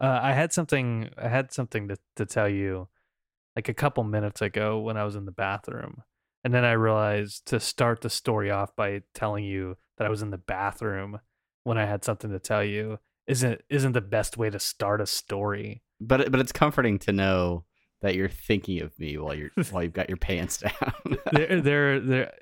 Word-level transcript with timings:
Uh, 0.00 0.20
I 0.22 0.32
had 0.32 0.52
something. 0.52 1.10
I 1.16 1.28
had 1.28 1.52
something 1.52 1.88
to 1.88 1.96
to 2.16 2.26
tell 2.26 2.48
you, 2.48 2.88
like 3.54 3.68
a 3.68 3.74
couple 3.74 4.04
minutes 4.04 4.42
ago 4.42 4.78
when 4.78 4.96
I 4.96 5.04
was 5.04 5.16
in 5.16 5.24
the 5.24 5.32
bathroom, 5.32 6.02
and 6.44 6.52
then 6.52 6.64
I 6.64 6.72
realized 6.72 7.46
to 7.46 7.60
start 7.60 8.02
the 8.02 8.10
story 8.10 8.50
off 8.50 8.76
by 8.76 9.02
telling 9.14 9.44
you 9.44 9.76
that 9.98 10.06
I 10.06 10.10
was 10.10 10.22
in 10.22 10.30
the 10.30 10.38
bathroom 10.38 11.20
when 11.64 11.78
I 11.78 11.86
had 11.86 12.04
something 12.04 12.30
to 12.30 12.38
tell 12.38 12.62
you 12.62 12.98
isn't 13.26 13.60
isn't 13.68 13.92
the 13.92 14.00
best 14.00 14.36
way 14.36 14.50
to 14.50 14.58
start 14.58 15.00
a 15.00 15.06
story. 15.06 15.82
But 16.00 16.30
but 16.30 16.40
it's 16.40 16.52
comforting 16.52 16.98
to 17.00 17.12
know 17.12 17.64
that 18.02 18.14
you're 18.14 18.28
thinking 18.28 18.82
of 18.82 18.98
me 18.98 19.18
while 19.18 19.34
you're 19.34 19.50
while 19.70 19.82
you've 19.82 19.92
got 19.92 20.08
your 20.08 20.18
pants 20.18 20.58
down. 20.58 21.18
There, 21.32 21.60
there, 21.60 22.00
there. 22.00 22.34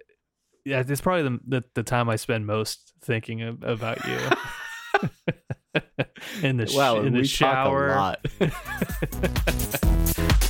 Yeah, 0.64 0.82
it's 0.86 1.00
probably 1.00 1.22
the, 1.22 1.40
the 1.46 1.64
the 1.74 1.82
time 1.82 2.08
I 2.08 2.16
spend 2.16 2.46
most 2.46 2.92
thinking 3.02 3.42
of, 3.42 3.62
about 3.62 4.04
you. 4.06 5.10
in 6.42 6.56
the 6.56 6.66
sh- 6.66 6.74
wow, 6.74 7.00
in 7.00 7.12
the 7.12 7.20
we 7.20 7.26
shower. 7.26 7.88
talk 7.88 8.18
a 8.40 8.44
lot. 8.44 8.50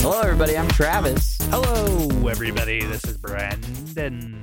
Hello, 0.00 0.20
everybody. 0.20 0.56
I'm 0.56 0.68
Travis, 0.68 1.36
Hello, 1.50 2.08
everybody. 2.28 2.82
This 2.84 3.04
is 3.04 3.16
Brandon. 3.18 4.42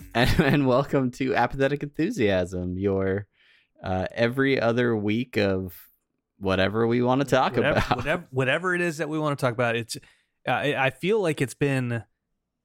and, 0.14 0.40
and 0.40 0.66
welcome 0.66 1.10
to 1.12 1.34
Apathetic 1.34 1.82
Enthusiasm, 1.82 2.78
your 2.78 3.26
uh, 3.82 4.06
every 4.14 4.60
other 4.60 4.96
week 4.96 5.36
of 5.38 5.74
whatever 6.38 6.86
we 6.86 7.02
want 7.02 7.20
to 7.20 7.26
talk 7.26 7.56
whatever, 7.56 7.78
about. 7.78 7.96
whatever, 7.96 8.26
whatever 8.30 8.74
it 8.74 8.80
is 8.80 8.98
that 8.98 9.08
we 9.08 9.18
want 9.18 9.38
to 9.38 9.42
talk 9.42 9.54
about. 9.54 9.76
It's. 9.76 9.96
Uh, 10.46 10.50
I 10.50 10.86
I 10.86 10.90
feel 10.90 11.20
like 11.22 11.40
it's 11.40 11.54
been 11.54 12.02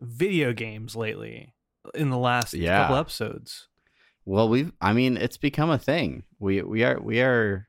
video 0.01 0.53
games 0.53 0.95
lately 0.95 1.53
in 1.95 2.09
the 2.09 2.17
last 2.17 2.53
Yeah. 2.53 2.81
couple 2.81 2.97
episodes. 2.97 3.67
Well, 4.25 4.49
we've 4.49 4.71
I 4.81 4.93
mean, 4.93 5.17
it's 5.17 5.37
become 5.37 5.69
a 5.69 5.77
thing. 5.79 6.23
We 6.39 6.61
we 6.61 6.83
are 6.83 6.99
we 7.01 7.21
are 7.21 7.67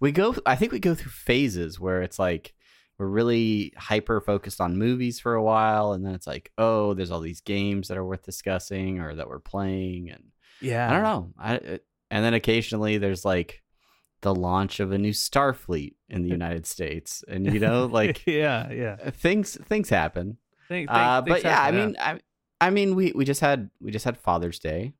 we 0.00 0.12
go 0.12 0.34
I 0.46 0.56
think 0.56 0.72
we 0.72 0.78
go 0.78 0.94
through 0.94 1.10
phases 1.12 1.80
where 1.80 2.02
it's 2.02 2.18
like 2.18 2.54
we're 2.98 3.06
really 3.06 3.72
hyper 3.76 4.20
focused 4.20 4.60
on 4.60 4.76
movies 4.78 5.18
for 5.18 5.34
a 5.34 5.42
while 5.42 5.92
and 5.92 6.04
then 6.06 6.14
it's 6.14 6.26
like, 6.26 6.52
"Oh, 6.58 6.94
there's 6.94 7.10
all 7.10 7.20
these 7.20 7.40
games 7.40 7.88
that 7.88 7.96
are 7.98 8.04
worth 8.04 8.22
discussing 8.22 9.00
or 9.00 9.14
that 9.14 9.28
we're 9.28 9.40
playing." 9.40 10.10
And 10.10 10.24
Yeah, 10.60 10.88
I 10.88 10.92
don't 10.92 11.02
know. 11.02 11.32
I 11.38 11.80
and 12.10 12.24
then 12.24 12.34
occasionally 12.34 12.98
there's 12.98 13.24
like 13.24 13.62
the 14.20 14.34
launch 14.34 14.80
of 14.80 14.92
a 14.92 14.98
new 14.98 15.10
Starfleet 15.12 15.94
in 16.08 16.22
the 16.22 16.28
United 16.40 16.66
States. 16.66 17.24
And 17.26 17.52
you 17.52 17.58
know, 17.58 17.86
like 17.86 18.22
yeah, 18.26 18.70
yeah. 18.70 19.10
things 19.10 19.56
things 19.64 19.88
happen. 19.88 20.36
Uh, 20.70 21.20
but 21.22 21.42
yeah, 21.42 21.60
I 21.62 21.70
mean, 21.70 21.96
I, 22.00 22.20
I 22.60 22.70
mean, 22.70 22.94
we, 22.94 23.12
we 23.14 23.24
just 23.24 23.40
had 23.40 23.70
we 23.80 23.90
just 23.90 24.04
had 24.04 24.16
Father's 24.18 24.58
Day, 24.58 24.94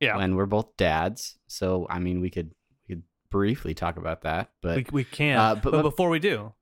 Yeah. 0.00 0.18
and 0.18 0.36
we're 0.36 0.46
both 0.46 0.76
dads, 0.76 1.38
so 1.46 1.86
I 1.90 1.98
mean, 1.98 2.20
we 2.20 2.30
could 2.30 2.52
we 2.88 2.94
could 2.96 3.02
briefly 3.30 3.74
talk 3.74 3.96
about 3.96 4.22
that. 4.22 4.50
But 4.62 4.76
we 4.76 4.86
we 4.92 5.04
can. 5.04 5.38
uh, 5.38 5.54
but, 5.56 5.72
but- 5.72 5.82
before 5.82 6.08
we 6.10 6.18
do, 6.18 6.52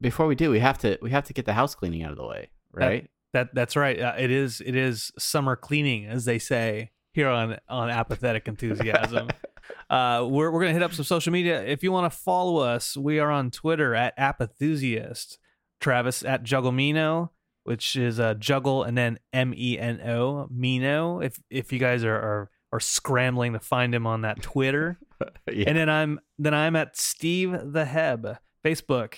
before 0.00 0.26
we 0.26 0.34
do, 0.34 0.50
we 0.50 0.60
have 0.60 0.78
to 0.78 0.98
we 1.02 1.10
have 1.10 1.24
to 1.24 1.32
get 1.32 1.46
the 1.46 1.54
house 1.54 1.74
cleaning 1.74 2.02
out 2.02 2.10
of 2.12 2.16
the 2.18 2.26
way, 2.26 2.50
right? 2.72 3.08
that 3.34 3.54
that's 3.54 3.76
right. 3.76 4.00
Uh, 4.00 4.14
it 4.18 4.30
is 4.30 4.62
it 4.64 4.74
is 4.76 5.10
summer 5.18 5.56
cleaning, 5.56 6.06
as 6.06 6.24
they 6.24 6.38
say 6.38 6.92
here 7.12 7.28
on 7.28 7.58
on 7.68 7.90
apathetic 7.90 8.46
enthusiasm. 8.48 9.28
uh, 9.90 10.26
we're 10.28 10.50
we're 10.50 10.60
gonna 10.60 10.72
hit 10.72 10.82
up 10.82 10.92
some 10.94 11.04
social 11.04 11.32
media. 11.32 11.62
If 11.64 11.82
you 11.82 11.92
want 11.92 12.10
to 12.10 12.16
follow 12.18 12.58
us, 12.58 12.96
we 12.96 13.18
are 13.18 13.30
on 13.30 13.50
Twitter 13.50 13.94
at 13.94 14.16
apathusiast. 14.16 15.38
Travis 15.80 16.24
at 16.24 16.42
Jugglemeno, 16.42 17.30
which 17.68 17.96
is 17.96 18.18
uh, 18.18 18.32
juggle 18.32 18.82
and 18.82 18.96
then 18.96 19.18
M 19.34 19.52
E 19.54 19.78
N 19.78 20.00
O 20.00 20.48
Mino. 20.50 21.20
If 21.20 21.38
if 21.50 21.70
you 21.70 21.78
guys 21.78 22.02
are, 22.02 22.16
are 22.16 22.50
are 22.72 22.80
scrambling 22.80 23.52
to 23.52 23.60
find 23.60 23.94
him 23.94 24.06
on 24.06 24.22
that 24.22 24.40
Twitter. 24.40 24.98
yeah. 25.52 25.64
And 25.66 25.76
then 25.76 25.90
I'm 25.90 26.18
then 26.38 26.54
I'm 26.54 26.76
at 26.76 26.96
Steve 26.96 27.54
the 27.62 27.84
Heb, 27.84 28.38
Facebook, 28.64 29.16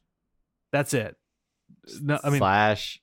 that's 0.72 0.94
it. 0.94 1.16
No, 2.00 2.19
I 2.22 2.31
mean 2.31 2.38
slash 2.38 3.00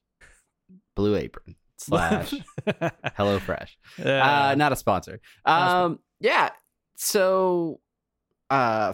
Blue 0.96 1.16
Apron 1.16 1.56
slash 1.78 2.34
Hello 3.16 3.40
Fresh. 3.40 3.78
Yeah. 3.98 4.50
uh, 4.52 4.56
not 4.56 4.72
a 4.72 4.76
sponsor. 4.76 5.20
Not 5.46 5.68
a 5.68 5.70
spon- 5.70 5.84
Um, 5.86 6.00
yeah. 6.20 6.50
So, 6.98 7.82
uh, 8.50 8.94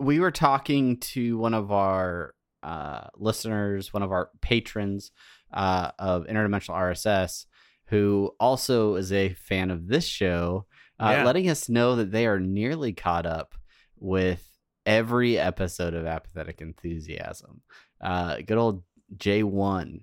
we 0.00 0.18
were 0.20 0.30
talking 0.32 0.98
to 0.98 1.38
one 1.38 1.54
of 1.54 1.70
our 1.72 2.34
uh 2.62 3.06
listeners, 3.16 3.92
one 3.92 4.02
of 4.02 4.10
our 4.12 4.30
patrons, 4.40 5.10
uh, 5.52 5.90
of 5.98 6.26
Interdimensional 6.26 6.74
RSS, 6.74 7.46
who 7.88 8.34
also 8.40 8.94
is 8.96 9.12
a 9.12 9.34
fan 9.34 9.70
of 9.70 9.86
this 9.88 10.04
show, 10.06 10.66
uh, 11.00 11.10
Yeah. 11.18 11.24
letting 11.24 11.48
us 11.48 11.68
know 11.68 11.96
that 11.96 12.10
they 12.10 12.26
are 12.26 12.40
nearly 12.40 12.92
caught 12.92 13.26
up 13.26 13.54
with 13.98 14.42
every 14.84 15.38
episode 15.38 15.94
of 15.94 16.06
Apathetic 16.06 16.60
Enthusiasm. 16.60 17.62
Uh, 18.00 18.36
good 18.46 18.58
old 18.58 18.82
J 19.16 19.42
one 19.42 20.00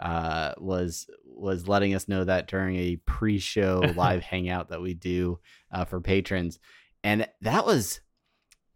uh, 0.00 0.52
was 0.58 1.08
was 1.24 1.66
letting 1.68 1.94
us 1.94 2.08
know 2.08 2.24
that 2.24 2.46
during 2.48 2.76
a 2.76 2.96
pre-show 2.96 3.80
live 3.96 4.22
hangout 4.22 4.68
that 4.68 4.82
we 4.82 4.94
do 4.94 5.38
uh, 5.72 5.84
for 5.84 6.00
patrons, 6.00 6.58
and 7.02 7.28
that 7.40 7.64
was 7.64 8.00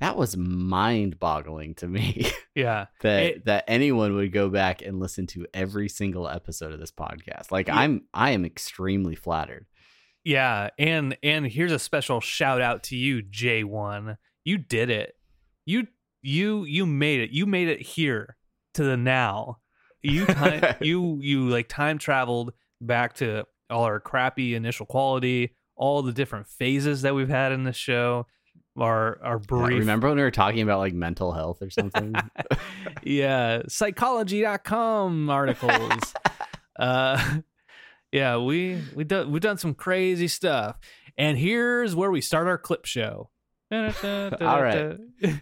that 0.02 0.16
was 0.16 0.37
mind-boggling 0.37 1.75
to 1.76 1.87
me 1.88 2.26
yeah. 2.54 2.87
that 3.00 3.22
It- 3.22 3.44
that 3.46 3.64
anyone 3.69 4.14
would 4.14 4.32
go 4.32 4.49
back 4.49 4.82
and 4.82 4.99
listen 5.00 5.26
to 5.28 5.46
every 5.54 5.88
single 5.88 6.28
episode 6.28 6.72
of 6.72 6.81
this 6.81 6.90
podcast. 6.93 7.50
Like 7.50 7.69
I'm 7.69 8.02
I 8.12 8.31
am 8.31 8.44
extremely 8.44 9.14
flattered. 9.14 9.66
Yeah, 10.25 10.70
and 10.78 11.16
and 11.22 11.46
here's 11.46 11.72
a 11.72 11.78
special 11.78 12.20
shout 12.20 12.60
out 12.60 12.84
to 12.84 12.96
you, 12.96 13.22
J1. 13.22 14.16
you 14.44 14.58
did 14.58 14.90
it. 14.90 15.14
You 15.64 15.87
you 16.20 16.64
you 16.64 16.87
made 16.87 17.20
it. 17.20 17.31
You 17.31 17.46
made 17.46 17.69
it 17.69 17.82
here 17.82 18.37
to 18.75 18.84
the 18.84 18.96
now. 18.96 19.58
You 20.02 20.26
time, 20.26 20.76
you 20.81 21.19
you 21.20 21.49
like 21.49 21.69
time 21.69 21.99
traveled 21.99 22.52
back 22.81 23.14
to 23.14 23.44
all 23.70 23.84
our 23.84 24.00
crappy 24.00 24.54
initial 24.54 24.87
quality, 24.87 25.54
all 25.76 26.02
the 26.02 26.12
different 26.12 26.46
phases 26.46 27.02
that 27.02 27.14
we've 27.14 27.28
had 27.28 27.50
in 27.52 27.64
this 27.64 27.76
show, 27.76 28.26
our 28.76 29.20
our 29.22 29.36
Yeah, 29.36 29.46
brief 29.46 29.78
remember 29.80 30.08
when 30.08 30.16
we 30.16 30.22
were 30.22 30.30
talking 30.30 30.60
about 30.62 30.78
like 30.78 30.94
mental 30.94 31.32
health 31.32 31.60
or 31.62 31.70
something? 31.70 32.14
yeah, 33.02 33.62
psychology.com 33.69 35.28
articles. 35.30 36.14
uh 36.78 37.38
yeah, 38.10 38.38
we 38.38 38.80
we 38.94 39.04
done 39.04 39.30
we've 39.30 39.42
done 39.42 39.58
some 39.58 39.74
crazy 39.74 40.28
stuff. 40.28 40.78
And 41.19 41.36
here's 41.36 41.94
where 41.94 42.10
we 42.10 42.20
start 42.22 42.46
our 42.46 42.58
clip 42.58 42.86
show. 42.86 43.30
All 43.72 43.82
right. 44.62 44.98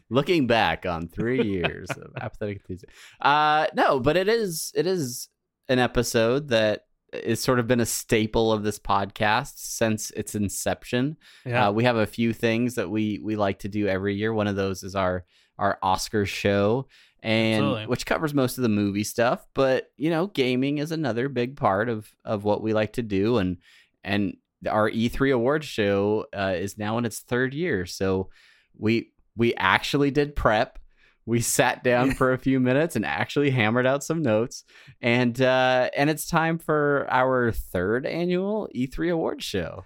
Looking 0.08 0.46
back 0.46 0.86
on 0.86 1.08
three 1.08 1.42
years 1.46 1.90
of 1.90 2.12
apathetic 2.20 2.58
enthusiasm. 2.58 2.90
Uh 3.20 3.66
no, 3.74 4.00
but 4.00 4.16
it 4.16 4.28
is 4.28 4.72
it 4.74 4.86
is 4.86 5.28
an 5.68 5.78
episode 5.78 6.48
that 6.48 6.86
has 7.12 7.40
sort 7.40 7.58
of 7.58 7.66
been 7.66 7.80
a 7.80 7.86
staple 7.86 8.52
of 8.52 8.62
this 8.62 8.78
podcast 8.78 9.52
since 9.56 10.10
its 10.12 10.34
inception. 10.34 11.16
Yeah. 11.44 11.68
Uh, 11.68 11.72
we 11.72 11.84
have 11.84 11.96
a 11.96 12.06
few 12.06 12.32
things 12.32 12.76
that 12.76 12.90
we 12.90 13.18
we 13.22 13.36
like 13.36 13.60
to 13.60 13.68
do 13.68 13.86
every 13.86 14.14
year. 14.14 14.32
One 14.32 14.46
of 14.46 14.56
those 14.56 14.82
is 14.82 14.94
our 14.94 15.24
our 15.58 15.78
Oscar 15.82 16.24
show, 16.26 16.88
and 17.22 17.62
Absolutely. 17.62 17.86
which 17.86 18.06
covers 18.06 18.34
most 18.34 18.58
of 18.58 18.62
the 18.62 18.68
movie 18.68 19.04
stuff. 19.04 19.46
But 19.54 19.90
you 19.96 20.10
know, 20.10 20.28
gaming 20.28 20.78
is 20.78 20.92
another 20.92 21.28
big 21.28 21.56
part 21.56 21.88
of 21.88 22.10
of 22.24 22.44
what 22.44 22.62
we 22.62 22.72
like 22.72 22.94
to 22.94 23.02
do, 23.02 23.38
and 23.38 23.58
and 24.04 24.36
our 24.68 24.90
E3 24.90 25.34
awards 25.34 25.66
show 25.66 26.26
uh, 26.36 26.54
is 26.56 26.78
now 26.78 26.98
in 26.98 27.04
its 27.04 27.20
third 27.20 27.54
year. 27.54 27.86
So 27.86 28.30
we 28.76 29.12
we 29.36 29.54
actually 29.54 30.10
did 30.10 30.36
prep. 30.36 30.78
We 31.26 31.40
sat 31.40 31.84
down 31.84 32.12
for 32.12 32.32
a 32.32 32.38
few 32.38 32.58
minutes 32.60 32.96
and 32.96 33.04
actually 33.04 33.50
hammered 33.50 33.86
out 33.86 34.02
some 34.02 34.22
notes, 34.22 34.64
and 35.00 35.40
uh, 35.40 35.90
and 35.96 36.10
it's 36.10 36.26
time 36.28 36.58
for 36.58 37.06
our 37.10 37.52
third 37.52 38.06
annual 38.06 38.68
E3 38.74 39.12
awards 39.12 39.44
show. 39.44 39.84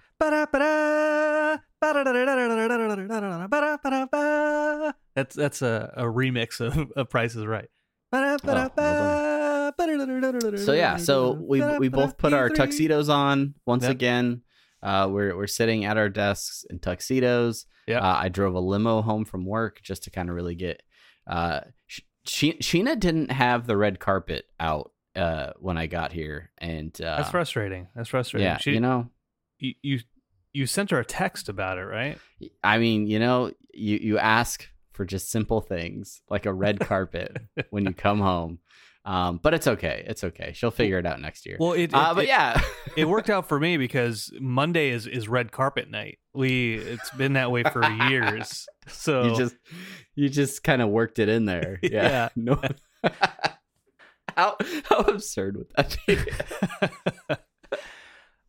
That's 5.15 5.35
that's 5.37 5.63
a, 5.63 5.93
a 5.97 6.05
remix 6.05 6.61
of, 6.61 6.91
of 6.97 7.11
Price 7.11 7.35
is 7.35 7.45
Right. 7.45 7.69
So 10.65 10.73
yeah, 10.73 10.97
so 10.97 11.33
we 11.33 11.63
we 11.79 11.89
both 11.89 12.17
put 12.17 12.33
our 12.33 12.49
tuxedos 12.49 13.09
on 13.09 13.55
once 13.67 13.83
Yep. 13.83 13.91
again. 13.93 14.43
Uh, 14.83 15.09
we're 15.11 15.37
we're 15.37 15.47
sitting 15.47 15.85
at 15.85 15.97
our 15.97 16.09
desks 16.09 16.65
in 16.71 16.79
tuxedos. 16.79 17.67
Yep. 17.87 18.03
Uh, 18.03 18.17
I 18.23 18.29
drove 18.29 18.55
a 18.55 18.61
limo 18.61 19.03
home 19.03 19.25
from 19.25 19.45
work 19.45 19.81
just 19.83 20.05
to 20.05 20.11
kind 20.11 20.29
of 20.31 20.37
really 20.37 20.55
get. 20.55 20.83
Uh, 21.26 21.61
Sh- 21.87 22.00
She- 22.25 22.55
Sheena 22.55 22.99
didn't 22.99 23.31
have 23.31 23.67
the 23.67 23.76
red 23.76 23.99
carpet 24.00 24.47
out 24.61 24.93
uh 25.17 25.53
when 25.59 25.79
I 25.79 25.87
got 25.87 26.12
here, 26.12 26.50
and 26.59 26.93
uh, 27.00 27.19
That's 27.19 27.31
frustrating. 27.31 27.87
That's 27.94 28.09
frustrating. 28.09 28.47
yeah, 28.47 28.59
She, 28.59 28.73
you 28.73 28.81
know, 28.81 29.11
you, 29.59 29.75
you 29.82 30.00
you 30.53 30.67
sent 30.67 30.91
her 30.91 30.99
a 30.99 31.05
text 31.05 31.49
about 31.49 31.79
it, 31.79 31.85
right? 31.85 32.19
I 32.62 32.79
mean, 32.79 33.06
you 33.06 33.19
know, 33.19 33.53
you 33.73 33.99
you 33.99 34.19
ask 34.19 34.69
for 34.93 35.05
just 35.05 35.31
simple 35.31 35.61
things 35.61 36.21
like 36.29 36.47
a 36.47 36.53
red 36.53 36.81
carpet 36.81 37.37
when 37.71 37.85
you 37.85 37.93
come 37.93 38.21
home. 38.21 38.59
Um, 39.06 39.39
but 39.43 39.53
it's 39.53 39.67
okay. 39.67 40.03
It's 40.06 40.25
okay. 40.25 40.53
She'll 40.55 40.71
figure 40.71 40.99
it 40.99 41.05
out 41.05 41.21
next 41.21 41.45
year. 41.45 41.59
Well, 41.61 41.73
it, 41.73 41.85
it, 41.85 41.95
uh, 41.95 42.15
but 42.15 42.25
it- 42.25 42.29
yeah, 42.29 42.59
it 42.97 43.06
worked 43.06 43.29
out 43.29 43.49
for 43.49 43.61
me 43.61 43.77
because 43.87 44.33
Monday 44.41 44.89
is 44.91 45.06
is 45.06 45.29
red 45.29 45.53
carpet 45.53 45.91
night. 45.91 46.19
We 46.33 46.77
it's 46.77 47.11
been 47.11 47.35
that 47.35 47.51
way 47.51 47.62
for 47.65 47.85
years. 48.09 48.67
So 48.87 49.25
you 49.25 49.37
just 49.37 49.56
you 50.15 50.29
just 50.29 50.62
kind 50.62 50.83
of 50.83 50.91
worked 50.91 51.19
it 51.19 51.31
in 51.31 51.47
there. 51.47 51.79
Yeah. 51.83 51.91
Yeah. 51.91 52.29
No. 52.37 52.61
how 54.37 54.56
how 54.85 54.99
absurd 55.01 55.57
would 55.57 55.69
that 55.77 55.97
be? 56.07 56.19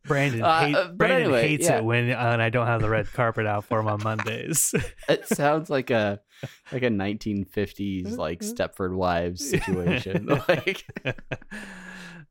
Brandon 0.06 0.42
Uh, 0.42 0.60
hate, 0.60 0.74
uh, 0.74 0.88
Brandon 0.92 1.22
anyway, 1.22 1.48
hates 1.48 1.66
yeah. 1.66 1.78
it 1.78 1.84
when 1.84 2.10
uh, 2.10 2.30
when 2.30 2.40
I 2.40 2.50
don't 2.50 2.66
have 2.66 2.80
the 2.80 2.88
red 2.88 3.12
carpet 3.12 3.46
out 3.46 3.64
for 3.64 3.80
him 3.80 3.88
on 3.88 4.02
Mondays. 4.02 4.74
it 5.08 5.26
sounds 5.28 5.68
like 5.70 5.90
a 5.90 6.20
like 6.72 6.82
a 6.82 6.88
1950s 6.88 8.16
like 8.18 8.40
Stepford 8.40 8.94
Wives 8.94 9.48
situation. 9.48 10.26
like 10.48 10.84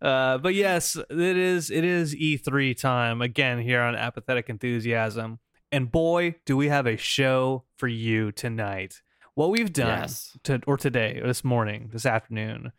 uh, 0.02 0.38
but 0.38 0.54
yes, 0.54 0.96
it 0.96 1.38
is 1.38 1.72
it 1.72 1.84
is 1.84 2.16
E3 2.16 2.78
time 2.80 3.22
again 3.22 3.60
here 3.60 3.82
on 3.82 3.96
Apathetic 3.96 4.50
Enthusiasm. 4.50 5.40
And 5.72 5.92
boy, 5.92 6.36
do 6.46 6.56
we 6.56 6.68
have 6.70 6.86
a 6.86 6.96
show 6.98 7.66
for 7.78 7.88
you 7.88 8.32
tonight. 8.32 9.02
What 9.34 9.50
we've 9.50 9.74
done 9.74 10.02
Yes. 10.04 10.38
to, 10.44 10.62
or 10.66 10.78
today, 10.78 11.20
or 11.22 11.28
this 11.28 11.44
morning, 11.44 11.90
this 11.92 12.06
afternoon, 12.06 12.72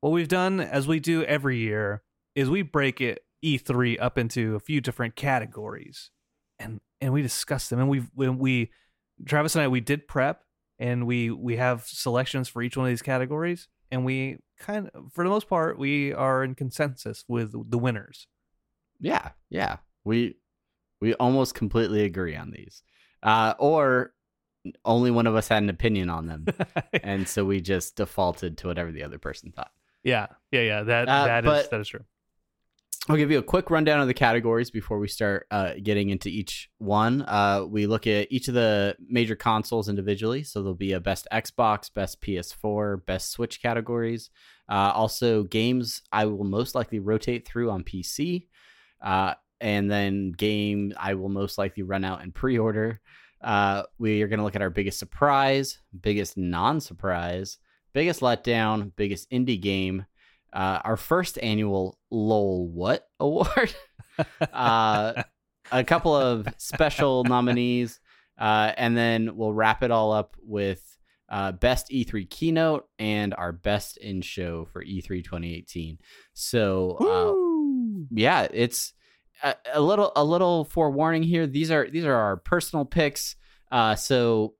what 0.00 0.10
we've 0.10 0.26
done 0.26 0.58
as 0.58 0.88
we 0.88 0.98
do 0.98 1.22
every 1.22 1.58
year 1.58 2.02
is 2.34 2.50
we 2.50 2.62
break 2.62 3.00
it 3.00 3.20
E3 3.44 4.00
up 4.00 4.18
into 4.18 4.54
a 4.54 4.60
few 4.60 4.80
different 4.80 5.16
categories, 5.16 6.10
and 6.58 6.80
and 7.00 7.12
we 7.12 7.22
discuss 7.22 7.68
them. 7.68 7.80
And 7.80 7.88
we've 7.88 8.10
when 8.14 8.38
we 8.38 8.70
Travis 9.26 9.54
and 9.54 9.62
I 9.62 9.68
we 9.68 9.80
did 9.80 10.08
prep, 10.08 10.42
and 10.78 11.06
we 11.06 11.30
we 11.30 11.56
have 11.56 11.84
selections 11.86 12.48
for 12.48 12.62
each 12.62 12.76
one 12.76 12.86
of 12.86 12.90
these 12.90 13.02
categories, 13.02 13.68
and 13.90 14.04
we 14.04 14.38
kind 14.58 14.90
of 14.94 15.12
for 15.12 15.24
the 15.24 15.30
most 15.30 15.48
part 15.48 15.78
we 15.78 16.12
are 16.12 16.44
in 16.44 16.54
consensus 16.54 17.24
with 17.28 17.70
the 17.70 17.78
winners. 17.78 18.26
yeah, 19.00 19.30
yeah. 19.50 19.78
We 20.04 20.36
we 21.00 21.14
almost 21.14 21.54
completely 21.54 22.04
agree 22.04 22.36
on 22.36 22.50
these. 22.50 22.82
Uh 23.22 23.54
or 23.58 24.14
only 24.84 25.10
one 25.10 25.26
of 25.26 25.34
us 25.34 25.48
had 25.48 25.62
an 25.62 25.68
opinion 25.68 26.08
on 26.08 26.26
them. 26.26 26.46
and 27.02 27.26
so 27.26 27.44
we 27.44 27.60
just 27.60 27.96
defaulted 27.96 28.58
to 28.58 28.68
whatever 28.68 28.92
the 28.92 29.02
other 29.02 29.18
person 29.18 29.52
thought. 29.52 29.72
yeah, 30.04 30.26
yeah, 30.52 30.60
yeah. 30.60 30.82
That 30.82 31.08
Uh, 31.08 31.26
that 31.26 31.44
is 31.44 31.68
that 31.68 31.80
is 31.80 31.88
true. 31.88 32.04
I'll 33.08 33.16
give 33.16 33.32
you 33.32 33.38
a 33.38 33.42
quick 33.42 33.68
rundown 33.68 34.00
of 34.00 34.06
the 34.06 34.14
categories 34.14 34.70
before 34.70 35.00
we 35.00 35.08
start 35.08 35.48
uh, 35.50 35.72
getting 35.82 36.10
into 36.10 36.28
each 36.28 36.70
one. 36.78 37.22
Uh, 37.22 37.64
we 37.68 37.86
look 37.86 38.06
at 38.06 38.30
each 38.30 38.46
of 38.46 38.54
the 38.54 38.94
major 39.08 39.34
consoles 39.34 39.88
individually. 39.88 40.44
So 40.44 40.62
there'll 40.62 40.74
be 40.76 40.92
a 40.92 41.00
best 41.00 41.26
Xbox, 41.32 41.92
best 41.92 42.20
PS4, 42.20 43.04
best 43.04 43.32
Switch 43.32 43.60
categories. 43.60 44.30
Uh, 44.68 44.92
also, 44.94 45.42
games 45.42 46.02
I 46.12 46.26
will 46.26 46.44
most 46.44 46.76
likely 46.76 47.00
rotate 47.00 47.46
through 47.46 47.72
on 47.72 47.82
PC. 47.82 48.46
Uh, 49.02 49.34
and 49.60 49.90
then 49.90 50.30
game 50.30 50.92
I 50.96 51.14
will 51.14 51.28
most 51.28 51.58
likely 51.58 51.82
run 51.82 52.04
out 52.04 52.22
and 52.22 52.32
pre 52.32 52.56
order. 52.56 53.00
Uh, 53.42 53.82
we 53.98 54.22
are 54.22 54.28
going 54.28 54.38
to 54.38 54.44
look 54.44 54.54
at 54.54 54.62
our 54.62 54.70
biggest 54.70 55.00
surprise, 55.00 55.78
biggest 56.00 56.36
non 56.36 56.80
surprise, 56.80 57.58
biggest 57.92 58.20
letdown, 58.20 58.92
biggest 58.94 59.28
indie 59.30 59.60
game, 59.60 60.06
uh, 60.52 60.80
our 60.84 60.96
first 60.96 61.38
annual 61.42 61.98
lol 62.10 62.68
what 62.68 63.08
award. 63.20 63.74
Uh, 64.40 65.22
a 65.70 65.84
couple 65.84 66.14
of 66.14 66.46
special 66.58 67.24
nominees 67.28 68.00
uh, 68.38 68.72
and 68.76 68.96
then 68.96 69.36
we'll 69.36 69.52
wrap 69.52 69.82
it 69.82 69.90
all 69.90 70.12
up 70.12 70.36
with 70.42 70.98
uh, 71.30 71.50
best 71.52 71.90
e3 71.90 72.28
keynote 72.28 72.86
and 72.98 73.32
our 73.34 73.52
best 73.52 73.96
in 73.96 74.20
show 74.20 74.66
for 74.66 74.82
E 74.82 75.00
e3 75.00 75.24
2018 75.24 75.98
so 76.34 76.98
uh, 77.00 78.06
yeah 78.14 78.46
it's 78.52 78.92
a, 79.42 79.54
a 79.74 79.80
little 79.80 80.12
a 80.16 80.24
little 80.24 80.64
forewarning 80.64 81.22
here. 81.22 81.46
These 81.46 81.70
are 81.70 81.88
these 81.88 82.04
are 82.04 82.14
our 82.14 82.36
personal 82.36 82.84
picks 82.84 83.36
uh, 83.70 83.94
so 83.94 84.54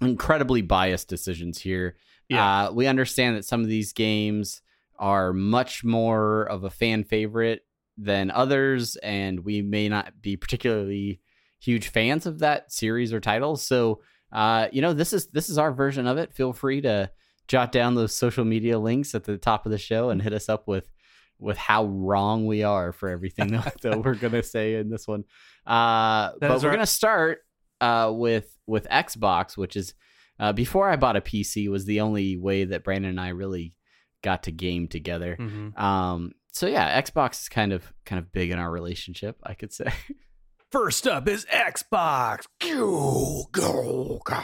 incredibly 0.00 0.62
biased 0.62 1.08
decisions 1.08 1.60
here. 1.60 1.96
Yeah. 2.28 2.66
uh, 2.66 2.72
we 2.72 2.86
understand 2.88 3.36
that 3.36 3.44
some 3.44 3.60
of 3.60 3.68
these 3.68 3.92
games 3.92 4.60
are 4.98 5.32
much 5.32 5.84
more 5.84 6.44
of 6.44 6.64
a 6.64 6.70
fan 6.70 7.04
favorite 7.04 7.62
than 7.98 8.30
others, 8.30 8.96
and 8.96 9.40
we 9.40 9.62
may 9.62 9.88
not 9.88 10.20
be 10.20 10.36
particularly 10.36 11.20
huge 11.60 11.88
fans 11.88 12.26
of 12.26 12.40
that 12.40 12.72
series 12.72 13.12
or 13.12 13.20
title. 13.20 13.56
So, 13.56 14.02
uh, 14.32 14.68
you 14.72 14.82
know, 14.82 14.92
this 14.92 15.12
is 15.12 15.28
this 15.28 15.48
is 15.48 15.58
our 15.58 15.72
version 15.72 16.06
of 16.06 16.18
it. 16.18 16.34
Feel 16.34 16.52
free 16.52 16.80
to 16.82 17.10
jot 17.48 17.72
down 17.72 17.94
those 17.94 18.14
social 18.14 18.44
media 18.44 18.78
links 18.78 19.14
at 19.14 19.24
the 19.24 19.38
top 19.38 19.66
of 19.66 19.72
the 19.72 19.78
show 19.78 20.10
and 20.10 20.20
hit 20.20 20.32
us 20.32 20.48
up 20.48 20.68
with 20.68 20.90
with 21.38 21.56
how 21.56 21.84
wrong 21.84 22.46
we 22.46 22.62
are 22.62 22.92
for 22.92 23.08
everything 23.08 23.48
that, 23.48 23.76
that 23.82 24.02
we're 24.02 24.14
gonna 24.14 24.42
say 24.42 24.76
in 24.76 24.90
this 24.90 25.06
one. 25.06 25.24
Uh, 25.66 26.30
but 26.40 26.62
we're 26.62 26.70
gonna 26.70 26.86
start 26.86 27.40
uh, 27.80 28.12
with 28.14 28.56
with 28.66 28.86
Xbox, 28.88 29.56
which 29.56 29.76
is 29.76 29.94
uh, 30.38 30.52
before 30.52 30.88
I 30.88 30.96
bought 30.96 31.16
a 31.16 31.20
PC 31.20 31.68
was 31.68 31.84
the 31.84 32.00
only 32.00 32.36
way 32.36 32.64
that 32.64 32.84
Brandon 32.84 33.10
and 33.10 33.20
I 33.20 33.28
really 33.28 33.74
got 34.22 34.44
to 34.44 34.52
game 34.52 34.88
together. 34.88 35.36
Mhm. 35.38 35.78
Um, 35.78 36.32
so 36.52 36.66
yeah, 36.66 37.00
Xbox 37.00 37.42
is 37.42 37.48
kind 37.48 37.72
of 37.72 37.92
kind 38.04 38.18
of 38.18 38.32
big 38.32 38.50
in 38.50 38.58
our 38.58 38.70
relationship, 38.70 39.36
I 39.42 39.54
could 39.54 39.72
say. 39.72 39.92
First 40.72 41.06
up 41.06 41.28
is 41.28 41.44
Xbox. 41.46 42.46
Go, 42.60 43.44
go, 43.52 44.20
go. 44.24 44.40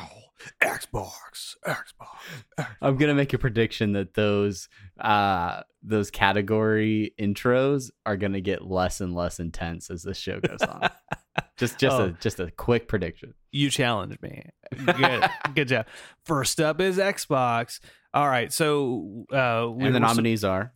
Xbox, 0.62 1.54
Xbox. 1.66 2.66
I'm 2.80 2.96
gonna 2.96 3.14
make 3.14 3.32
a 3.32 3.38
prediction 3.38 3.92
that 3.92 4.14
those 4.14 4.68
uh 5.00 5.62
those 5.82 6.10
category 6.10 7.12
intros 7.20 7.90
are 8.06 8.16
gonna 8.16 8.40
get 8.40 8.62
less 8.64 9.00
and 9.00 9.14
less 9.14 9.38
intense 9.40 9.90
as 9.90 10.02
the 10.02 10.14
show 10.14 10.40
goes 10.40 10.62
on. 10.62 10.90
Just 11.56 11.78
just 11.78 11.96
Oh. 11.98 12.04
a 12.06 12.10
just 12.12 12.40
a 12.40 12.50
quick 12.50 12.88
prediction. 12.88 13.34
You 13.50 13.70
challenged 13.70 14.20
me. 14.22 14.44
Good, 14.84 15.24
good 15.54 15.68
job. 15.68 15.86
First 16.26 16.60
up 16.60 16.80
is 16.80 16.98
Xbox. 16.98 17.80
All 18.14 18.28
right, 18.28 18.52
so 18.52 19.24
uh, 19.32 19.68
we 19.70 19.86
And 19.86 19.94
the 19.94 20.00
nominees 20.00 20.44
are 20.44 20.72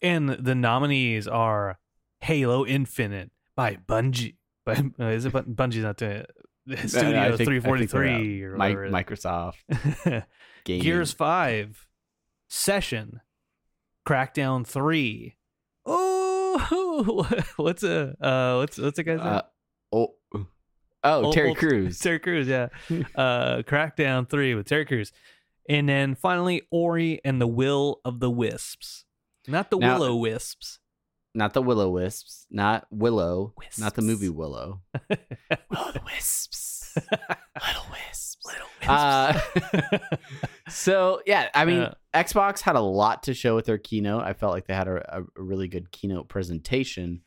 and 0.00 0.28
the 0.30 0.54
nominees 0.54 1.26
are 1.28 1.78
Halo 2.20 2.64
Infinite 2.64 3.30
by 3.56 3.76
Bungie. 3.86 4.36
By, 4.64 4.82
uh, 5.00 5.06
is 5.06 5.24
it 5.26 5.32
Bun- 5.32 5.54
Bungie's 5.54 5.82
not 5.82 5.96
doing 5.98 6.12
it? 6.12 6.30
Studio 6.88 6.90
think- 6.90 7.16
I 7.16 7.36
think 7.36 7.48
three 7.48 7.60
forty 7.60 7.86
three 7.86 8.42
or 8.42 8.52
Mi- 8.52 8.58
whatever. 8.58 8.84
it 8.84 8.88
is. 8.88 8.94
Microsoft 8.94 10.24
Gears 10.64 11.12
Five, 11.12 11.86
Session, 12.48 13.20
Crackdown 14.06 14.66
Three. 14.66 15.36
Oh, 15.86 17.26
what's 17.56 17.82
a 17.82 18.14
uh, 18.20 18.56
what's 18.58 18.78
what's 18.78 18.98
a 18.98 19.02
guy's 19.02 19.18
name? 19.18 19.26
Uh, 19.26 19.42
oh, 21.16 21.24
Old- 21.26 21.34
Terry 21.34 21.48
old- 21.50 21.58
Crews. 21.58 21.98
Terry 21.98 22.18
Crews, 22.18 22.46
yeah. 22.48 22.68
uh, 23.14 23.62
Crackdown 23.62 24.28
Three 24.28 24.54
with 24.54 24.66
Terry 24.66 24.84
Crews, 24.86 25.12
and 25.68 25.88
then 25.88 26.14
finally 26.14 26.62
Ori 26.70 27.20
and 27.24 27.40
the 27.40 27.46
Will 27.46 28.00
of 28.04 28.20
the 28.20 28.30
Wisps, 28.30 29.04
not 29.46 29.70
the 29.70 29.78
Willow 29.78 30.16
Wisps. 30.16 30.78
not 31.34 31.54
the 31.54 31.62
Willow 31.62 31.90
Wisps, 31.90 32.46
not 32.50 32.86
Willow, 32.90 33.52
Wisps. 33.58 33.78
not 33.78 33.94
the 33.94 34.02
movie 34.02 34.28
Willow. 34.28 34.80
Will 35.10 35.92
the 35.92 36.00
Wisps, 36.04 36.94
Little 36.96 37.86
Wisps. 37.90 38.36
Little 38.46 38.66
Uh, 38.86 39.38
so 40.68 41.20
yeah, 41.26 41.48
I 41.54 41.64
mean, 41.64 41.80
Yeah. 41.82 41.94
Xbox 42.14 42.60
had 42.60 42.76
a 42.76 42.80
lot 42.80 43.24
to 43.24 43.34
show 43.34 43.54
with 43.54 43.66
their 43.66 43.76
keynote. 43.78 44.22
I 44.24 44.32
felt 44.32 44.52
like 44.52 44.66
they 44.66 44.74
had 44.74 44.88
a, 44.88 45.18
a 45.18 45.22
really 45.36 45.68
good 45.68 45.90
keynote 45.92 46.28
presentation. 46.28 47.20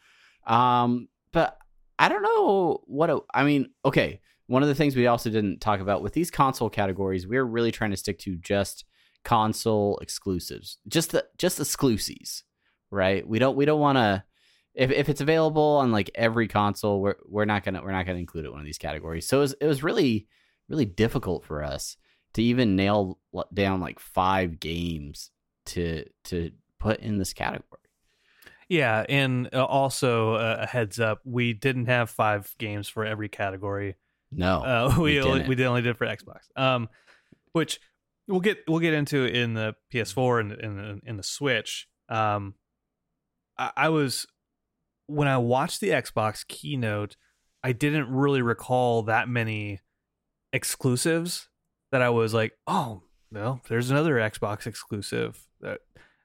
Um, 0.48 1.08
but 1.32 1.58
I 2.02 2.10
don't 2.10 2.24
know 2.24 2.82
what 2.86 3.12
a, 3.12 3.20
I 3.32 3.44
mean. 3.44 3.70
Okay, 3.86 4.22
one 4.48 4.64
of 4.64 4.70
the 4.70 4.74
things 4.74 4.96
we 4.96 5.06
also 5.06 5.30
didn't 5.30 5.62
talk 5.62 5.80
about 5.82 6.02
with 6.02 6.14
these 6.14 6.32
console 6.32 6.68
categories, 6.68 7.28
we're 7.28 7.46
really 7.46 7.72
trying 7.72 7.92
to 7.92 7.98
stick 7.98 8.18
to 8.20 8.36
just 8.38 8.86
console 9.24 10.00
exclusives, 10.02 10.80
just 10.88 11.12
the 11.12 11.28
just 11.38 11.60
exclusives, 11.60 12.44
right? 12.90 13.26
We 13.28 13.38
don't 13.38 13.56
we 13.56 13.66
don't 13.66 13.80
want 13.80 14.00
to. 14.00 14.24
If, 14.74 14.90
if 14.90 15.10
it's 15.10 15.22
available 15.22 15.78
on 15.78 15.92
like 15.92 16.10
every 16.16 16.48
console, 16.48 17.02
we're 17.02 17.18
we're 17.28 17.46
not 17.46 17.64
gonna 17.64 17.84
we're 17.84 17.92
not 17.92 18.08
gonna 18.08 18.18
include 18.18 18.46
it 18.46 18.48
in 18.48 18.54
one 18.54 18.62
of 18.62 18.66
these 18.66 18.80
categories. 18.80 19.28
So 19.28 19.38
it 19.38 19.42
was, 19.42 19.54
it 19.62 19.68
was 19.68 19.84
really 19.84 20.28
really 20.70 20.86
difficult 20.86 21.46
for 21.46 21.64
us 21.64 21.98
to 22.34 22.42
even 22.42 22.76
nail 22.76 23.20
down 23.54 23.80
like 23.80 24.00
five 24.00 24.60
games 24.60 25.30
to 25.68 26.06
to 26.24 26.50
put 26.80 27.00
in 27.00 27.20
this 27.20 27.34
category. 27.34 27.81
Yeah, 28.72 29.06
and 29.10 29.50
uh, 29.52 29.66
also 29.66 30.36
uh, 30.36 30.60
a 30.62 30.66
heads 30.66 30.98
up, 30.98 31.20
we 31.26 31.52
didn't 31.52 31.88
have 31.88 32.10
five 32.10 32.56
games 32.58 32.88
for 32.88 33.04
every 33.04 33.28
category. 33.28 33.98
No, 34.32 34.64
Uh, 34.64 34.96
we 34.98 35.04
we 35.04 35.22
only, 35.22 35.44
we 35.44 35.56
did 35.56 35.66
only 35.66 35.82
did 35.82 35.98
for 35.98 36.08
Xbox. 36.08 36.48
Um, 36.56 36.88
which 37.52 37.82
we'll 38.30 38.40
get 38.40 38.60
we'll 38.70 38.80
get 38.80 38.94
into 38.94 39.26
in 39.26 39.56
the 39.56 39.76
PS4 39.94 40.40
and 40.40 40.52
in 40.54 40.78
the, 40.78 41.00
in 41.06 41.18
the 41.18 41.24
Switch. 41.24 41.90
Um, 42.08 42.54
I, 43.58 43.72
I 43.76 43.90
was 43.90 44.26
when 45.08 45.28
I 45.28 45.38
watched 45.38 45.82
the 45.82 45.90
Xbox 45.90 46.48
keynote, 46.48 47.18
I 47.66 47.74
didn't 47.74 48.10
really 48.10 48.42
recall 48.42 49.04
that 49.04 49.28
many 49.28 49.82
exclusives 50.54 51.50
that 51.92 52.02
I 52.02 52.10
was 52.10 52.34
like, 52.34 52.54
oh 52.68 53.04
no, 53.32 53.60
there's 53.68 53.92
another 53.92 54.16
Xbox 54.16 54.66
exclusive. 54.66 55.46
That, 55.60 55.80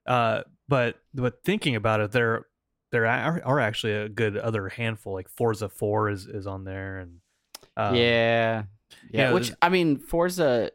uh, 0.07 0.43
but 0.69 0.97
but 1.15 1.43
thinking 1.45 1.77
about 1.77 2.01
it, 2.01 2.13
there 2.13 2.47
there 2.93 3.07
are, 3.07 3.41
are 3.45 3.61
actually 3.61 3.93
a 3.95 4.09
good 4.09 4.37
other 4.37 4.69
handful. 4.69 5.13
Like 5.15 5.29
Forza 5.29 5.69
Four 5.69 6.11
is 6.11 6.27
is 6.27 6.47
on 6.47 6.65
there, 6.65 6.99
and 6.99 7.19
um, 7.77 7.95
yeah, 7.95 8.65
yeah. 9.11 9.29
yeah, 9.29 9.33
Which 9.33 9.53
I 9.61 9.69
mean, 9.69 9.99
Forza. 9.99 10.71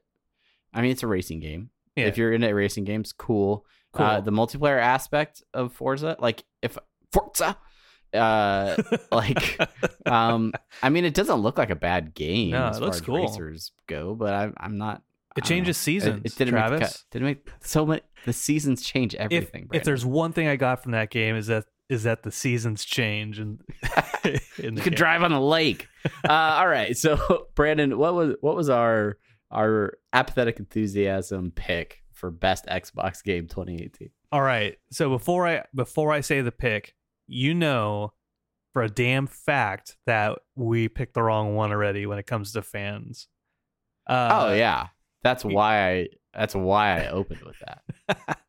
I 0.74 0.82
mean, 0.82 0.92
it's 0.92 1.04
a 1.04 1.08
racing 1.08 1.40
game. 1.40 1.70
Yeah. 1.96 2.06
If 2.06 2.18
you're 2.18 2.32
into 2.32 2.54
racing 2.54 2.86
games, 2.86 3.12
cool. 3.14 3.66
Cool. 3.94 4.06
Uh, 4.06 4.22
the 4.22 4.32
multiplayer 4.32 4.80
aspect 4.80 5.44
of 5.54 5.74
Forza, 5.74 6.16
like 6.20 6.46
if 6.62 6.78
Forza, 7.12 7.58
uh, 8.14 8.82
like 9.12 9.60
um, 10.06 10.54
I 10.82 10.90
mean, 10.90 11.04
it 11.04 11.14
doesn't 11.14 11.40
look 11.40 11.58
like 11.58 11.70
a 11.70 11.76
bad 11.76 12.14
game 12.14 12.52
No, 12.52 12.68
as 12.68 12.78
it 12.78 12.80
far 12.80 12.86
looks 12.86 12.98
as 12.98 13.02
cool. 13.02 13.16
racers 13.18 13.72
go, 13.88 14.16
but 14.16 14.34
I, 14.34 14.52
I'm 14.58 14.78
not. 14.78 15.02
It 15.38 15.44
changes 15.46 15.68
know. 15.78 15.80
It- 15.80 15.84
seasons, 15.84 16.22
It, 16.26 16.38
didn't 16.38 16.54
make 16.54 16.62
Travis. 16.68 16.80
cut. 16.80 17.04
Didn't 17.12 17.26
make 17.28 17.50
so 17.62 17.86
many. 17.86 18.02
The 18.26 18.34
seasons 18.34 18.82
change 18.82 19.16
everything. 19.16 19.64
if 19.64 19.70
Brandon. 19.70 19.86
there's 19.86 20.06
one 20.06 20.34
thing 20.34 20.48
I 20.48 20.56
got 20.56 20.84
from 20.84 20.92
that 20.92 21.10
game 21.10 21.36
is 21.36 21.48
that 21.48 21.66
is 21.90 22.04
that 22.04 22.24
the 22.24 22.32
seasons 22.32 22.86
change 22.86 23.38
and 23.40 23.60
you 24.58 24.72
game. 24.72 24.94
drive 24.94 25.24
on 25.24 25.32
the 25.32 25.42
lake. 25.42 25.88
uh, 26.30 26.32
all 26.32 26.68
right, 26.68 26.96
so 26.96 27.48
Brandon, 27.56 27.98
what 27.98 28.14
was 28.14 28.36
what 28.42 28.56
was 28.56 28.70
our 28.70 29.18
our 29.52 29.98
apathetic 30.14 30.60
enthusiasm 30.60 31.52
pick 31.56 32.04
for 32.14 32.32
best 32.32 32.66
Xbox 32.68 33.24
game 33.24 33.48
2018? 33.48 34.10
All 34.32 34.42
right. 34.42 34.78
So 34.92 35.10
before 35.10 35.48
I 35.48 35.64
before 35.76 36.12
I 36.14 36.22
say 36.22 36.42
the 36.42 36.52
pick, 36.52 36.94
you 37.28 37.54
know 37.54 38.14
for 38.74 38.84
a 38.84 38.90
damn 38.90 39.28
fact 39.28 39.98
that 40.06 40.40
we 40.56 40.88
picked 40.88 41.14
the 41.14 41.22
wrong 41.22 41.56
one 41.56 41.72
already 41.74 42.06
when 42.06 42.18
it 42.20 42.26
comes 42.28 42.54
to 42.54 42.62
fans. 42.62 43.28
Uh, 44.08 44.30
oh 44.50 44.54
yeah, 44.54 44.88
that's 45.24 45.44
why 45.46 45.90
I 45.90 46.08
that's 46.34 46.56
why 46.56 47.02
I 47.04 47.10
opened 47.10 47.42
with 47.42 47.58
that. 47.60 48.40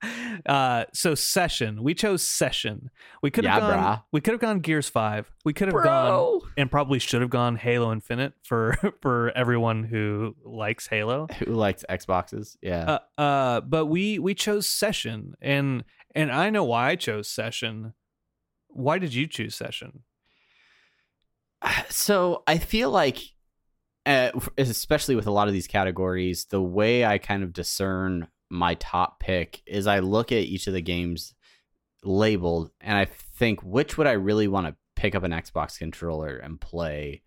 uh 0.47 0.85
so 0.95 1.15
session. 1.15 1.83
We 1.83 1.95
chose 1.95 2.23
session. 2.23 2.91
We 3.23 3.31
could 3.31 3.45
have 3.45 3.55
Yeah, 3.63 3.69
gone 3.69 3.79
brah. 3.85 4.03
we 4.13 4.21
could 4.21 4.33
have 4.33 4.41
gone 4.41 4.61
Gears 4.61 4.89
5. 4.89 5.31
We 5.45 5.53
could 5.53 5.69
have 5.69 5.83
gone 5.83 6.41
and 6.57 6.71
probably 6.71 6.99
should 7.01 7.21
have 7.23 7.31
gone 7.31 7.57
Halo 7.57 7.93
Infinite 7.93 8.35
for 8.45 8.77
for 9.03 9.31
everyone 9.37 9.85
who 9.85 10.37
likes 10.45 10.87
Halo. 10.87 11.27
who 11.39 11.53
likes 11.53 11.85
Xboxes? 11.91 12.57
Yeah, 12.63 12.99
Uh, 13.17 13.21
uh, 13.21 13.61
but 13.63 13.87
we 13.87 14.19
we 14.19 14.35
chose 14.35 14.69
session, 14.69 15.35
and 15.43 15.85
and 16.15 16.31
I 16.31 16.51
know 16.51 16.65
why 16.65 16.91
I 16.91 16.97
chose 16.97 17.29
session. 17.29 17.95
Why 18.69 18.99
did 18.99 19.13
you 19.13 19.27
choose 19.27 19.55
session? 19.55 20.05
so 21.89 22.43
I 22.47 22.59
feel 22.59 22.91
like, 22.91 23.19
uh, 24.07 24.31
especially 24.59 25.15
with 25.15 25.27
a 25.27 25.33
lot 25.33 25.49
of 25.49 25.55
these 25.55 25.67
categories, 25.67 26.47
the 26.47 26.63
way 26.63 27.05
I 27.05 27.19
kind 27.19 27.43
of 27.43 27.53
discern 27.53 28.29
my 28.51 28.75
top 28.75 29.21
pick 29.21 29.63
is 29.67 29.87
I 29.87 30.01
look 30.01 30.33
at 30.33 30.39
each 30.45 30.67
of 30.67 30.75
the 30.75 30.83
games 30.83 31.35
labeled 32.05 32.71
and 32.81 32.99
I 32.99 33.05
think 33.05 33.63
which 33.63 33.97
would 33.97 34.07
I 34.07 34.13
really 34.13 34.49
want 34.49 34.67
to 34.67 34.77
pick 34.97 35.15
up 35.15 35.23
an 35.23 35.31
Xbox 35.31 35.79
controller 35.79 36.37
and 36.37 36.61
play 36.61 37.23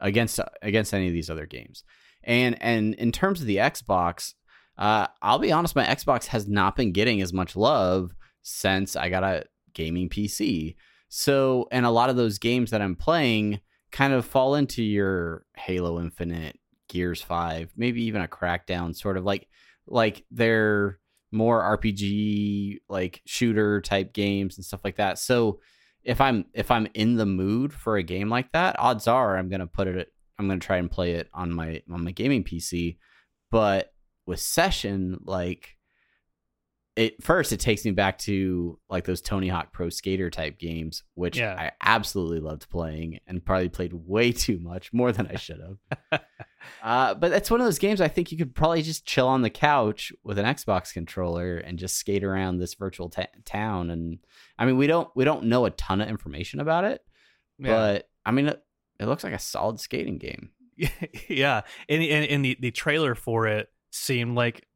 against 0.00 0.40
against 0.62 0.94
any 0.94 1.08
of 1.08 1.12
these 1.12 1.30
other 1.30 1.46
games. 1.46 1.84
And 2.22 2.60
and 2.62 2.94
in 2.94 3.12
terms 3.12 3.40
of 3.40 3.46
the 3.46 3.56
Xbox, 3.56 4.34
uh, 4.78 5.08
I'll 5.22 5.38
be 5.38 5.52
honest, 5.52 5.76
my 5.76 5.84
Xbox 5.84 6.26
has 6.26 6.48
not 6.48 6.76
been 6.76 6.92
getting 6.92 7.20
as 7.20 7.32
much 7.32 7.56
love 7.56 8.14
since 8.42 8.96
I 8.96 9.08
got 9.08 9.24
a 9.24 9.44
gaming 9.74 10.08
PC. 10.08 10.76
So, 11.08 11.68
and 11.70 11.86
a 11.86 11.90
lot 11.90 12.10
of 12.10 12.16
those 12.16 12.38
games 12.38 12.70
that 12.70 12.82
I'm 12.82 12.96
playing 12.96 13.60
kind 13.96 14.12
of 14.12 14.26
fall 14.26 14.56
into 14.56 14.82
your 14.82 15.46
Halo 15.56 15.98
Infinite, 15.98 16.58
Gears 16.86 17.22
5, 17.22 17.72
maybe 17.78 18.02
even 18.02 18.20
a 18.20 18.28
Crackdown 18.28 18.94
sort 18.94 19.16
of 19.16 19.24
like 19.24 19.48
like 19.86 20.22
they're 20.30 20.98
more 21.32 21.62
RPG 21.78 22.80
like 22.90 23.22
shooter 23.24 23.80
type 23.80 24.12
games 24.12 24.58
and 24.58 24.66
stuff 24.66 24.82
like 24.84 24.96
that. 24.96 25.18
So, 25.18 25.60
if 26.04 26.20
I'm 26.20 26.44
if 26.52 26.70
I'm 26.70 26.88
in 26.92 27.16
the 27.16 27.24
mood 27.24 27.72
for 27.72 27.96
a 27.96 28.02
game 28.02 28.28
like 28.28 28.52
that, 28.52 28.76
odds 28.78 29.08
are 29.08 29.38
I'm 29.38 29.48
to 29.60 29.66
put 29.66 29.88
it 29.88 30.12
I'm 30.38 30.46
to 30.50 30.58
try 30.58 30.76
and 30.76 30.90
play 30.90 31.12
it 31.12 31.30
on 31.32 31.50
my 31.50 31.80
on 31.90 32.04
my 32.04 32.10
gaming 32.10 32.44
PC. 32.44 32.98
But 33.50 33.94
with 34.26 34.40
Session 34.40 35.20
like 35.24 35.75
it 36.96 37.22
first 37.22 37.52
it 37.52 37.60
takes 37.60 37.84
me 37.84 37.90
back 37.90 38.16
to 38.18 38.78
like 38.88 39.04
those 39.04 39.20
Tony 39.20 39.48
Hawk 39.48 39.70
Pro 39.72 39.90
Skater 39.90 40.30
type 40.30 40.58
games, 40.58 41.02
which 41.14 41.36
Yeah. 41.38 41.54
I 41.54 41.72
absolutely 41.82 42.40
loved 42.40 42.70
playing 42.70 43.20
and 43.26 43.44
probably 43.44 43.68
played 43.68 43.92
way 43.92 44.32
too 44.32 44.58
much, 44.58 44.92
more 44.94 45.12
than 45.12 45.26
I 45.26 45.36
should 45.36 45.60
have. 45.60 46.20
uh, 46.82 47.14
but 47.14 47.30
that's 47.30 47.50
one 47.50 47.60
of 47.60 47.66
those 47.66 47.78
games 47.78 48.00
I 48.00 48.08
think 48.08 48.32
you 48.32 48.38
could 48.38 48.54
probably 48.54 48.80
just 48.80 49.04
chill 49.04 49.28
on 49.28 49.42
the 49.42 49.50
couch 49.50 50.10
with 50.24 50.38
an 50.38 50.46
Xbox 50.46 50.92
controller 50.92 51.58
and 51.58 51.78
just 51.78 51.98
skate 51.98 52.24
around 52.24 52.58
this 52.58 52.72
virtual 52.74 53.10
ta- 53.10 53.26
town. 53.44 53.90
And 53.90 54.18
I 54.58 54.64
mean, 54.64 54.78
we 54.78 54.86
don't 54.86 55.08
we 55.14 55.24
don't 55.24 55.44
know 55.44 55.66
a 55.66 55.70
ton 55.70 56.00
of 56.00 56.08
information 56.08 56.60
about 56.60 56.84
it, 56.84 57.02
but 57.72 58.08
I 58.24 58.30
mean, 58.30 58.46
it, 58.48 58.62
it 58.98 59.06
looks 59.06 59.22
like 59.22 59.34
a 59.34 59.38
solid 59.38 59.80
skating 59.80 60.16
game. 60.16 60.50
yeah, 61.28 61.60
and, 61.88 62.02
and 62.02 62.24
and 62.26 62.44
the 62.44 62.56
the 62.60 62.70
trailer 62.70 63.14
for 63.14 63.46
it 63.46 63.68
seemed 63.90 64.34
like 64.34 64.66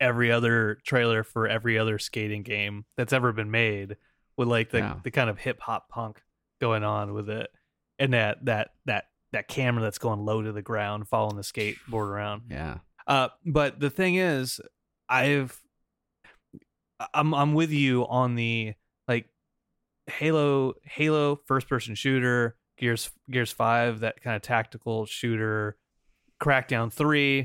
every 0.00 0.30
other 0.30 0.78
trailer 0.84 1.22
for 1.24 1.48
every 1.48 1.78
other 1.78 1.98
skating 1.98 2.42
game 2.42 2.84
that's 2.96 3.12
ever 3.12 3.32
been 3.32 3.50
made, 3.50 3.96
with 4.36 4.48
like 4.48 4.70
the 4.70 4.78
Yeah. 4.78 4.96
the 5.02 5.10
kind 5.10 5.28
of 5.30 5.38
hip 5.38 5.60
hop 5.60 5.88
punk 5.88 6.22
going 6.60 6.84
on 6.84 7.14
with 7.14 7.28
it, 7.28 7.50
and 7.98 8.12
that 8.12 8.44
that 8.44 8.70
that 8.86 9.04
that 9.32 9.48
camera 9.48 9.82
that's 9.82 9.98
going 9.98 10.24
low 10.24 10.40
to 10.42 10.52
the 10.52 10.62
ground, 10.62 11.08
following 11.08 11.36
the 11.36 11.42
skateboard 11.42 12.08
around. 12.08 12.42
Yeah. 12.50 12.78
Uh, 13.06 13.28
but 13.44 13.78
the 13.80 13.90
thing 13.90 14.14
is, 14.16 14.60
I've 15.08 15.60
I'm 17.14 17.34
I'm 17.34 17.54
with 17.54 17.70
you 17.70 18.06
on 18.06 18.34
the 18.34 18.74
like 19.06 19.26
Halo 20.06 20.74
Halo 20.84 21.40
first 21.46 21.68
person 21.68 21.94
shooter 21.94 22.56
Gears 22.78 23.10
Gears 23.30 23.52
Five, 23.52 24.00
that 24.00 24.20
kind 24.22 24.36
of 24.36 24.42
tactical 24.42 25.06
shooter. 25.06 25.76
Crackdown 26.40 26.92
Three, 26.92 27.40
uh, 27.40 27.44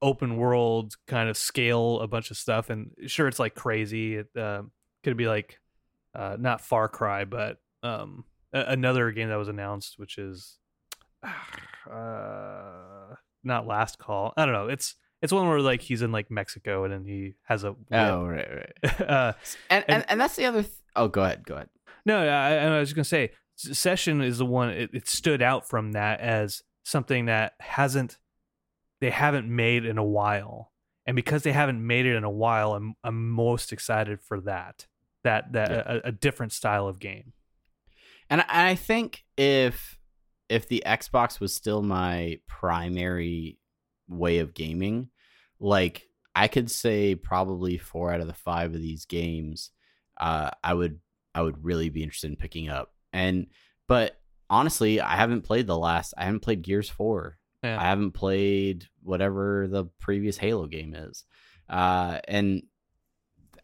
open 0.00 0.36
world 0.36 0.94
kind 1.06 1.28
of 1.28 1.36
scale 1.36 2.00
a 2.00 2.06
bunch 2.08 2.30
of 2.30 2.36
stuff, 2.36 2.70
and 2.70 2.90
sure, 3.06 3.28
it's 3.28 3.38
like 3.38 3.54
crazy. 3.54 4.16
It 4.16 4.28
uh, 4.36 4.62
could 5.04 5.16
be 5.16 5.26
like 5.28 5.58
uh, 6.14 6.36
not 6.38 6.60
Far 6.60 6.88
Cry, 6.88 7.24
but 7.24 7.58
um, 7.82 8.24
a- 8.52 8.64
another 8.68 9.10
game 9.12 9.28
that 9.28 9.36
was 9.36 9.48
announced, 9.48 9.98
which 9.98 10.18
is 10.18 10.58
uh, 11.90 13.14
not 13.44 13.66
Last 13.66 13.98
Call. 13.98 14.32
I 14.36 14.44
don't 14.44 14.54
know. 14.54 14.68
It's 14.68 14.94
it's 15.20 15.32
one 15.32 15.48
where 15.48 15.60
like 15.60 15.80
he's 15.82 16.02
in 16.02 16.12
like 16.12 16.30
Mexico 16.30 16.84
and 16.84 16.92
then 16.92 17.04
he 17.04 17.34
has 17.44 17.64
a 17.64 17.72
whip. 17.72 17.86
Oh, 17.92 18.26
right, 18.26 18.48
right. 18.54 19.00
uh, 19.08 19.32
And, 19.70 19.84
And- 19.88 20.04
and 20.08 20.20
that's 20.20 20.36
the 20.36 20.46
other. 20.46 20.62
Th- 20.62 20.74
oh, 20.96 21.08
go 21.08 21.22
ahead, 21.22 21.44
go 21.46 21.54
ahead. 21.54 21.68
no, 22.04 22.26
I, 22.26 22.54
I 22.56 22.78
was 22.78 22.88
just 22.88 22.96
gonna 22.96 23.04
say 23.04 23.30
Session 23.56 24.20
is 24.20 24.38
the 24.38 24.46
one. 24.46 24.70
It, 24.70 24.90
it 24.92 25.08
stood 25.08 25.42
out 25.42 25.68
from 25.68 25.92
that 25.92 26.20
as 26.20 26.62
something 26.84 27.26
that 27.26 27.52
hasn't 27.60 28.18
they 29.02 29.10
haven't 29.10 29.48
made 29.54 29.84
in 29.84 29.98
a 29.98 30.04
while, 30.04 30.72
and 31.04 31.14
because 31.16 31.42
they 31.42 31.52
haven't 31.52 31.84
made 31.86 32.06
it 32.06 32.14
in 32.16 32.24
a 32.24 32.30
while, 32.30 32.72
I'm 32.74 32.94
I'm 33.04 33.30
most 33.30 33.72
excited 33.72 34.20
for 34.22 34.40
that. 34.42 34.86
That 35.24 35.52
that 35.52 35.70
Yeah. 35.70 35.82
a, 36.04 36.08
a 36.08 36.12
different 36.12 36.52
style 36.52 36.86
of 36.88 36.98
game. 36.98 37.32
And 38.30 38.40
I- 38.42 38.70
I 38.70 38.74
think 38.76 39.24
if 39.36 39.98
if 40.48 40.68
the 40.68 40.82
Xbox 40.86 41.40
was 41.40 41.54
still 41.54 41.82
my 41.82 42.38
primary 42.46 43.58
way 44.08 44.38
of 44.38 44.54
gaming, 44.54 45.08
like 45.58 46.04
I 46.34 46.48
could 46.48 46.70
say 46.70 47.14
probably 47.14 47.78
four 47.78 48.12
out 48.12 48.20
of 48.20 48.26
the 48.26 48.34
five 48.34 48.74
of 48.74 48.80
these 48.80 49.04
games, 49.04 49.70
uh, 50.20 50.50
I 50.62 50.74
would 50.74 51.00
I 51.34 51.42
would 51.42 51.64
really 51.64 51.88
be 51.90 52.02
interested 52.02 52.30
in 52.30 52.36
picking 52.36 52.68
up. 52.68 52.92
And 53.12 53.46
but 53.88 54.18
honestly, 54.48 55.00
I 55.00 55.16
haven't 55.16 55.42
played 55.42 55.66
the 55.66 55.76
last. 55.78 56.14
I 56.16 56.24
haven't 56.24 56.40
played 56.40 56.62
Gears 56.62 56.88
Four. 56.88 57.38
Yeah. 57.62 57.80
I 57.80 57.84
haven't 57.84 58.12
played 58.12 58.86
whatever 59.02 59.68
the 59.68 59.84
previous 60.00 60.36
Halo 60.36 60.66
game 60.66 60.94
is. 60.94 61.24
Uh, 61.68 62.18
and 62.26 62.62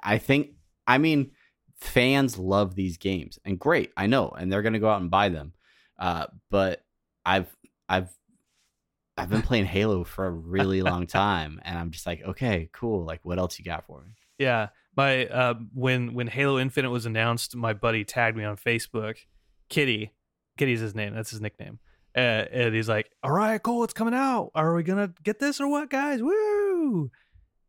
I 0.03 0.19
think, 0.19 0.51
I 0.87 0.99
mean, 0.99 1.33
fans 1.81 2.39
love 2.39 2.75
these 2.75 2.97
games, 2.97 3.39
and 3.45 3.59
great, 3.59 3.93
I 3.97 4.07
know, 4.07 4.31
and 4.31 4.53
they're 4.53 4.63
gonna 4.63 4.79
go 4.79 4.89
out 4.89 5.01
and 5.01 5.11
buy 5.11 5.29
them. 5.29 5.53
Uh, 5.99 6.27
but 6.51 6.85
I've, 7.27 7.55
I've, 7.89 8.11
I've 9.17 9.31
been 9.31 9.43
playing 9.43 9.65
Halo 9.65 10.05
for 10.05 10.27
a 10.27 10.31
really 10.31 10.83
long 10.83 11.07
time, 11.09 11.61
and 11.65 11.77
I'm 11.77 11.91
just 11.91 12.07
like, 12.07 12.23
okay, 12.23 12.71
cool. 12.73 13.05
Like, 13.05 13.21
what 13.25 13.39
else 13.39 13.59
you 13.59 13.65
got 13.65 13.85
for 13.87 14.03
me? 14.03 14.13
Yeah, 14.39 14.69
my 14.97 15.27
uh, 15.27 15.55
when 15.75 16.15
when 16.15 16.29
Halo 16.29 16.59
Infinite 16.59 16.91
was 16.91 17.05
announced, 17.05 17.57
my 17.57 17.73
buddy 17.73 18.05
tagged 18.05 18.37
me 18.37 18.45
on 18.45 18.57
Facebook. 18.57 19.17
Kitty, 19.69 20.13
Kitty's 20.57 20.81
his 20.81 20.95
name. 20.95 21.15
That's 21.15 21.31
his 21.31 21.41
nickname. 21.41 21.81
Uh, 22.17 22.47
and 22.51 22.75
he's 22.75 22.89
like, 22.89 23.11
"All 23.23 23.31
right, 23.31 23.63
cool, 23.63 23.85
it's 23.85 23.93
coming 23.93 24.15
out. 24.15 24.51
Are 24.55 24.75
we 24.75 24.83
gonna 24.83 25.13
get 25.23 25.39
this 25.39 25.61
or 25.61 25.69
what, 25.69 25.91
guys? 25.91 26.23
Woo!" 26.23 27.11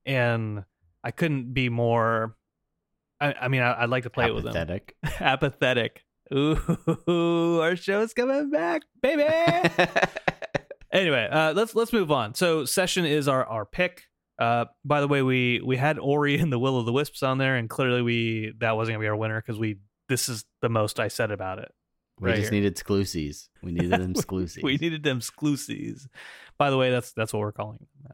And 0.05 0.63
I 1.03 1.11
couldn't 1.11 1.53
be 1.53 1.69
more. 1.69 2.35
I, 3.21 3.33
I 3.33 3.47
mean, 3.47 3.61
I, 3.61 3.83
I'd 3.83 3.89
like 3.89 4.03
to 4.03 4.09
play 4.09 4.25
it 4.25 4.33
with 4.33 4.45
him. 4.45 4.49
Apathetic. 4.49 4.95
Apathetic. 5.19 6.05
Ooh, 6.33 7.59
our 7.61 7.75
show's 7.75 8.13
coming 8.13 8.49
back, 8.49 8.83
baby. 9.01 9.23
anyway, 10.91 11.27
uh, 11.29 11.53
let's 11.53 11.75
let's 11.75 11.91
move 11.91 12.11
on. 12.11 12.33
So, 12.35 12.65
session 12.65 13.05
is 13.05 13.27
our 13.27 13.45
our 13.45 13.65
pick. 13.65 14.03
Uh, 14.37 14.65
by 14.85 15.01
the 15.01 15.07
way, 15.07 15.21
we 15.21 15.61
we 15.65 15.77
had 15.77 15.99
Ori 15.99 16.37
and 16.37 16.51
the 16.51 16.59
Will 16.59 16.77
of 16.77 16.85
the 16.85 16.93
Wisps 16.93 17.23
on 17.23 17.39
there, 17.39 17.55
and 17.55 17.69
clearly 17.69 18.01
we 18.01 18.53
that 18.59 18.75
wasn't 18.75 18.95
gonna 18.95 19.03
be 19.03 19.07
our 19.07 19.15
winner 19.15 19.41
because 19.41 19.59
we 19.59 19.79
this 20.07 20.29
is 20.29 20.45
the 20.61 20.69
most 20.69 20.99
I 20.99 21.07
said 21.07 21.31
about 21.31 21.59
it. 21.59 21.71
We 22.19 22.29
Right 22.29 22.35
just 22.37 22.51
here. 22.51 22.59
needed 22.59 22.71
exclusives. 22.73 23.49
We 23.63 23.71
needed 23.71 23.91
them 23.91 24.11
exclusives. 24.15 24.63
We 24.63 24.77
needed 24.77 25.03
them 25.03 25.17
exclusives. 25.17 26.07
By 26.57 26.69
the 26.69 26.77
way, 26.77 26.91
that's 26.91 27.11
that's 27.13 27.33
what 27.33 27.39
we're 27.39 27.51
calling 27.51 27.79
them. 27.79 28.13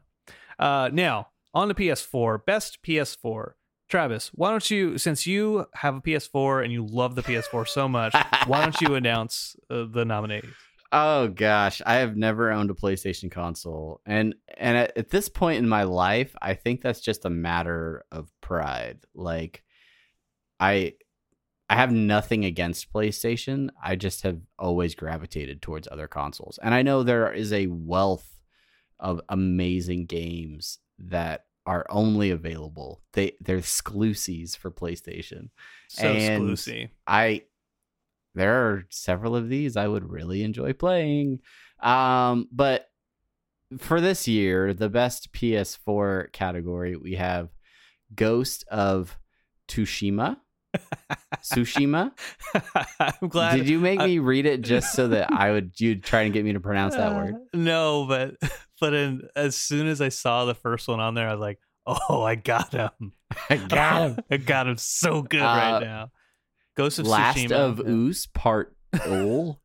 now. 0.58 0.84
Uh, 0.84 0.88
now 0.92 1.28
on 1.54 1.68
the 1.68 1.74
PS4, 1.74 2.44
best 2.44 2.82
PS4. 2.82 3.52
Travis, 3.88 4.32
why 4.34 4.50
don't 4.50 4.68
you, 4.68 4.98
since 4.98 5.28
you 5.28 5.66
have 5.74 5.94
a 5.94 6.00
PS4 6.00 6.64
and 6.64 6.72
you 6.72 6.84
love 6.84 7.14
the 7.14 7.22
PS4 7.22 7.68
so 7.68 7.86
much, 7.88 8.12
why 8.46 8.60
don't 8.62 8.80
you 8.80 8.94
announce 8.96 9.54
uh, 9.70 9.84
the 9.88 10.04
nominees? 10.04 10.44
Oh 10.90 11.28
gosh, 11.28 11.80
I 11.86 11.94
have 11.96 12.16
never 12.16 12.50
owned 12.50 12.70
a 12.70 12.74
PlayStation 12.74 13.30
console, 13.30 14.00
and 14.04 14.34
and 14.56 14.76
at, 14.76 14.96
at 14.98 15.10
this 15.10 15.28
point 15.28 15.58
in 15.58 15.68
my 15.68 15.82
life, 15.84 16.34
I 16.42 16.54
think 16.54 16.80
that's 16.80 17.00
just 17.00 17.24
a 17.24 17.30
matter 17.30 18.04
of 18.10 18.28
pride. 18.40 19.00
Like, 19.14 19.62
I 20.58 20.94
I 21.68 21.74
have 21.76 21.90
nothing 21.92 22.44
against 22.44 22.92
PlayStation. 22.92 23.70
I 23.82 23.96
just 23.96 24.22
have 24.22 24.38
always 24.58 24.94
gravitated 24.94 25.62
towards 25.62 25.88
other 25.90 26.06
consoles, 26.06 26.58
and 26.62 26.72
I 26.74 26.82
know 26.82 27.02
there 27.02 27.32
is 27.32 27.52
a 27.52 27.66
wealth 27.66 28.28
of 29.00 29.20
amazing 29.28 30.06
games 30.06 30.78
that 30.98 31.44
are 31.66 31.84
only 31.90 32.30
available. 32.30 33.02
They 33.12 33.32
they're 33.40 33.56
exclusives 33.58 34.54
for 34.54 34.70
PlayStation. 34.70 35.50
So 35.88 36.06
And- 36.08 36.34
exclusive. 36.34 36.90
I 37.06 37.42
there 38.34 38.68
are 38.68 38.86
several 38.90 39.34
of 39.34 39.48
these 39.48 39.76
I 39.76 39.88
would 39.88 40.10
really 40.10 40.42
enjoy 40.42 40.74
playing. 40.74 41.40
Um, 41.80 42.48
but 42.52 42.88
for 43.78 44.00
this 44.00 44.28
year, 44.28 44.72
the 44.74 44.90
best 44.90 45.32
PS4 45.32 46.30
category 46.32 46.96
we 46.96 47.14
have 47.14 47.48
Ghost 48.14 48.64
of 48.68 49.18
Tsushima. 49.68 50.36
Tsushima. 51.42 52.12
I'm 53.00 53.28
glad. 53.28 53.56
Did 53.56 53.68
you 53.68 53.78
make 53.78 54.00
I- 54.00 54.06
me 54.06 54.18
read 54.18 54.46
it 54.46 54.62
just 54.62 54.92
so 54.92 55.08
that 55.08 55.32
I 55.32 55.50
would 55.52 55.78
you 55.80 55.96
try 56.00 56.22
and 56.22 56.32
get 56.32 56.44
me 56.44 56.52
to 56.52 56.60
pronounce 56.60 56.94
that 56.96 57.12
Uh, 57.12 57.16
word? 57.16 57.34
No, 57.54 58.06
but 58.06 58.34
but 58.80 58.94
in, 58.94 59.22
as 59.34 59.56
soon 59.56 59.86
as 59.86 60.00
I 60.00 60.08
saw 60.08 60.44
the 60.44 60.54
first 60.54 60.88
one 60.88 61.00
on 61.00 61.14
there, 61.14 61.28
I 61.28 61.32
was 61.32 61.40
like, 61.40 61.58
"Oh, 61.86 62.22
I 62.22 62.34
got 62.34 62.72
him! 62.72 62.90
I 63.50 63.56
got 63.56 64.10
him. 64.10 64.18
I 64.30 64.36
got 64.38 64.66
him 64.68 64.76
so 64.76 65.22
good 65.22 65.40
Uh, 65.42 65.44
right 65.44 65.80
now." 65.80 66.10
Ghost 66.76 66.98
of 66.98 67.06
Last 67.06 67.38
Tsushima. 67.38 67.52
of. 67.52 67.80
Us 67.80 68.26
Part 68.32 68.76
Oh. 69.04 69.58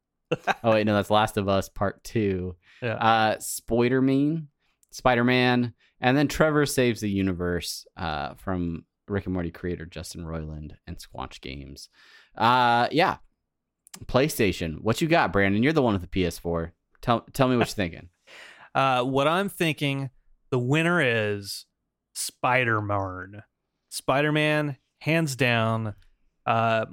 oh 0.64 0.72
wait, 0.72 0.86
no, 0.86 0.94
that's 0.94 1.10
Last 1.10 1.38
of 1.38 1.50
Us 1.50 1.68
Part 1.70 2.04
Two. 2.04 2.56
Yeah. 2.82 2.94
Uh 2.96 3.40
Spider-Man, 3.40 4.48
Spider-Man, 4.92 5.74
and 6.00 6.18
then 6.18 6.28
Trover 6.28 6.66
Saves 6.66 7.02
the 7.02 7.10
Universe 7.10 7.86
uh 7.98 8.34
from 8.36 8.86
Rick 9.12 9.26
and 9.26 9.34
Morty 9.34 9.52
creator 9.52 9.86
Justin 9.86 10.26
Roiland 10.26 10.78
and 10.88 10.98
Squanch 10.98 11.42
Games. 11.42 11.90
Uh 12.36 12.88
yeah. 12.92 13.18
PlayStation. 14.06 14.82
What 14.82 15.02
you 15.02 15.08
got, 15.08 15.34
Brandon? 15.34 15.64
You're 15.64 15.74
the 15.74 15.82
one 15.82 15.94
with 15.94 16.10
the 16.10 16.24
PS4. 16.24 16.72
Tell 17.02 17.22
tell 17.34 17.48
me 17.48 17.58
what 17.58 17.68
you're 17.68 17.74
thinking. 17.76 18.10
Uh, 18.74 19.04
what 19.04 19.28
I'm 19.28 19.50
thinking, 19.50 20.12
the 20.50 20.58
winner 20.58 21.02
is 21.02 21.66
Spider 22.14 22.82
Man. 22.82 23.44
Spider 23.90 24.32
Man, 24.32 24.78
hands 25.00 25.36
down. 25.36 25.94
Uh, 26.46 26.86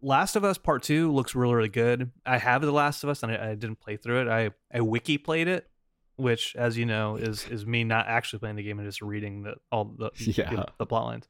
Last 0.00 0.36
of 0.36 0.44
Us 0.44 0.56
Part 0.56 0.82
Two 0.82 1.12
looks 1.12 1.34
really, 1.34 1.54
really 1.54 1.68
good. 1.68 2.12
I 2.24 2.38
have 2.38 2.62
The 2.62 2.70
Last 2.70 3.02
of 3.02 3.10
Us, 3.10 3.22
and 3.22 3.32
I, 3.32 3.50
I 3.50 3.54
didn't 3.54 3.80
play 3.80 3.96
through 3.96 4.22
it. 4.22 4.28
I 4.28 4.50
I 4.72 4.82
wiki 4.82 5.18
played 5.18 5.48
it, 5.48 5.68
which, 6.16 6.54
as 6.56 6.76
you 6.78 6.86
know, 6.86 7.16
is 7.16 7.44
is 7.50 7.64
me 7.66 7.84
not 7.84 8.06
actually 8.08 8.38
playing 8.40 8.56
the 8.56 8.62
game 8.62 8.78
and 8.78 8.88
just 8.88 9.02
reading 9.02 9.42
the 9.42 9.54
all 9.72 9.84
the 9.98 10.10
Yeah. 10.18 10.50
the, 10.50 10.66
the 10.78 10.86
plot 10.86 11.04
lines. 11.06 11.28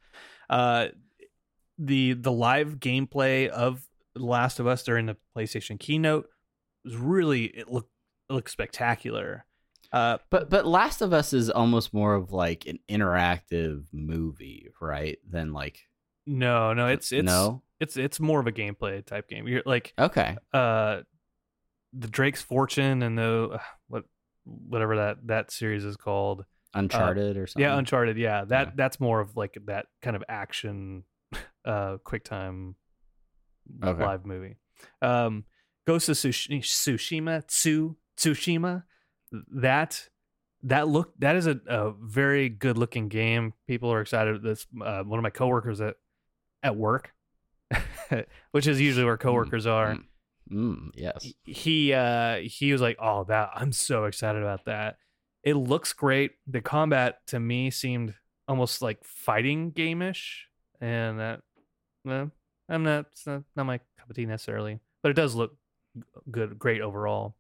Uh, 0.50 0.88
the 1.78 2.12
the 2.14 2.32
live 2.32 2.76
gameplay 2.78 3.48
of 3.48 3.86
Last 4.14 4.60
of 4.60 4.66
Us 4.66 4.82
during 4.84 5.06
the 5.06 5.16
PlayStation 5.36 5.78
keynote 5.78 6.28
was 6.84 6.96
really 6.96 7.44
it 7.46 7.70
looked 7.70 7.90
it 8.30 8.32
looked 8.34 8.50
spectacular. 8.50 9.44
Uh, 9.92 10.18
But 10.30 10.50
but 10.50 10.66
Last 10.66 11.02
of 11.02 11.12
Us 11.12 11.32
is 11.32 11.50
almost 11.50 11.92
more 11.94 12.14
of 12.14 12.32
like 12.32 12.66
an 12.66 12.78
interactive 12.88 13.84
movie, 13.92 14.68
right? 14.80 15.18
Than 15.28 15.52
like 15.52 15.80
no, 16.26 16.72
no, 16.72 16.88
it's 16.88 17.10
it's 17.12 17.26
no. 17.26 17.62
it's 17.80 17.96
it's 17.96 18.18
more 18.20 18.40
of 18.40 18.46
a 18.46 18.52
gameplay 18.52 19.04
type 19.04 19.28
game. 19.28 19.46
You're 19.48 19.62
like 19.66 19.92
Okay. 19.98 20.36
uh, 20.52 21.00
the 21.92 22.08
Drake's 22.08 22.42
Fortune 22.42 23.02
and 23.02 23.18
the 23.18 23.60
whatever 24.44 24.96
that 24.96 25.26
that 25.26 25.50
series 25.50 25.84
is 25.84 25.96
called. 25.96 26.44
Uncharted 26.76 27.36
or 27.36 27.46
something. 27.46 27.62
Yeah, 27.62 27.78
Uncharted. 27.78 28.16
Yeah, 28.18 28.44
that 28.46 28.66
Yeah. 28.68 28.72
that's 28.74 28.98
more 28.98 29.20
of 29.20 29.36
like 29.36 29.56
that 29.66 29.86
kind 30.02 30.16
of 30.16 30.24
action, 30.28 31.04
uh, 31.64 31.98
quick 32.04 32.24
time 32.24 32.74
Okay. 33.82 34.02
live 34.04 34.26
movie. 34.26 34.56
Um, 35.00 35.44
Ghost 35.86 36.08
of 36.08 36.16
Tsush- 36.16 36.50
Tsushima, 36.62 37.46
Tsu 37.46 37.94
Tsushima, 38.18 38.82
that 39.52 40.08
that 40.64 40.88
look 40.88 41.12
that 41.20 41.36
is 41.36 41.46
a, 41.46 41.60
a 41.68 41.92
very 42.00 42.48
good 42.48 42.76
looking 42.78 43.08
game. 43.08 43.52
People 43.68 43.92
are 43.92 44.00
excited. 44.00 44.42
This 44.42 44.66
uh, 44.84 45.02
one 45.04 45.18
of 45.18 45.22
my 45.22 45.30
coworkers 45.30 45.80
at 45.80 45.94
at 46.62 46.74
work, 46.76 47.12
which 48.50 48.66
is 48.66 48.80
usually 48.80 49.04
where 49.04 49.16
coworkers 49.16 49.66
are 49.66 49.98
Mm, 50.52 50.90
yes. 50.94 51.32
he 51.44 51.94
uh 51.94 52.36
he 52.36 52.70
was 52.70 52.82
like 52.82 52.98
oh 53.00 53.24
that 53.24 53.50
i'm 53.54 53.72
so 53.72 54.04
excited 54.04 54.42
about 54.42 54.66
that 54.66 54.98
it 55.42 55.54
looks 55.54 55.94
great 55.94 56.32
the 56.46 56.60
combat 56.60 57.26
to 57.28 57.40
me 57.40 57.70
seemed 57.70 58.14
almost 58.46 58.82
like 58.82 59.02
fighting 59.04 59.70
game-ish 59.70 60.46
and 60.82 61.18
that 61.18 61.40
well, 62.04 62.30
i'm 62.68 62.82
not 62.82 63.06
it's 63.12 63.26
not, 63.26 63.42
not 63.56 63.64
my 63.64 63.78
cup 63.98 64.10
of 64.10 64.16
tea 64.16 64.26
necessarily 64.26 64.80
but 65.02 65.10
it 65.10 65.14
does 65.14 65.34
look 65.34 65.56
good, 66.30 66.58
great 66.58 66.80
overall. 66.80 67.36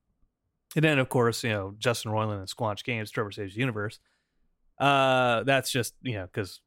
And 0.76 0.84
then, 0.84 0.98
of 0.98 1.08
course, 1.08 1.44
you 1.44 1.50
know 1.50 1.74
Justin 1.78 2.12
Roiland 2.12 2.38
and 2.38 2.48
Squanch 2.48 2.84
Games, 2.84 3.10
Trover 3.10 3.30
Saves 3.30 3.54
the 3.54 3.60
Universe. 3.60 4.00
Uh, 4.78 5.44
that's 5.44 5.70
just 5.70 5.94
you 6.02 6.14
know 6.14 6.26
because 6.26 6.60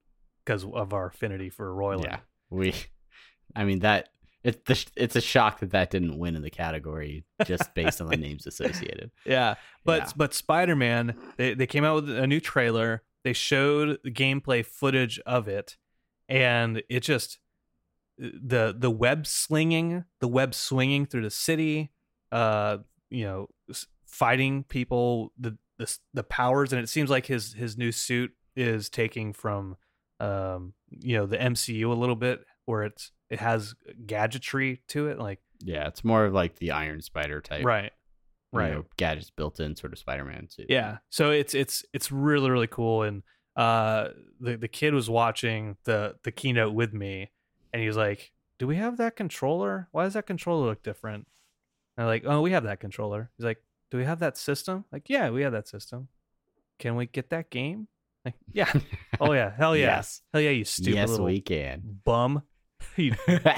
because 0.46 0.64
of 0.64 0.94
our 0.94 1.08
affinity 1.08 1.50
for 1.50 1.74
Roiland. 1.74 2.06
Yeah, 2.06 2.20
we. 2.50 2.74
I 3.56 3.64
mean 3.64 3.80
that 3.80 4.10
it's 4.44 4.62
the, 4.66 4.92
it's 5.02 5.16
a 5.16 5.22
shock 5.22 5.60
that 5.60 5.72
that 5.72 5.90
didn't 5.90 6.18
win 6.18 6.36
in 6.36 6.42
the 6.42 6.50
category 6.50 7.26
just 7.46 7.74
based 7.74 8.00
on 8.02 8.08
the 8.08 8.18
names 8.28 8.46
associated. 8.48 9.12
Yeah, 9.26 9.56
but 9.84 10.04
Yeah. 10.04 10.12
but 10.16 10.34
Spider 10.34 10.76
Man, 10.76 11.16
they 11.38 11.54
they 11.54 11.68
came 11.68 11.84
out 11.84 11.96
with 11.96 12.10
a 12.18 12.28
new 12.28 12.40
trailer. 12.40 13.04
They 13.24 13.34
showed 13.34 14.00
the 14.04 14.12
gameplay 14.12 14.66
footage 14.66 15.20
of 15.26 15.48
it, 15.48 15.78
and 16.30 16.82
it 16.90 17.02
just 17.02 17.40
the 18.18 18.76
the 18.78 18.92
web 18.92 19.28
slinging, 19.28 20.06
the 20.22 20.28
web 20.28 20.54
swinging 20.56 21.06
through 21.06 21.24
the 21.24 21.30
city, 21.30 21.92
uh, 22.32 22.78
you 23.10 23.24
know, 23.26 23.48
fighting 24.06 24.64
people, 24.64 25.34
the 25.38 25.58
the 25.78 25.98
the 26.14 26.24
powers, 26.24 26.72
and 26.74 26.82
it 26.82 26.90
seems 26.90 27.10
like 27.10 27.26
his 27.26 27.54
his 27.54 27.78
new 27.78 27.92
suit 27.92 28.32
is 28.56 28.90
taking 28.90 29.34
from, 29.34 29.76
um, 30.20 30.74
you 30.90 31.16
know, 31.18 31.26
the 31.28 31.38
MCU 31.38 31.92
a 31.92 31.94
little 31.94 32.16
bit, 32.16 32.44
where 32.66 32.84
it's 32.84 33.12
it 33.30 33.40
has 33.40 33.76
gadgetry 34.06 34.82
to 34.90 35.08
it, 35.08 35.20
like 35.20 35.40
Yeah, 35.64 35.88
it's 35.88 36.04
more 36.04 36.26
of 36.26 36.34
like 36.34 36.58
the 36.58 36.72
Iron 36.72 37.02
Spider 37.02 37.42
type, 37.42 37.66
right, 37.66 37.92
you 38.54 38.60
right. 38.60 38.74
know, 38.74 38.86
gadgets 38.98 39.30
built 39.30 39.60
in 39.60 39.76
sort 39.76 39.94
of 39.94 40.00
Spider-Man 40.00 40.50
suit. 40.50 40.68
Yeah. 40.70 40.98
So 41.10 41.32
it's 41.32 41.54
it's 41.54 41.84
it's 41.94 42.12
really 42.12 42.50
really 42.50 42.68
cool 42.68 43.04
and 43.04 43.24
uh 43.56 44.10
the 44.40 44.56
the 44.56 44.68
kid 44.68 44.94
was 44.94 45.10
watching 45.10 45.78
the 45.86 46.16
the 46.24 46.32
keynote 46.32 46.74
with 46.74 46.94
me 46.94 47.32
and 47.74 47.82
he 47.82 47.88
was 47.88 47.98
like, 47.98 48.32
"Do 48.60 48.68
we 48.68 48.76
have 48.78 48.98
that 48.98 49.16
controller? 49.16 49.88
Why 49.92 50.04
does 50.04 50.14
that 50.14 50.28
controller 50.28 50.68
look 50.68 50.84
different?" 50.84 51.28
And 51.98 52.04
I'm 52.04 52.08
like, 52.08 52.24
"Oh, 52.26 52.42
we 52.42 52.52
have 52.52 52.64
that 52.64 52.80
controller." 52.80 53.30
He's 53.38 53.46
like, 53.46 53.62
"Do 53.92 53.98
we 53.98 54.06
have 54.06 54.20
that 54.20 54.38
system?" 54.38 54.86
Like, 54.92 55.10
"Yeah, 55.10 55.32
we 55.32 55.42
have 55.42 55.52
that 55.54 55.68
system." 55.68 56.08
Can 56.80 56.96
we 56.96 57.08
get 57.08 57.32
that 57.32 57.50
game? 57.50 57.88
Like, 58.24 58.36
yeah. 58.54 58.72
Oh 59.20 59.34
yeah. 59.34 59.52
Hell 59.58 59.76
yeah. 59.76 59.86
Yes. 59.98 60.22
Hell 60.32 60.42
yeah, 60.42 60.52
you 60.52 60.64
stupid 60.64 60.94
yes, 60.96 61.10
little 61.10 61.26
we 61.26 61.42
can. 61.42 61.82
bum. 62.06 62.44
you 62.96 63.14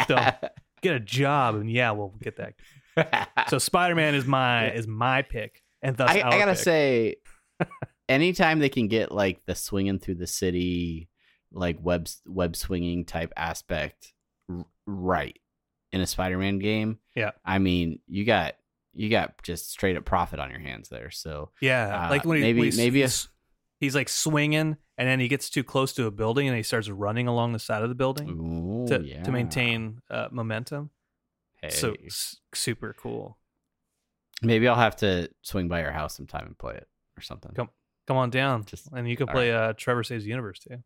dumb. 0.07 0.33
Get 0.81 0.95
a 0.95 0.99
job 0.99 1.55
and 1.55 1.69
yeah, 1.69 1.91
we'll 1.91 2.13
get 2.21 2.37
that. 2.37 3.29
So 3.49 3.57
Spider-Man 3.57 4.15
is 4.15 4.25
my 4.25 4.71
is 4.71 4.87
my 4.87 5.21
pick 5.23 5.61
and 5.81 5.97
thus 5.97 6.09
I, 6.09 6.15
I 6.21 6.37
gotta 6.39 6.51
pick. 6.53 6.59
say, 6.59 7.15
anytime 8.09 8.59
they 8.59 8.69
can 8.69 8.87
get 8.87 9.11
like 9.11 9.41
the 9.45 9.55
swinging 9.55 9.99
through 9.99 10.15
the 10.15 10.27
city, 10.27 11.09
like 11.51 11.77
web 11.81 12.07
web 12.25 12.55
swinging 12.55 13.03
type 13.05 13.33
aspect, 13.35 14.13
r- 14.49 14.65
right 14.85 15.37
in 15.91 16.01
a 16.01 16.07
Spider-Man 16.07 16.59
game, 16.59 16.99
Yeah. 17.15 17.31
I 17.43 17.59
mean, 17.59 17.99
you 18.07 18.23
got 18.25 18.55
you 18.93 19.09
got 19.09 19.41
just 19.43 19.69
straight 19.71 19.97
up 19.97 20.05
profit 20.05 20.39
on 20.39 20.49
your 20.49 20.59
hands 20.61 20.87
there. 20.89 21.11
So 21.11 21.51
Yeah, 21.61 22.05
Uh, 22.05 22.09
like 22.09 22.23
when 22.25 22.37
he, 22.37 22.43
maybe- 22.43 22.59
when 22.61 22.75
maybe 22.77 23.03
a- 23.03 23.09
he's, 23.79 23.95
like 23.95 24.09
swinging, 24.09 24.77
and 24.97 25.07
then 25.07 25.19
he 25.19 25.27
gets 25.27 25.49
too 25.49 25.63
close 25.63 25.93
to 25.93 26.05
a 26.05 26.11
building, 26.11 26.47
and 26.47 26.55
he 26.57 26.63
starts 26.63 26.89
running 26.89 27.27
along 27.27 27.53
the 27.53 27.59
side 27.59 27.81
of 27.83 27.89
the 27.89 27.95
building 27.95 28.29
ooh, 28.29 28.87
to 28.87 29.03
yeah. 29.03 29.23
to 29.23 29.31
maintain 29.31 30.01
uh, 30.09 30.27
momentum. 30.31 30.89
Hey, 31.61 31.69
So 31.71 31.95
s- 32.05 32.37
super 32.53 32.95
cool. 32.99 33.37
maybe 34.41 34.67
I'll 34.67 34.75
have 34.75 34.95
to 34.97 35.29
swing 35.41 35.67
by 35.67 35.81
your 35.81 35.91
house 35.91 36.15
sometime 36.15 36.45
and 36.47 36.57
play 36.57 36.75
it 36.75 36.87
or 37.17 37.21
something. 37.21 37.51
Come- 37.53 37.69
Come 38.07 38.17
on 38.17 38.29
down, 38.31 38.65
Just- 38.65 38.87
and 38.91 39.07
you 39.07 39.15
can 39.15 39.27
play 39.27 39.51
uh, 39.51 39.73
Trover 39.73 40.03
Saves 40.03 40.23
the 40.23 40.29
Universe 40.31 40.59
too. 40.59 40.77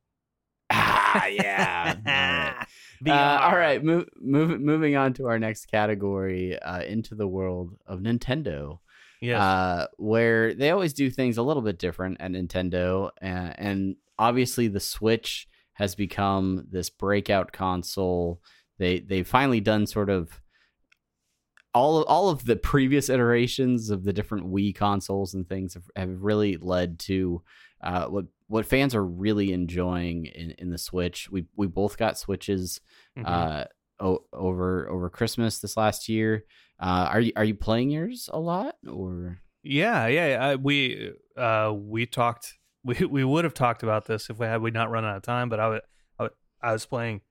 Ah, 0.70 1.26
yeah. 1.28 1.96
All 1.96 3.14
right. 3.14 3.16
Uh, 3.16 3.40
all 3.44 3.56
right, 3.58 3.84
move, 3.84 4.08
move, 4.20 4.60
moving 4.60 4.96
on 4.96 5.14
to 5.14 5.28
our 5.28 5.38
next 5.40 5.68
category, 5.68 6.58
uh, 6.60 6.82
into 6.82 7.16
the 7.16 7.28
world 7.28 7.76
of 7.86 8.00
Nintendo, 8.00 8.80
Yes. 9.24 9.40
uh, 9.42 9.88
where 9.98 10.54
they 10.54 10.70
always 10.72 10.94
do 10.94 11.10
things 11.10 11.38
a 11.38 11.44
little 11.44 11.64
bit 11.64 11.80
different 11.80 12.18
at 12.20 12.32
Nintendo, 12.32 13.10
and, 13.22 13.56
and 13.58 13.96
obviously 14.20 14.68
the 14.68 14.80
Switch 14.80 15.48
has 15.74 15.96
become 15.96 16.68
this 16.70 16.90
breakout 16.90 17.52
console. 17.54 18.42
They 18.78 19.00
they've 19.00 19.28
finally 19.28 19.62
done 19.62 19.88
sort 19.88 20.10
of 20.10 20.42
all 21.74 21.98
of, 22.00 22.06
all 22.08 22.30
of 22.30 22.46
the 22.46 22.56
previous 22.56 23.10
iterations 23.10 23.90
of 23.90 24.04
the 24.04 24.14
different 24.14 24.52
Wii 24.52 24.76
consoles 24.76 25.34
and 25.34 25.48
things 25.48 25.74
have, 25.74 25.84
have 25.96 26.22
really 26.22 26.58
led 26.58 27.00
to 27.00 27.42
uh, 27.82 28.06
what 28.06 28.26
what 28.48 28.66
fans 28.66 28.94
are 28.94 29.04
really 29.06 29.52
enjoying 29.54 30.26
in, 30.28 30.52
in 30.60 30.70
the 30.70 30.78
Switch. 30.78 31.30
We 31.32 31.46
we 31.56 31.68
both 31.68 31.98
got 31.98 32.18
Switches 32.20 32.80
Mhm. 33.18 33.24
uh, 33.28 33.66
o- 34.04 34.26
over 34.34 34.90
over 34.90 35.10
Christmas 35.10 35.60
this 35.60 35.78
last 35.78 36.10
year. 36.10 36.44
Uh, 36.80 37.08
are 37.12 37.20
you 37.22 37.32
are 37.36 37.44
you 37.46 37.56
playing 37.56 37.90
yours 37.90 38.30
a 38.34 38.40
lot 38.40 38.76
or? 38.92 39.40
yeah, 39.64 40.08
yeah. 40.08 40.38
I, 40.50 40.56
we 40.56 41.12
uh, 41.38 41.74
we 41.76 42.06
talked. 42.06 42.54
We 42.86 42.96
we 43.06 43.24
would 43.24 43.46
have 43.46 43.54
talked 43.54 43.82
about 43.82 44.08
this 44.08 44.30
if 44.30 44.38
we 44.40 44.46
had 44.46 44.62
we 44.62 44.70
not 44.70 44.92
run 44.92 45.06
out 45.06 45.16
of 45.16 45.24
time. 45.24 45.48
But 45.48 45.62
I 45.62 45.70
would, 45.70 45.82
I, 46.20 46.24
would, 46.24 46.32
I 46.62 46.74
was 46.74 46.86
playing 46.86 47.22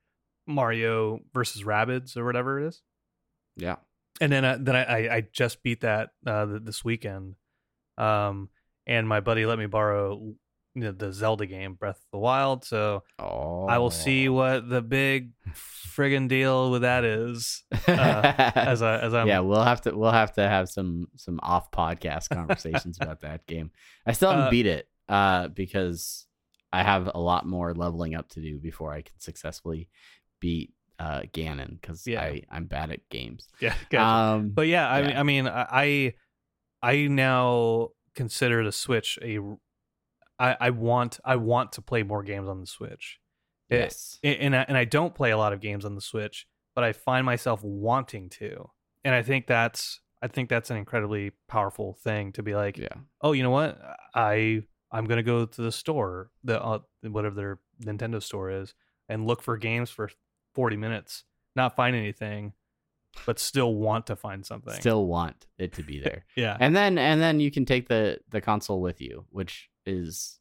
Mario 0.47 1.21
versus 1.35 1.63
Rabbids 1.63 2.17
or 2.17 2.25
whatever 2.25 2.59
it 2.59 2.69
is. 2.69 2.81
Yeah. 3.57 3.77
and 4.21 4.33
then 4.33 4.45
I, 4.47 4.57
then 4.57 4.75
I, 4.77 4.85
I- 4.85 5.17
I 5.17 5.21
just 5.31 5.63
beat 5.63 5.83
that 5.83 6.09
uh, 6.27 6.47
this 6.63 6.83
weekend, 6.83 7.35
um, 7.99 8.49
and 8.87 9.07
my 9.07 9.21
buddy 9.21 9.45
let 9.45 9.59
me 9.59 9.67
borrow 9.67 10.33
you 10.75 10.83
know, 10.83 10.93
the 10.93 11.13
Zelda 11.13 11.47
game 11.47 11.75
Breath 11.75 11.97
of 11.99 12.11
the 12.13 12.19
Wild. 12.19 12.65
So 12.65 13.03
Oh, 13.19 13.67
I 13.67 13.79
will 13.79 13.91
see 13.91 14.29
what 14.29 14.69
the 14.69 14.81
big 14.83 15.33
friggin' 15.55 16.29
deal 16.29 16.71
with 16.71 16.83
that 16.83 17.05
is 17.05 17.65
uh, 17.87 18.33
as 18.55 18.81
I 18.83 18.99
as 18.99 19.13
I'm 19.19 19.29
yeah, 19.29 19.41
we'll 19.41 19.63
have 19.63 19.83
to 19.83 19.97
we'll 19.97 20.11
have 20.13 20.33
to 20.35 20.49
have 20.49 20.69
some 20.69 21.09
some 21.17 21.39
off 21.43 21.71
podcast 21.71 22.31
conversations 22.31 22.99
about 23.01 23.21
that 23.21 23.47
game. 23.47 23.71
I 24.07 24.13
still 24.13 24.31
haven't 24.31 24.47
Uh, 24.47 24.51
beat 24.51 24.67
it 24.67 24.89
uh, 25.09 25.49
because 25.49 26.27
I 26.73 26.83
have 26.83 27.11
a 27.15 27.21
lot 27.21 27.47
more 27.47 27.75
leveling 27.75 28.15
up 28.15 28.31
to 28.31 28.41
do 28.41 28.59
before 28.59 28.93
I 28.95 29.03
can 29.03 29.19
successfully 29.19 29.91
beat 30.41 30.73
uh, 30.99 31.21
Ganon 31.35 31.79
because 31.81 32.07
Yeah. 32.07 32.23
I 32.23 32.43
I'm 32.51 32.65
bad 32.65 32.91
at 32.91 33.07
games. 33.11 33.47
yeah. 33.61 33.75
gotcha. 33.91 34.05
Um, 34.37 34.51
But 34.51 34.69
yeah, 34.69 34.89
I 34.89 35.01
yeah. 35.03 35.21
I 35.21 35.23
mean, 35.23 35.47
I 35.49 36.15
I 36.83 37.07
now 37.09 37.89
consider 38.15 38.65
the 38.65 38.73
Switch 38.73 39.19
a. 39.21 39.39
I, 40.43 40.57
I 40.61 40.71
want 40.71 41.21
I 41.25 41.37
want 41.37 41.73
to 41.73 41.83
play 41.83 42.03
more 42.03 42.25
games 42.25 42.49
on 42.49 42.61
the 42.61 42.67
Switch. 42.67 43.21
Yes, 43.71 44.19
and 44.25 44.37
and 44.41 44.57
I, 44.57 44.65
and 44.69 44.77
I 44.77 44.85
don't 44.85 45.15
play 45.15 45.31
a 45.31 45.39
lot 45.39 45.53
of 45.53 45.61
games 45.61 45.85
on 45.85 45.95
the 45.95 46.01
Switch, 46.01 46.47
but 46.75 46.83
I 46.83 46.93
find 46.93 47.25
myself 47.25 47.63
wanting 47.63 48.29
to, 48.31 48.69
and 49.05 49.15
I 49.15 49.23
think 49.23 49.47
that's 49.47 50.01
I 50.21 50.27
think 50.27 50.49
that's 50.49 50.71
an 50.71 50.77
incredibly 50.77 51.31
powerful 51.49 51.95
thing 52.03 52.33
to 52.33 52.43
be 52.43 52.55
like, 52.55 52.77
yeah, 52.77 52.89
oh, 53.23 53.33
you 53.33 53.45
know 53.45 53.51
what, 53.51 53.81
I 54.15 54.65
I'm 54.91 55.07
gonna 55.07 55.23
go 55.23 55.47
to 55.47 55.63
the 55.63 55.73
store, 55.73 56.33
the 56.43 56.61
uh, 56.61 56.81
whatever 57.03 57.35
their 57.37 57.59
Nintendo 57.83 58.21
store 58.21 58.51
is, 58.51 58.75
and 59.09 59.27
look 59.27 59.43
for 59.43 59.57
games 59.57 59.91
for 59.91 60.11
40 60.55 60.77
minutes, 60.77 61.23
not 61.55 61.77
find 61.77 61.95
anything, 61.95 62.53
but 63.27 63.39
still 63.39 63.77
want 63.77 64.09
to 64.09 64.17
find 64.17 64.45
something. 64.45 64.75
still 64.75 65.07
want 65.07 65.47
it 65.57 65.73
to 65.75 65.85
be 65.85 66.01
there. 66.05 66.25
yeah, 66.37 66.57
and 66.59 66.75
then 66.75 66.99
and 66.99 67.21
then 67.21 67.39
you 67.39 67.53
can 67.53 67.65
take 67.65 67.89
the 67.89 68.19
the 68.31 68.41
console 68.41 68.81
with 68.81 69.01
you, 69.01 69.25
which 69.31 69.71
is 69.87 70.39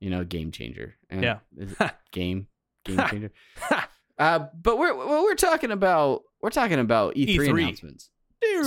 you 0.00 0.10
know 0.10 0.24
game 0.24 0.50
changer. 0.52 0.96
And 1.08 1.22
Yeah. 1.22 1.38
is 1.56 1.74
game 2.12 2.46
game 2.84 2.98
changer. 3.10 3.30
uh, 4.18 4.46
but 4.62 4.78
we're 4.78 4.94
we're 4.96 5.22
we're 5.22 5.34
talking 5.34 5.70
about 5.70 6.22
we're 6.42 6.50
talking 6.50 6.78
about 6.78 7.14
E3, 7.14 7.36
E3. 7.36 7.50
announcements. 7.50 8.10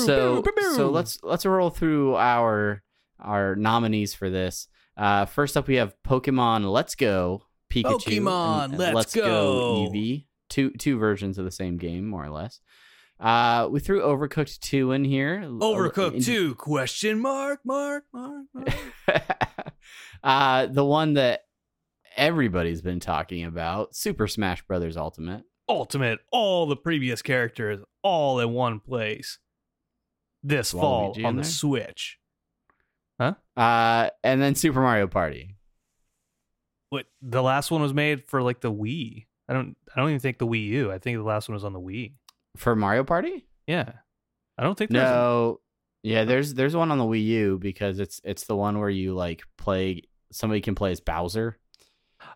So 0.06 0.44
so 0.76 0.90
let's 0.90 1.18
let's 1.24 1.46
roll 1.46 1.70
through 1.72 2.16
our 2.16 2.84
our 3.20 3.56
nominees 3.56 4.14
for 4.14 4.30
this. 4.30 4.68
Uh, 4.96 5.26
first 5.26 5.58
up, 5.58 5.68
we 5.68 5.76
have 5.76 5.96
Pokemon 6.08 6.72
Let's 6.72 6.94
Go 6.94 7.44
Pikachu. 7.72 7.84
Pokemon 8.22 8.64
and- 8.66 8.74
and 8.82 8.94
Let's 8.96 9.16
Go. 9.16 9.88
Eevee. 9.92 10.26
Two 10.50 10.70
two 10.72 11.00
versions 11.00 11.40
of 11.40 11.46
the 11.46 11.52
same 11.52 11.78
game, 11.78 12.06
more 12.08 12.24
or 12.26 12.30
less. 12.30 12.60
Uh, 13.20 13.68
we 13.72 13.80
threw 13.80 14.02
Overcooked 14.02 14.60
two 14.60 14.92
in 14.92 15.04
here. 15.04 15.42
Overcooked 15.44 16.24
two 16.24 16.54
question 16.56 17.20
mark 17.20 17.62
mark 17.66 18.04
mark. 18.14 18.46
mark. 18.54 19.64
Uh, 20.24 20.68
the 20.68 20.86
one 20.86 21.14
that 21.16 21.42
everybody's 22.16 22.82
been 22.82 23.00
talking 23.00 23.46
about, 23.46 23.96
Super 23.96 24.28
Smash 24.28 24.62
Brothers 24.66 24.98
Ultimate. 24.98 25.44
Ultimate, 25.70 26.20
all 26.32 26.66
the 26.66 26.76
previous 26.76 27.22
characters 27.22 27.80
all 28.04 28.40
in 28.40 28.52
one 28.52 28.80
place. 28.80 29.40
This 30.44 30.72
fall 30.72 31.14
Waluigi 31.14 31.18
in 31.20 31.26
on 31.26 31.36
the 31.38 31.42
there? 31.44 31.50
Switch. 31.52 32.20
Huh? 33.20 33.34
Uh, 33.56 34.10
and 34.24 34.42
then 34.42 34.56
Super 34.56 34.82
Mario 34.82 35.08
Party. 35.08 35.56
What 36.90 37.06
the 37.22 37.42
last 37.42 37.72
one 37.72 37.82
was 37.82 37.94
made 37.94 38.28
for 38.28 38.42
like 38.44 38.60
the 38.62 38.72
Wii. 38.72 39.26
I 39.48 39.54
don't 39.54 39.76
I 39.96 40.00
don't 40.00 40.10
even 40.10 40.20
think 40.20 40.38
the 40.38 40.48
Wii 40.48 40.68
U. 40.68 40.92
I 40.92 41.00
think 41.00 41.18
the 41.18 41.24
last 41.24 41.48
one 41.50 41.54
was 41.54 41.64
on 41.64 41.74
the 41.74 41.80
Wii. 41.80 42.14
For 42.58 42.76
Mario 42.76 43.04
Party? 43.04 43.48
Yeah. 43.68 43.94
I 44.58 44.64
don't 44.64 44.78
think 44.78 44.92
there's 44.92 45.10
a- 45.10 45.14
No. 45.14 45.60
Yeah, 46.04 46.26
there's 46.26 46.54
there's 46.54 46.76
one 46.76 46.92
on 46.92 46.98
the 46.98 47.06
Wii 47.06 47.24
U 47.26 47.58
because 47.60 48.00
it's 48.00 48.20
it's 48.26 48.44
the 48.44 48.56
one 48.58 48.80
where 48.80 48.90
you 48.90 49.14
like 49.16 49.44
play 49.58 50.02
somebody 50.34 50.62
can 50.62 50.76
play 50.76 50.92
as 50.92 51.00
Bowser. 51.00 51.58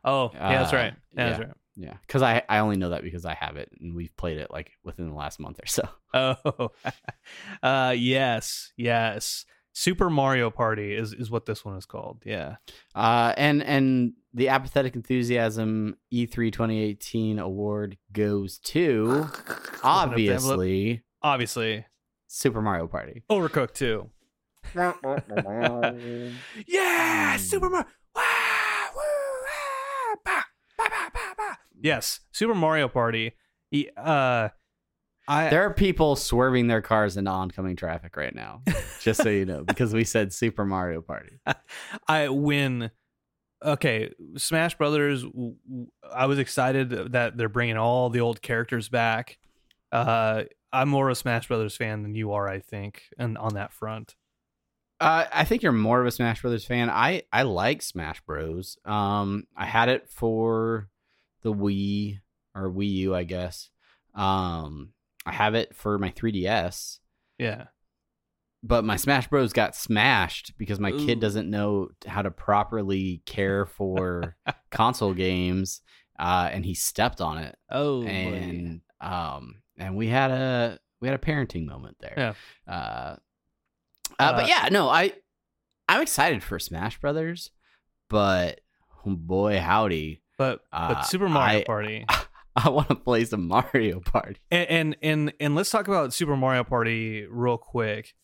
Oh, 0.03 0.31
yeah, 0.33 0.59
that's 0.61 0.73
Uh, 0.73 0.75
right. 0.77 0.93
Yeah, 1.15 1.29
that's 1.29 1.39
right. 1.39 1.53
Yeah, 1.79 1.93
because 2.07 2.23
I 2.23 2.41
I 2.49 2.57
only 2.59 2.75
know 2.77 2.89
that 2.89 3.03
because 3.03 3.23
I 3.25 3.35
have 3.35 3.55
it 3.55 3.69
and 3.79 3.95
we've 3.95 4.15
played 4.17 4.37
it 4.39 4.49
like 4.49 4.71
within 4.83 5.07
the 5.09 5.15
last 5.15 5.39
month 5.39 5.59
or 5.61 5.67
so. 5.67 5.83
Oh, 6.13 6.71
uh, 7.63 7.93
yes, 7.95 8.71
yes. 8.77 9.45
Super 9.73 10.09
Mario 10.09 10.49
Party 10.49 10.95
is 10.95 11.13
is 11.13 11.29
what 11.29 11.45
this 11.45 11.63
one 11.63 11.77
is 11.77 11.85
called. 11.85 12.23
Yeah. 12.25 12.55
Uh, 12.95 13.33
and 13.37 13.61
and 13.61 14.13
the 14.33 14.49
apathetic 14.49 14.95
enthusiasm 14.95 15.95
E 16.09 16.25
E3 16.25 16.51
2018 16.51 17.37
award 17.37 17.97
goes 18.11 18.57
to 18.59 19.27
obviously 19.83 21.03
Obviously, 21.21 21.85
Super 22.27 22.61
Mario 22.61 22.87
Party. 22.87 23.23
Overcooked 23.29 23.73
too. 23.73 24.09
Yeah, 26.67 27.37
Super 27.37 27.69
Mario. 27.69 27.85
Yes, 31.79 32.19
Super 32.31 32.55
Mario 32.55 32.87
Party. 32.87 33.33
Uh, 33.97 34.49
I 35.27 35.49
There 35.49 35.63
are 35.63 35.73
people 35.73 36.15
swerving 36.15 36.67
their 36.67 36.81
cars 36.81 37.17
into 37.17 37.29
oncoming 37.29 37.75
traffic 37.75 38.15
right 38.15 38.33
now, 38.33 38.61
just 39.01 39.21
so 39.21 39.29
you 39.29 39.45
know, 39.45 39.63
because 39.63 39.93
we 39.93 40.03
said 40.03 40.31
Super 40.33 40.65
Mario 40.65 41.01
Party. 41.01 41.39
I 42.07 42.29
win. 42.29 42.91
Okay, 43.63 44.11
Smash 44.37 44.77
Brothers. 44.77 45.25
I 46.13 46.27
was 46.27 46.39
excited 46.39 47.11
that 47.13 47.37
they're 47.37 47.49
bringing 47.49 47.77
all 47.77 48.09
the 48.09 48.21
old 48.21 48.41
characters 48.41 48.87
back. 48.87 49.37
Uh, 49.91 50.43
I'm 50.71 50.89
more 50.89 51.09
of 51.09 51.13
a 51.13 51.15
Smash 51.15 51.47
Brothers 51.47 51.75
fan 51.75 52.03
than 52.03 52.13
you 52.15 52.33
are, 52.33 52.47
I 52.47 52.59
think, 52.59 53.03
and 53.17 53.37
on 53.37 53.55
that 53.55 53.73
front. 53.73 54.15
Uh, 54.99 55.25
I 55.31 55.43
think 55.43 55.61
you're 55.61 55.71
more 55.71 56.01
of 56.01 56.07
a 56.07 56.11
Smash 56.11 56.41
Brothers 56.41 56.65
fan. 56.65 56.89
I 56.89 57.23
I 57.31 57.43
like 57.43 57.81
Smash 57.81 58.21
Bros. 58.21 58.77
Um, 58.85 59.45
I 59.55 59.65
had 59.65 59.89
it 59.89 60.09
for 60.09 60.89
the 61.43 61.53
Wii 61.53 62.19
or 62.55 62.69
Wii 62.71 62.91
U, 62.93 63.15
I 63.15 63.23
guess. 63.23 63.69
Um, 64.15 64.93
I 65.25 65.31
have 65.33 65.53
it 65.53 65.75
for 65.75 65.99
my 65.99 66.09
3DS, 66.09 66.97
Yeah, 67.37 67.65
but 68.63 68.83
my 68.83 68.95
Smash 68.95 69.27
Bros 69.27 69.53
got 69.53 69.75
smashed 69.75 70.57
because 70.57 70.79
my 70.79 70.91
Ooh. 70.91 71.05
kid 71.05 71.19
doesn't 71.19 71.49
know 71.49 71.89
how 72.07 72.23
to 72.23 72.31
properly 72.31 73.21
care 73.27 73.65
for 73.67 74.35
console 74.71 75.13
games, 75.13 75.81
uh, 76.17 76.49
and 76.51 76.65
he 76.65 76.73
stepped 76.73 77.21
on 77.21 77.37
it, 77.37 77.55
Oh, 77.69 78.01
and 78.03 78.81
um, 78.99 79.61
and 79.77 79.95
we 79.95 80.07
had 80.07 80.31
a 80.31 80.79
we 80.99 81.07
had 81.07 81.15
a 81.15 81.23
parenting 81.23 81.67
moment 81.67 81.97
there. 81.99 82.15
Yeah. 82.67 82.73
Uh, 82.73 83.15
uh, 84.19 84.23
Uh, 84.23 84.33
but 84.37 84.47
yeah, 84.47 84.69
no, 84.71 84.89
I 84.89 85.13
I'm 85.89 86.01
excited 86.01 86.43
for 86.43 86.59
Smash 86.59 86.99
Brothers, 86.99 87.51
but 88.09 88.61
oh 89.05 89.15
boy 89.15 89.59
howdy, 89.59 90.21
but 90.37 90.61
Uh, 90.71 90.93
but 90.95 91.01
Super 91.03 91.29
Mario 91.29 91.59
I- 91.59 91.63
Party. 91.63 92.05
I 92.55 92.69
want 92.69 92.87
to 92.89 92.95
play 92.95 93.23
some 93.23 93.47
Mario 93.47 93.99
Party. 93.99 94.37
and, 94.49 94.67
and 94.69 94.95
and 95.03 95.33
and 95.39 95.55
let's 95.55 95.69
talk 95.69 95.87
about 95.87 96.11
Super 96.13 96.35
Mario 96.35 96.63
Party 96.63 97.27
real 97.29 97.57
quick. 97.57 98.15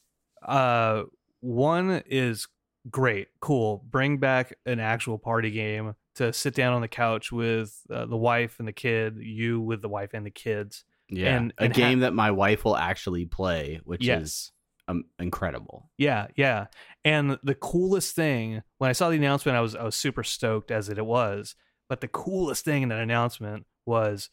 Uh, 0.42 1.04
one 1.40 2.02
is 2.08 2.48
great, 2.90 3.28
cool. 3.40 3.86
Bring 3.90 4.18
back 4.18 4.56
an 4.66 4.80
actual 4.80 5.20
party 5.20 5.52
game 5.52 5.94
to 6.16 6.34
sit 6.34 6.56
down 6.56 6.74
on 6.74 6.82
the 6.82 6.88
couch 6.88 7.32
with 7.32 7.80
uh, 7.92 8.06
the 8.08 8.18
wife 8.18 8.58
and 8.58 8.68
the 8.68 8.74
kid. 8.74 9.18
You 9.20 9.62
with 9.62 9.82
the 9.84 9.90
wife 9.90 10.10
and 10.14 10.26
the 10.26 10.32
kids. 10.32 10.84
Yeah, 11.10 11.36
And- 11.38 11.54
a 11.60 11.64
and 11.66 11.74
ha- 11.76 11.78
game 11.80 12.00
that 12.00 12.14
my 12.14 12.32
wife 12.32 12.66
will 12.66 12.76
actually 12.78 13.26
play, 13.26 13.82
which 13.84 14.02
is 14.02 14.08
Yes. 14.08 14.52
Um, 14.88 15.06
incredible. 15.20 15.90
Yeah, 15.98 16.28
yeah. 16.36 16.68
And 17.06 17.38
the 17.44 17.56
coolest 17.56 18.16
thing 18.16 18.64
when 18.78 18.90
I 18.90 18.94
saw 18.94 19.10
the 19.10 19.16
announcement, 19.16 19.58
I 19.58 19.62
was 19.62 19.76
I 19.76 19.84
was 19.84 19.96
super 19.96 20.24
stoked 20.24 20.72
as 20.72 20.90
it 20.90 21.04
was. 21.06 21.56
But 21.90 22.02
the 22.02 22.08
coolest 22.08 22.66
thing 22.66 22.84
in 22.84 22.90
that 22.90 23.00
announcement 23.00 23.66
was 23.86 24.30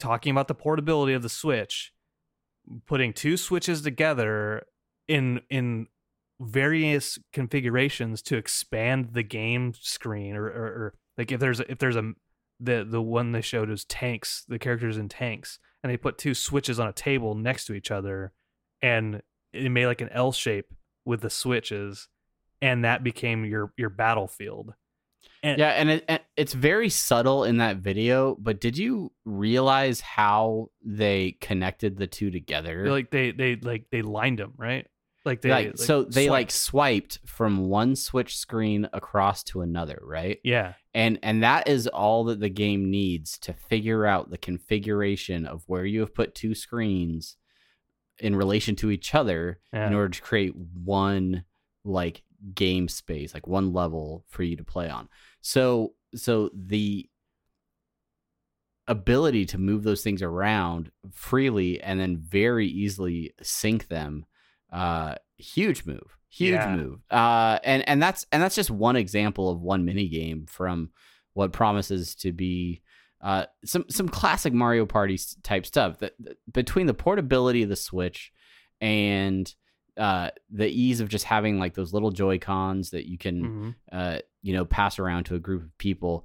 talking 0.00 0.30
about 0.30 0.48
the 0.48 0.54
portability 0.54 1.12
of 1.12 1.22
the 1.22 1.28
Switch, 1.28 1.92
putting 2.86 3.12
two 3.12 3.36
switches 3.36 3.82
together 3.82 4.64
in 5.06 5.40
in 5.50 5.86
various 6.40 7.18
configurations 7.32 8.22
to 8.22 8.36
expand 8.36 9.10
the 9.12 9.24
game 9.24 9.72
screen 9.74 10.36
or, 10.36 10.44
or, 10.44 10.66
or 10.66 10.94
like 11.16 11.32
if 11.32 11.40
there's 11.40 11.58
a, 11.58 11.70
if 11.70 11.78
there's 11.78 11.96
a 11.96 12.12
the 12.60 12.86
the 12.88 13.02
one 13.02 13.32
they 13.32 13.40
showed 13.40 13.68
was 13.68 13.84
tanks 13.84 14.44
the 14.48 14.58
characters 14.58 14.96
in 14.96 15.08
tanks 15.08 15.58
and 15.82 15.90
they 15.90 15.96
put 15.96 16.18
two 16.18 16.34
switches 16.34 16.78
on 16.78 16.88
a 16.88 16.92
table 16.92 17.34
next 17.34 17.66
to 17.66 17.74
each 17.74 17.90
other 17.90 18.32
and 18.82 19.22
it 19.52 19.70
made 19.70 19.86
like 19.86 20.00
an 20.00 20.10
L 20.12 20.32
shape 20.32 20.66
with 21.04 21.20
the 21.20 21.30
switches 21.30 22.08
and 22.60 22.84
that 22.84 23.02
became 23.04 23.44
your 23.44 23.72
your 23.76 23.90
battlefield 23.90 24.74
And- 25.42 25.58
Yeah, 25.58 25.68
and 25.70 25.90
it, 25.90 26.04
and 26.08 26.20
it's 26.36 26.52
very 26.52 26.88
subtle 26.88 27.44
in 27.44 27.58
that 27.58 27.76
video. 27.78 28.36
But 28.38 28.60
did 28.60 28.76
you 28.76 29.12
realize 29.24 30.00
how 30.00 30.70
they 30.84 31.36
connected 31.40 31.96
the 31.96 32.06
two 32.08 32.30
together? 32.30 32.90
like 32.90 33.10
they 33.10 33.30
they 33.30 33.56
like 33.56 33.86
they 33.90 34.02
lined 34.02 34.38
them 34.40 34.52
right 34.56 34.86
like 35.24 35.40
they 35.42 35.50
like, 35.50 35.78
so 35.78 36.04
they 36.04 36.28
like 36.30 36.50
swiped. 36.50 37.12
swiped 37.14 37.28
from 37.28 37.68
one 37.68 37.94
switch 37.96 38.36
screen 38.36 38.88
across 38.92 39.42
to 39.44 39.60
another, 39.62 40.00
right? 40.02 40.38
yeah 40.44 40.74
and 40.94 41.18
and 41.22 41.42
that 41.42 41.68
is 41.68 41.86
all 41.86 42.24
that 42.24 42.40
the 42.40 42.48
game 42.48 42.90
needs 42.90 43.38
to 43.38 43.52
figure 43.52 44.04
out 44.06 44.30
the 44.30 44.38
configuration 44.38 45.46
of 45.46 45.62
where 45.66 45.84
you 45.84 46.00
have 46.00 46.14
put 46.14 46.34
two 46.34 46.54
screens 46.54 47.36
in 48.20 48.34
relation 48.36 48.74
to 48.76 48.90
each 48.90 49.14
other 49.14 49.60
Yeah. 49.72 49.86
in 49.88 49.94
order 49.94 50.08
to 50.10 50.22
create 50.22 50.54
one 50.56 51.44
like 51.84 52.22
game 52.54 52.88
space 52.88 53.34
like 53.34 53.46
one 53.46 53.72
level 53.72 54.24
for 54.28 54.42
you 54.42 54.56
to 54.56 54.64
play 54.64 54.88
on 54.88 55.08
so 55.40 55.94
so 56.14 56.50
the 56.54 57.08
ability 58.86 59.44
to 59.44 59.58
move 59.58 59.82
those 59.82 60.02
things 60.02 60.22
around 60.22 60.90
freely 61.12 61.80
and 61.82 62.00
then 62.00 62.16
very 62.16 62.66
easily 62.66 63.32
sync 63.42 63.88
them 63.88 64.24
uh 64.72 65.14
huge 65.36 65.84
move 65.84 66.16
huge 66.30 66.52
Yeah. 66.54 66.76
move 66.76 67.00
uh 67.10 67.58
and 67.64 67.86
and 67.88 68.02
that's 68.02 68.24
and 68.32 68.42
that's 68.42 68.54
just 68.54 68.70
one 68.70 68.96
example 68.96 69.50
of 69.50 69.60
one 69.60 69.84
mini 69.84 70.08
game 70.08 70.46
from 70.46 70.90
what 71.34 71.52
promises 71.52 72.14
to 72.16 72.32
be 72.32 72.80
uh 73.20 73.46
some 73.64 73.84
some 73.88 74.08
classic 74.08 74.52
mario 74.52 74.86
party 74.86 75.18
type 75.42 75.66
stuff 75.66 75.98
that, 75.98 76.14
that- 76.20 76.38
between 76.52 76.86
the 76.86 76.94
portability 76.94 77.62
of 77.62 77.68
the 77.68 77.76
switch 77.76 78.32
and 78.80 79.54
uh 79.96 80.30
the 80.50 80.68
ease 80.68 81.00
of 81.00 81.08
just 81.08 81.24
having 81.24 81.58
like 81.58 81.74
those 81.74 81.92
little 81.92 82.10
joy 82.12 82.38
cons 82.38 82.90
that 82.90 83.08
you 83.08 83.18
can 83.18 83.42
Mhm. 83.42 83.74
uh, 83.90 84.18
you 84.42 84.52
know, 84.52 84.64
pass 84.64 84.98
around 85.00 85.24
to 85.24 85.34
a 85.34 85.40
group 85.40 85.62
of 85.64 85.76
people. 85.78 86.24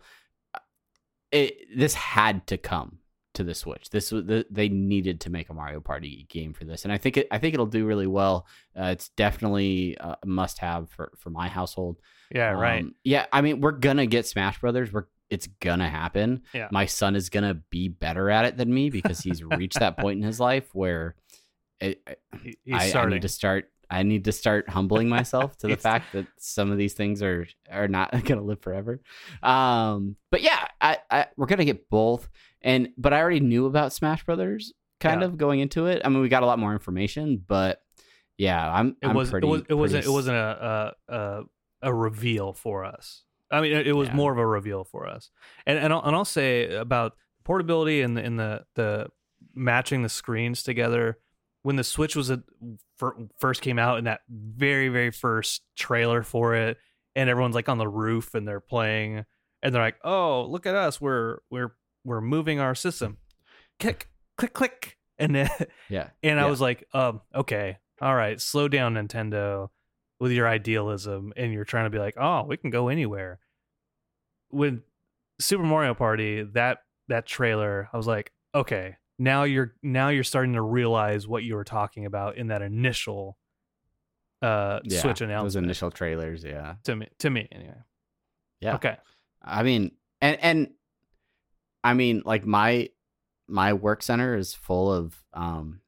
It 1.31 1.75
this 1.75 1.95
had 1.95 2.45
to 2.47 2.57
come 2.57 2.99
to 3.33 3.43
the 3.43 3.55
Switch. 3.55 3.89
This 3.89 4.11
was 4.11 4.25
the, 4.25 4.45
they 4.51 4.69
needed 4.69 5.21
to 5.21 5.31
make 5.31 5.49
a 5.49 5.53
Mario 5.55 5.79
Party 5.79 6.27
game 6.29 6.53
for 6.53 6.63
this, 6.65 6.83
and 6.83 6.93
I 6.93 6.99
think 6.99 7.17
it 7.17 7.27
I 7.31 7.39
think 7.39 7.55
it'll 7.55 7.65
do 7.65 7.87
really 7.87 8.05
well. 8.05 8.45
Uh, 8.79 8.89
it's 8.89 9.09
definitely 9.09 9.97
a 9.99 10.17
must 10.25 10.59
have 10.59 10.91
for 10.91 11.11
for 11.17 11.31
my 11.31 11.47
household. 11.47 11.97
yeah 12.29 12.51
right 12.51 12.83
Um, 12.83 12.93
yeah, 13.03 13.25
I 13.33 13.41
mean, 13.41 13.61
we're 13.61 13.71
gonna 13.71 14.05
get 14.05 14.27
Smash 14.27 14.59
Brothers. 14.61 14.93
We're 14.93 15.05
it's 15.33 15.47
gonna 15.59 15.89
happen. 15.89 16.43
Yeah. 16.53 16.67
My 16.71 16.85
son 16.85 17.15
is 17.15 17.29
gonna 17.29 17.55
be 17.69 17.87
better 17.89 18.29
at 18.29 18.45
it 18.45 18.55
than 18.57 18.73
me 18.73 18.89
because 18.89 19.19
he's 19.19 19.43
reached 19.43 19.79
that 19.79 19.97
point 19.97 20.17
in 20.17 20.23
his 20.23 20.39
life 20.39 20.69
where 20.73 21.15
it, 21.79 22.01
He- 22.41 22.57
I, 22.73 22.91
I 22.93 23.05
need 23.07 23.23
to 23.23 23.27
start. 23.29 23.69
I 23.89 24.01
need 24.03 24.23
to 24.25 24.31
start 24.31 24.69
humbling 24.69 25.09
myself 25.09 25.57
to 25.57 25.67
the 25.67 25.75
fact 25.89 26.13
that 26.13 26.25
some 26.39 26.71
of 26.71 26.77
these 26.77 26.93
things 26.93 27.21
are 27.21 27.45
are 27.69 27.87
not 27.87 28.11
to 28.25 28.39
live 28.41 28.61
forever. 28.61 29.01
Um, 29.41 30.15
but 30.31 30.41
yeah, 30.41 30.65
I, 30.79 30.97
I 31.11 31.25
we're 31.37 31.45
gonna 31.47 31.65
get 31.65 31.89
both. 31.89 32.29
And 32.61 32.89
but 32.97 33.13
I 33.13 33.19
already 33.19 33.39
knew 33.41 33.65
about 33.65 33.91
Smash 33.93 34.23
Brothers 34.23 34.71
kind 34.99 35.21
Yeah. 35.21 35.27
of 35.27 35.37
going 35.37 35.59
into 35.59 35.87
it. 35.87 36.01
I 36.05 36.09
mean, 36.09 36.21
we 36.21 36.29
got 36.29 36.43
a 36.43 36.45
lot 36.45 36.59
more 36.59 36.71
information, 36.73 37.43
but 37.45 37.81
yeah, 38.37 38.71
I'm. 38.71 38.95
it 39.01 39.07
I'm 39.07 39.15
was 39.15 39.29
pretty, 39.29 39.47
it 39.47 39.49
was 39.49 39.63
it 39.69 39.73
wasn't 39.75 40.03
pretty 40.03 40.11
it 40.11 40.13
wasn't 40.15 40.37
a 40.37 40.93
a 41.09 41.13
a, 41.15 41.43
a 41.83 41.93
reveal 41.93 42.53
for 42.53 42.85
us. 42.85 43.23
I 43.53 43.61
mean, 43.61 43.71
it, 43.73 43.87
it 43.87 43.93
was 43.93 44.09
Yeah. 44.09 44.15
more 44.15 44.31
of 44.31 44.37
a 44.37 44.45
reveal 44.45 44.83
for 44.83 45.07
us. 45.07 45.29
And 45.65 45.77
and 45.79 45.93
I'll, 45.93 46.01
and 46.03 46.15
I'll 46.15 46.25
say 46.25 46.73
about 46.75 47.13
portability 47.43 48.01
and 48.01 48.17
the, 48.17 48.23
and 48.23 48.39
the 48.39 48.65
the 48.75 49.07
matching 49.53 50.01
the 50.03 50.09
screens 50.09 50.63
together. 50.63 51.17
When 51.61 51.77
the 51.77 51.83
Switch 51.85 52.15
was 52.15 52.29
a, 52.29 52.43
fir- 52.97 53.15
first 53.39 53.61
came 53.61 53.79
out 53.79 53.97
in 53.97 54.03
that 54.05 54.21
very 54.29 54.89
very 54.89 55.11
first 55.11 55.61
trailer 55.77 56.21
for 56.23 56.55
it, 56.55 56.77
and 57.15 57.29
everyone's 57.29 57.55
like 57.55 57.69
on 57.69 57.77
the 57.77 57.87
roof 57.87 58.33
and 58.35 58.45
they're 58.47 58.59
playing, 58.59 59.23
and 59.61 59.73
they're 59.73 59.81
like, 59.81 59.95
"Oh, 60.03 60.45
look 60.49 60.65
at 60.65 60.75
us! 60.75 60.99
We're 60.99 61.37
we're 61.49 61.73
we're 62.03 62.19
moving 62.21 62.59
our 62.59 62.75
system." 62.75 63.17
Click 63.79 64.09
click 64.37 64.53
click, 64.53 64.97
and 65.17 65.33
then 65.35 65.49
yeah. 65.89 66.09
and 66.21 66.39
I 66.39 66.43
Yeah. 66.43 66.49
was 66.49 66.59
like, 66.59 66.85
um, 66.93 67.21
okay, 67.33 67.77
all 68.01 68.15
right, 68.15 68.41
slow 68.41 68.67
down, 68.67 68.95
Nintendo, 68.95 69.69
with 70.19 70.31
your 70.33 70.47
idealism, 70.47 71.31
and 71.37 71.53
you're 71.53 71.63
trying 71.65 71.85
to 71.85 71.89
be 71.89 71.97
like, 71.99 72.15
oh, 72.17 72.43
we 72.43 72.57
can 72.57 72.69
go 72.71 72.89
anywhere. 72.89 73.39
With 74.53 74.81
Super 75.39 75.63
Mario 75.63 75.93
Party, 75.93 76.43
that 76.53 76.79
that 77.09 77.25
trailer, 77.25 77.89
I 77.91 77.97
was 77.97 78.07
like, 78.07 78.31
okay, 78.55 78.97
now 79.19 79.43
you're 79.43 79.73
now 79.81 80.09
you're 80.09 80.23
starting 80.23 80.53
to 80.53 80.61
realize 80.61 81.27
what 81.27 81.43
you 81.43 81.55
were 81.55 81.63
talking 81.63 82.05
about 82.05 82.37
in 82.37 82.47
that 82.47 82.61
initial 82.61 83.37
uh 84.41 84.79
yeah, 84.83 85.01
Switch 85.01 85.21
announcement. 85.21 85.45
those 85.45 85.55
initial 85.55 85.91
trailers. 85.91 86.43
Yeah, 86.43 86.75
to 86.83 86.95
me, 86.95 87.07
to 87.19 87.29
me 87.29 87.47
anyway. 87.51 87.77
yeah. 88.59 88.75
Okay, 88.75 88.97
I 89.41 89.63
mean, 89.63 89.91
and 90.21 90.37
and 90.41 90.69
I 91.83 91.93
mean, 91.93 92.23
like 92.25 92.45
my 92.45 92.89
my 93.47 93.73
work 93.73 94.03
center 94.03 94.35
is 94.35 94.53
full 94.53 94.91
of 94.91 95.15
um, 95.33 95.81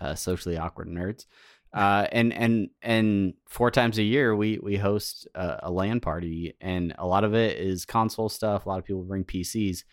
uh, 0.00 0.14
socially 0.14 0.56
awkward 0.56 0.88
nerds, 0.88 1.26
uh, 1.72 2.06
and 2.12 2.32
and 2.32 2.70
and 2.82 3.34
four 3.48 3.70
times 3.70 3.98
a 3.98 4.02
year 4.02 4.34
we 4.34 4.58
we 4.62 4.76
host 4.76 5.28
a, 5.34 5.60
a 5.64 5.70
LAN 5.70 6.00
party, 6.00 6.54
and 6.60 6.94
a 6.98 7.06
lot 7.06 7.24
of 7.24 7.34
it 7.34 7.58
is 7.58 7.84
console 7.84 8.28
stuff. 8.28 8.64
A 8.64 8.68
lot 8.68 8.78
of 8.78 8.84
people 8.84 9.02
bring 9.02 9.24
PCs, 9.24 9.84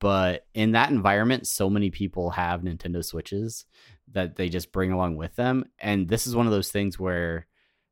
but 0.00 0.46
in 0.54 0.72
that 0.72 0.90
environment, 0.90 1.46
so 1.46 1.68
many 1.68 1.90
people 1.90 2.30
have 2.30 2.62
Nintendo 2.62 3.04
Switches 3.04 3.66
that 4.12 4.36
they 4.36 4.48
just 4.48 4.72
bring 4.72 4.92
along 4.92 5.16
with 5.16 5.36
them, 5.36 5.64
and 5.78 6.08
this 6.08 6.26
is 6.26 6.34
one 6.34 6.46
of 6.46 6.52
those 6.52 6.70
things 6.70 6.98
where 6.98 7.46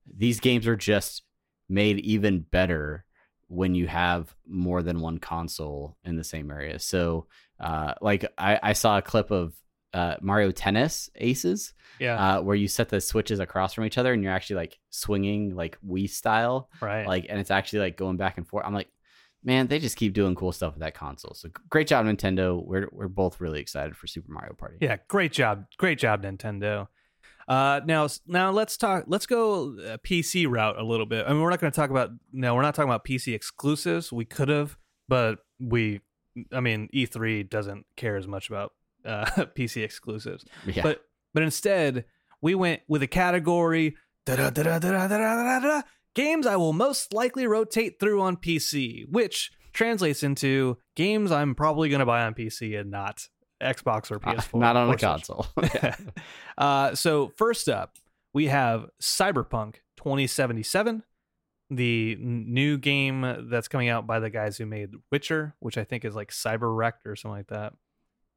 these 0.07 0.41
games 0.41 0.67
are 0.67 0.77
just 0.77 1.23
made 1.69 1.99
even 2.01 2.41
better 2.41 3.05
when 3.49 3.75
you 3.75 3.87
have 3.87 4.35
more 4.47 4.83
than 4.83 5.01
one 5.01 5.19
console 5.19 5.97
in 6.05 6.17
the 6.17 6.25
same 6.25 6.51
area. 6.51 6.79
So, 6.79 7.27
uh, 7.61 7.95
like 8.01 8.25
I, 8.39 8.59
I 8.63 8.73
saw 8.73 8.99
a 8.99 9.03
clip 9.03 9.31
of 9.31 9.55
uh, 9.97 10.17
Mario 10.21 10.51
Tennis 10.51 11.09
Aces, 11.17 11.73
Yeah. 11.99 12.17
uh, 12.39 12.43
where 12.43 12.57
you 12.57 12.69
set 12.69 12.89
the 12.89 13.01
switches 13.01 13.41
across 13.41 13.73
from 13.75 13.85
each 13.85 13.99
other 13.99 14.13
and 14.13 14.23
you're 14.23 14.33
actually 14.33 14.57
like 14.57 14.79
swinging 14.91 15.55
like 15.57 15.79
Wii 15.87 16.09
style, 16.11 16.69
right. 16.81 17.07
like, 17.07 17.27
and 17.29 17.41
it's 17.41 17.51
actually 17.51 17.81
like 17.81 17.97
going 17.97 18.17
back 18.17 18.37
and 18.39 18.47
forth. 18.47 18.65
I'm 18.67 18.75
like, 18.75 18.89
man, 19.43 19.69
they 19.69 19.79
just 19.79 19.97
keep 19.97 20.13
doing 20.13 20.35
cool 20.35 20.53
stuff 20.53 20.75
with 20.75 20.83
that 20.83 20.95
console. 20.95 21.35
So 21.35 21.49
great 21.71 21.87
job, 21.87 22.05
Nintendo. 22.07 22.63
We're 22.65 22.89
we're 22.93 23.09
both 23.09 23.41
really 23.41 23.61
excited 23.61 23.97
for 23.97 24.07
Super 24.07 24.31
Mario 24.33 24.53
Party. 24.55 24.77
Yeah, 24.81 24.97
great 25.09 25.33
job, 25.33 25.67
great 25.79 25.99
job, 25.99 26.23
Nintendo. 26.23 26.89
Uh, 27.49 27.81
now, 27.87 28.09
now 28.27 28.51
let's 28.51 28.77
talk. 28.77 29.05
Let's 29.07 29.27
go 29.27 29.77
uh, 29.79 29.99
PC 29.99 30.49
route 30.51 30.77
a 30.79 30.83
little 30.83 31.07
bit. 31.07 31.25
I 31.27 31.33
mean, 31.33 31.41
we're 31.43 31.51
not 31.51 31.61
going 31.61 31.73
to 31.73 31.77
talk 31.77 31.91
about. 31.91 32.11
No, 32.33 32.55
we're 32.57 32.63
not 32.63 32.75
talking 32.75 32.91
about 32.91 33.05
PC 33.05 33.35
exclusives. 33.35 34.13
We 34.13 34.25
could 34.25 34.49
have, 34.49 34.77
but 35.09 35.39
we. 35.61 36.01
I 36.53 36.59
mean, 36.61 36.89
E3 36.93 37.49
doesn't 37.49 37.87
care 37.97 38.17
as 38.17 38.27
much 38.27 38.51
about 38.51 38.73
uh, 39.07 39.25
PC 39.57 39.85
exclusives. 39.85 40.45
Yeah. 40.67 40.83
But 40.83 41.03
but 41.35 41.43
instead, 41.43 42.05
we 42.41 42.55
went 42.55 42.83
with 42.89 43.03
a 43.03 43.07
category 43.07 43.97
games 46.15 46.47
I 46.47 46.57
will 46.57 46.73
most 46.73 47.13
likely 47.13 47.47
rotate 47.47 48.01
through 48.01 48.21
on 48.23 48.37
PC, 48.37 49.05
which 49.09 49.53
translates 49.73 50.23
into 50.23 50.79
games 50.97 51.31
I'm 51.31 51.55
probably 51.55 51.89
going 51.89 52.01
to 52.01 52.07
buy 52.07 52.23
on 52.25 52.35
PC 52.35 52.79
and 52.81 52.91
not 52.91 53.29
Xbox 53.63 54.11
or 54.11 54.19
PS4. 54.19 54.55
Uh, 54.55 54.59
not 54.59 54.77
on 54.77 54.91
a 54.91 54.97
console. 54.97 55.47
uh, 56.59 56.95
so, 56.95 57.33
first 57.37 57.69
up, 57.69 57.97
we 58.35 58.47
have 58.47 58.87
Cyberpunk 59.01 59.77
2077, 59.99 61.03
the 61.71 62.17
new 62.19 62.79
game 62.79 63.49
that's 63.51 63.69
coming 63.69 63.89
out 63.89 64.07
by 64.07 64.19
the 64.19 64.31
guys 64.31 64.57
who 64.57 64.67
made 64.67 64.91
Witcher, 65.13 65.55
which 65.61 65.79
I 65.79 65.85
think 65.85 66.05
is 66.05 66.15
like 66.15 66.31
Cyber 66.31 66.75
Wrecked 66.75 67.07
or 67.07 67.17
something 67.17 67.37
like 67.37 67.49
that. 67.49 67.75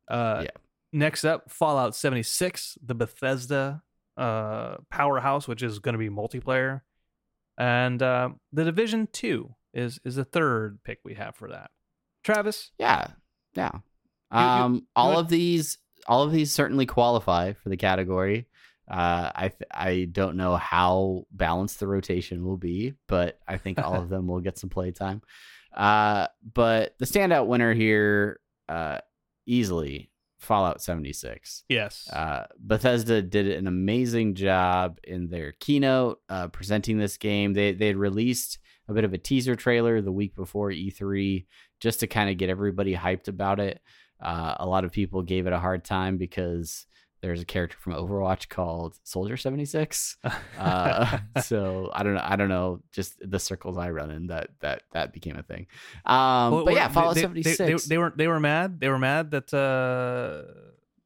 Uh, 0.10 0.42
Yeah. 0.46 0.50
Next 0.92 1.24
up, 1.24 1.52
Fallout 1.52 1.96
76, 1.96 2.78
the 2.84 2.96
Bethesda 2.96 3.84
uh, 4.18 4.78
powerhouse, 4.90 5.48
which 5.48 5.62
is 5.62 5.78
going 5.80 5.94
to 5.94 6.00
be 6.00 6.10
multiplayer, 6.10 6.82
and 7.58 8.02
uh, 8.02 8.30
the 8.52 8.64
Division 8.64 9.08
2 9.14 9.54
is 9.74 10.00
is 10.04 10.16
the 10.16 10.26
third 10.26 10.80
pick 10.84 11.00
we 11.06 11.14
have 11.14 11.36
for 11.36 11.50
that. 11.52 11.70
Travis, 12.24 12.72
Yeah, 12.80 13.08
yeah. 13.54 13.72
You- 14.34 14.40
you- 14.40 14.44
Um, 14.46 14.88
all 14.96 15.18
of 15.20 15.30
these, 15.30 15.78
all 16.08 16.24
of 16.24 16.32
these 16.32 16.52
certainly 16.52 16.86
qualify 16.88 17.54
for 17.54 17.70
the 17.70 17.78
category. 17.78 18.48
Uh, 18.90 19.32
I 19.36 19.52
I 19.72 20.06
don't 20.12 20.38
know 20.38 20.56
how 20.58 21.26
balanced 21.32 21.80
the 21.80 21.88
rotation 21.88 22.44
will 22.44 22.58
be, 22.58 22.96
but 23.08 23.40
I 23.48 23.58
think 23.58 23.78
all 23.80 23.94
of 24.02 24.10
them 24.10 24.26
will 24.28 24.40
get 24.42 24.58
some 24.58 24.72
play 24.72 24.92
time. 24.92 25.22
Uh, 25.72 26.28
but 26.54 26.98
the 26.98 27.06
standout 27.06 27.46
winner 27.46 27.74
here, 27.76 28.40
uh, 28.68 29.00
easily 29.50 30.12
Fallout 30.38 30.82
76. 30.82 31.64
yes, 31.68 32.08
Uh, 32.12 32.46
Bethesda 32.58 33.22
did 33.22 33.48
an 33.50 33.68
amazing 33.68 34.36
job 34.36 34.98
in 35.04 35.28
their 35.30 35.52
keynote 35.60 36.22
uh, 36.30 36.48
presenting 36.48 36.98
this 36.98 37.18
game. 37.18 37.54
They 37.54 37.74
they 37.74 37.88
had 37.88 37.98
released 37.98 38.58
a 38.88 38.94
bit 38.94 39.04
of 39.04 39.14
a 39.14 39.18
teaser 39.18 39.56
trailer 39.56 40.02
the 40.02 40.12
week 40.14 40.36
before 40.36 40.72
E3 40.72 41.46
just 41.82 42.00
to 42.00 42.08
kind 42.08 42.30
of 42.30 42.38
get 42.38 42.50
everybody 42.50 42.96
hyped 42.96 43.28
about 43.28 43.60
it. 43.60 43.82
Uh, 44.22 44.56
a 44.60 44.66
lot 44.66 44.86
of 44.86 44.92
people 44.92 45.22
gave 45.24 45.46
it 45.46 45.54
a 45.54 45.60
hard 45.60 45.84
time 45.84 46.18
because 46.18 46.86
there's 47.22 47.42
a 47.42 47.46
character 47.46 47.78
from 47.80 47.94
Overwatch 47.94 48.48
called 48.50 48.98
Soldier 49.04 49.38
76. 49.38 50.18
Uh, 50.58 51.20
so 51.42 51.90
I 51.94 52.04
don't 52.04 52.16
know. 52.16 52.22
I 52.24 52.36
don't 52.36 52.50
know. 52.50 52.82
Just 52.92 53.18
the 53.22 53.40
circles 53.40 53.78
I 53.78 53.90
run 53.92 54.12
in 54.12 54.28
that 54.28 54.50
that 54.60 54.84
that 54.92 55.14
became 55.14 55.38
a 55.38 55.44
thing. 55.44 55.68
Um, 56.06 56.52
Well, 56.54 56.66
but 56.66 56.74
yeah, 56.74 56.90
Fallout 56.90 57.16
they, 57.16 57.22
76. 57.22 57.58
They, 57.58 57.66
they, 57.66 57.74
they 57.88 57.98
were 57.98 58.14
they 58.16 58.28
were 58.28 58.40
mad. 58.42 58.80
They 58.80 58.90
were 58.90 59.00
mad 59.00 59.32
that 59.32 59.54
uh, 59.54 60.52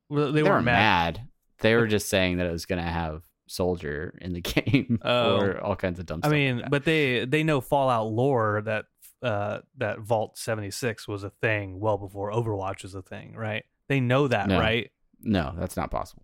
well, 0.10 0.28
they, 0.32 0.42
they 0.42 0.44
weren't 0.44 0.56
were 0.56 0.62
mad. 0.64 1.16
mad. 1.18 1.28
They 1.60 1.76
were 1.76 1.88
just 1.88 2.10
saying 2.10 2.38
that 2.38 2.48
it 2.48 2.52
was 2.52 2.66
going 2.66 2.84
to 2.84 2.90
have 2.90 3.24
soldier 3.48 4.18
in 4.22 4.34
the 4.34 4.42
game 4.42 5.00
Oh. 5.04 5.38
or 5.38 5.62
all 5.62 5.76
kinds 5.76 6.00
of 6.00 6.06
dumb 6.08 6.20
stuff. 6.22 6.32
I 6.32 6.36
mean, 6.36 6.60
like 6.60 6.70
but 6.72 6.84
they 6.86 7.26
they 7.26 7.44
know 7.44 7.62
Fallout 7.62 8.08
lore 8.12 8.62
that 8.66 8.86
uh 9.22 9.60
that 9.78 10.00
Vault 10.00 10.38
seventy 10.38 10.72
six 10.72 11.08
was 11.08 11.24
a 11.24 11.30
thing 11.30 11.80
well 11.80 11.98
before 11.98 12.32
Overwatch 12.32 12.84
was 12.84 12.96
a 12.96 13.02
thing, 13.04 13.34
right? 13.36 13.64
They 13.88 14.00
know 14.00 14.28
that, 14.28 14.48
No. 14.48 14.60
right? 14.60 14.90
No, 15.24 15.54
that's 15.58 15.76
not 15.78 15.90
possible. 15.92 16.24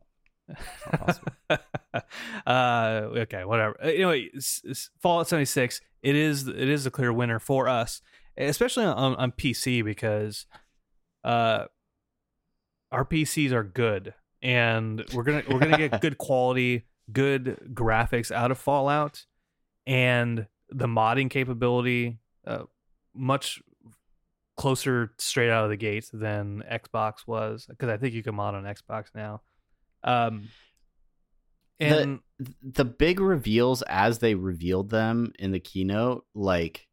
not 0.91 0.99
possible. 1.05 1.31
uh, 2.47 3.01
okay, 3.17 3.43
whatever. 3.45 3.75
Uh, 3.83 3.88
Anyway, 3.88 4.29
s- 4.35 4.62
s- 4.69 4.89
Fallout 5.01 5.27
76, 5.27 5.81
it 6.03 6.15
is 6.15 6.47
it 6.47 6.55
is 6.69 6.85
a 6.85 6.91
clear 6.91 7.12
winner 7.13 7.39
for 7.39 7.67
us, 7.67 8.01
especially 8.38 8.85
on, 8.85 9.15
on 9.15 9.31
PC 9.31 9.83
because 9.83 10.45
uh, 11.23 11.65
our 12.91 13.05
PCs 13.05 13.51
are 13.51 13.63
good, 13.63 14.13
and 14.41 15.03
we're 15.13 15.23
gonna 15.23 15.43
we're 15.49 15.59
gonna 15.59 15.77
get 15.77 16.01
good 16.01 16.17
quality, 16.27 16.85
good 17.12 17.57
graphics 17.73 18.31
out 18.31 18.51
of 18.51 18.57
Fallout, 18.57 19.25
and 19.85 20.47
the 20.69 20.88
modding 20.88 21.29
capability 21.29 22.19
uh, 22.47 22.63
much 23.13 23.62
closer 24.60 25.13
straight 25.17 25.50
out 25.50 25.63
of 25.63 25.69
the 25.69 25.78
gate 25.78 26.10
than 26.12 26.62
Xbox 26.69 27.26
was 27.26 27.65
because 27.69 27.88
I 27.88 27.95
think 27.95 28.13
you 28.13 28.22
can 28.22 28.36
mod 28.36 28.56
on 28.56 28.65
Xbox 28.65 29.06
now. 29.15 29.41
Um, 30.04 30.50
and 31.80 32.19
the 32.62 32.84
big 32.84 33.22
reveals 33.22 33.84
as 33.84 34.19
they 34.19 34.36
revealed 34.36 34.89
them 34.89 35.32
in 35.39 35.52
the 35.52 35.62
keynote, 35.62 36.26
like 36.36 36.89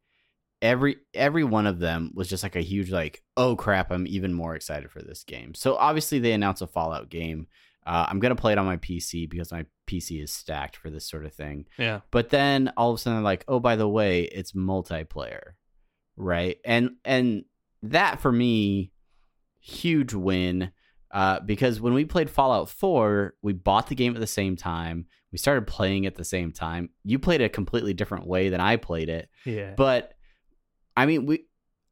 every 0.63 0.99
every 1.13 1.43
one 1.43 1.67
of 1.67 1.81
them 1.81 2.13
was 2.15 2.29
just 2.29 2.45
like 2.45 2.55
a 2.55 2.61
huge 2.61 2.93
like, 2.93 3.25
oh 3.37 3.57
crap, 3.57 3.91
I'm 3.91 4.07
even 4.07 4.33
more 4.33 4.55
excited 4.55 4.93
for 4.93 5.03
this 5.03 5.25
game. 5.25 5.53
So 5.53 5.75
obviously 5.75 6.21
they 6.21 6.33
announced 6.33 6.63
a 6.63 6.69
Fallout 6.69 7.09
game. 7.09 7.49
Uh, 7.85 8.07
I'm 8.09 8.21
gonna 8.21 8.37
play 8.37 8.53
it 8.53 8.59
on 8.59 8.67
my 8.67 8.77
PC 8.77 9.29
because 9.29 9.51
my 9.51 9.67
PC 9.89 10.23
is 10.23 10.33
stacked 10.33 10.77
for 10.77 10.89
this 10.89 11.09
sort 11.09 11.27
of 11.27 11.35
thing. 11.35 11.67
yeah, 11.79 12.03
But 12.13 12.31
then 12.31 12.73
all 12.77 12.91
of 12.91 12.95
a 12.95 12.99
sudden, 12.99 13.25
like, 13.25 13.45
oh, 13.49 13.59
by 13.59 13.75
the 13.75 13.89
way, 13.89 14.23
it's 14.23 14.53
multiplayer, 14.53 15.55
right? 16.17 16.59
And 16.65 16.97
and 17.05 17.45
that 17.91 18.21
for 18.21 18.33
me, 18.33 18.93
huge 19.61 20.15
win. 20.15 20.73
Uh, 21.11 21.41
because 21.41 21.81
when 21.81 21.95
we 21.95 22.05
played 22.05 22.29
Fallout 22.29 22.69
4, 22.69 23.35
we 23.43 23.53
bought 23.53 23.89
the 23.89 23.95
game 23.95 24.15
at 24.15 24.21
the 24.21 24.27
same 24.27 24.57
time. 24.57 25.07
We 25.33 25.39
started 25.39 25.67
playing 25.67 26.07
at 26.07 26.17
the 26.17 26.25
same 26.25 26.53
time. 26.53 26.91
You 27.05 27.19
played 27.19 27.41
it 27.41 27.45
a 27.45 27.49
completely 27.49 27.95
different 27.95 28.27
way 28.27 28.49
than 28.49 28.61
I 28.61 28.77
played 28.77 29.09
it. 29.09 29.29
yeah, 29.45 29.75
But 29.77 30.13
I 30.97 31.07
mean, 31.07 31.27
we 31.27 31.45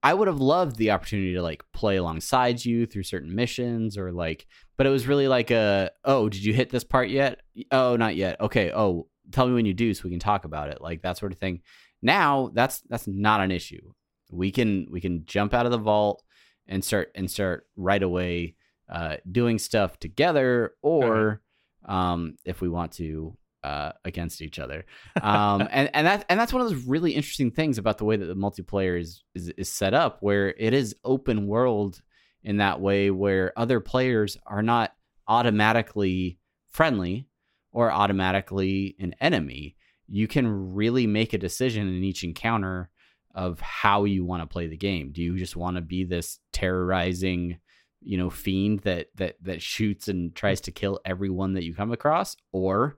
I 0.03 0.13
would 0.13 0.29
have 0.29 0.41
loved 0.41 0.77
the 0.77 0.91
opportunity 0.91 1.33
to 1.35 1.43
like 1.43 1.65
play 1.73 1.97
alongside 1.97 2.63
you 2.65 2.85
through 2.87 3.05
certain 3.05 3.35
missions 3.35 3.97
or 3.97 4.13
like 4.13 4.47
but 4.77 4.87
it 4.87 4.91
was 4.91 5.07
really 5.07 5.29
like 5.29 5.51
a 5.51 5.91
oh, 6.05 6.29
did 6.29 6.45
you 6.45 6.53
hit 6.53 6.71
this 6.71 6.85
part 6.85 7.09
yet? 7.09 7.41
Oh, 7.71 7.97
not 7.97 8.17
yet. 8.17 8.41
Okay. 8.41 8.73
Oh, 8.75 9.09
tell 9.31 9.47
me 9.47 9.55
when 9.55 9.67
you 9.67 9.75
do 9.75 9.95
so 9.95 10.03
we 10.05 10.11
can 10.11 10.19
talk 10.21 10.45
about 10.45 10.69
it. 10.69 10.81
Like 10.81 11.03
that 11.03 11.17
sort 11.17 11.33
of 11.33 11.39
thing. 11.39 11.63
Now, 12.03 12.51
that's 12.53 12.83
that's 12.89 13.07
not 13.07 13.41
an 13.41 13.51
issue. 13.51 13.93
We 14.35 14.51
can 14.51 14.87
we 14.91 15.01
can 15.01 15.25
jump 15.27 15.55
out 15.55 15.67
of 15.67 15.73
the 15.73 15.79
vault 15.79 16.23
and 16.67 16.85
start 16.85 17.11
and 17.15 17.31
start 17.31 17.67
right 17.77 18.03
away 18.03 18.57
uh 18.89 19.17
doing 19.31 19.59
stuff 19.59 19.99
together 19.99 20.75
or 20.83 21.41
um 21.87 22.37
if 22.45 22.61
we 22.61 22.69
want 22.69 22.93
to 22.93 23.37
uh 23.63 23.93
against 24.05 24.43
each 24.43 24.59
other. 24.59 24.85
Um 25.21 25.69
and 25.71 25.91
and 25.95 26.07
that 26.07 26.25
and 26.29 26.39
that's 26.39 26.53
one 26.53 26.63
of 26.63 26.71
those 26.71 26.85
really 26.85 27.13
interesting 27.13 27.51
things 27.51 27.79
about 27.79 27.99
the 27.99 28.05
way 28.05 28.17
that 28.17 28.27
the 28.27 28.35
multiplayer 28.35 28.99
is 28.99 29.23
is, 29.35 29.49
is 29.51 29.69
set 29.69 29.95
up 29.95 30.19
where 30.21 30.55
it 30.59 30.75
is 30.75 30.97
open 31.05 31.47
world 31.47 32.03
in 32.43 32.59
that 32.59 32.81
way 32.81 33.11
where 33.11 33.53
other 33.57 33.81
players 33.81 34.37
are 34.47 34.63
not 34.63 34.93
automatically 35.27 36.39
friendly 36.69 37.27
or 37.73 37.91
automatically 37.91 38.97
an 39.01 39.15
enemy. 39.21 39.77
You 40.07 40.29
can 40.29 40.75
really 40.75 41.07
make 41.07 41.33
a 41.33 41.39
decision 41.39 41.89
in 41.89 42.05
each 42.05 42.23
encounter 42.23 42.91
of 43.35 43.61
how 43.61 44.05
you 44.05 44.25
want 44.25 44.43
to 44.43 44.47
play 44.47 44.67
the 44.67 44.77
game 44.77 45.11
do 45.13 45.23
you 45.23 45.37
just 45.37 45.57
want 45.57 45.77
to 45.77 45.81
be 45.83 46.05
this 46.05 46.39
terrorizing 46.53 47.59
you 48.01 48.17
know 48.17 48.31
fiend 48.31 48.81
that 48.81 49.09
that 49.15 49.37
that 49.43 49.63
shoots 49.63 50.09
and 50.09 50.35
tries 50.35 50.61
to 50.61 50.71
kill 50.71 51.01
everyone 51.05 51.55
that 51.55 51.65
you 51.65 51.75
come 51.75 51.93
across 51.93 52.37
or 52.53 52.97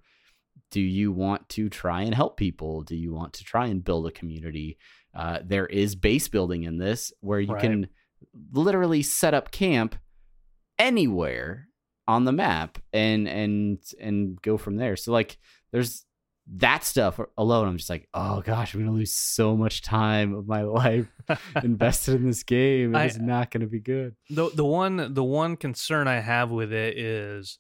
do 0.71 0.81
you 0.81 1.13
want 1.13 1.49
to 1.49 1.69
try 1.69 2.03
and 2.03 2.15
help 2.15 2.37
people 2.37 2.83
do 2.83 2.97
you 2.97 3.13
want 3.13 3.33
to 3.33 3.45
try 3.45 3.67
and 3.67 3.85
build 3.85 4.07
a 4.07 4.11
community 4.11 4.77
uh, 5.15 5.39
there 5.45 5.67
is 5.67 5.95
base 5.95 6.29
building 6.29 6.65
in 6.65 6.77
this 6.79 7.13
where 7.21 7.41
you 7.41 7.53
Right. 7.55 7.61
can 7.63 7.89
literally 8.53 9.03
set 9.03 9.33
up 9.35 9.51
camp 9.51 9.95
anywhere 10.79 11.69
on 12.09 12.25
the 12.25 12.33
map 12.33 12.79
and 12.93 13.29
and 13.29 13.79
and 14.01 14.41
go 14.43 14.57
from 14.57 14.77
there. 14.77 14.97
So 14.97 15.13
like 15.13 15.39
there's 15.73 16.05
that 16.55 16.85
stuff 16.85 17.19
alone 17.37 17.67
I'm 17.69 17.77
just 17.77 17.91
like, 17.91 18.09
"Oh 18.15 18.41
gosh, 18.41 18.73
I'm 18.75 18.81
going 18.81 18.93
to 18.93 18.97
lose 18.97 19.13
so 19.15 19.57
much 19.57 19.83
time 19.83 20.35
of 20.35 20.47
my 20.47 20.63
life 20.63 21.09
invested 21.63 22.15
in 22.15 22.27
this 22.27 22.43
game. 22.45 22.95
I- 22.95 23.05
It's 23.07 23.19
not 23.19 23.51
going 23.51 23.63
to 23.63 23.67
be 23.67 23.81
good." 23.81 24.15
the 24.31 24.51
the 24.55 24.65
one 24.65 25.13
the 25.15 25.25
one 25.25 25.57
concern 25.57 26.07
I 26.09 26.21
have 26.21 26.51
with 26.51 26.73
it 26.73 26.97
is 26.99 27.59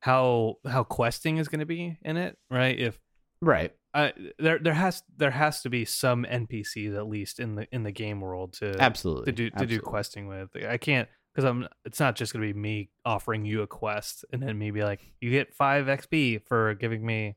how 0.00 0.54
how 0.66 0.82
questing 0.84 1.36
is 1.36 1.48
going 1.48 1.60
to 1.60 1.66
be 1.66 1.98
in 2.02 2.16
it, 2.16 2.36
right? 2.50 2.78
If 2.78 2.98
Right. 3.42 3.72
I 3.94 4.12
there 4.38 4.58
there 4.58 4.74
has 4.74 5.02
there 5.16 5.30
has 5.30 5.62
to 5.62 5.70
be 5.70 5.84
some 5.84 6.24
NPCs 6.24 6.94
at 6.96 7.08
least 7.08 7.40
in 7.40 7.54
the 7.54 7.66
in 7.72 7.82
the 7.84 7.90
game 7.92 8.20
world 8.20 8.52
to 8.54 8.76
Absolutely. 8.80 9.26
to 9.26 9.32
do 9.32 9.50
to 9.50 9.66
do 9.66 9.80
questing 9.80 10.26
with. 10.28 10.50
I 10.68 10.76
can't 10.76 11.08
because 11.34 11.44
I'm. 11.48 11.66
It's 11.84 11.98
not 12.00 12.16
just 12.16 12.32
going 12.32 12.46
to 12.46 12.52
be 12.52 12.58
me 12.58 12.90
offering 13.04 13.44
you 13.44 13.62
a 13.62 13.66
quest 13.66 14.24
and 14.32 14.42
then 14.42 14.58
maybe 14.58 14.82
like 14.82 15.00
you 15.20 15.30
get 15.30 15.54
five 15.54 15.86
XP 15.86 16.42
for 16.46 16.74
giving 16.74 17.04
me 17.04 17.36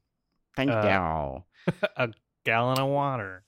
Thank 0.56 0.72
uh, 0.72 1.40
you. 1.68 1.74
a 1.98 2.10
gallon 2.46 2.80
of 2.80 2.90
water. 2.90 3.44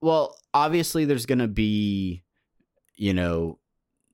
Well, 0.00 0.36
obviously, 0.54 1.04
there's 1.04 1.26
going 1.26 1.38
to 1.40 1.48
be, 1.48 2.22
you 2.96 3.14
know, 3.14 3.58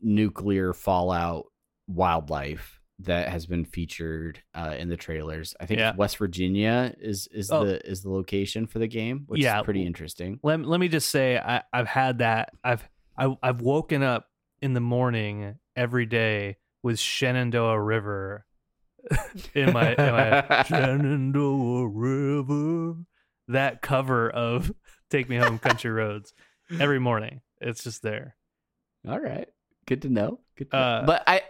nuclear 0.01 0.73
fallout 0.73 1.47
wildlife 1.87 2.81
that 3.01 3.29
has 3.29 3.47
been 3.47 3.65
featured 3.65 4.41
uh, 4.55 4.75
in 4.79 4.89
the 4.89 4.97
trailers. 4.97 5.55
I 5.61 5.67
think 5.67 5.81
Yeah. 5.81 5.95
West 5.97 6.19
Virginia 6.19 6.95
is 7.01 7.27
is 7.29 7.51
Oh. 7.51 7.65
the 7.65 7.85
is 7.89 8.03
the 8.03 8.11
location 8.11 8.67
for 8.67 8.79
the 8.79 8.87
game, 8.87 9.25
which 9.27 9.41
Yeah. 9.41 9.59
is 9.59 9.65
pretty 9.65 9.85
interesting. 9.85 10.39
Let 10.43 10.65
Let 10.65 10.79
me 10.81 10.89
just 10.89 11.09
say 11.09 11.37
I 11.39 11.63
I've 11.73 11.89
had 11.89 12.19
that. 12.19 12.51
I've 12.63 12.89
I, 13.17 13.37
I've 13.43 13.61
woken 13.61 14.03
up 14.03 14.29
in 14.61 14.73
the 14.73 14.81
morning 14.81 15.57
every 15.77 16.07
day 16.07 16.57
with 16.83 16.99
Shenandoah 16.99 17.81
River 17.81 18.47
in 19.55 19.73
my 19.73 19.95
in 19.95 20.13
my 20.13 20.63
Shenandoah 20.65 21.89
River. 21.89 22.95
That 23.49 23.83
cover 23.83 24.31
of 24.31 24.73
"Take 25.11 25.29
Me 25.29 25.37
Home, 25.37 25.59
Country 25.59 25.91
Roads" 25.91 26.33
every 26.79 27.01
morning. 27.01 27.41
It's 27.61 27.83
just 27.83 28.03
there. 28.03 28.37
All 29.09 29.21
right, 29.21 29.49
good 29.87 30.03
to 30.03 30.09
know. 30.09 30.41
Good 30.57 30.71
to 30.71 30.77
know. 30.77 30.83
Uh, 30.83 31.07
but 31.07 31.23
I, 31.27 31.43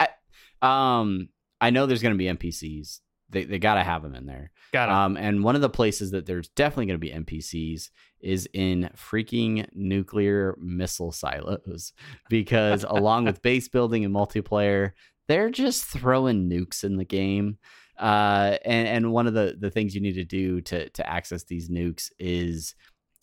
I, 0.62 0.98
um, 1.00 1.28
I 1.60 1.70
know 1.70 1.86
there's 1.86 2.02
going 2.02 2.14
to 2.14 2.18
be 2.18 2.24
NPCs. 2.24 3.00
They 3.28 3.44
they 3.44 3.58
got 3.58 3.74
to 3.74 3.82
have 3.82 4.02
them 4.02 4.14
in 4.14 4.26
there. 4.26 4.50
Got 4.72 4.88
it. 4.88 4.92
Um, 4.92 5.16
and 5.16 5.44
one 5.44 5.54
of 5.54 5.60
the 5.60 5.68
places 5.68 6.10
that 6.12 6.26
there's 6.26 6.48
definitely 6.48 6.86
going 6.86 7.00
to 7.00 7.06
be 7.06 7.10
NPCs 7.10 7.90
is 8.20 8.48
in 8.52 8.88
freaking 8.96 9.66
nuclear 9.74 10.56
missile 10.60 11.12
silos 11.12 11.92
because 12.30 12.84
along 12.84 13.24
with 13.24 13.42
base 13.42 13.68
building 13.68 14.04
and 14.04 14.14
multiplayer, 14.14 14.92
they're 15.28 15.50
just 15.50 15.84
throwing 15.84 16.48
nukes 16.48 16.84
in 16.84 16.96
the 16.96 17.04
game. 17.04 17.58
Uh, 17.98 18.56
and 18.64 18.88
and 18.88 19.12
one 19.12 19.26
of 19.26 19.34
the 19.34 19.56
the 19.58 19.70
things 19.70 19.94
you 19.94 20.00
need 20.00 20.14
to 20.14 20.24
do 20.24 20.60
to 20.62 20.88
to 20.90 21.08
access 21.08 21.44
these 21.44 21.68
nukes 21.68 22.10
is 22.18 22.74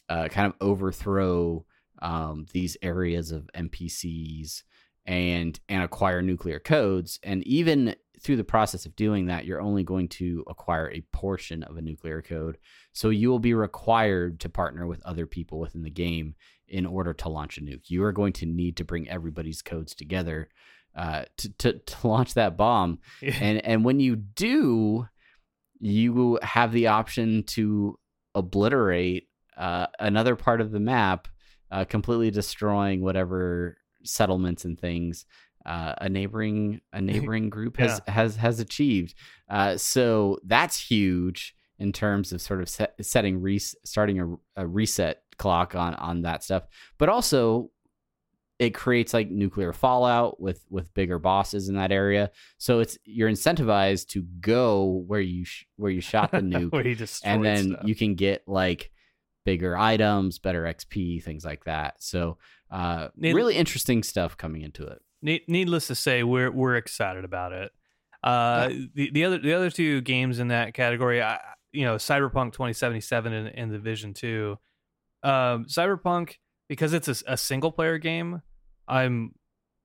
uh, 0.09 0.27
kind 0.27 0.47
of 0.47 0.53
overthrow 0.61 1.65
um, 2.01 2.45
these 2.53 2.77
areas 2.81 3.31
of 3.31 3.49
NPCs 3.55 4.63
and 5.05 5.59
and 5.67 5.83
acquire 5.83 6.21
nuclear 6.21 6.59
codes. 6.59 7.19
And 7.23 7.45
even 7.47 7.95
through 8.21 8.37
the 8.37 8.43
process 8.43 8.85
of 8.85 8.95
doing 8.95 9.27
that, 9.27 9.45
you're 9.45 9.61
only 9.61 9.83
going 9.83 10.07
to 10.09 10.43
acquire 10.47 10.91
a 10.91 11.01
portion 11.13 11.63
of 11.63 11.77
a 11.77 11.81
nuclear 11.81 12.21
code. 12.21 12.57
So 12.93 13.09
you 13.09 13.29
will 13.29 13.39
be 13.39 13.53
required 13.53 14.39
to 14.41 14.49
partner 14.49 14.85
with 14.87 15.01
other 15.05 15.25
people 15.25 15.59
within 15.59 15.83
the 15.83 15.89
game 15.89 16.35
in 16.67 16.85
order 16.85 17.13
to 17.13 17.29
launch 17.29 17.57
a 17.57 17.61
nuke. 17.61 17.89
You 17.89 18.03
are 18.03 18.11
going 18.11 18.33
to 18.33 18.45
need 18.45 18.77
to 18.77 18.83
bring 18.83 19.09
everybody's 19.09 19.61
codes 19.61 19.95
together 19.95 20.49
uh, 20.95 21.23
to, 21.37 21.53
to 21.57 21.73
to 21.79 21.95
launch 22.07 22.33
that 22.35 22.57
bomb. 22.57 22.99
And 23.21 23.63
and 23.65 23.85
when 23.85 23.99
you 23.99 24.15
do, 24.15 25.07
you 25.79 26.39
have 26.41 26.71
the 26.71 26.87
option 26.87 27.43
to 27.43 27.97
obliterate 28.35 29.27
uh, 29.57 29.87
another 29.99 30.35
part 30.35 30.61
of 30.61 30.71
the 30.71 30.79
map, 30.79 31.27
uh, 31.71 31.85
completely 31.85 32.31
destroying 32.31 33.01
whatever 33.01 33.77
settlements 34.03 34.63
and 34.63 34.79
things 34.79 35.25
uh, 35.65 35.93
a 35.99 36.09
neighboring 36.09 36.81
a 36.93 37.01
neighboring 37.01 37.49
group 37.49 37.77
has 37.77 38.01
has 38.07 38.35
has 38.35 38.59
achieved. 38.59 39.13
Uh, 39.49 39.77
so 39.77 40.39
that's 40.43 40.79
huge 40.79 41.55
in 41.77 41.93
terms 41.93 42.33
of 42.33 42.41
sort 42.41 42.61
of 42.61 42.67
set, 42.67 42.93
setting 43.01 43.41
res- 43.41 43.75
starting 43.85 44.19
a, 44.19 44.63
a 44.63 44.67
reset 44.67 45.21
clock 45.37 45.75
on 45.75 45.93
on 45.95 46.23
that 46.23 46.43
stuff, 46.43 46.63
but 46.97 47.09
also 47.09 47.69
it 48.59 48.71
creates 48.71 49.13
like 49.13 49.31
nuclear 49.31 49.71
fallout 49.71 50.39
with 50.39 50.65
with 50.69 50.93
bigger 50.93 51.17
bosses 51.17 51.69
in 51.69 51.75
that 51.75 51.91
area. 51.93 52.29
So 52.57 52.79
it's 52.81 52.97
you're 53.05 53.29
incentivized 53.29 54.09
to 54.09 54.21
go 54.41 55.03
where 55.07 55.21
you 55.21 55.45
sh- 55.45 55.65
where 55.77 55.89
you 55.89 56.01
shot 56.01 56.31
the 56.31 56.37
nuke 56.39 57.21
and 57.23 57.43
then 57.43 57.71
stuff. 57.71 57.81
you 57.85 57.95
can 57.95 58.15
get 58.15 58.43
like 58.47 58.91
bigger 59.45 59.77
items, 59.77 60.37
better 60.39 60.63
XP, 60.63 61.23
things 61.23 61.45
like 61.45 61.63
that. 61.63 61.95
So 62.03 62.37
uh, 62.69 63.07
Need- 63.15 63.33
really 63.33 63.55
interesting 63.55 64.03
stuff 64.03 64.37
coming 64.37 64.61
into 64.61 64.85
it. 64.85 65.01
Ne- 65.21 65.43
needless 65.47 65.87
to 65.87 65.95
say, 65.95 66.23
we're 66.23 66.51
we're 66.51 66.75
excited 66.75 67.23
about 67.23 67.53
it. 67.53 67.71
Uh, 68.21 68.67
the 68.93 69.09
the 69.11 69.23
other 69.23 69.37
the 69.37 69.53
other 69.53 69.69
two 69.69 70.01
games 70.01 70.39
in 70.39 70.49
that 70.49 70.73
category, 70.73 71.21
I, 71.21 71.39
you 71.71 71.85
know, 71.85 71.95
Cyberpunk 71.95 72.51
2077 72.51 73.31
and, 73.31 73.47
and 73.47 73.71
Division 73.71 74.13
Two. 74.13 74.59
Um, 75.23 75.65
Cyberpunk 75.65 76.35
because 76.67 76.93
it's 76.93 77.07
a, 77.07 77.15
a 77.27 77.37
single 77.37 77.71
player 77.71 77.97
game. 77.97 78.41
I'm 78.89 79.33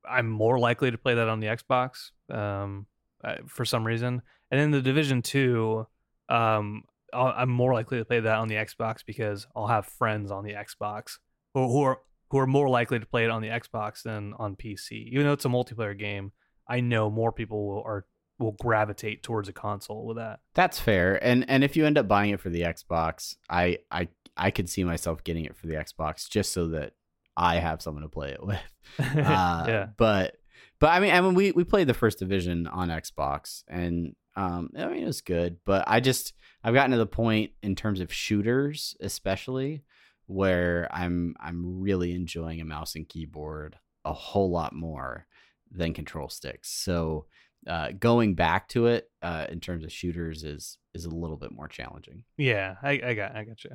I'm 0.09 0.28
more 0.28 0.59
likely 0.59 0.90
to 0.90 0.98
play 0.98 1.14
that 1.14 1.28
on 1.28 1.40
the 1.40 1.46
Xbox 1.46 2.11
um, 2.30 2.86
uh, 3.22 3.36
for 3.46 3.64
some 3.64 3.86
reason, 3.86 4.22
and 4.50 4.61
in 4.61 4.70
the 4.70 4.82
Division 4.82 5.22
Two, 5.22 5.86
um, 6.28 6.82
I'll, 7.12 7.32
I'm 7.36 7.50
more 7.50 7.72
likely 7.72 7.98
to 7.98 8.05
play 8.05 8.20
that 8.20 8.36
on 8.36 8.48
the 8.48 8.57
Xbox 8.57 9.05
because 9.07 9.46
I'll 9.55 9.68
have 9.68 9.86
friends 9.86 10.30
on 10.30 10.44
the 10.44 10.52
Xbox 10.52 11.18
who, 11.52 11.68
who 11.68 11.82
are 11.82 12.00
who 12.30 12.38
are 12.38 12.46
more 12.46 12.68
likely 12.68 12.98
to 12.98 13.07
play 13.07 13.24
it 13.24 13.30
on 13.30 13.42
the 13.42 13.48
Xbox 13.48 14.02
than 14.02 14.34
on 14.38 14.57
PC. 14.57 15.09
Even 15.12 15.26
though 15.26 15.32
it's 15.32 15.44
a 15.44 15.48
multiplayer 15.48 15.96
game, 15.96 16.32
I 16.66 16.80
know 16.80 17.11
more 17.11 17.32
people 17.32 17.66
will 17.66 17.82
are 17.82 18.07
will 18.38 18.57
gravitate 18.61 19.22
towards 19.22 19.48
a 19.48 19.52
console 19.52 20.07
with 20.07 20.16
that. 20.16 20.40
That's 20.55 20.80
fair. 20.80 21.22
And 21.22 21.48
and 21.48 21.62
if 21.62 21.76
you 21.76 21.86
end 21.86 21.98
up 21.98 22.09
buying 22.09 22.30
it 22.30 22.40
for 22.40 22.50
the 22.50 22.62
Xbox, 22.62 23.36
I 23.48 23.78
I 23.90 24.09
I 24.36 24.50
could 24.50 24.68
see 24.68 24.84
myself 24.84 25.22
getting 25.24 25.44
it 25.44 25.57
for 25.57 25.66
the 25.66 25.74
Xbox 25.74 26.28
just 26.28 26.52
so 26.52 26.68
that 26.68 26.94
I 27.37 27.57
have 27.57 27.82
someone 27.82 28.03
to 28.03 28.09
play 28.09 28.30
it 28.30 28.45
with. 28.45 28.61
Uh, 29.01 29.64
yeah, 29.66 29.87
But 29.97 30.37
but 30.78 30.91
I 30.91 31.01
mean 31.01 31.12
I 31.12 31.20
mean 31.20 31.35
we 31.35 31.51
we 31.53 31.64
played 31.64 31.89
the 31.89 31.95
first 31.95 32.18
division 32.18 32.66
on 32.66 32.91
Xbox 32.91 33.64
and 33.66 34.14
um 34.37 34.70
I 34.78 34.87
mean 34.87 35.03
it 35.03 35.07
was 35.07 35.20
good, 35.20 35.57
but 35.64 35.85
I 35.89 35.99
just 36.01 36.32
I've 36.62 36.74
gotten 36.74 36.93
to 36.93 36.99
the 36.99 37.07
point 37.07 37.53
in 37.62 37.74
terms 37.74 38.01
of 38.01 38.12
shooters 38.12 38.95
especially 39.01 39.82
where 40.26 40.87
I'm 40.93 41.35
I'm 41.41 41.80
really 41.80 42.14
enjoying 42.14 42.61
a 42.61 42.64
mouse 42.64 42.95
and 42.95 43.09
keyboard 43.09 43.76
a 44.05 44.12
whole 44.12 44.51
lot 44.51 44.72
more 44.74 45.26
than 45.70 45.93
control 45.95 46.28
sticks. 46.28 46.70
So 46.70 47.26
uh, 47.66 47.93
going 47.99 48.35
back 48.35 48.68
to 48.68 48.87
it 48.87 49.11
uh, 49.22 49.47
in 49.49 49.61
terms 49.61 49.82
of 49.85 49.91
shooters 49.93 50.45
is 50.45 50.78
is 50.95 51.05
a 51.05 51.11
little 51.11 51.36
bit 51.36 51.53
more 51.53 51.68
challenging. 51.68 52.24
yeah, 52.36 52.76
I, 52.82 52.90
I 53.05 53.14
got 53.14 53.36
I 53.36 53.45
got 53.45 53.64
you. 53.64 53.70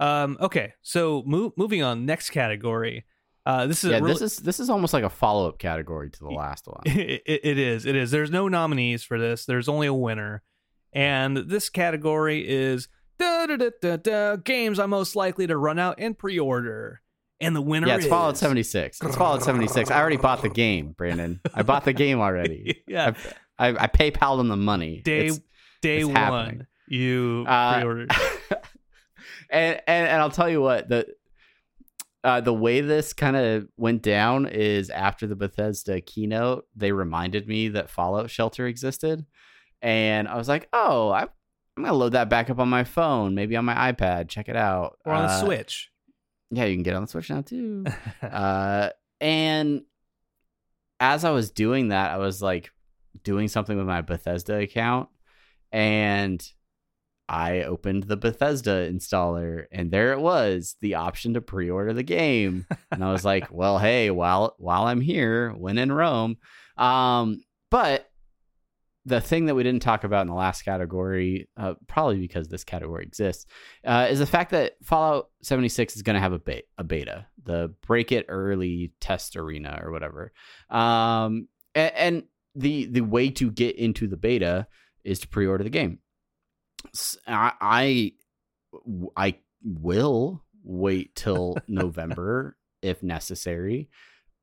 Um, 0.00 0.36
okay, 0.40 0.74
so 0.82 1.22
move, 1.26 1.52
moving 1.56 1.82
on. 1.82 2.06
Next 2.06 2.30
category. 2.30 3.04
Uh, 3.44 3.66
this 3.66 3.82
is 3.82 3.90
yeah, 3.90 3.96
really, 3.98 4.12
this 4.12 4.22
is 4.22 4.36
this 4.38 4.60
is 4.60 4.70
almost 4.70 4.92
like 4.94 5.04
a 5.04 5.10
follow 5.10 5.48
up 5.48 5.58
category 5.58 6.10
to 6.10 6.18
the 6.20 6.30
last 6.30 6.66
one. 6.66 6.82
it, 6.86 7.22
it 7.26 7.40
it 7.44 7.58
is. 7.58 7.86
It 7.86 7.96
is. 7.96 8.10
There's 8.10 8.30
no 8.30 8.48
nominees 8.48 9.02
for 9.02 9.18
this. 9.18 9.44
There's 9.46 9.68
only 9.68 9.86
a 9.88 9.94
winner, 9.94 10.42
and 10.92 11.36
this 11.36 11.68
category 11.68 12.48
is 12.48 12.88
da, 13.18 13.46
da, 13.46 13.56
da, 13.56 13.70
da, 13.80 13.96
da, 13.96 14.36
games 14.36 14.78
I'm 14.78 14.90
most 14.90 15.16
likely 15.16 15.46
to 15.46 15.56
run 15.56 15.78
out 15.78 15.96
and 15.98 16.16
pre-order. 16.16 17.00
And 17.40 17.56
the 17.56 17.60
winner 17.62 17.88
Yeah, 17.88 17.96
it's 17.96 18.04
is 18.04 18.10
Fallout 18.10 18.38
76. 18.38 19.00
It's 19.02 19.16
Fallout 19.16 19.42
76. 19.42 19.90
I 19.90 19.98
already 20.00 20.16
bought 20.16 20.42
the 20.42 20.48
game, 20.64 20.92
Brandon. 20.92 21.40
I 21.52 21.62
bought 21.62 21.84
the 21.84 21.92
game 21.92 22.20
already. 22.20 22.84
yeah, 22.86 23.14
I, 23.58 23.68
I, 23.70 23.84
I 23.84 23.86
PayPal 23.88 24.36
them 24.36 24.46
the 24.48 24.56
money. 24.56 25.02
day 25.04 25.26
It's- 25.26 25.40
day 25.82 26.04
one 26.04 26.16
happening. 26.16 26.66
you 26.88 27.44
Uh, 27.46 27.74
pre-ordered. 27.74 28.10
and, 29.50 29.80
and 29.86 30.08
and 30.08 30.20
I'll 30.22 30.30
tell 30.30 30.48
you 30.48 30.60
what 30.62 30.88
the 30.88 31.06
uh, 32.24 32.40
the 32.40 32.54
way 32.54 32.80
this 32.80 33.12
kind 33.12 33.36
of 33.36 33.66
went 33.76 34.00
down 34.02 34.46
is 34.46 34.90
after 34.90 35.26
the 35.26 35.34
Bethesda 35.34 36.00
keynote, 36.00 36.66
they 36.76 36.92
reminded 36.92 37.48
me 37.48 37.68
that 37.70 37.90
Fallout 37.90 38.30
Shelter 38.30 38.66
existed, 38.68 39.26
and 39.82 40.28
I 40.28 40.36
was 40.36 40.48
like, 40.48 40.68
oh, 40.72 41.10
I, 41.10 41.22
I'm 41.76 41.82
gonna 41.82 41.92
load 41.96 42.12
that 42.12 42.28
back 42.28 42.48
up 42.48 42.60
on 42.60 42.68
my 42.68 42.84
phone, 42.84 43.34
maybe 43.34 43.56
on 43.56 43.64
my 43.64 43.92
iPad, 43.92 44.28
check 44.28 44.48
it 44.48 44.56
out, 44.56 44.98
or 45.04 45.12
on 45.14 45.26
the 45.26 45.32
Uh, 45.32 45.40
Switch. 45.44 45.90
Yeah, 46.52 46.66
you 46.66 46.76
can 46.76 46.82
get 46.84 46.94
on 46.94 47.02
the 47.02 47.08
Switch 47.08 47.28
now 47.30 47.40
too. 47.40 47.84
uh, 48.22 48.90
and 49.20 49.82
as 51.00 51.24
I 51.24 51.30
was 51.30 51.50
doing 51.50 51.88
that, 51.88 52.12
I 52.12 52.18
was 52.18 52.40
like 52.40 52.70
doing 53.24 53.48
something 53.48 53.76
with 53.76 53.86
my 53.86 54.00
Bethesda 54.02 54.58
account, 54.60 55.08
and 55.72 56.46
I 57.28 57.62
opened 57.62 58.04
the 58.04 58.16
Bethesda 58.16 58.90
installer 58.90 59.64
and 59.72 59.90
there 59.90 60.12
it 60.12 60.20
was, 60.20 60.76
the 60.80 60.96
option 60.96 61.34
to 61.34 61.40
pre-order 61.40 61.94
the 61.94 62.02
game. 62.02 62.66
And 62.90 63.02
I 63.02 63.10
was 63.10 63.24
like, 63.24 63.50
well, 63.50 63.78
hey, 63.80 64.10
while 64.10 64.54
while 64.58 64.84
I'm 64.84 65.00
here, 65.00 65.50
when 65.50 65.78
in 65.78 65.90
Rome. 65.90 66.36
Um, 66.76 67.42
but 67.70 68.10
the 69.04 69.20
thing 69.20 69.46
that 69.46 69.54
we 69.54 69.62
didn't 69.62 69.82
talk 69.82 70.04
about 70.04 70.22
in 70.22 70.28
the 70.28 70.34
last 70.34 70.62
category, 70.62 71.48
uh, 71.56 71.74
probably 71.88 72.18
because 72.18 72.48
this 72.48 72.64
category 72.64 73.02
exists, 73.02 73.46
uh, 73.84 74.06
is 74.10 74.18
the 74.18 74.26
fact 74.26 74.50
that 74.50 74.74
Fallout 74.82 75.30
76 75.42 75.96
is 75.96 76.02
going 76.02 76.14
to 76.14 76.20
have 76.20 76.32
a, 76.32 76.38
be- 76.38 76.62
a 76.78 76.84
beta, 76.84 77.26
the 77.42 77.74
break 77.86 78.12
it 78.12 78.26
early 78.28 78.92
test 79.00 79.36
arena 79.36 79.80
or 79.82 79.90
whatever. 79.90 80.32
Um, 80.70 81.48
and, 81.74 81.92
and 81.94 82.22
the 82.54 82.84
the 82.84 83.00
way 83.00 83.30
to 83.30 83.50
get 83.50 83.76
into 83.76 84.06
the 84.06 84.16
beta 84.16 84.66
is 85.04 85.18
to 85.20 85.28
pre-order 85.28 85.64
the 85.64 85.70
game. 85.70 85.98
I 87.26 87.52
I, 87.60 88.12
I 89.16 89.34
will 89.62 90.42
wait 90.64 91.14
till 91.14 91.56
November 91.68 92.56
if 92.82 93.02
necessary, 93.02 93.88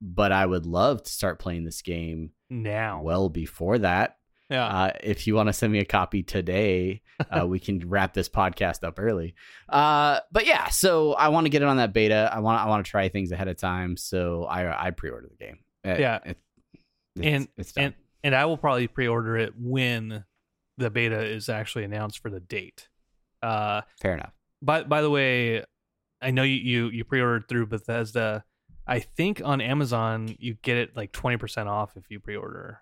but 0.01 0.31
I 0.31 0.45
would 0.45 0.65
love 0.65 1.03
to 1.03 1.09
start 1.09 1.39
playing 1.39 1.65
this 1.65 1.81
game 1.81 2.31
now. 2.49 3.01
well 3.01 3.29
before 3.29 3.79
that. 3.79 4.17
yeah. 4.49 4.65
Uh, 4.65 4.91
if 5.03 5.27
you 5.27 5.35
want 5.35 5.47
to 5.47 5.53
send 5.53 5.73
me 5.73 5.79
a 5.79 5.85
copy 5.85 6.23
today, 6.23 7.01
uh, 7.29 7.45
we 7.47 7.59
can 7.59 7.87
wrap 7.89 8.13
this 8.13 8.29
podcast 8.29 8.83
up 8.83 8.97
early. 8.99 9.35
Uh, 9.67 10.19
but 10.31 10.45
yeah, 10.47 10.69
so 10.69 11.13
I 11.13 11.27
want 11.29 11.45
to 11.45 11.49
get 11.49 11.61
it 11.61 11.67
on 11.67 11.77
that 11.77 11.93
beta. 11.93 12.29
I 12.33 12.39
want 12.39 12.61
I 12.61 12.67
want 12.67 12.85
to 12.85 12.89
try 12.89 13.09
things 13.09 13.31
ahead 13.31 13.47
of 13.49 13.57
time. 13.57 13.97
So 13.97 14.45
I 14.45 14.87
I 14.87 14.91
pre-order 14.91 15.27
the 15.29 15.43
game. 15.45 15.59
It- 15.83 15.99
Yeah. 15.99 16.19
it- 16.25 16.37
it's, 17.15 17.25
and 17.25 17.47
it's 17.57 17.73
and 17.77 17.93
and 18.23 18.35
I 18.35 18.45
will 18.45 18.57
probably 18.57 18.87
pre-order 18.87 19.35
it 19.35 19.53
when 19.57 20.23
the 20.79 20.89
beta 20.89 21.23
is 21.23 21.49
actually 21.49 21.83
announced 21.83 22.19
for 22.19 22.29
the 22.29 22.39
date. 22.39 22.87
Uh, 23.41 23.81
fair 24.01 24.13
enough. 24.13 24.33
by 24.61 24.83
by 24.83 25.01
the 25.01 25.09
way, 25.09 25.63
I 26.21 26.31
know 26.31 26.43
you 26.43 26.55
you, 26.55 26.89
you 26.89 27.03
pre-ordered 27.03 27.47
through 27.47 27.67
Bethesda. 27.67 28.43
I 28.87 28.99
think 28.99 29.41
on 29.43 29.61
Amazon 29.61 30.35
you 30.39 30.55
get 30.61 30.77
it 30.77 30.95
like 30.95 31.11
twenty 31.11 31.37
percent 31.37 31.69
off 31.69 31.95
if 31.95 32.03
you 32.09 32.19
pre-order. 32.19 32.79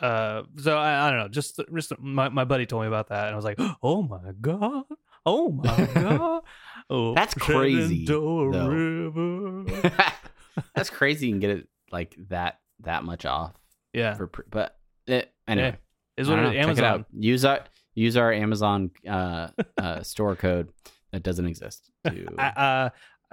Uh, 0.00 0.44
so 0.56 0.78
I, 0.78 1.06
I 1.06 1.10
don't 1.10 1.18
know. 1.18 1.28
Just 1.28 1.60
just 1.74 1.92
my, 1.98 2.28
my 2.28 2.44
buddy 2.44 2.66
told 2.66 2.82
me 2.82 2.88
about 2.88 3.08
that, 3.08 3.26
and 3.26 3.32
I 3.32 3.36
was 3.36 3.44
like, 3.44 3.58
oh 3.82 4.02
my 4.02 4.32
god, 4.40 4.84
oh 5.26 5.50
my 5.50 5.88
god, 5.94 6.42
oh 6.88 7.14
That's 7.16 7.34
crazy, 7.34 8.06
Shenandoah 8.06 8.52
though. 8.52 8.68
River. 8.68 9.92
That's 10.74 10.90
crazy. 11.00 11.26
You 11.26 11.32
can 11.34 11.40
get 11.40 11.50
it 11.50 11.68
like 11.90 12.16
that 12.28 12.60
that 12.80 13.04
much 13.04 13.26
off 13.26 13.52
yeah, 13.92 14.14
for 14.14 14.26
pre- 14.26 14.44
but 14.50 14.78
it, 15.06 15.32
anyway. 15.46 15.76
Is 16.20 16.28
what 16.28 16.38
it 16.38 16.54
it 16.54 16.58
Amazon. 16.58 16.84
out. 16.84 17.06
Use 17.16 17.44
our 17.44 17.60
use 17.94 18.16
our 18.16 18.32
Amazon 18.32 18.90
uh, 19.08 19.48
uh, 19.78 20.02
store 20.02 20.36
code 20.36 20.68
that 21.12 21.22
doesn't 21.22 21.46
exist. 21.46 21.90
To 22.06 22.26
uh, 22.38 22.90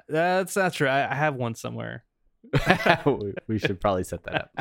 that's 0.07 0.55
not 0.55 0.73
true. 0.73 0.87
I, 0.87 1.11
I 1.11 1.15
have 1.15 1.35
one 1.35 1.55
somewhere. 1.55 2.03
we- 3.47 3.59
should 3.59 3.81
probably 3.81 4.03
set 4.03 4.23
that 4.23 4.35
up. 4.35 4.51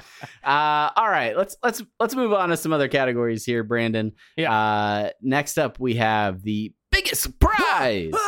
Uh, 0.42 0.90
all 1.00 1.08
right, 1.08 1.36
let's 1.36 1.56
let's 1.62 1.82
let's 2.00 2.14
move 2.14 2.32
on 2.32 2.48
to 2.48 2.56
some 2.56 2.72
other 2.72 2.88
categories 2.88 3.44
here, 3.44 3.62
Brandon. 3.62 4.12
Yeah. 4.36 4.52
Uh, 4.52 5.10
next 5.22 5.58
up, 5.58 5.78
we 5.78 5.94
have 5.96 6.42
the 6.42 6.74
biggest 6.90 7.22
surprise. 7.22 8.12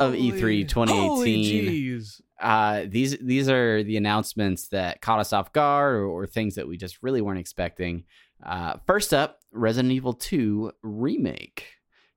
of 0.00 0.14
E 0.14 0.30
E3 0.32 0.68
2018. 0.68 1.64
jeez. 2.00 2.20
uh, 2.40 2.84
these 2.86 3.16
these 3.18 3.48
are 3.48 3.82
the 3.82 3.96
announcements 3.96 4.68
that 4.68 5.00
caught 5.00 5.20
us 5.20 5.32
off 5.32 5.52
guard 5.52 5.96
or, 5.96 6.06
or 6.06 6.26
things 6.26 6.54
that 6.56 6.68
we 6.68 6.76
just 6.76 7.02
really 7.02 7.20
weren't 7.20 7.40
expecting. 7.40 8.04
Uh, 8.44 8.74
first 8.86 9.14
up, 9.14 9.38
Resident 9.52 9.92
Evil 9.92 10.12
2 10.12 10.72
remake, 10.82 11.64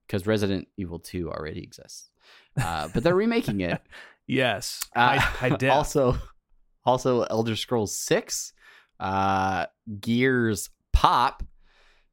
because 0.06 0.26
Resident 0.26 0.68
Evil 0.76 0.98
2 0.98 1.30
already 1.30 1.62
exists, 1.62 2.10
uh, 2.60 2.88
but 2.92 3.02
they're 3.02 3.14
remaking 3.14 3.60
it. 3.60 3.80
Yes, 4.30 4.82
Uh, 4.94 5.18
I, 5.40 5.46
I 5.46 5.48
did. 5.56 5.70
also, 5.70 6.18
also 6.84 7.22
Elder 7.22 7.56
Scrolls 7.56 7.96
6, 7.98 8.52
uh, 9.00 9.64
Gears 10.00 10.68
Pop. 10.92 11.42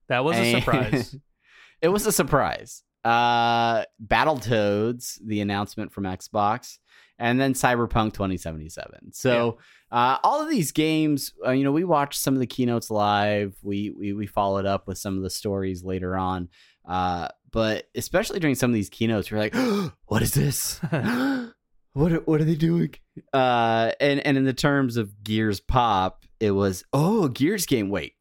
that 0.08 0.24
was 0.24 0.38
a 0.38 0.52
surprise. 0.54 1.14
it 1.82 1.90
was 1.90 2.06
a 2.06 2.14
surprise. 2.14 2.84
Uh, 3.04 3.84
Battletoads, 4.02 5.20
the 5.26 5.42
announcement 5.42 5.92
from 5.92 6.06
Xbox, 6.06 6.78
and 7.18 7.40
then 7.40 7.54
Cyberpunk 7.54 8.14
2077. 8.14 9.14
So, 9.14 9.58
uh, 9.92 10.18
all 10.24 10.42
of 10.42 10.50
these 10.50 10.72
games, 10.72 11.34
uh, 11.46 11.52
you 11.52 11.64
know, 11.64 11.72
we 11.72 11.84
watched 11.84 12.20
some 12.20 12.34
of 12.34 12.40
the 12.40 12.48
keynotes 12.48 12.90
live. 12.90 13.56
We 13.64 13.92
we 13.92 14.14
we 14.14 14.28
followed 14.28 14.66
up 14.66 14.88
with 14.88 14.98
some 14.98 15.18
of 15.18 15.24
the 15.24 15.30
stories 15.30 15.84
later 15.84 16.18
on. 16.18 16.50
Uh, 16.88 17.30
but 17.52 17.88
especially 17.96 18.40
during 18.40 18.56
some 18.56 18.70
of 18.70 18.76
these 18.76 18.90
keynotes, 18.90 19.32
we're 19.32 19.40
like, 19.40 19.56
"What 20.08 20.22
is 20.22 20.34
this? 20.34 20.80
what 21.94 22.12
are, 22.12 22.20
what 22.26 22.42
are 22.42 22.46
they 22.46 22.56
doing?" 22.56 22.94
Uh, 23.34 23.92
and 24.00 24.20
and 24.26 24.38
in 24.38 24.44
the 24.44 24.54
terms 24.54 24.98
of 24.98 25.24
Gears 25.24 25.60
Pop, 25.60 26.26
it 26.40 26.52
was, 26.52 26.84
"Oh, 26.92 27.26
a 27.26 27.30
Gears 27.30 27.66
game. 27.66 27.90
Wait, 27.90 28.14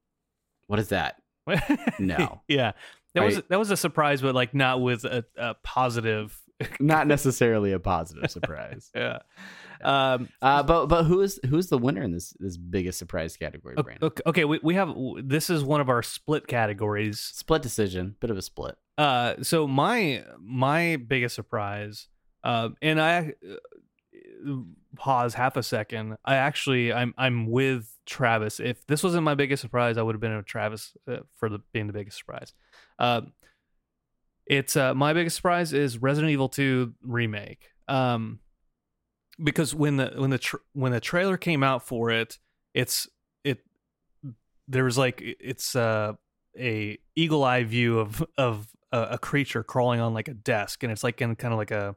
what 0.66 0.78
is 0.78 0.88
that?" 0.88 1.16
No. 1.98 2.42
yeah, 2.48 2.72
that 3.14 3.24
was 3.24 3.42
that 3.48 3.58
was 3.58 3.70
a 3.70 3.76
surprise, 3.76 4.22
but 4.22 4.34
like 4.34 4.54
not 4.54 4.80
with 4.80 5.04
a, 5.04 5.24
a 5.36 5.54
positive. 5.62 6.38
Not 6.80 7.06
necessarily 7.06 7.72
a 7.72 7.78
positive 7.78 8.30
surprise. 8.30 8.90
Yeah. 8.94 9.18
Um, 9.82 10.28
Uh, 10.40 10.62
but 10.62 10.86
but 10.86 11.04
who 11.04 11.20
is 11.20 11.38
who's 11.48 11.66
the 11.68 11.76
winner 11.78 12.02
in 12.02 12.12
this 12.12 12.30
this 12.38 12.56
biggest 12.56 12.98
surprise 12.98 13.36
category, 13.36 13.74
Brandon? 13.74 14.06
okay, 14.06 14.22
okay, 14.26 14.44
we, 14.44 14.58
we 14.62 14.74
have 14.76 14.94
this 15.22 15.50
is 15.50 15.62
one 15.64 15.80
of 15.82 15.88
our 15.90 16.02
split 16.02 16.46
categories. 16.46 17.20
Split 17.20 17.60
decision, 17.60 18.16
bit 18.20 18.30
of 18.30 18.38
a 18.38 18.42
split. 18.42 18.76
Uh, 18.96 19.34
so 19.42 19.66
my 19.66 20.24
my 20.40 20.96
biggest 20.96 21.34
surprise, 21.34 22.08
uh, 22.44 22.70
and 22.80 23.00
I 23.00 23.34
uh, 24.46 24.52
pause 24.96 25.34
half 25.34 25.56
a 25.56 25.62
second. 25.62 26.16
I 26.24 26.36
actually 26.36 26.92
I'm 26.92 27.12
I'm 27.18 27.50
with 27.50 27.90
Travis. 28.06 28.60
If 28.60 28.86
this 28.86 29.02
wasn't 29.02 29.24
my 29.24 29.34
biggest 29.34 29.60
surprise, 29.60 29.98
I 29.98 30.02
would 30.02 30.14
have 30.14 30.20
been 30.20 30.36
with 30.36 30.46
Travis 30.46 30.96
uh, 31.08 31.18
for 31.36 31.48
the 31.48 31.58
being 31.72 31.88
the 31.88 31.92
biggest 31.92 32.16
surprise. 32.16 32.54
Uh, 32.98 33.22
it's 34.46 34.76
uh, 34.76 34.94
my 34.94 35.12
biggest 35.12 35.36
surprise 35.36 35.72
is 35.72 35.98
Resident 35.98 36.30
Evil 36.30 36.48
2 36.48 36.94
remake. 37.02 37.68
Um, 37.88 38.40
because 39.42 39.74
when 39.74 39.96
the 39.96 40.12
when 40.16 40.30
the 40.30 40.38
tr- 40.38 40.56
when 40.72 40.92
the 40.92 41.00
trailer 41.00 41.36
came 41.36 41.62
out 41.62 41.86
for 41.86 42.10
it, 42.10 42.38
it's 42.72 43.08
it 43.42 43.58
there 44.68 44.84
was 44.84 44.96
like 44.96 45.20
it's 45.22 45.74
uh 45.74 46.12
a 46.58 46.98
eagle 47.16 47.42
eye 47.42 47.64
view 47.64 47.98
of 47.98 48.24
of 48.38 48.68
a, 48.92 49.02
a 49.12 49.18
creature 49.18 49.64
crawling 49.64 50.00
on 50.00 50.14
like 50.14 50.28
a 50.28 50.34
desk, 50.34 50.82
and 50.82 50.92
it's 50.92 51.02
like 51.02 51.20
in 51.20 51.34
kind 51.36 51.52
of 51.52 51.58
like 51.58 51.72
a 51.72 51.96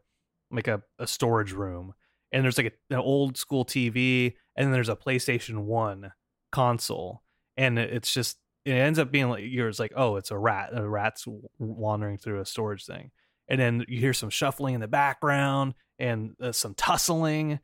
like 0.50 0.68
a, 0.68 0.82
a 0.98 1.06
storage 1.06 1.52
room, 1.52 1.94
and 2.32 2.44
there's 2.44 2.58
like 2.58 2.74
a, 2.90 2.94
an 2.96 3.00
old 3.00 3.38
school 3.38 3.66
TV, 3.66 4.34
and 4.56 4.66
then 4.66 4.72
there's 4.72 4.90
a 4.90 4.96
PlayStation 4.96 5.60
One 5.66 6.14
console, 6.52 7.22
and 7.56 7.78
it's 7.78 8.12
just 8.12 8.38
it 8.68 8.80
ends 8.80 9.00
up 9.00 9.12
being 9.12 9.30
like 9.30 9.44
you're 9.46 9.72
like 9.80 9.94
oh 9.96 10.18
it's 10.18 10.32
a 10.32 10.38
rat, 10.38 10.70
a 10.74 10.88
rat's 10.88 11.26
wandering 11.60 12.18
through 12.18 12.42
a 12.42 12.46
storage 12.46 12.86
thing, 12.86 13.12
and 13.48 13.60
then 13.60 13.86
you 13.88 14.00
hear 14.00 14.14
some 14.14 14.30
shuffling 14.30 14.76
in 14.76 14.82
the 14.82 14.88
background 14.88 15.74
and 16.00 16.36
uh, 16.42 16.52
some 16.52 16.74
tussling, 16.76 17.60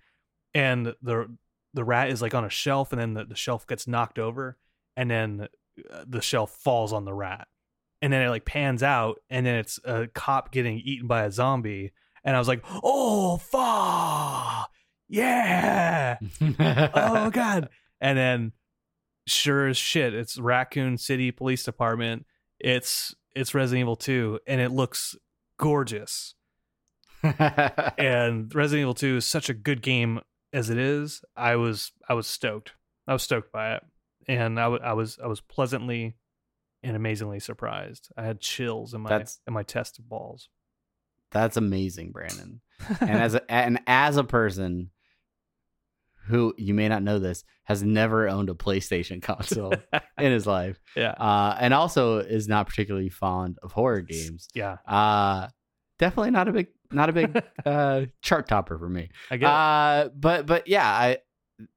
and 0.54 0.94
the 1.02 1.38
the 1.74 1.84
rat 1.84 2.10
is 2.10 2.22
like 2.22 2.36
on 2.36 2.46
a 2.46 2.50
shelf, 2.50 2.92
and 2.92 3.02
then 3.02 3.14
the, 3.14 3.26
the 3.26 3.36
shelf 3.36 3.68
gets 3.68 3.88
knocked 3.88 4.20
over, 4.20 4.58
and 4.96 5.10
then 5.10 5.48
uh, 5.92 6.04
the 6.08 6.22
shelf 6.22 6.52
falls 6.52 6.94
on 6.94 7.06
the 7.06 7.14
rat. 7.14 7.48
And 8.02 8.12
then 8.12 8.22
it 8.22 8.30
like 8.30 8.44
pans 8.44 8.84
out 8.84 9.20
and 9.30 9.46
then 9.46 9.56
it's 9.56 9.80
a 9.86 10.08
cop 10.08 10.52
getting 10.52 10.78
eaten 10.80 11.08
by 11.08 11.24
a 11.24 11.32
zombie 11.32 11.94
and 12.26 12.36
i 12.36 12.40
was 12.40 12.50
like 12.50 12.62
oh 12.84 13.38
fuck 13.38 14.70
yeah! 15.14 16.18
Oh 16.96 17.30
god. 17.30 17.70
And 18.02 18.18
then 18.18 18.52
sure 19.26 19.68
as 19.68 19.78
shit 19.78 20.14
it's 20.14 20.38
raccoon 20.38 20.98
city 20.98 21.32
police 21.32 21.64
department 21.64 22.26
it's 22.60 23.16
it's 23.36 23.54
resident 23.56 23.82
evil 23.82 23.96
2 23.96 24.40
and 24.48 24.60
it 24.62 24.70
looks 24.70 25.16
gorgeous 25.58 26.36
and 27.24 28.54
resident 28.54 28.82
evil 28.82 28.94
2 28.94 29.18
is 29.18 29.26
such 29.26 29.50
a 29.50 29.54
good 29.54 29.82
game 29.82 30.20
as 30.52 30.70
it 30.70 30.78
is 30.78 31.24
i 31.36 31.56
was 31.56 31.92
i 32.10 32.14
was 32.14 32.28
stoked 32.28 32.74
i 33.08 33.14
was 33.14 33.24
stoked 33.24 33.52
by 33.52 33.76
it 33.76 33.84
and 34.28 34.60
I 34.60 34.94
was 34.94 35.20
I 35.22 35.28
was 35.28 35.42
pleasantly 35.42 36.16
and 36.82 36.96
amazingly 36.96 37.40
surprised. 37.40 38.10
I 38.18 38.24
had 38.24 38.40
chills 38.40 38.94
in 38.94 39.02
my 39.02 39.10
That's- 39.10 39.40
in 39.48 39.54
my 39.54 39.64
test 39.64 40.00
balls. 40.08 40.50
That's 41.32 41.58
amazing, 41.58 42.12
Brandon. 42.12 42.62
And 43.00 43.12
as 43.12 43.36
a, 43.36 43.52
and 43.52 43.80
as 43.88 44.18
a 44.18 44.24
person 44.24 44.92
who 46.26 46.54
you 46.58 46.74
may 46.74 46.88
not 46.90 47.04
know 47.04 47.20
this 47.20 47.44
has 47.66 47.84
never 47.84 48.28
owned 48.30 48.50
a 48.50 48.54
PlayStation 48.54 49.22
console 49.30 49.74
in 50.20 50.32
his 50.32 50.46
life, 50.48 50.80
yeah, 50.96 51.12
uh, 51.12 51.56
and 51.60 51.74
also 51.74 52.18
is 52.20 52.48
not 52.48 52.68
particularly 52.68 53.10
fond 53.10 53.58
of 53.64 53.72
horror 53.72 54.02
games. 54.02 54.48
yeah, 54.54 54.78
Uh, 54.88 55.48
definitely 56.00 56.32
not 56.32 56.48
a 56.48 56.52
big 56.52 56.68
not 56.92 57.10
a 57.10 57.14
big 57.14 57.44
uh, 57.66 58.06
chart 58.22 58.48
topper 58.48 58.78
for 58.78 58.90
me. 58.90 59.10
I 59.32 59.38
get 59.38 59.48
it. 59.48 59.52
Uh, 59.52 60.10
but 60.16 60.46
but 60.46 60.68
yeah, 60.68 60.88
I 60.88 61.18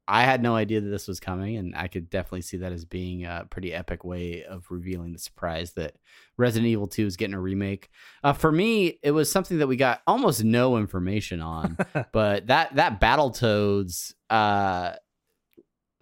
I 0.08 0.22
had 0.22 0.42
no 0.42 0.54
idea 0.54 0.80
that 0.80 0.88
this 0.88 1.08
was 1.08 1.20
coming, 1.20 1.56
and 1.56 1.74
I 1.76 1.88
could 1.88 2.08
definitely 2.10 2.42
see 2.42 2.58
that 2.58 2.72
as 2.72 2.84
being 2.84 3.24
a 3.24 3.46
pretty 3.50 3.72
epic 3.72 4.04
way 4.04 4.44
of 4.44 4.70
revealing 4.70 5.12
the 5.12 5.18
surprise 5.18 5.72
that 5.72 5.96
Resident 6.36 6.68
Evil 6.68 6.86
2 6.86 7.06
is 7.06 7.16
getting 7.16 7.34
a 7.34 7.40
remake. 7.40 7.90
Uh, 8.22 8.32
for 8.32 8.52
me, 8.52 8.98
it 9.02 9.10
was 9.10 9.30
something 9.30 9.58
that 9.58 9.66
we 9.66 9.76
got 9.76 10.02
almost 10.06 10.44
no 10.44 10.76
information 10.76 11.40
on, 11.40 11.76
but 12.12 12.46
that 12.46 12.76
that 12.76 13.00
Battletoads 13.00 14.14
uh, 14.30 14.92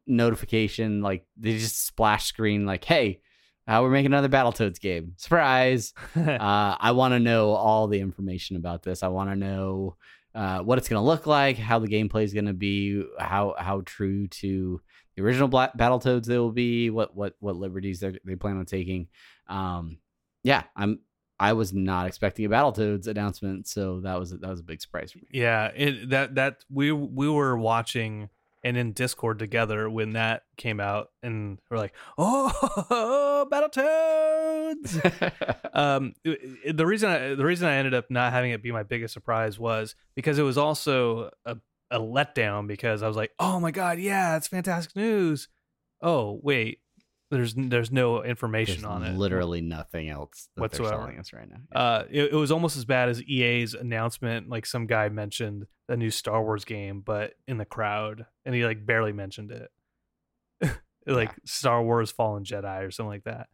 notification, 0.06 1.00
like 1.02 1.26
they 1.36 1.58
just 1.58 1.86
splash 1.86 2.26
screen, 2.26 2.66
like, 2.66 2.84
"Hey, 2.84 3.20
uh, 3.66 3.80
we're 3.82 3.90
making 3.90 4.12
another 4.12 4.28
Battletoads 4.28 4.80
game. 4.80 5.14
Surprise!" 5.16 5.94
uh, 6.16 6.76
I 6.78 6.92
want 6.92 7.12
to 7.12 7.20
know 7.20 7.50
all 7.50 7.88
the 7.88 8.00
information 8.00 8.56
about 8.56 8.82
this. 8.82 9.02
I 9.02 9.08
want 9.08 9.30
to 9.30 9.36
know 9.36 9.96
uh, 10.34 10.60
what 10.60 10.78
it's 10.78 10.88
going 10.88 11.00
to 11.00 11.06
look 11.06 11.26
like, 11.26 11.56
how 11.56 11.78
the 11.78 11.88
gameplay 11.88 12.24
is 12.24 12.34
going 12.34 12.46
to 12.46 12.52
be, 12.52 13.04
how 13.18 13.54
how 13.58 13.82
true 13.84 14.26
to 14.28 14.80
the 15.16 15.22
original 15.22 15.48
Bla- 15.48 15.72
Battletoads 15.78 16.26
they 16.26 16.38
will 16.38 16.52
be, 16.52 16.90
what 16.90 17.14
what 17.16 17.34
what 17.40 17.56
liberties 17.56 18.00
they 18.00 18.18
they 18.24 18.36
plan 18.36 18.56
on 18.56 18.66
taking. 18.66 19.08
Um, 19.48 19.98
yeah, 20.42 20.64
I'm 20.76 21.00
I 21.38 21.52
was 21.52 21.72
not 21.72 22.06
expecting 22.06 22.46
a 22.46 22.48
Battletoads 22.48 23.06
announcement, 23.06 23.66
so 23.66 24.00
that 24.00 24.18
was 24.18 24.30
that 24.30 24.48
was 24.48 24.60
a 24.60 24.64
big 24.64 24.80
surprise 24.80 25.12
for 25.12 25.18
me. 25.18 25.28
Yeah, 25.32 25.66
it 25.74 26.10
that 26.10 26.34
that 26.34 26.64
we 26.70 26.92
we 26.92 27.28
were 27.28 27.56
watching 27.56 28.28
and 28.64 28.76
in 28.78 28.92
Discord 28.92 29.38
together 29.38 29.88
when 29.90 30.14
that 30.14 30.44
came 30.56 30.80
out, 30.80 31.08
and 31.22 31.60
we're 31.70 31.76
like, 31.76 31.92
"Oh, 32.16 33.46
Battletoads!" 33.52 35.04
um, 35.74 36.14
the 36.24 36.86
reason 36.86 37.10
I, 37.10 37.34
the 37.34 37.44
reason 37.44 37.68
I 37.68 37.74
ended 37.74 37.92
up 37.92 38.10
not 38.10 38.32
having 38.32 38.52
it 38.52 38.62
be 38.62 38.72
my 38.72 38.82
biggest 38.82 39.12
surprise 39.12 39.58
was 39.58 39.94
because 40.16 40.38
it 40.38 40.42
was 40.42 40.56
also 40.56 41.30
a, 41.44 41.58
a 41.90 42.00
letdown 42.00 42.66
because 42.66 43.02
I 43.02 43.08
was 43.08 43.16
like, 43.16 43.32
"Oh 43.38 43.60
my 43.60 43.70
god, 43.70 43.98
yeah, 43.98 44.36
it's 44.36 44.48
fantastic 44.48 44.96
news." 44.96 45.48
Oh 46.00 46.40
wait, 46.42 46.80
there's 47.30 47.54
there's 47.56 47.90
no 47.90 48.22
information 48.22 48.82
There's 48.82 48.84
on 48.92 49.02
it. 49.04 49.16
literally 49.16 49.60
nothing 49.60 50.08
else 50.08 50.48
that 50.54 50.60
they're 50.60 50.62
Whatsoever. 50.62 51.02
selling 51.02 51.18
us 51.18 51.32
right 51.32 51.48
now. 51.48 51.78
Uh, 51.78 52.04
it, 52.10 52.32
it 52.32 52.34
was 52.34 52.52
almost 52.52 52.76
as 52.76 52.84
bad 52.84 53.08
as 53.08 53.22
EA's 53.22 53.74
announcement. 53.74 54.48
Like 54.48 54.66
some 54.66 54.86
guy 54.86 55.08
mentioned 55.08 55.66
a 55.88 55.96
new 55.96 56.10
Star 56.10 56.42
Wars 56.42 56.64
game, 56.64 57.00
but 57.00 57.32
in 57.48 57.58
the 57.58 57.64
crowd, 57.64 58.26
and 58.44 58.54
he 58.54 58.64
like 58.64 58.84
barely 58.86 59.12
mentioned 59.12 59.50
it. 59.50 59.70
like 61.06 61.28
Yeah. 61.30 61.34
Star 61.44 61.82
Wars 61.82 62.10
Fallen 62.10 62.44
Jedi 62.44 62.86
or 62.86 62.90
something 62.90 63.10
like 63.10 63.24
that. 63.24 63.48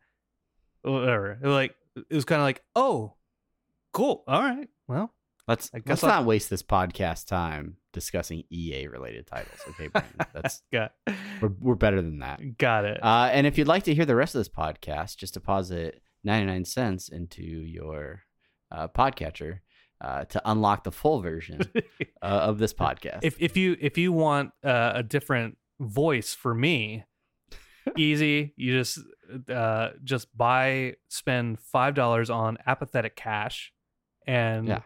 Whatever. 0.82 1.32
It 1.32 1.46
was 1.46 1.52
like 1.54 1.74
it 1.96 2.14
was 2.14 2.24
kind 2.24 2.40
of 2.40 2.44
like, 2.44 2.62
oh, 2.76 3.14
cool. 3.92 4.24
All 4.26 4.40
right. 4.42 4.68
Well, 4.88 5.12
Let's 5.48 5.70
let's 5.86 6.04
I'll- 6.04 6.10
not 6.10 6.24
waste 6.26 6.50
this 6.50 6.62
podcast 6.62 7.26
time 7.26 7.76
discussing 7.92 8.44
EA 8.50 8.86
related 8.88 9.26
titles. 9.26 9.58
Okay, 9.70 9.86
Brandon? 9.92 10.14
that's 10.32 10.62
got 10.72 10.92
we're 11.40 11.50
we're 11.60 11.74
better 11.74 12.00
than 12.02 12.18
that. 12.20 12.58
got 12.58 12.84
it. 12.84 13.02
Uh, 13.02 13.28
and 13.32 13.46
if 13.46 13.56
you'd 13.58 13.68
like 13.68 13.84
to 13.84 13.94
hear 13.94 14.04
the 14.06 14.14
rest 14.16 14.34
of 14.34 14.40
this 14.40 14.48
podcast, 14.48 15.16
just 15.16 15.34
deposit 15.34 16.00
99 16.24 16.64
cents 16.64 17.08
into 17.08 17.42
your 17.42 18.22
uh, 18.70 18.88
podcatcher 18.88 19.60
uh, 20.00 20.24
to 20.26 20.40
unlock 20.44 20.84
the 20.84 20.92
full 20.92 21.20
version 21.20 21.60
uh, 22.22 22.24
of 22.24 22.58
this 22.58 22.72
podcast. 22.74 23.20
if 23.22 23.36
if 23.40 23.56
you 23.56 23.76
if 23.80 23.98
you 23.98 24.12
want 24.12 24.50
uh, 24.64 24.92
a 24.94 25.02
different 25.02 25.56
voice 25.80 26.34
for 26.34 26.54
me 26.54 27.04
easy 27.96 28.52
you 28.56 28.72
just 28.78 28.98
uh 29.48 29.88
just 30.04 30.28
buy 30.36 30.94
spend 31.08 31.58
five 31.58 31.94
dollars 31.94 32.28
on 32.30 32.58
apathetic 32.66 33.16
cash 33.16 33.72
and 34.26 34.68
Yeah. 34.68 34.80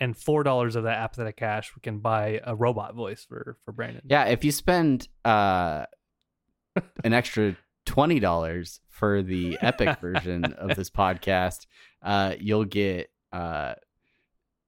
And 0.00 0.16
four 0.16 0.42
dollars 0.42 0.76
of 0.76 0.84
that 0.84 0.98
apathetic 0.98 1.36
cash 1.36 1.72
we 1.76 1.80
can 1.80 1.98
buy 1.98 2.40
a 2.44 2.54
robot 2.54 2.94
voice 2.94 3.24
for 3.24 3.56
for 3.64 3.72
brandon 3.72 4.02
yeah, 4.08 4.24
if 4.26 4.44
you 4.44 4.52
spend 4.52 5.08
uh, 5.24 5.84
an 7.04 7.12
extra 7.12 7.56
$20 7.86 8.80
for 8.90 9.22
the 9.22 9.56
epic 9.62 9.98
version 10.00 10.44
of 10.44 10.76
this 10.76 10.90
podcast, 11.02 11.66
uh, 12.02 12.34
you'll 12.38 12.66
get 12.66 13.10
uh, 13.32 13.72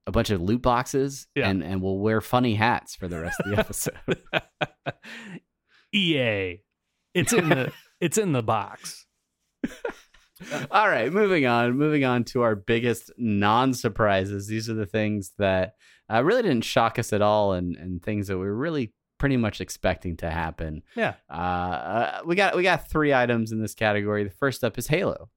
a 0.06 0.10
bunch 0.10 0.30
of 0.30 0.40
loot 0.40 0.62
boxes 0.62 1.26
Yeah. 1.34 1.50
and, 1.50 1.62
and 1.62 1.82
we'll 1.82 1.98
wear 1.98 2.22
funny 2.22 2.54
hats 2.54 2.94
for 2.94 3.08
the 3.08 3.20
rest 3.20 3.38
of 3.40 3.50
the 3.50 3.58
episode. 3.58 3.94
ea 5.94 6.62
it's 7.14 7.32
in 7.32 7.48
the 7.48 7.72
it's 8.00 8.16
in 8.16 8.32
the 8.32 8.42
box 8.42 9.06
All 10.70 10.88
right, 10.88 11.12
moving 11.12 11.46
on. 11.46 11.76
Moving 11.76 12.04
on 12.04 12.24
to 12.24 12.42
our 12.42 12.54
biggest 12.56 13.10
non 13.18 13.74
surprises. 13.74 14.46
These 14.46 14.68
are 14.70 14.74
the 14.74 14.86
things 14.86 15.32
that 15.38 15.74
uh, 16.12 16.22
really 16.24 16.42
didn't 16.42 16.64
shock 16.64 16.98
us 16.98 17.12
at 17.12 17.22
all, 17.22 17.52
and 17.52 17.76
and 17.76 18.02
things 18.02 18.28
that 18.28 18.38
we 18.38 18.44
were 18.44 18.56
really 18.56 18.92
pretty 19.18 19.36
much 19.36 19.60
expecting 19.60 20.16
to 20.16 20.30
happen. 20.30 20.82
yeah 20.96 21.14
Uh, 21.30 21.34
uh, 21.34 22.20
we 22.24 22.34
got 22.34 22.56
we 22.56 22.62
got 22.62 22.88
three 22.88 23.12
items 23.12 23.52
in 23.52 23.60
this 23.60 23.74
category. 23.74 24.24
The 24.24 24.30
first 24.30 24.64
up 24.64 24.78
is 24.78 24.86
Halo. 24.86 25.28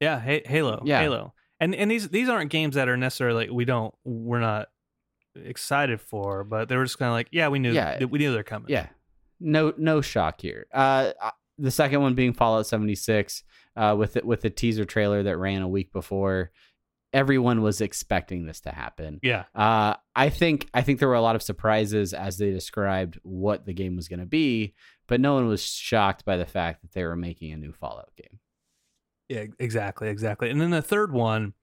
yeah 0.00 0.20
Ha- 0.20 0.42
halo 0.46 0.82
Yeah. 0.84 1.00
halo 1.00 1.34
and 1.58 1.74
and 1.74 1.90
these 1.90 2.08
these 2.10 2.28
aren't 2.28 2.50
games 2.50 2.76
that 2.76 2.88
are 2.88 2.96
necessarily 2.96 3.50
we 3.50 3.64
don't 3.64 3.92
we're 4.04 4.38
not 4.40 4.68
excited 5.34 6.00
for 6.00 6.44
but 6.44 6.68
they 6.68 6.76
were 6.76 6.84
just 6.84 6.98
kind 6.98 7.08
of 7.08 7.14
like 7.14 7.28
yeah 7.32 7.48
we 7.48 7.58
knew 7.58 7.72
Yeah. 7.72 8.04
we 8.04 8.18
knew 8.18 8.32
they're 8.32 8.42
coming 8.42 8.68
Yeah, 8.70 8.86
no 9.40 9.72
no 9.76 10.00
shock 10.00 10.40
here. 10.40 10.66
Uh, 10.72 11.12
uh, 11.20 11.30
the 11.58 11.70
second 11.70 12.00
one 12.02 12.14
being 12.14 12.32
Fallout 12.32 12.66
seventy 12.66 12.94
six. 12.94 13.42
Uh, 13.76 13.94
with 13.98 14.16
it 14.16 14.24
with 14.24 14.40
the 14.40 14.50
teaser 14.50 14.84
trailer 14.84 15.22
that 15.22 15.36
ran 15.36 15.60
a 15.62 15.68
week 15.68 15.92
before, 15.92 16.50
everyone 17.12 17.60
was 17.62 17.80
expecting 17.80 18.46
this 18.46 18.60
to 18.62 18.70
happen. 18.70 19.20
yeah 19.22 19.44
Uh, 19.54 19.94
I 20.14 20.28
think 20.30 20.68
I 20.74 20.82
think 20.82 20.98
there 20.98 21.08
were 21.08 21.14
a 21.14 21.20
lot 21.20 21.36
of 21.36 21.42
surprises 21.42 22.14
as 22.14 22.38
they 22.38 22.50
described 22.50 23.18
what 23.22 23.66
the 23.66 23.72
game 23.74 23.94
was 23.96 24.08
going 24.08 24.20
to 24.20 24.26
be, 24.26 24.74
but 25.06 25.20
no 25.20 25.34
one 25.34 25.46
was 25.46 25.62
shocked 25.64 26.24
by 26.24 26.36
the 26.36 26.46
fact 26.46 26.82
that 26.82 26.92
they 26.92 27.04
were 27.04 27.16
making 27.16 27.52
a 27.52 27.56
new 27.56 27.72
Fallout 27.72 28.10
game. 28.16 28.40
Yeah, 29.28 29.44
exactly, 29.58 30.08
exactly. 30.08 30.50
And 30.50 30.60
then 30.60 30.70
the 30.70 30.82
third 30.82 31.12
one 31.12 31.54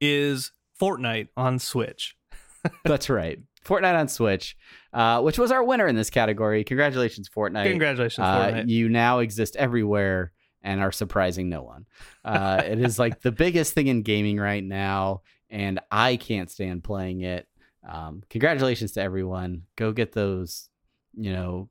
is 0.00 0.52
Fortnite 0.80 1.28
on 1.36 1.58
Switch. 1.58 2.16
That's 2.84 3.10
right, 3.10 3.38
Fortnite 3.64 3.98
on 3.98 4.08
Switch, 4.08 4.56
uh, 4.92 5.20
which 5.22 5.38
was 5.38 5.50
our 5.50 5.62
winner 5.64 5.86
in 5.88 5.96
this 5.96 6.10
category. 6.10 6.62
Congratulations, 6.64 7.28
Fortnite! 7.28 7.64
Congratulations, 7.68 8.24
Uh, 8.24 8.48
Fortnite. 8.52 8.68
you 8.68 8.88
now 8.88 9.18
exist 9.20 9.56
everywhere 9.56 10.32
and 10.62 10.80
are 10.80 10.92
surprising 10.92 11.48
no 11.48 11.62
one. 11.62 11.86
Uh, 12.24 12.62
it 12.64 12.80
is 12.80 12.98
like 12.98 13.20
the 13.20 13.32
biggest 13.32 13.74
thing 13.74 13.86
in 13.86 14.02
gaming 14.02 14.38
right 14.38 14.64
now, 14.64 15.22
and 15.48 15.80
I 15.90 16.16
can't 16.16 16.50
stand 16.50 16.84
playing 16.84 17.22
it. 17.22 17.46
Um, 17.88 18.22
congratulations 18.28 18.92
to 18.92 19.02
everyone. 19.02 19.62
Go 19.76 19.92
get 19.92 20.12
those, 20.12 20.68
you 21.14 21.32
know, 21.32 21.68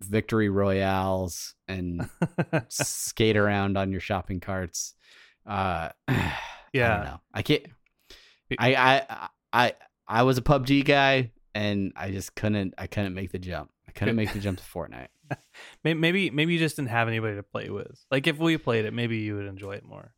victory 0.00 0.48
royales 0.48 1.54
and 1.68 2.08
skate 2.68 3.36
around 3.36 3.78
on 3.78 3.92
your 3.92 4.00
shopping 4.00 4.40
carts. 4.40 4.94
Uh, 5.46 5.90
I 6.08 6.34
yeah, 6.72 7.02
know. 7.04 7.20
I 7.32 7.42
can't. 7.42 7.62
I 8.58 8.74
I 8.74 9.28
I 9.52 9.72
I 10.06 10.22
was 10.24 10.38
a 10.38 10.42
PUBG 10.42 10.84
guy, 10.84 11.32
and 11.54 11.92
I 11.96 12.10
just 12.10 12.34
couldn't. 12.34 12.74
I 12.76 12.86
couldn't 12.86 13.14
make 13.14 13.32
the 13.32 13.38
jump. 13.38 13.70
Couldn't 13.96 14.16
make 14.16 14.32
the 14.32 14.38
jump 14.38 14.58
to 14.58 14.64
Fortnite. 14.74 15.08
Maybe 15.82 16.30
maybe 16.30 16.52
you 16.52 16.58
just 16.58 16.76
didn't 16.76 16.90
have 16.90 17.08
anybody 17.08 17.36
to 17.36 17.42
play 17.42 17.68
with. 17.70 18.04
Like 18.10 18.26
if 18.26 18.38
we 18.38 18.56
played 18.58 18.84
it, 18.84 18.92
maybe 18.94 19.18
you 19.18 19.34
would 19.36 19.46
enjoy 19.46 19.72
it 19.72 19.84
more. 19.84 20.12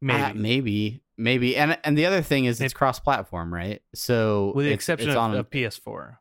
Maybe, 0.00 0.22
Uh, 0.22 0.34
maybe, 0.34 1.02
maybe, 1.16 1.56
and 1.56 1.78
and 1.82 1.96
the 1.96 2.06
other 2.06 2.20
thing 2.22 2.44
is 2.44 2.60
it's 2.60 2.72
It- 2.72 2.76
cross-platform, 2.76 3.52
right? 3.52 3.82
So 3.94 4.52
with 4.54 4.64
the 4.66 4.70
it's- 4.70 4.76
exception 4.78 5.08
it's 5.10 5.16
of, 5.16 5.22
on, 5.22 5.34
of 5.36 5.50
PS4. 5.50 6.18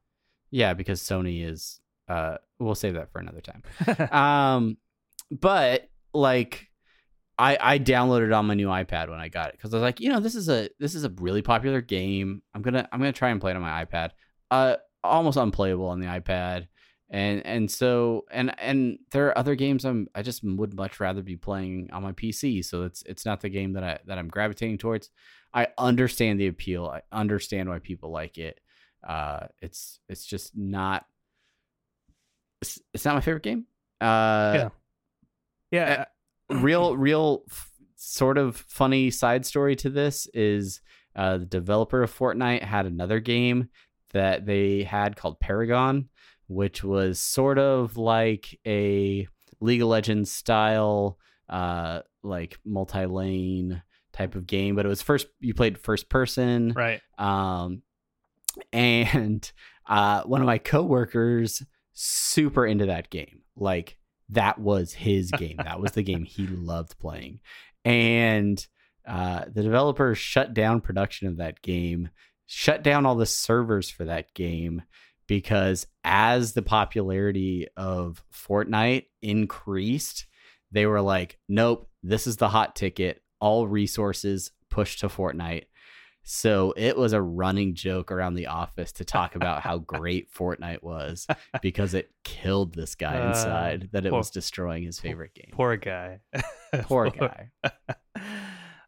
yeah, 0.52 0.74
because 0.74 1.02
Sony 1.02 1.46
is. 1.46 1.80
Uh, 2.08 2.38
we'll 2.60 2.76
save 2.76 2.94
that 2.96 3.12
for 3.12 3.20
another 3.20 3.42
time. 3.42 3.64
um, 4.12 4.78
but 5.32 5.90
like, 6.14 6.70
I 7.40 7.58
I 7.60 7.80
downloaded 7.80 8.28
it 8.28 8.32
on 8.34 8.46
my 8.46 8.54
new 8.54 8.68
iPad 8.68 9.10
when 9.10 9.20
I 9.20 9.28
got 9.30 9.50
it 9.50 9.54
because 9.58 9.74
I 9.74 9.78
was 9.78 9.82
like, 9.84 10.00
you 10.00 10.10
know, 10.10 10.20
this 10.20 10.36
is 10.36 10.50
a 10.50 10.70
this 10.80 10.96
is 10.96 11.04
a 11.04 11.10
really 11.10 11.42
popular 11.42 11.82
game. 11.82 12.42
I'm 12.54 12.62
gonna 12.62 12.88
I'm 12.92 13.00
gonna 13.00 13.12
try 13.14 13.30
and 13.30 13.40
play 13.42 13.52
it 13.52 13.56
on 13.56 13.62
my 13.62 13.84
iPad. 13.86 14.12
Uh, 14.52 14.76
almost 15.04 15.38
unplayable 15.38 15.88
on 15.88 16.00
the 16.00 16.08
iPad. 16.08 16.68
And 17.10 17.46
and 17.46 17.70
so 17.70 18.26
and 18.32 18.58
and 18.60 18.98
there 19.12 19.28
are 19.28 19.38
other 19.38 19.54
games 19.56 19.86
I'm 19.86 20.08
I 20.16 20.24
just 20.24 20.44
would 20.44 20.74
much 20.74 21.00
rather 21.00 21.22
be 21.22 21.36
playing 21.36 21.90
on 21.94 22.02
my 22.02 22.12
PC. 22.14 22.66
So 22.66 22.84
it's 22.84 23.04
it's 23.04 23.26
not 23.26 23.42
the 23.42 23.50
game 23.50 23.74
that 23.74 23.84
I 23.84 24.00
that 24.08 24.18
I'm 24.18 24.30
gravitating 24.30 24.80
towards. 24.80 25.10
I 25.54 25.68
understand 25.78 26.40
the 26.40 26.48
appeal. 26.48 26.88
I 26.88 27.02
understand 27.16 27.70
why 27.70 27.78
people 27.80 28.10
like 28.10 28.40
it. 28.40 28.60
Uh, 29.08 29.48
it's 29.62 30.00
it's 30.10 30.26
just 30.26 30.58
not. 30.58 31.06
It's, 32.62 32.80
it's 32.94 33.06
not 33.06 33.16
my 33.16 33.22
favorite 33.22 33.44
game. 33.44 33.66
Uh, 34.02 34.54
Yeah. 34.56 34.70
yeah, 35.72 36.06
real 36.50 36.96
real 36.98 37.44
f- 37.50 37.72
sort 37.96 38.38
of 38.38 38.56
funny 38.56 39.10
side 39.12 39.46
story 39.46 39.76
to 39.78 39.90
this 39.90 40.28
is 40.34 40.82
uh, 41.16 41.38
the 41.38 41.46
developer 41.46 42.02
of 42.02 42.16
Fortnite 42.18 42.64
had 42.64 42.86
another 42.86 43.20
game 43.20 43.70
that 44.14 44.46
they 44.46 44.84
had 44.84 45.16
called 45.16 45.40
Paragon, 45.40 46.10
which 46.48 46.84
was 46.84 47.20
sort 47.20 47.60
of 47.60 47.98
like 47.98 48.60
a 48.66 49.28
League 49.60 49.82
of 49.82 49.88
Legends 49.88 50.32
style, 50.32 51.18
uh, 51.50 52.02
like 52.24 52.58
multi-lane 52.66 53.82
type 54.14 54.36
of 54.36 54.48
game, 54.48 54.76
but 54.76 54.86
it 54.86 54.90
was 54.90 55.02
first 55.02 55.28
you 55.40 55.54
played 55.54 55.78
first 55.78 56.10
person, 56.10 56.74
right. 56.74 57.02
um, 57.18 57.82
and 58.74 59.52
uh, 59.88 60.24
one 60.24 60.42
of 60.42 60.48
my 60.48 60.58
coworkers 60.58 61.64
super 61.94 62.66
into 62.66 62.86
that 62.86 63.10
game. 63.10 63.42
Like 63.56 63.98
that 64.30 64.60
was 64.60 64.94
his 64.94 65.32
game. 65.32 65.58
that 65.58 65.80
was 65.80 65.92
the 65.92 66.04
game 66.12 66.24
he 66.24 66.48
loved 66.48 66.98
playing, 67.00 67.40
and 67.84 68.66
uh, 69.08 69.46
the 69.52 69.64
developers 69.64 70.18
shut 70.18 70.54
down 70.54 70.82
production 70.82 71.28
of 71.28 71.38
that 71.38 71.62
game, 71.62 72.10
shut 72.46 72.84
down 72.84 73.06
all 73.06 73.16
the 73.16 73.26
servers 73.26 73.90
for 73.90 74.06
that 74.06 74.34
game 74.34 74.82
because 75.28 75.88
as 76.04 76.54
the 76.54 76.62
popularity 76.62 77.68
of 77.78 78.24
Fortnite 78.34 79.06
increased, 79.22 80.26
they 80.72 80.86
were 80.86 81.02
like, 81.02 81.38
nope, 81.48 81.88
this 82.04 82.28
is 82.28 82.38
the 82.38 82.50
hot 82.50 82.76
ticket. 82.76 83.22
All 83.40 83.68
resources 83.68 84.52
pushed 84.70 85.00
to 85.00 85.08
Fortnite. 85.08 85.66
So 86.26 86.74
it 86.78 86.96
was 86.98 87.12
a 87.12 87.22
running 87.22 87.76
joke 87.76 88.10
around 88.10 88.36
the 88.36 88.48
office 88.48 88.94
to 88.94 89.06
talk 89.06 89.36
about 89.36 89.62
how 89.62 89.78
great 89.80 90.32
Fortnite 90.34 90.82
was 90.82 91.28
because 91.62 91.94
it 91.94 92.12
killed 92.24 92.74
this 92.74 92.96
guy 92.96 93.20
Uh, 93.20 93.28
inside 93.30 93.90
that 93.92 94.06
it 94.06 94.10
poor- 94.10 94.20
was 94.20 94.30
destroying 94.30 94.84
his 94.84 95.00
favorite 95.00 95.34
game. 95.34 95.50
Poor 95.52 95.76
guy. 95.78 96.20
Poor 96.84 97.10
guy. 97.10 97.52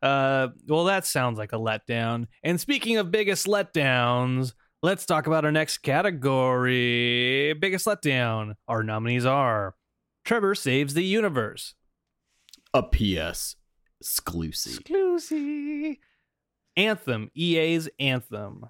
Uh, 0.05 0.49
well, 0.67 0.83
that 0.83 1.03
sounds 1.03 1.39
like 1.39 1.51
a 1.51 1.57
letdown. 1.57 2.27
And 2.43 2.61
speaking 2.61 2.97
of 2.97 3.09
biggest 3.09 3.47
letdowns, 3.47 4.53
let's 4.83 5.03
talk 5.03 5.25
about 5.25 5.45
our 5.45 5.51
next 5.51 5.79
category. 5.79 7.53
Biggest 7.53 7.87
letdown. 7.87 8.53
Our 8.67 8.83
nominees 8.83 9.25
are 9.25 9.73
Trover 10.23 10.53
Saves 10.53 10.93
the 10.93 11.03
Universe, 11.03 11.73
A 12.71 12.83
PS 12.83 13.55
exclusive. 13.99 14.81
Exclusive, 14.81 15.95
Anthem, 16.77 17.31
EA's 17.35 17.89
Anthem, 17.99 18.65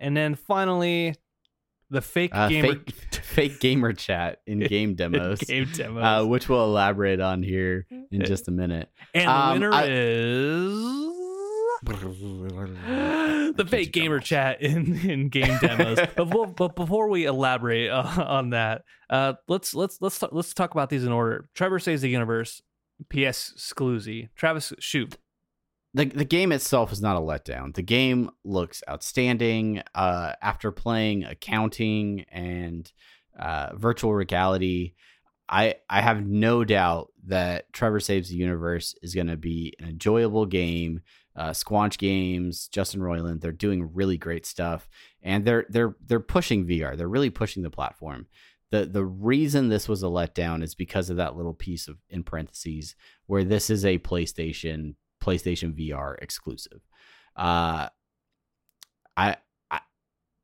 and 0.00 0.16
then 0.16 0.34
finally, 0.34 1.14
the 1.94 2.02
fake 2.02 2.30
Uh, 2.34 2.48
gamer 2.48 2.68
fake, 2.74 2.90
fake 3.22 3.60
gamer 3.60 3.92
chat 3.92 4.40
in 4.46 4.58
game 4.68 4.94
demos, 4.94 5.38
game 5.46 5.68
demos. 5.72 6.02
uh, 6.04 6.26
which 6.26 6.48
we'll 6.48 6.64
elaborate 6.64 7.20
on 7.20 7.42
here 7.42 7.86
in 8.10 8.24
just 8.24 8.48
a 8.48 8.50
minute. 8.50 8.88
and 9.14 9.26
the 9.28 9.32
um, 9.32 9.52
winner 9.54 9.72
I- 9.72 9.86
is. 9.88 10.74
the 13.56 13.66
fake 13.68 13.92
gamer 13.92 14.20
chat 14.20 14.62
in, 14.62 14.98
in 15.08 15.28
game 15.28 15.58
demos. 15.60 15.98
but, 15.98 16.16
before, 16.16 16.46
but 16.46 16.74
before 16.76 17.08
we 17.08 17.24
elaborate 17.26 17.90
uh, 17.90 18.24
on 18.26 18.50
that, 18.50 18.82
uh, 19.10 19.34
let's 19.48 19.74
let's 19.74 19.98
let's 20.00 20.18
talk, 20.18 20.30
let's 20.32 20.54
talk 20.54 20.72
about 20.72 20.90
these 20.90 21.04
in 21.04 21.12
order. 21.12 21.48
Trover 21.54 21.78
saves 21.78 22.02
the 22.02 22.08
universe. 22.08 22.62
P.S. 23.08 23.52
Scloozy. 23.58 24.28
Travis, 24.36 24.72
shoot. 24.78 25.16
The 25.94 26.06
the 26.06 26.24
game 26.24 26.50
itself 26.50 26.92
is 26.92 27.00
not 27.00 27.16
a 27.16 27.20
letdown. 27.20 27.74
The 27.74 27.82
game 27.82 28.30
looks 28.42 28.82
outstanding. 28.88 29.82
Uh, 29.94 30.32
after 30.42 30.72
playing 30.72 31.24
accounting 31.24 32.26
and 32.32 32.92
uh, 33.38 33.76
virtual 33.76 34.12
reality, 34.12 34.94
I 35.48 35.76
I 35.88 36.00
have 36.00 36.26
no 36.26 36.64
doubt 36.64 37.12
that 37.26 37.72
Trover 37.72 38.00
Saves 38.00 38.28
the 38.28 38.36
Universe 38.36 38.94
is 39.02 39.14
going 39.14 39.28
to 39.28 39.36
be 39.36 39.74
an 39.78 39.88
enjoyable 39.88 40.46
game. 40.46 41.00
Uh, 41.36 41.50
Squanch 41.50 41.98
Games, 41.98 42.68
Justin 42.68 43.00
Roiland, 43.00 43.40
they're 43.40 43.52
doing 43.52 43.90
really 43.92 44.16
great 44.16 44.46
stuff, 44.46 44.88
and 45.22 45.44
they're 45.44 45.66
they're 45.68 45.96
they're 46.04 46.20
pushing 46.20 46.66
VR. 46.66 46.96
They're 46.96 47.08
really 47.08 47.30
pushing 47.30 47.62
the 47.62 47.70
platform. 47.70 48.26
the 48.70 48.86
The 48.86 49.04
reason 49.04 49.68
this 49.68 49.88
was 49.88 50.02
a 50.02 50.06
letdown 50.06 50.62
is 50.62 50.74
because 50.74 51.08
of 51.08 51.18
that 51.18 51.36
little 51.36 51.54
piece 51.54 51.86
of 51.86 51.98
in 52.08 52.24
parentheses 52.24 52.96
where 53.26 53.44
this 53.44 53.70
is 53.70 53.84
a 53.84 53.98
PlayStation 53.98 54.94
PlayStation 55.24 55.78
VR 55.78 56.16
exclusive. 56.20 56.80
Uh, 57.36 57.88
I, 59.16 59.36
I 59.70 59.80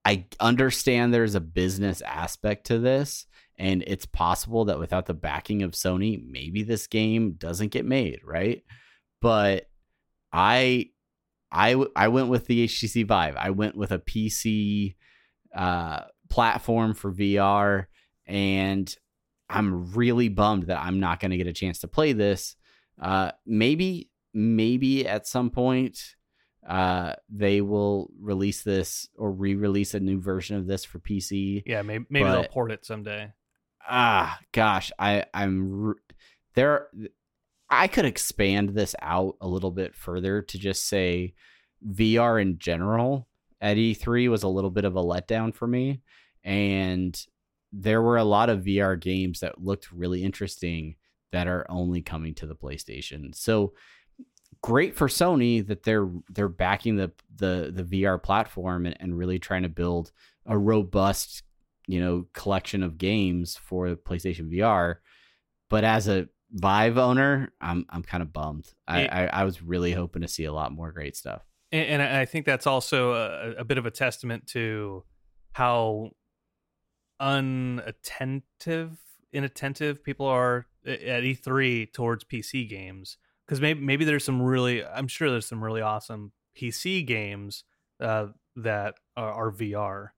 I 0.04 0.24
understand 0.40 1.12
there's 1.12 1.34
a 1.34 1.40
business 1.40 2.00
aspect 2.02 2.66
to 2.66 2.78
this, 2.78 3.26
and 3.58 3.84
it's 3.86 4.06
possible 4.06 4.64
that 4.66 4.78
without 4.78 5.06
the 5.06 5.14
backing 5.14 5.62
of 5.62 5.72
Sony, 5.72 6.22
maybe 6.26 6.62
this 6.62 6.86
game 6.86 7.32
doesn't 7.32 7.72
get 7.72 7.84
made, 7.84 8.20
right? 8.24 8.62
But 9.20 9.68
I 10.32 10.90
I 11.52 11.84
I 11.96 12.08
went 12.08 12.28
with 12.28 12.46
the 12.46 12.66
HTC 12.66 13.06
Vive. 13.06 13.36
I 13.36 13.50
went 13.50 13.76
with 13.76 13.92
a 13.92 13.98
PC 13.98 14.94
uh, 15.54 16.02
platform 16.28 16.94
for 16.94 17.12
VR, 17.12 17.86
and 18.26 18.94
I'm 19.48 19.92
really 19.92 20.28
bummed 20.28 20.68
that 20.68 20.80
I'm 20.80 21.00
not 21.00 21.20
going 21.20 21.32
to 21.32 21.36
get 21.36 21.46
a 21.46 21.52
chance 21.52 21.80
to 21.80 21.88
play 21.88 22.12
this. 22.12 22.56
Uh, 23.00 23.32
maybe 23.46 24.09
maybe 24.32 25.06
at 25.06 25.26
some 25.26 25.50
point 25.50 26.16
uh 26.68 27.14
they 27.28 27.60
will 27.60 28.10
release 28.20 28.62
this 28.62 29.08
or 29.16 29.32
re-release 29.32 29.94
a 29.94 30.00
new 30.00 30.20
version 30.20 30.56
of 30.56 30.66
this 30.66 30.84
for 30.84 30.98
PC. 30.98 31.62
Yeah, 31.66 31.82
maybe, 31.82 32.04
maybe 32.10 32.28
they'll 32.28 32.44
port 32.44 32.70
it 32.70 32.84
someday. 32.84 33.32
Ah, 33.88 34.38
gosh, 34.52 34.92
I 34.98 35.24
I'm 35.32 35.94
there 36.54 36.88
I 37.70 37.86
could 37.86 38.04
expand 38.04 38.70
this 38.70 38.94
out 39.00 39.36
a 39.40 39.48
little 39.48 39.70
bit 39.70 39.94
further 39.94 40.42
to 40.42 40.58
just 40.58 40.86
say 40.86 41.34
VR 41.86 42.40
in 42.40 42.58
general 42.58 43.28
at 43.60 43.76
E3 43.76 44.28
was 44.28 44.42
a 44.42 44.48
little 44.48 44.70
bit 44.70 44.84
of 44.84 44.96
a 44.96 45.02
letdown 45.02 45.54
for 45.54 45.66
me 45.66 46.02
and 46.44 47.26
there 47.72 48.02
were 48.02 48.16
a 48.16 48.24
lot 48.24 48.50
of 48.50 48.64
VR 48.64 48.98
games 48.98 49.40
that 49.40 49.62
looked 49.62 49.92
really 49.92 50.24
interesting 50.24 50.96
that 51.32 51.46
are 51.46 51.66
only 51.68 52.02
coming 52.02 52.34
to 52.34 52.46
the 52.46 52.56
PlayStation. 52.56 53.34
So 53.34 53.74
great 54.62 54.94
for 54.94 55.08
Sony 55.08 55.66
that 55.66 55.82
they're 55.84 56.08
they're 56.28 56.48
backing 56.48 56.96
the 56.96 57.12
the 57.36 57.70
the 57.74 57.82
VR 58.04 58.22
platform 58.22 58.86
and, 58.86 58.96
and 59.00 59.16
really 59.16 59.38
trying 59.38 59.62
to 59.62 59.68
build 59.68 60.12
a 60.46 60.56
robust, 60.58 61.42
you 61.86 62.00
know, 62.00 62.26
collection 62.34 62.82
of 62.82 62.98
games 62.98 63.56
for 63.56 63.88
PlayStation 63.96 64.50
VR. 64.52 64.96
But 65.68 65.84
as 65.84 66.08
a 66.08 66.28
Vive 66.52 66.98
owner, 66.98 67.52
I'm 67.60 67.86
I'm 67.90 68.02
kind 68.02 68.22
of 68.22 68.32
bummed. 68.32 68.68
I, 68.88 69.00
It- 69.02 69.10
I 69.12 69.26
I 69.28 69.44
was 69.44 69.62
really 69.62 69.92
hoping 69.92 70.22
to 70.22 70.28
see 70.28 70.44
a 70.44 70.52
lot 70.52 70.72
more 70.72 70.90
great 70.92 71.16
stuff. 71.16 71.42
And, 71.72 71.86
and 71.86 72.02
I 72.02 72.22
I 72.22 72.24
think 72.26 72.44
that's 72.46 72.66
also 72.66 73.12
a, 73.12 73.50
a 73.60 73.64
bit 73.64 73.78
of 73.78 73.86
a 73.86 73.90
testament 73.90 74.46
to 74.48 75.04
how 75.52 76.10
unattentive, 77.20 78.98
inattentive 79.32 80.02
people 80.02 80.26
are 80.26 80.66
at 80.86 81.22
E3 81.22 81.92
towards 81.92 82.24
PC 82.24 82.68
games. 82.68 83.16
Because 83.50 83.60
maybe 83.60 83.80
maybe 83.80 84.04
there's 84.04 84.24
some 84.24 84.40
really, 84.40 84.84
I'm 84.84 85.08
sure 85.08 85.28
there's 85.30 85.46
some 85.46 85.62
really 85.62 85.80
awesome 85.80 86.30
PC 86.56 87.04
games 87.06 87.64
uh, 88.00 88.26
that 88.56 88.94
are, 89.16 89.32
are 89.32 89.50
VR. 89.52 90.08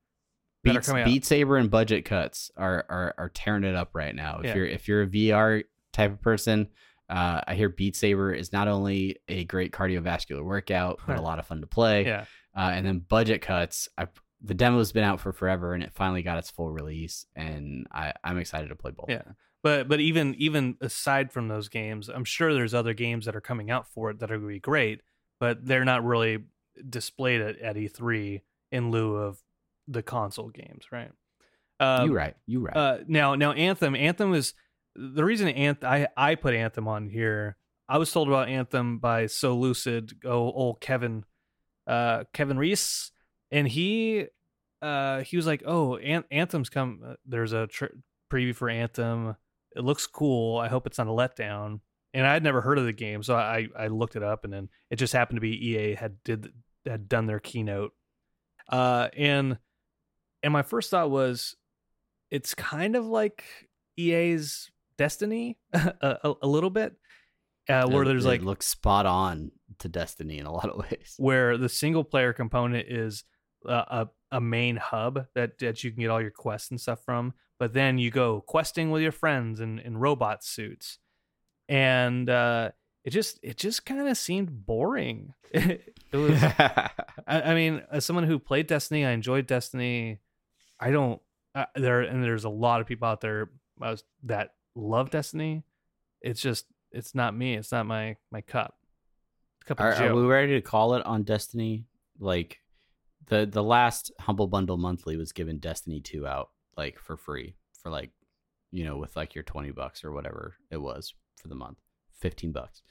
that 0.64 0.89
are 0.89 0.95
Beat. 0.97 1.05
Beat 1.07 1.24
Saber 1.24 1.57
and 1.57 1.70
budget 1.70 2.05
cuts 2.05 2.51
are, 2.57 2.85
are 2.91 3.14
are 3.16 3.28
tearing 3.30 3.64
it 3.64 3.74
up 3.74 3.91
right 3.95 4.14
now. 4.14 4.39
If 4.41 4.45
Yeah. 4.47 4.55
you're 4.57 4.66
if 4.66 4.87
you're 4.89 5.03
a 5.03 5.07
VR 5.07 5.64
type 5.95 6.12
of 6.12 6.20
person, 6.20 6.68
uh, 7.09 7.41
I 7.47 7.55
hear 7.55 7.68
Beat 7.70 7.97
Saber 7.97 8.33
is 8.35 8.53
not 8.53 8.68
only 8.68 9.16
a 9.28 9.45
great 9.45 9.72
cardiovascular 9.72 10.45
workout 10.45 11.01
but 11.07 11.18
a 11.18 11.22
lot 11.30 11.39
of 11.39 11.47
fun 11.47 11.61
to 11.62 11.66
play. 11.66 12.05
Yeah, 12.07 12.26
Uh, 12.57 12.70
and 12.74 12.85
then 12.87 12.99
budget 13.01 13.41
cuts. 13.43 13.89
I 13.97 14.09
the 14.45 14.55
demo's 14.55 14.93
been 14.93 15.05
out 15.05 15.20
for 15.20 15.33
forever 15.33 15.72
and 15.72 15.83
it 15.85 15.93
finally 15.95 16.22
got 16.22 16.37
its 16.39 16.51
full 16.51 16.70
release, 16.70 17.24
and 17.35 17.87
I 17.93 18.12
I'm 18.22 18.39
excited 18.39 18.68
to 18.68 18.76
play 18.76 18.91
both. 18.91 19.07
yeah. 19.09 19.22
But 19.63 19.89
but 19.89 20.01
even 20.01 20.35
even 20.37 20.77
aside 20.81 21.33
from 21.33 21.49
those 21.49 21.69
games, 21.69 22.09
I'm 22.09 22.25
sure 22.25 22.53
there's 22.53 22.75
other 22.75 22.95
games 22.95 23.27
that 23.27 23.37
are 23.37 23.41
coming 23.41 23.71
out 23.71 23.87
for 23.87 24.11
it 24.11 24.19
that 24.21 24.31
are 24.31 24.37
going 24.37 24.49
to 24.49 24.55
be 24.55 24.61
great, 24.61 25.03
but 25.39 25.65
they're 25.65 25.85
not 25.85 26.05
really 26.05 26.45
displayed 26.89 27.41
at, 27.41 27.59
at 27.59 27.77
E3 27.77 28.41
in 28.73 28.91
lieu 28.91 29.15
of 29.17 29.39
the 29.87 30.03
console 30.03 30.49
games, 30.49 30.87
right? 30.91 31.11
Um, 31.79 32.09
you 32.09 32.15
right. 32.17 32.35
You 32.47 32.61
right. 32.61 32.77
Uh, 32.77 32.99
now, 33.07 33.35
now 33.35 33.53
Anthem. 33.53 33.95
Anthem 33.95 34.35
is 34.35 34.55
the 34.97 35.25
reason 35.25 35.49
Anthem. 35.49 35.89
I 35.91 36.09
I 36.17 36.35
put 36.35 36.55
Anthem 36.55 36.89
on 36.89 37.09
here. 37.09 37.57
I 37.89 37.99
was 37.99 38.11
told 38.13 38.29
about 38.29 38.49
Anthem 38.49 38.99
by 38.99 39.27
So 39.27 39.57
Lucid, 39.57 40.15
oh, 40.25 40.51
old 40.53 40.81
Kevin, 40.81 41.25
uh, 41.87 42.25
Kevin 42.33 42.57
Reese, 42.57 43.11
and 43.51 43.69
he, 43.69 44.27
uh, 44.81 45.21
he 45.23 45.37
was 45.37 45.47
like, 45.47 45.63
"Oh, 45.67 45.97
An- 45.97 46.25
Anthem's 46.31 46.69
come. 46.71 47.01
uh, 47.05 47.15
There's 47.27 47.53
a 47.53 47.67
tr- 47.67 47.87
preview 48.33 48.55
for 48.55 48.71
Anthem. 48.71 49.37
It 49.77 49.85
looks 49.85 50.07
cool. 50.07 50.59
I 50.59 50.68
hope 50.68 50.87
it's 50.87 50.99
not 50.99 51.07
a 51.07 51.11
letdown." 51.11 51.81
And 52.14 52.27
I 52.27 52.35
had 52.35 52.43
never 52.43 52.61
heard 52.61 52.79
of 52.79 52.85
the 52.85 52.93
game, 52.93 53.23
so 53.23 53.35
I 53.37 53.68
I 53.77 53.87
looked 53.89 54.16
it 54.16 54.23
up, 54.23 54.45
and 54.45 54.53
then 54.53 54.68
it 54.91 54.97
just 54.97 55.12
happened 55.14 55.37
to 55.39 55.41
be 55.41 55.68
EA 55.70 55.95
had 55.95 56.23
did 56.25 56.53
had 56.87 57.09
done 57.09 57.27
their 57.27 57.41
keynote, 57.41 57.93
uh, 58.68 59.09
and 59.16 59.59
and 60.43 60.53
my 60.53 60.62
first 60.62 60.91
thought 60.91 61.11
was 61.11 61.57
it's 62.31 62.55
kind 62.55 62.97
of 62.97 63.07
like 63.07 63.45
EA's 63.99 64.70
Destiny 64.99 65.59
a, 65.73 65.95
a, 66.03 66.35
a 66.43 66.47
little 66.47 66.70
bit, 66.70 66.95
uh, 67.68 67.89
where 67.89 68.03
It- 68.03 68.07
there's 68.07 68.25
it 68.25 68.29
like 68.29 68.43
looks 68.43 68.66
spot 68.66 69.07
on 69.07 69.51
to 69.79 69.89
Destiny 69.89 70.39
in 70.39 70.47
a 70.47 70.53
lot 70.53 70.68
of 70.68 70.79
ways. 70.79 71.14
where 71.18 71.57
the 71.57 71.68
single 71.68 72.05
player 72.05 72.33
component 72.33 72.89
is 72.89 73.25
uh, 73.66 73.85
a 73.89 74.09
a 74.37 74.41
main 74.41 74.77
hub 74.77 75.27
that 75.35 75.59
that 75.61 75.83
you 75.83 75.91
can 75.91 76.01
get 76.01 76.11
all 76.11 76.20
your 76.20 76.31
quests 76.31 76.70
and 76.70 76.81
stuff 76.81 77.03
from, 77.05 77.33
but 77.63 77.75
then 77.75 77.97
you 77.97 78.11
go 78.11 78.41
questing 78.41 78.91
with 78.91 79.03
your 79.03 79.13
friends 79.13 79.61
in 79.61 79.79
in 79.79 79.97
robot 79.97 80.43
suits, 80.43 80.99
and 81.69 82.29
uh, 82.29 82.73
it 83.05 83.11
just 83.11 83.39
it 83.41 83.57
just 83.57 83.87
kind 83.87 84.01
of 84.01 84.19
seemed 84.19 84.67
boring. 84.67 85.33
it 85.53 85.95
was 86.13 86.43
I, 86.59 86.91
I 87.29 87.55
mean, 87.55 87.83
as 87.93 88.05
someone 88.05 88.25
who 88.25 88.41
played 88.41 88.67
Destiny, 88.67 89.07
I 89.07 89.13
enjoyed 89.13 89.47
Destiny. 89.47 90.19
I 90.81 90.91
don't 90.91 91.23
uh, 91.55 91.67
there 91.77 92.01
and 92.01 92.25
there's 92.25 92.43
a 92.43 92.49
lot 92.49 92.81
of 92.81 92.89
people 92.89 93.07
out 93.07 93.21
there 93.21 93.49
uh, 93.81 93.95
that 94.25 94.55
love 94.75 95.11
Destiny. 95.11 95.63
It's 96.21 96.41
just 96.41 96.67
it's 96.91 97.15
not 97.15 97.33
me. 97.33 97.55
It's 97.55 97.71
not 97.71 97.87
my 97.87 98.17
my 98.33 98.41
cup. 98.41 98.75
Cup 99.67 99.79
of 99.79 99.87
Are, 99.87 99.95
are 99.95 100.17
we 100.17 100.23
ready 100.23 100.55
to 100.55 100.63
call 100.63 100.95
it 100.95 101.07
on 101.07 101.23
Destiny? 101.23 101.87
Like 102.19 102.59
the 103.27 103.47
the 103.47 103.63
last 103.63 104.11
Humble 104.19 104.49
Bundle 104.49 104.79
monthly 104.79 105.17
was 105.17 105.31
given 105.31 105.61
Destiny 105.61 106.01
2 106.01 106.27
out 106.27 106.49
like 106.77 106.99
for 106.99 107.16
free 107.16 107.55
for 107.83 107.91
like 107.91 108.11
you 108.70 108.85
know 108.85 108.97
with 108.97 109.16
like 109.16 109.35
your 109.35 109.45
20 109.45 109.70
bucks 109.70 110.05
or 110.05 110.12
whatever 110.12 110.57
it 110.70 110.79
was 110.79 111.14
for 111.41 111.49
the 111.49 111.55
month. 111.55 111.79
15 112.20 112.53
bucks. 112.53 112.83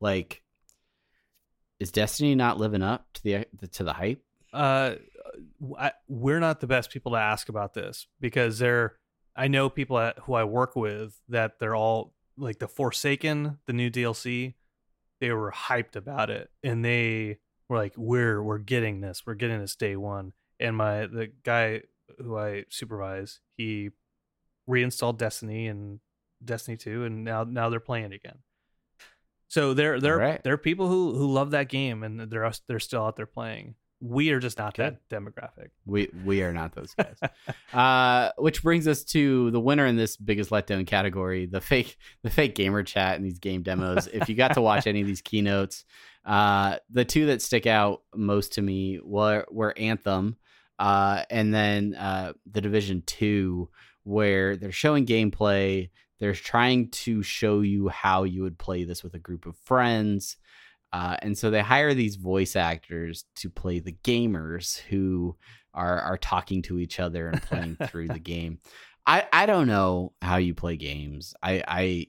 Like 0.00 0.42
is 1.78 1.92
Destiny 1.92 2.34
not 2.34 2.58
living 2.58 2.82
up 2.82 3.06
to 3.14 3.22
the 3.22 3.46
to 3.72 3.84
the 3.84 3.92
hype? 3.92 4.22
uh 4.52 4.94
I, 5.78 5.92
we're 6.08 6.40
not 6.40 6.60
the 6.60 6.66
best 6.66 6.90
people 6.90 7.12
to 7.12 7.18
ask 7.18 7.48
about 7.48 7.74
this 7.74 8.06
because 8.20 8.58
they're 8.58 8.96
i 9.36 9.48
know 9.48 9.68
people 9.68 9.98
at, 9.98 10.18
who 10.20 10.34
i 10.34 10.44
work 10.44 10.74
with 10.74 11.20
that 11.28 11.58
they're 11.58 11.76
all 11.76 12.14
like 12.36 12.58
the 12.58 12.68
forsaken 12.68 13.58
the 13.66 13.72
new 13.72 13.90
dlc 13.90 14.54
they 15.20 15.32
were 15.32 15.52
hyped 15.52 15.96
about 15.96 16.30
it 16.30 16.50
and 16.62 16.84
they 16.84 17.38
were 17.68 17.76
like 17.76 17.92
we're 17.96 18.42
we're 18.42 18.58
getting 18.58 19.00
this 19.00 19.24
we're 19.26 19.34
getting 19.34 19.60
this 19.60 19.76
day 19.76 19.96
one 19.96 20.32
and 20.58 20.76
my 20.76 21.06
the 21.06 21.30
guy 21.44 21.82
who 22.22 22.36
i 22.36 22.64
supervise 22.68 23.40
he 23.56 23.90
reinstalled 24.66 25.18
destiny 25.18 25.66
and 25.66 26.00
destiny 26.44 26.76
2 26.76 27.04
and 27.04 27.24
now 27.24 27.44
now 27.44 27.68
they're 27.68 27.80
playing 27.80 28.06
it 28.06 28.12
again 28.12 28.38
so 29.48 29.74
there 29.74 30.00
there 30.00 30.14
Alright. 30.14 30.42
there 30.44 30.52
are 30.52 30.58
people 30.58 30.88
who 30.88 31.14
who 31.14 31.32
love 31.32 31.52
that 31.52 31.68
game 31.68 32.02
and 32.02 32.20
they're 32.30 32.50
they're 32.66 32.78
still 32.78 33.04
out 33.04 33.16
there 33.16 33.26
playing 33.26 33.74
we 34.00 34.30
are 34.30 34.38
just 34.38 34.58
not 34.58 34.76
that 34.76 35.08
demographic. 35.08 35.70
We 35.84 36.08
we 36.24 36.42
are 36.42 36.52
not 36.52 36.74
those 36.74 36.94
guys. 36.94 37.18
uh, 37.72 38.30
which 38.38 38.62
brings 38.62 38.86
us 38.86 39.04
to 39.04 39.50
the 39.50 39.60
winner 39.60 39.86
in 39.86 39.96
this 39.96 40.16
biggest 40.16 40.50
letdown 40.50 40.86
category: 40.86 41.46
the 41.46 41.60
fake 41.60 41.96
the 42.22 42.30
fake 42.30 42.54
gamer 42.54 42.82
chat 42.82 43.16
and 43.16 43.24
these 43.24 43.38
game 43.38 43.62
demos. 43.62 44.06
if 44.12 44.28
you 44.28 44.34
got 44.34 44.54
to 44.54 44.60
watch 44.60 44.86
any 44.86 45.00
of 45.00 45.06
these 45.06 45.22
keynotes, 45.22 45.84
uh, 46.24 46.76
the 46.90 47.04
two 47.04 47.26
that 47.26 47.42
stick 47.42 47.66
out 47.66 48.02
most 48.14 48.52
to 48.54 48.62
me 48.62 49.00
were 49.02 49.46
were 49.50 49.76
Anthem, 49.76 50.36
uh, 50.78 51.22
and 51.30 51.52
then 51.52 51.94
uh, 51.94 52.32
the 52.50 52.60
Division 52.60 53.02
Two, 53.06 53.68
where 54.04 54.56
they're 54.56 54.72
showing 54.72 55.06
gameplay. 55.06 55.90
They're 56.18 56.34
trying 56.34 56.90
to 56.90 57.22
show 57.22 57.60
you 57.60 57.88
how 57.88 58.24
you 58.24 58.42
would 58.42 58.58
play 58.58 58.84
this 58.84 59.04
with 59.04 59.14
a 59.14 59.20
group 59.20 59.46
of 59.46 59.56
friends. 59.58 60.36
Uh, 60.92 61.16
and 61.22 61.36
so 61.36 61.50
they 61.50 61.60
hire 61.60 61.94
these 61.94 62.16
voice 62.16 62.56
actors 62.56 63.24
to 63.36 63.50
play 63.50 63.78
the 63.78 63.96
gamers 64.04 64.78
who 64.78 65.36
are 65.74 66.00
are 66.00 66.18
talking 66.18 66.62
to 66.62 66.78
each 66.78 66.98
other 66.98 67.28
and 67.28 67.42
playing 67.42 67.76
through 67.88 68.08
the 68.08 68.18
game. 68.18 68.58
I 69.06 69.26
I 69.32 69.46
don't 69.46 69.68
know 69.68 70.12
how 70.22 70.36
you 70.36 70.54
play 70.54 70.76
games. 70.76 71.34
I 71.42 71.62
I 71.68 72.06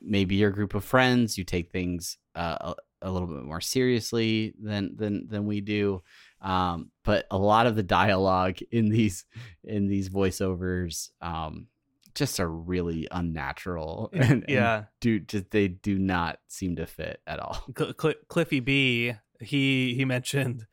maybe 0.00 0.36
your 0.36 0.50
group 0.50 0.74
of 0.74 0.84
friends 0.84 1.36
you 1.36 1.44
take 1.44 1.70
things 1.70 2.16
uh, 2.34 2.72
a, 3.02 3.08
a 3.08 3.10
little 3.10 3.28
bit 3.28 3.44
more 3.44 3.60
seriously 3.60 4.54
than 4.60 4.96
than 4.96 5.26
than 5.28 5.46
we 5.46 5.60
do. 5.60 6.02
Um, 6.44 6.90
but 7.04 7.26
a 7.30 7.38
lot 7.38 7.66
of 7.66 7.74
the 7.74 7.82
dialogue 7.82 8.58
in 8.70 8.90
these 8.90 9.24
in 9.64 9.88
these 9.88 10.10
voiceovers 10.10 11.08
um, 11.22 11.68
just 12.14 12.38
are 12.38 12.50
really 12.50 13.08
unnatural 13.10 14.10
and, 14.12 14.30
and 14.30 14.44
yeah, 14.48 14.84
do 15.00 15.20
just 15.20 15.50
they 15.50 15.68
do 15.68 15.98
not 15.98 16.38
seem 16.48 16.76
to 16.76 16.86
fit 16.86 17.20
at 17.26 17.40
all. 17.40 17.64
Cl- 17.76 17.94
Cl- 18.00 18.14
Cliffy 18.28 18.60
B. 18.60 19.14
He 19.40 19.94
he 19.94 20.04
mentioned 20.04 20.66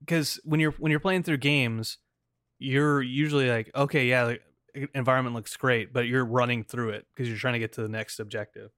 because 0.00 0.38
when 0.44 0.60
you're 0.60 0.72
when 0.72 0.90
you're 0.90 1.00
playing 1.00 1.22
through 1.22 1.38
games, 1.38 1.98
you're 2.58 3.02
usually 3.02 3.48
like, 3.48 3.70
okay, 3.74 4.06
yeah, 4.06 4.36
the 4.74 4.88
environment 4.94 5.34
looks 5.34 5.56
great, 5.56 5.92
but 5.92 6.06
you're 6.06 6.24
running 6.24 6.64
through 6.64 6.90
it 6.90 7.06
because 7.14 7.28
you're 7.28 7.38
trying 7.38 7.54
to 7.54 7.58
get 7.58 7.72
to 7.72 7.82
the 7.82 7.88
next 7.88 8.20
objective. 8.20 8.70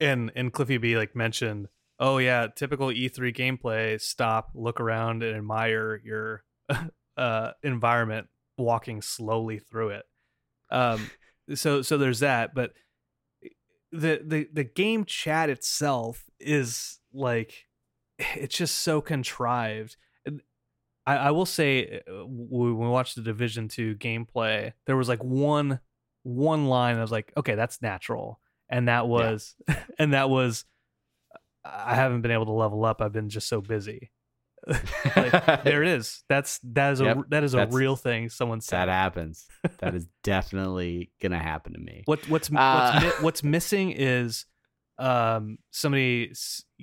And 0.00 0.32
and 0.34 0.52
Cliffy 0.52 0.78
B. 0.78 0.96
like 0.96 1.14
mentioned, 1.14 1.68
oh 1.98 2.18
yeah, 2.18 2.46
typical 2.54 2.88
E3 2.88 3.34
gameplay. 3.34 4.00
Stop, 4.00 4.50
look 4.54 4.80
around, 4.80 5.22
and 5.22 5.36
admire 5.36 6.00
your 6.04 6.44
uh, 7.16 7.52
environment, 7.62 8.28
walking 8.56 9.02
slowly 9.02 9.58
through 9.58 9.90
it. 9.90 10.04
Um, 10.70 11.10
so 11.54 11.82
so 11.82 11.98
there's 11.98 12.20
that, 12.20 12.54
but 12.54 12.72
the 13.92 14.22
the 14.24 14.48
the 14.52 14.64
game 14.64 15.04
chat 15.04 15.50
itself 15.50 16.24
is 16.38 16.98
like 17.12 17.66
it's 18.18 18.56
just 18.56 18.76
so 18.76 19.00
contrived. 19.00 19.96
I, 21.06 21.16
I 21.16 21.30
will 21.30 21.46
say 21.46 22.02
uh, 22.06 22.26
when 22.26 22.76
we 22.76 22.86
watched 22.86 23.16
the 23.16 23.22
Division 23.22 23.68
Two 23.68 23.96
gameplay, 23.96 24.72
there 24.86 24.96
was 24.96 25.08
like 25.08 25.24
one 25.24 25.80
one 26.22 26.66
line 26.66 26.96
that 26.96 27.00
was 27.00 27.12
like, 27.12 27.32
okay, 27.36 27.54
that's 27.54 27.80
natural, 27.80 28.40
and 28.68 28.88
that 28.88 29.08
was 29.08 29.56
and 29.98 30.12
that 30.12 30.28
was 30.28 30.64
I 31.64 31.94
haven't 31.94 32.22
been 32.22 32.30
able 32.30 32.46
to 32.46 32.52
level 32.52 32.84
up. 32.84 33.00
I've 33.02 33.12
been 33.12 33.28
just 33.28 33.48
so 33.48 33.60
busy. 33.60 34.10
Like, 35.16 35.64
there 35.64 35.82
it 35.82 35.88
is. 35.98 36.24
That's 36.28 36.58
that 36.64 36.92
is 36.92 37.00
a 37.00 37.24
that 37.30 37.44
is 37.44 37.54
a 37.54 37.66
real 37.68 37.96
thing 37.96 38.28
someone 38.28 38.60
said. 38.60 38.78
that 38.80 38.88
happens. 38.88 39.46
That 39.78 39.94
is 39.94 40.06
definitely 40.24 41.10
gonna 41.22 41.38
happen 41.38 41.72
to 41.74 41.78
me. 41.78 42.02
What 42.06 42.28
what's 42.28 42.50
Uh, 42.52 43.00
what's, 43.00 43.04
mi- 43.04 43.24
what's 43.24 43.42
missing 43.44 43.92
is 43.92 44.46
um 44.98 45.58
somebody 45.70 46.32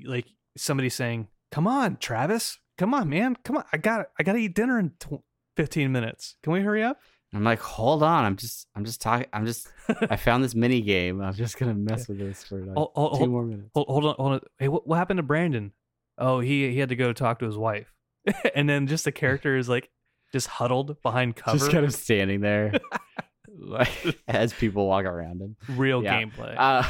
like 0.03 0.25
somebody 0.57 0.89
saying, 0.89 1.27
"Come 1.51 1.67
on, 1.67 1.97
Travis, 1.97 2.57
come 2.77 2.93
on, 2.93 3.09
man, 3.09 3.35
come 3.43 3.57
on, 3.57 3.65
I 3.73 3.77
got 3.77 4.07
I 4.17 4.23
got 4.23 4.33
to 4.33 4.39
eat 4.39 4.55
dinner 4.55 4.79
in 4.79 4.91
tw- 4.99 5.23
fifteen 5.57 5.91
minutes. 5.91 6.37
Can 6.43 6.53
we 6.53 6.61
hurry 6.61 6.81
up?" 6.81 6.97
I'm 7.35 7.43
like, 7.43 7.59
hold 7.59 8.01
on. 8.01 8.23
I'm 8.23 8.35
just, 8.35 8.67
I'm 8.75 8.85
just 8.85 9.01
talking. 9.01 9.27
I'm 9.33 9.45
just. 9.45 9.67
I 10.09 10.15
found 10.15 10.43
this 10.43 10.55
mini 10.55 10.81
game. 10.81 11.21
I'm 11.21 11.33
just 11.33 11.57
gonna 11.57 11.73
mess 11.73 12.07
with 12.07 12.19
this 12.19 12.43
for 12.43 12.59
like 12.61 12.75
Hold, 12.75 12.91
hold, 12.95 13.13
two 13.13 13.17
hold, 13.19 13.29
more 13.29 13.43
minutes. 13.43 13.69
hold, 13.73 13.87
hold 13.87 14.05
on, 14.05 14.15
hold 14.17 14.31
on. 14.33 14.39
Hey, 14.57 14.67
what, 14.67 14.87
what 14.87 14.97
happened 14.97 15.17
to 15.17 15.23
Brandon? 15.23 15.71
Oh, 16.17 16.39
he 16.39 16.71
he 16.71 16.79
had 16.79 16.89
to 16.89 16.95
go 16.95 17.11
talk 17.13 17.39
to 17.39 17.45
his 17.45 17.57
wife, 17.57 17.93
and 18.55 18.69
then 18.69 18.87
just 18.87 19.05
the 19.05 19.11
character 19.11 19.57
is 19.57 19.67
like 19.67 19.89
just 20.31 20.47
huddled 20.47 21.01
behind 21.01 21.35
cover. 21.35 21.57
Just 21.57 21.71
kind 21.71 21.85
of 21.85 21.93
standing 21.93 22.41
there, 22.41 22.73
like 23.59 24.17
as 24.27 24.53
people 24.53 24.87
walk 24.87 25.05
around 25.05 25.41
him. 25.41 25.55
real 25.69 26.03
yeah. 26.03 26.21
gameplay. 26.21 26.55
Uh, 26.57 26.87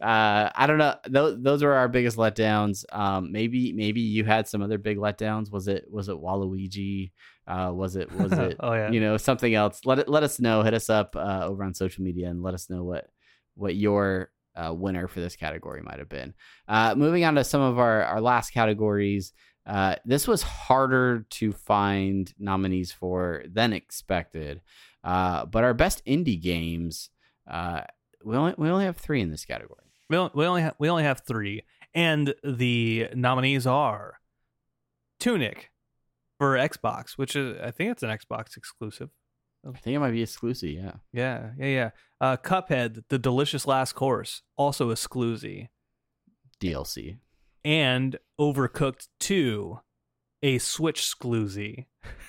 uh, 0.00 0.50
I 0.54 0.66
don't 0.66 0.78
know. 0.78 0.94
Those 1.06 1.42
those 1.42 1.62
were 1.62 1.74
our 1.74 1.88
biggest 1.88 2.16
letdowns. 2.16 2.84
Um, 2.92 3.32
maybe 3.32 3.72
maybe 3.72 4.00
you 4.00 4.24
had 4.24 4.48
some 4.48 4.62
other 4.62 4.78
big 4.78 4.96
letdowns. 4.96 5.52
Was 5.52 5.68
it 5.68 5.84
was 5.90 6.08
it 6.08 6.16
Waluigi? 6.16 7.12
Uh, 7.46 7.70
was 7.74 7.96
it 7.96 8.10
was 8.12 8.32
it 8.38 8.56
oh 8.60 8.72
yeah, 8.72 8.90
you 8.90 9.00
know 9.00 9.16
something 9.16 9.54
else? 9.54 9.80
Let 9.84 9.98
it 9.98 10.08
let 10.08 10.22
us 10.22 10.40
know. 10.40 10.62
Hit 10.62 10.74
us 10.74 10.88
up 10.88 11.16
uh, 11.16 11.40
over 11.44 11.64
on 11.64 11.74
social 11.74 12.02
media 12.02 12.30
and 12.30 12.42
let 12.42 12.54
us 12.54 12.70
know 12.70 12.82
what 12.82 13.08
what 13.56 13.76
your 13.76 14.30
uh, 14.56 14.72
winner 14.72 15.06
for 15.06 15.20
this 15.20 15.36
category 15.36 15.82
might 15.82 15.98
have 15.98 16.08
been. 16.08 16.32
Uh, 16.66 16.94
moving 16.96 17.24
on 17.24 17.34
to 17.34 17.44
some 17.44 17.60
of 17.60 17.78
our 17.78 18.02
our 18.04 18.20
last 18.20 18.50
categories. 18.50 19.34
Uh, 19.66 19.96
this 20.06 20.26
was 20.26 20.42
harder 20.42 21.26
to 21.30 21.52
find 21.52 22.32
nominees 22.38 22.90
for 22.90 23.44
than 23.46 23.74
expected. 23.74 24.62
Uh, 25.04 25.44
but 25.44 25.62
our 25.62 25.74
best 25.74 26.04
indie 26.06 26.40
games, 26.40 27.10
uh, 27.48 27.82
we 28.24 28.34
only 28.36 28.54
we 28.56 28.68
only 28.70 28.86
have 28.86 28.96
three 28.96 29.20
in 29.20 29.30
this 29.30 29.44
category. 29.44 29.89
We 30.10 30.16
only, 30.16 30.32
we 30.34 30.44
only 30.46 30.62
have 30.62 30.74
we 30.78 30.90
only 30.90 31.04
have 31.04 31.22
three, 31.26 31.62
and 31.94 32.34
the 32.44 33.08
nominees 33.14 33.66
are 33.66 34.18
Tunic 35.20 35.70
for 36.38 36.56
Xbox, 36.56 37.12
which 37.12 37.36
is 37.36 37.58
I 37.62 37.70
think 37.70 37.92
it's 37.92 38.02
an 38.02 38.10
Xbox 38.10 38.56
exclusive. 38.56 39.10
I 39.66 39.78
think 39.78 39.94
it 39.94 40.00
might 40.00 40.10
be 40.10 40.22
exclusive. 40.22 40.70
Yeah. 40.70 40.92
Yeah, 41.12 41.50
yeah, 41.58 41.66
yeah. 41.66 41.90
Uh, 42.20 42.36
Cuphead, 42.36 43.04
the 43.08 43.18
delicious 43.18 43.66
last 43.66 43.92
course, 43.92 44.42
also 44.56 44.90
exclusive, 44.90 45.68
DLC. 46.60 47.18
and 47.64 48.18
Overcooked 48.40 49.08
Two, 49.20 49.80
a 50.42 50.58
Switch 50.58 50.98
exclusive. 50.98 51.84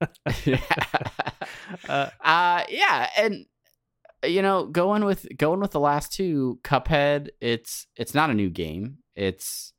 uh, 1.88 2.10
uh 2.20 2.64
yeah 2.68 3.08
and 3.16 3.46
you 4.24 4.42
know 4.42 4.66
going 4.66 5.04
with 5.04 5.26
going 5.36 5.60
with 5.60 5.70
the 5.72 5.80
last 5.80 6.12
two 6.12 6.58
cuphead 6.62 7.28
it's 7.40 7.86
it's 7.96 8.14
not 8.14 8.30
a 8.30 8.34
new 8.34 8.50
game 8.50 8.98
it's 9.14 9.72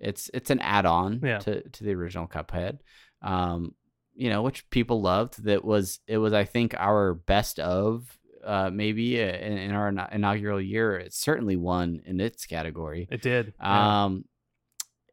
it's 0.00 0.30
it's 0.34 0.50
an 0.50 0.60
add-on 0.60 1.20
Yeah. 1.22 1.38
to 1.38 1.68
to 1.68 1.84
the 1.84 1.94
original 1.94 2.26
cuphead 2.26 2.78
um 3.22 3.74
you 4.14 4.30
know 4.30 4.42
which 4.42 4.68
people 4.70 5.00
loved 5.00 5.42
that 5.44 5.64
was 5.64 6.00
it 6.06 6.18
was 6.18 6.32
i 6.32 6.44
think 6.44 6.74
our 6.78 7.14
best 7.14 7.58
of 7.58 8.18
uh 8.44 8.70
maybe 8.72 9.20
in, 9.20 9.58
in 9.58 9.70
our 9.72 9.88
inaugural 10.12 10.60
year 10.60 10.96
it 10.98 11.12
certainly 11.14 11.56
won 11.56 12.00
in 12.04 12.20
its 12.20 12.46
category 12.46 13.08
it 13.10 13.22
did. 13.22 13.52
yeah. 13.60 14.04
um 14.04 14.24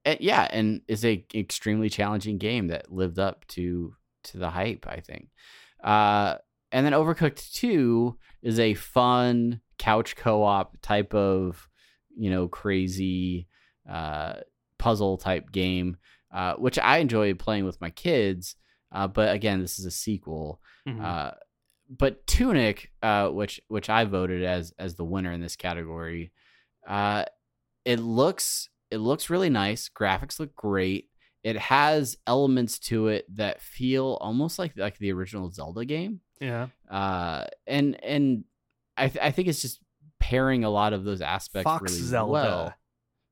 and 0.06 0.20
yeah 0.22 0.48
and 0.52 0.82
is 0.88 1.04
a 1.06 1.26
extremely 1.34 1.90
challenging 1.90 2.38
game 2.38 2.68
that 2.68 2.92
lived 2.92 3.20
up 3.20 3.46
to 3.48 3.96
to 4.24 4.38
the 4.38 4.50
hype 4.50 4.86
i 4.88 5.00
think 5.00 5.30
uh 5.84 6.36
and 6.72 6.86
then 6.86 6.94
overcooked 6.94 7.52
2 7.54 8.18
is 8.44 8.60
a 8.60 8.76
fun 8.76 9.60
couch 9.80 10.16
co-op 10.16 10.78
type 10.82 11.14
of 11.16 11.68
you 12.16 12.30
know 12.30 12.48
crazy 12.48 13.48
uh 13.90 14.34
puzzle 14.78 15.18
type 15.18 15.52
game 15.52 15.98
uh 16.32 16.54
which 16.56 16.78
i 16.78 16.98
enjoy 17.00 17.34
playing 17.34 17.66
with 17.66 17.82
my 17.82 17.90
kids 17.90 18.56
Uh, 18.96 19.08
but 19.08 19.34
again, 19.34 19.60
this 19.60 19.80
is 19.80 19.86
a 19.88 19.92
sequel. 20.06 20.62
Mhm. 20.88 21.02
Uh, 21.02 21.32
but 21.90 22.28
Tunic, 22.28 22.92
uh, 23.02 23.30
which 23.30 23.60
which 23.68 23.90
I 23.90 24.06
voted 24.06 24.44
as 24.44 24.72
as 24.78 24.94
the 24.94 25.04
winner 25.14 25.32
in 25.34 25.42
this 25.42 25.56
category, 25.56 26.32
uh, 26.88 27.26
it 27.86 28.00
looks 28.00 28.70
it 28.92 29.00
looks 29.00 29.32
really 29.32 29.50
nice. 29.50 29.90
Graphics 29.90 30.40
look 30.40 30.54
great. 30.56 31.10
It 31.44 31.58
has 31.58 32.18
elements 32.28 32.78
to 32.90 33.08
it 33.08 33.26
that 33.36 33.62
feel 33.62 34.18
almost 34.22 34.60
like 34.60 34.78
like 34.78 35.00
the 35.00 35.12
original 35.12 35.50
Zelda 35.52 35.86
game. 35.86 36.22
Yeah. 36.40 36.68
Uh, 36.90 37.46
and 37.68 38.02
and 38.04 38.44
I 38.98 39.08
th- 39.10 39.24
I 39.24 39.32
think 39.32 39.48
it's 39.48 39.62
just 39.62 39.80
pairing 40.20 40.64
a 40.64 40.70
lot 40.70 40.94
of 40.94 41.04
those 41.04 41.22
aspects 41.22 41.64
Fox 41.64 41.92
really 41.92 42.04
Zelda. 42.04 42.32
well. 42.32 42.74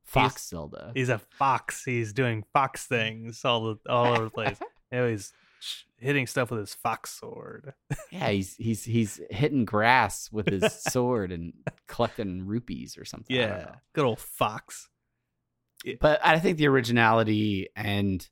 Fox 0.03 0.33
He's- 0.35 0.49
Zelda. 0.49 0.91
He's 0.93 1.09
a 1.09 1.19
fox. 1.19 1.83
He's 1.85 2.11
doing 2.13 2.43
fox 2.53 2.85
things 2.85 3.45
all 3.45 3.75
the, 3.75 3.89
all 3.91 4.07
over 4.07 4.23
the 4.25 4.29
place. 4.29 4.57
You 4.91 4.97
know, 4.97 5.07
he's 5.09 5.31
hitting 5.97 6.27
stuff 6.27 6.51
with 6.51 6.59
his 6.59 6.73
fox 6.73 7.11
sword. 7.11 7.73
Yeah, 8.11 8.29
he's 8.29 8.55
he's 8.57 8.83
he's 8.83 9.21
hitting 9.29 9.63
grass 9.63 10.29
with 10.33 10.49
his 10.49 10.69
sword 10.73 11.31
and 11.31 11.53
collecting 11.87 12.45
rupees 12.45 12.97
or 12.97 13.05
something. 13.05 13.33
Yeah, 13.33 13.75
good 13.93 14.03
old 14.03 14.19
fox. 14.19 14.89
but 16.01 16.19
I 16.23 16.39
think 16.39 16.57
the 16.57 16.67
originality 16.67 17.69
and 17.75 18.27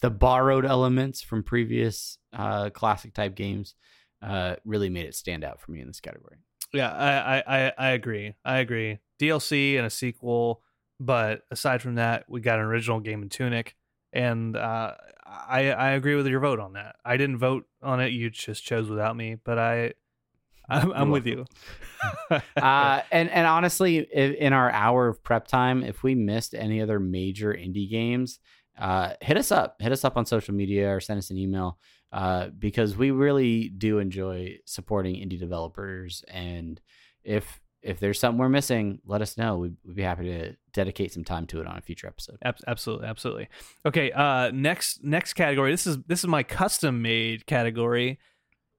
the 0.00 0.10
borrowed 0.10 0.64
elements 0.66 1.22
from 1.22 1.44
previous 1.44 2.18
uh, 2.32 2.70
classic 2.70 3.14
type 3.14 3.34
games 3.36 3.74
uh, 4.22 4.56
really 4.64 4.88
made 4.88 5.06
it 5.06 5.14
stand 5.14 5.44
out 5.44 5.60
for 5.60 5.70
me 5.72 5.80
in 5.80 5.86
this 5.86 6.00
category. 6.00 6.36
Yeah, 6.72 6.90
I, 6.90 7.42
I, 7.46 7.72
I, 7.76 7.88
agree. 7.90 8.34
I 8.44 8.58
agree. 8.58 8.98
DLC 9.20 9.76
and 9.76 9.86
a 9.86 9.90
sequel, 9.90 10.62
but 11.00 11.42
aside 11.50 11.82
from 11.82 11.96
that, 11.96 12.26
we 12.28 12.40
got 12.40 12.58
an 12.58 12.64
original 12.66 13.00
game 13.00 13.22
in 13.22 13.28
Tunic, 13.28 13.74
and 14.12 14.56
uh, 14.56 14.94
I 15.26 15.72
I 15.72 15.90
agree 15.90 16.14
with 16.14 16.26
your 16.26 16.40
vote 16.40 16.60
on 16.60 16.74
that. 16.74 16.96
I 17.04 17.16
didn't 17.16 17.38
vote 17.38 17.66
on 17.82 18.00
it. 18.00 18.12
You 18.12 18.30
just 18.30 18.62
chose 18.64 18.88
without 18.88 19.16
me, 19.16 19.36
but 19.42 19.58
I 19.58 19.94
I'm, 20.70 20.92
I'm 20.92 21.10
with 21.10 21.26
you. 21.26 21.46
uh, 22.30 23.00
and 23.10 23.28
and 23.30 23.46
honestly, 23.46 23.98
in 23.98 24.52
our 24.52 24.70
hour 24.70 25.08
of 25.08 25.22
prep 25.24 25.48
time, 25.48 25.82
if 25.82 26.04
we 26.04 26.14
missed 26.14 26.54
any 26.54 26.80
other 26.80 27.00
major 27.00 27.52
indie 27.52 27.90
games, 27.90 28.38
uh, 28.78 29.14
hit 29.20 29.36
us 29.36 29.50
up. 29.50 29.76
Hit 29.80 29.90
us 29.90 30.04
up 30.04 30.16
on 30.16 30.26
social 30.26 30.54
media 30.54 30.94
or 30.94 31.00
send 31.00 31.18
us 31.18 31.30
an 31.30 31.38
email 31.38 31.78
uh, 32.12 32.48
because 32.48 32.96
we 32.96 33.10
really 33.10 33.68
do 33.68 33.98
enjoy 33.98 34.58
supporting 34.64 35.14
indie 35.16 35.38
developers. 35.38 36.24
And 36.28 36.80
if 37.22 37.60
if 37.82 37.98
there's 37.98 38.20
something 38.20 38.38
we're 38.38 38.50
missing, 38.50 38.98
let 39.06 39.22
us 39.22 39.38
know. 39.38 39.56
We'd, 39.56 39.76
we'd 39.86 39.96
be 39.96 40.02
happy 40.02 40.24
to 40.24 40.54
dedicate 40.74 41.14
some 41.14 41.24
time 41.24 41.46
to 41.46 41.62
it 41.62 41.66
on 41.66 41.78
a 41.78 41.80
future 41.80 42.06
episode. 42.06 42.36
Absolutely, 42.66 43.06
absolutely. 43.06 43.48
Okay, 43.86 44.12
uh 44.12 44.50
next 44.50 45.04
next 45.04 45.34
category. 45.34 45.70
This 45.70 45.86
is 45.86 45.98
this 46.06 46.20
is 46.20 46.26
my 46.26 46.42
custom 46.42 47.00
made 47.00 47.46
category. 47.46 48.18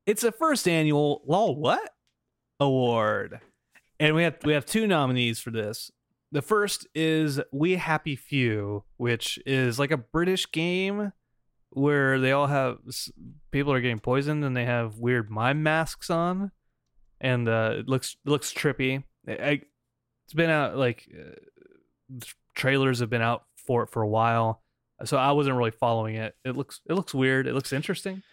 It's 0.06 0.24
a 0.24 0.32
first 0.32 0.68
annual 0.68 1.24
lol 1.26 1.56
what 1.56 1.94
award. 2.60 3.40
And 4.00 4.16
we 4.16 4.24
have 4.24 4.38
we 4.44 4.54
have 4.54 4.66
two 4.66 4.88
nominees 4.88 5.40
for 5.40 5.52
this. 5.52 5.92
The 6.34 6.42
first 6.42 6.88
is 6.96 7.42
We 7.52 7.76
Happy 7.76 8.16
Few, 8.16 8.84
which 8.98 9.38
is 9.46 9.78
like 9.78 9.92
a 9.92 9.98
British 9.98 10.50
game 10.52 11.12
where 11.72 12.20
they 12.20 12.32
all 12.32 12.48
have 12.48 12.78
people 13.52 13.72
are 13.74 13.82
getting 13.82 14.00
poisoned 14.00 14.44
and 14.44 14.56
they 14.56 14.66
have 14.66 14.98
weird 14.98 15.30
mime 15.30 15.64
masks 15.64 16.10
on 16.10 16.52
and 17.20 17.48
uh 17.48 17.76
it 17.80 17.88
looks 17.88 18.18
looks 18.26 18.54
trippy. 18.54 19.04
I- 19.28 19.62
it's 20.26 20.34
been 20.34 20.50
out 20.50 20.78
like 20.78 21.10
uh, 21.14 21.36
trailers 22.56 23.00
have 23.00 23.10
been 23.10 23.22
out 23.22 23.44
for 23.58 23.84
it 23.84 23.90
for 23.90 24.02
a 24.02 24.08
while, 24.08 24.62
so 25.04 25.18
I 25.18 25.32
wasn't 25.34 25.58
really 25.58 25.72
following 25.72 26.16
it. 26.16 26.36
It 26.46 26.56
looks 26.56 26.82
it 26.90 26.94
looks 26.94 27.14
weird. 27.14 27.48
It 27.48 27.54
looks 27.54 27.74
interesting, 27.74 28.24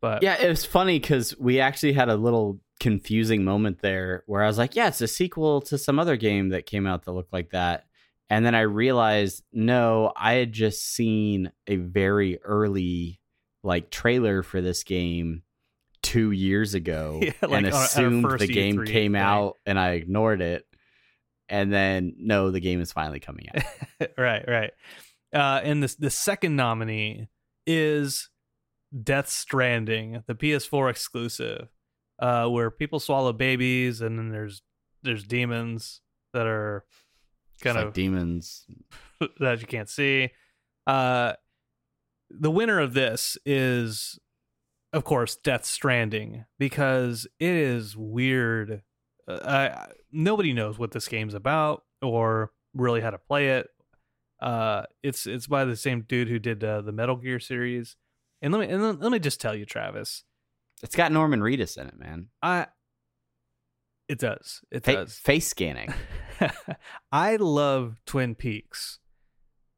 but 0.00 0.22
Yeah, 0.22 0.36
it 0.40 0.48
was 0.48 0.64
funny 0.66 0.98
because 0.98 1.34
we 1.38 1.60
actually 1.60 1.94
had 1.94 2.08
a 2.08 2.16
little 2.16 2.60
confusing 2.78 3.42
moment 3.42 3.80
there 3.80 4.22
where 4.26 4.42
I 4.42 4.46
was 4.46 4.58
like, 4.58 4.76
yeah, 4.76 4.88
it's 4.88 5.00
a 5.00 5.08
sequel 5.08 5.62
to 5.62 5.78
some 5.78 5.98
other 5.98 6.16
game 6.16 6.50
that 6.50 6.66
came 6.66 6.86
out 6.86 7.04
that 7.04 7.12
looked 7.12 7.32
like 7.32 7.50
that. 7.50 7.85
And 8.28 8.44
then 8.44 8.54
I 8.54 8.62
realized, 8.62 9.44
no, 9.52 10.12
I 10.16 10.34
had 10.34 10.52
just 10.52 10.82
seen 10.84 11.52
a 11.66 11.76
very 11.76 12.40
early 12.42 13.20
like 13.62 13.90
trailer 13.90 14.42
for 14.42 14.60
this 14.60 14.82
game 14.84 15.42
two 16.02 16.30
years 16.30 16.74
ago 16.74 17.20
Yeah, 17.22 17.32
like 17.42 17.52
and 17.64 17.66
our- 17.66 17.74
our 17.74 17.84
assumed 17.84 18.38
the 18.38 18.46
game 18.46 18.76
E3 18.78 18.86
came 18.86 19.14
out 19.14 19.56
and 19.64 19.78
I 19.78 19.92
ignored 19.92 20.40
it. 20.40 20.64
And 21.48 21.72
then 21.72 22.14
no, 22.18 22.50
the 22.50 22.58
game 22.60 22.80
is 22.80 22.90
finally 22.92 23.20
coming 23.20 23.46
out. 23.54 24.08
right, 24.18 24.44
right. 24.48 24.72
Uh, 25.32 25.60
and 25.62 25.80
this 25.82 25.94
the 25.94 26.10
second 26.10 26.56
nominee 26.56 27.28
is 27.66 28.30
Death 29.02 29.28
Stranding, 29.28 30.24
the 30.26 30.34
PS4 30.34 30.90
exclusive, 30.90 31.68
uh, 32.18 32.46
where 32.48 32.70
people 32.72 32.98
swallow 32.98 33.32
babies, 33.32 34.00
and 34.00 34.18
then 34.18 34.30
there's 34.30 34.62
there's 35.02 35.22
demons 35.24 36.00
that 36.32 36.46
are 36.48 36.84
kind 37.60 37.76
like 37.76 37.86
of 37.86 37.92
demons. 37.92 38.66
that 39.40 39.60
you 39.60 39.66
can't 39.66 39.88
see. 39.88 40.30
Uh, 40.86 41.34
the 42.30 42.50
winner 42.50 42.80
of 42.80 42.94
this 42.94 43.36
is, 43.44 44.18
of 44.92 45.04
course, 45.04 45.36
Death 45.36 45.64
Stranding 45.64 46.44
because 46.58 47.26
it 47.38 47.52
is 47.52 47.96
weird. 47.96 48.82
Uh, 49.28 49.38
I, 49.44 49.86
nobody 50.12 50.52
knows 50.52 50.78
what 50.78 50.92
this 50.92 51.08
game's 51.08 51.34
about 51.34 51.84
or 52.02 52.52
really 52.74 53.00
how 53.00 53.10
to 53.10 53.18
play 53.18 53.50
it. 53.50 53.68
Uh, 54.40 54.82
it's 55.02 55.26
it's 55.26 55.46
by 55.46 55.64
the 55.64 55.76
same 55.76 56.02
dude 56.02 56.28
who 56.28 56.38
did 56.38 56.62
uh, 56.62 56.82
the 56.82 56.92
Metal 56.92 57.16
Gear 57.16 57.40
series. 57.40 57.96
And 58.42 58.52
let 58.52 58.60
me 58.60 58.72
and 58.72 58.82
let, 58.82 59.00
let 59.00 59.12
me 59.12 59.18
just 59.18 59.40
tell 59.40 59.54
you, 59.54 59.64
Travis, 59.64 60.24
It's 60.82 60.94
got 60.94 61.10
Norman 61.10 61.40
Reedus 61.40 61.78
in 61.78 61.86
it, 61.86 61.98
man. 61.98 62.28
I 62.42 62.66
it 64.08 64.18
does 64.18 64.60
it 64.70 64.84
Fa- 64.84 64.92
does 64.92 65.14
face 65.16 65.46
scanning. 65.48 65.92
I 67.12 67.36
love 67.36 68.00
Twin 68.06 68.34
Peaks. 68.34 68.98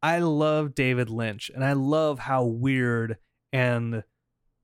I 0.02 0.18
love 0.18 0.74
David 0.74 1.10
Lynch 1.10 1.50
and 1.54 1.64
I 1.64 1.72
love 1.72 2.18
how 2.20 2.44
weird 2.44 3.18
and 3.52 4.04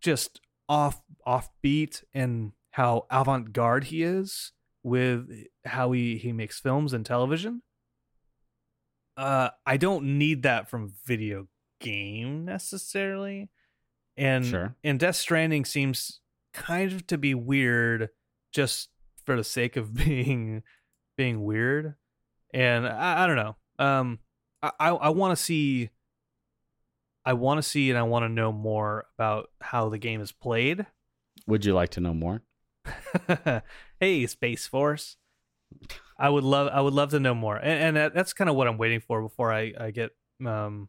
just 0.00 0.40
off 0.68 1.00
offbeat 1.26 2.04
and 2.12 2.52
how 2.72 3.06
avant-garde 3.10 3.84
he 3.84 4.02
is 4.02 4.52
with 4.82 5.30
how 5.64 5.92
he 5.92 6.18
he 6.18 6.32
makes 6.32 6.58
films 6.60 6.92
and 6.92 7.04
television. 7.06 7.62
Uh 9.16 9.50
I 9.64 9.76
don't 9.76 10.18
need 10.18 10.42
that 10.42 10.68
from 10.68 10.92
video 11.04 11.46
game 11.80 12.44
necessarily. 12.44 13.50
And 14.16 14.44
Sure. 14.44 14.76
and 14.84 14.98
Death 14.98 15.16
Stranding 15.16 15.64
seems 15.64 16.20
kind 16.52 16.92
of 16.92 17.06
to 17.08 17.18
be 17.18 17.34
weird 17.34 18.10
just 18.52 18.90
for 19.24 19.36
the 19.36 19.44
sake 19.44 19.76
of 19.76 19.94
being 20.04 20.62
being 21.16 21.44
weird 21.44 21.94
and 22.52 22.86
i, 22.86 23.24
I 23.24 23.26
don't 23.26 23.36
know 23.36 23.56
um 23.78 24.18
i 24.62 24.70
i, 24.80 24.88
I 24.90 25.08
want 25.10 25.36
to 25.36 25.42
see 25.42 25.90
i 27.24 27.32
want 27.32 27.58
to 27.58 27.62
see 27.62 27.90
and 27.90 27.98
i 27.98 28.02
want 28.02 28.24
to 28.24 28.28
know 28.28 28.52
more 28.52 29.06
about 29.18 29.50
how 29.60 29.88
the 29.88 29.98
game 29.98 30.20
is 30.20 30.32
played 30.32 30.86
Would 31.46 31.64
you 31.64 31.74
like 31.74 31.90
to 31.90 32.00
know 32.00 32.14
more? 32.14 32.42
hey 34.00 34.26
space 34.26 34.66
force 34.66 35.16
i 36.18 36.28
would 36.28 36.44
love 36.44 36.68
i 36.72 36.80
would 36.80 36.92
love 36.92 37.10
to 37.10 37.20
know 37.20 37.34
more 37.34 37.56
and, 37.56 37.66
and 37.82 37.96
that, 37.96 38.14
that's 38.14 38.32
kind 38.34 38.50
of 38.50 38.56
what 38.56 38.66
i'm 38.68 38.76
waiting 38.78 39.00
for 39.00 39.22
before 39.22 39.52
i 39.52 39.72
i 39.80 39.90
get 39.90 40.10
um 40.44 40.88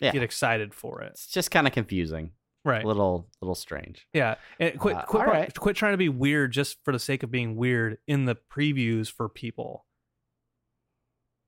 Yeah. 0.00 0.12
get 0.12 0.22
excited 0.22 0.72
for 0.74 1.02
it 1.02 1.12
It's 1.12 1.26
just 1.26 1.50
kind 1.50 1.66
of 1.66 1.72
confusing. 1.72 2.30
Right 2.66 2.84
A 2.84 2.86
little 2.86 3.28
little 3.40 3.54
strange. 3.54 4.06
Yeah, 4.12 4.34
and 4.60 4.78
quit 4.78 4.96
Uh, 4.96 5.02
quit, 5.04 5.26
right. 5.26 5.54
quit 5.58 5.76
trying 5.76 5.92
to 5.94 5.98
be 5.98 6.08
weird 6.10 6.52
just 6.52 6.76
for 6.84 6.92
the 6.92 6.98
sake 6.98 7.22
of 7.22 7.30
being 7.30 7.56
weird 7.56 7.98
in 8.06 8.26
the 8.26 8.36
previews 8.52 9.10
for 9.10 9.28
people. 9.28 9.86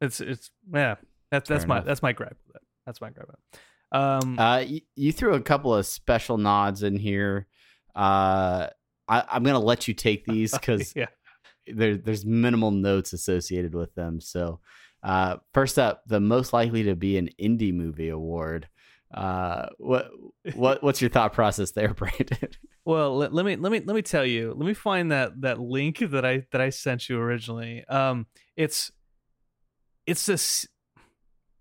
It's 0.01 0.21
it's 0.21 0.51
yeah. 0.73 0.97
That's 1.31 1.49
that's 1.49 1.65
Fair 1.65 1.69
my 1.69 1.75
enough. 1.77 1.87
that's 1.87 2.03
my 2.03 2.13
gripe 2.13 2.37
with 2.47 2.57
it. 2.57 2.63
That's 2.87 3.01
my 3.01 3.11
gripe. 3.11 3.27
With 3.29 3.37
it. 3.55 3.61
Um, 3.99 4.39
Uh, 4.39 4.59
you, 4.59 4.81
you 4.97 5.13
threw 5.13 5.35
a 5.35 5.41
couple 5.41 5.75
of 5.75 5.87
special 5.87 6.39
nods 6.39 6.83
in 6.83 6.97
here. 6.97 7.47
Uh, 7.95 8.69
I, 9.09 9.25
I'm 9.31 9.43
gonna 9.43 9.59
let 9.59 9.89
you 9.89 9.95
take 9.95 10.25
these 10.27 10.53
because 10.53 10.95
yeah, 10.95 11.07
there, 11.67 11.97
there's 11.97 12.25
minimal 12.25 12.71
notes 12.71 13.13
associated 13.13 13.75
with 13.75 13.95
them. 13.95 14.21
So, 14.21 14.61
uh, 15.03 15.39
first 15.53 15.79
up, 15.79 16.03
the 16.07 16.21
most 16.21 16.53
likely 16.53 16.85
to 16.85 16.95
be 16.95 17.19
an 17.19 17.31
indie 17.41 17.75
movie 17.75 18.09
award. 18.11 18.69
Uh, 19.13 19.67
what 19.79 20.11
what 20.55 20.83
what's 20.83 21.01
your 21.01 21.11
thought 21.11 21.33
process 21.33 21.73
there, 21.73 21.95
Brandon? 21.95 22.51
Well, 22.85 23.17
let, 23.17 23.33
let 23.33 23.45
me 23.45 23.57
let 23.57 23.73
me 23.73 23.81
let 23.81 23.95
me 23.95 24.03
tell 24.03 24.25
you. 24.25 24.55
Let 24.57 24.67
me 24.67 24.75
find 24.75 25.13
that 25.13 25.41
that 25.41 25.61
link 25.61 25.99
that 25.99 26.25
I 26.25 26.45
that 26.53 26.61
I 26.61 26.71
sent 26.71 27.09
you 27.09 27.19
originally. 27.19 27.85
Um, 27.89 28.27
it's 28.57 28.91
it's 30.07 30.27
this. 30.27 30.67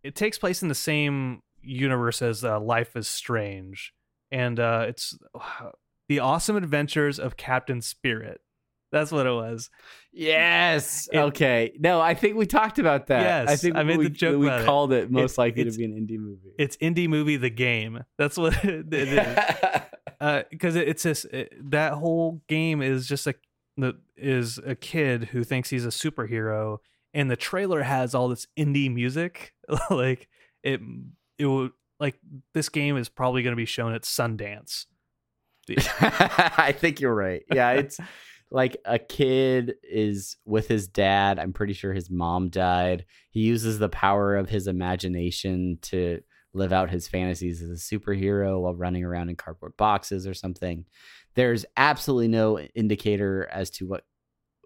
It 0.04 0.16
takes 0.16 0.38
place 0.38 0.62
in 0.62 0.70
the 0.70 0.76
same 0.76 1.42
universe 1.62 2.22
as 2.22 2.44
uh, 2.44 2.60
Life 2.60 2.96
is 2.96 3.08
Strange, 3.08 3.94
and 4.32 4.60
uh, 4.60 4.86
it's 4.88 5.18
the 6.10 6.20
awesome 6.20 6.56
adventures 6.56 7.20
of 7.20 7.38
Captain 7.38 7.82
Spirit. 7.82 8.42
That's 8.92 9.12
what 9.12 9.26
it 9.28 9.32
was. 9.32 9.70
Yes. 10.14 11.10
It- 11.12 11.18
okay. 11.18 11.74
No, 11.80 12.00
I 12.00 12.14
think 12.14 12.38
we 12.38 12.46
talked 12.46 12.80
about 12.80 13.08
that. 13.08 13.48
I 13.48 13.52
Yes, 13.52 13.62
think 13.62 13.76
I 13.76 13.84
made 13.84 13.98
we, 13.98 14.06
the 14.06 14.10
joke 14.10 14.40
we 14.40 14.48
about 14.48 14.62
it. 14.62 14.66
called 14.66 14.94
it 14.94 15.12
most 15.12 15.34
It- 15.34 15.38
likely 15.42 15.64
to 15.66 15.72
be 15.72 15.86
an 15.86 15.92
indie 15.94 16.18
movie. 16.20 16.54
It's 16.58 16.78
indie 16.78 17.08
movie 17.10 17.38
the 17.38 17.50
game. 17.50 18.04
That's 18.18 18.38
what 18.38 18.54
it 18.66 18.94
is. 18.94 19.38
uh, 20.22 20.44
because 20.50 20.76
it, 20.76 20.88
it's 20.88 21.04
this 21.04 21.26
that 21.62 21.94
whole 21.94 22.42
game 22.48 22.82
is 22.82 23.08
just 23.08 23.28
a 23.28 23.36
the 23.76 23.96
is 24.16 24.58
a 24.66 24.74
kid 24.74 25.26
who 25.26 25.44
thinks 25.44 25.70
he's 25.70 25.86
a 25.86 25.90
superhero, 25.90 26.78
and 27.14 27.30
the 27.30 27.36
trailer 27.36 27.84
has 27.84 28.16
all 28.16 28.28
this 28.30 28.48
indie 28.58 28.92
music. 28.92 29.54
like 29.92 30.28
it, 30.64 30.80
it 31.38 31.46
will 31.46 31.70
like 32.00 32.18
this 32.54 32.70
game 32.70 32.98
is 32.98 33.10
probably 33.10 33.44
going 33.44 33.52
to 33.52 33.58
be 33.58 33.66
shown 33.66 33.94
at 33.94 34.02
Sundance. 34.04 34.86
I 36.00 36.72
think 36.78 37.02
you're 37.02 37.14
right. 37.14 37.44
Yeah, 37.54 37.72
it's 37.72 38.00
like 38.50 38.78
a 38.86 38.98
kid 38.98 39.76
is 39.84 40.38
with 40.46 40.68
his 40.68 40.88
dad. 40.88 41.40
I'm 41.40 41.54
pretty 41.54 41.74
sure 41.74 41.94
his 41.94 42.10
mom 42.10 42.50
died. 42.50 43.06
He 43.30 43.42
uses 43.42 43.80
the 43.80 43.90
power 43.90 44.36
of 44.36 44.50
his 44.50 44.68
imagination 44.68 45.80
to 45.84 46.22
live 46.54 46.74
out 46.74 46.90
his 46.90 47.08
fantasies 47.08 47.62
as 47.62 47.70
a 47.70 47.74
superhero 47.74 48.62
while 48.62 48.74
running 48.74 49.04
around 49.04 49.30
in 49.30 49.36
cardboard 49.36 49.76
boxes 49.78 50.26
or 50.26 50.34
something. 50.34 50.86
There's 51.36 51.66
absolutely 51.76 52.30
no 52.30 52.60
indicator 52.60 53.48
as 53.52 53.70
to 53.72 53.86
what 53.86 54.04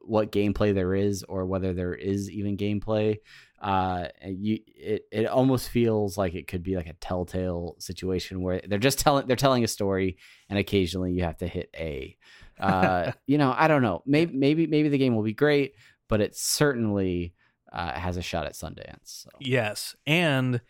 what 0.03 0.31
gameplay 0.31 0.73
there 0.73 0.95
is 0.95 1.23
or 1.23 1.45
whether 1.45 1.73
there 1.73 1.93
is 1.93 2.29
even 2.29 2.57
gameplay. 2.57 3.17
Uh, 3.61 4.07
you 4.25 4.59
it 4.67 5.03
it 5.11 5.25
almost 5.25 5.69
feels 5.69 6.17
like 6.17 6.33
it 6.33 6.47
could 6.47 6.63
be 6.63 6.75
like 6.75 6.87
a 6.87 6.93
telltale 6.93 7.75
situation 7.77 8.41
where 8.41 8.61
they're 8.67 8.79
just 8.79 8.99
telling 8.99 9.27
they're 9.27 9.35
telling 9.35 9.63
a 9.63 9.67
story 9.67 10.17
and 10.49 10.57
occasionally 10.57 11.11
you 11.11 11.23
have 11.23 11.37
to 11.37 11.47
hit 11.47 11.69
A. 11.75 12.17
Uh, 12.61 13.11
you 13.27 13.37
know, 13.37 13.53
I 13.57 13.67
don't 13.67 13.81
know. 13.81 14.03
Maybe 14.05 14.35
maybe 14.35 14.67
maybe 14.67 14.89
the 14.89 14.97
game 14.97 15.15
will 15.15 15.23
be 15.23 15.33
great, 15.33 15.73
but 16.07 16.21
it 16.21 16.35
certainly 16.35 17.33
uh, 17.71 17.93
has 17.93 18.17
a 18.17 18.21
shot 18.21 18.45
at 18.45 18.53
Sundance. 18.53 19.23
So. 19.23 19.29
Yes, 19.39 19.95
and 20.05 20.61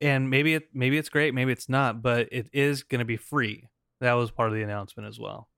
and 0.00 0.28
maybe 0.30 0.54
it 0.54 0.68
maybe 0.74 0.98
it's 0.98 1.08
great, 1.08 1.34
maybe 1.34 1.52
it's 1.52 1.68
not, 1.68 2.02
but 2.02 2.28
it 2.32 2.48
is 2.52 2.82
going 2.82 2.98
to 2.98 3.04
be 3.04 3.16
free. 3.16 3.68
That 4.00 4.14
was 4.14 4.30
part 4.30 4.48
of 4.48 4.54
the 4.54 4.62
announcement 4.62 5.08
as 5.08 5.18
well. 5.18 5.48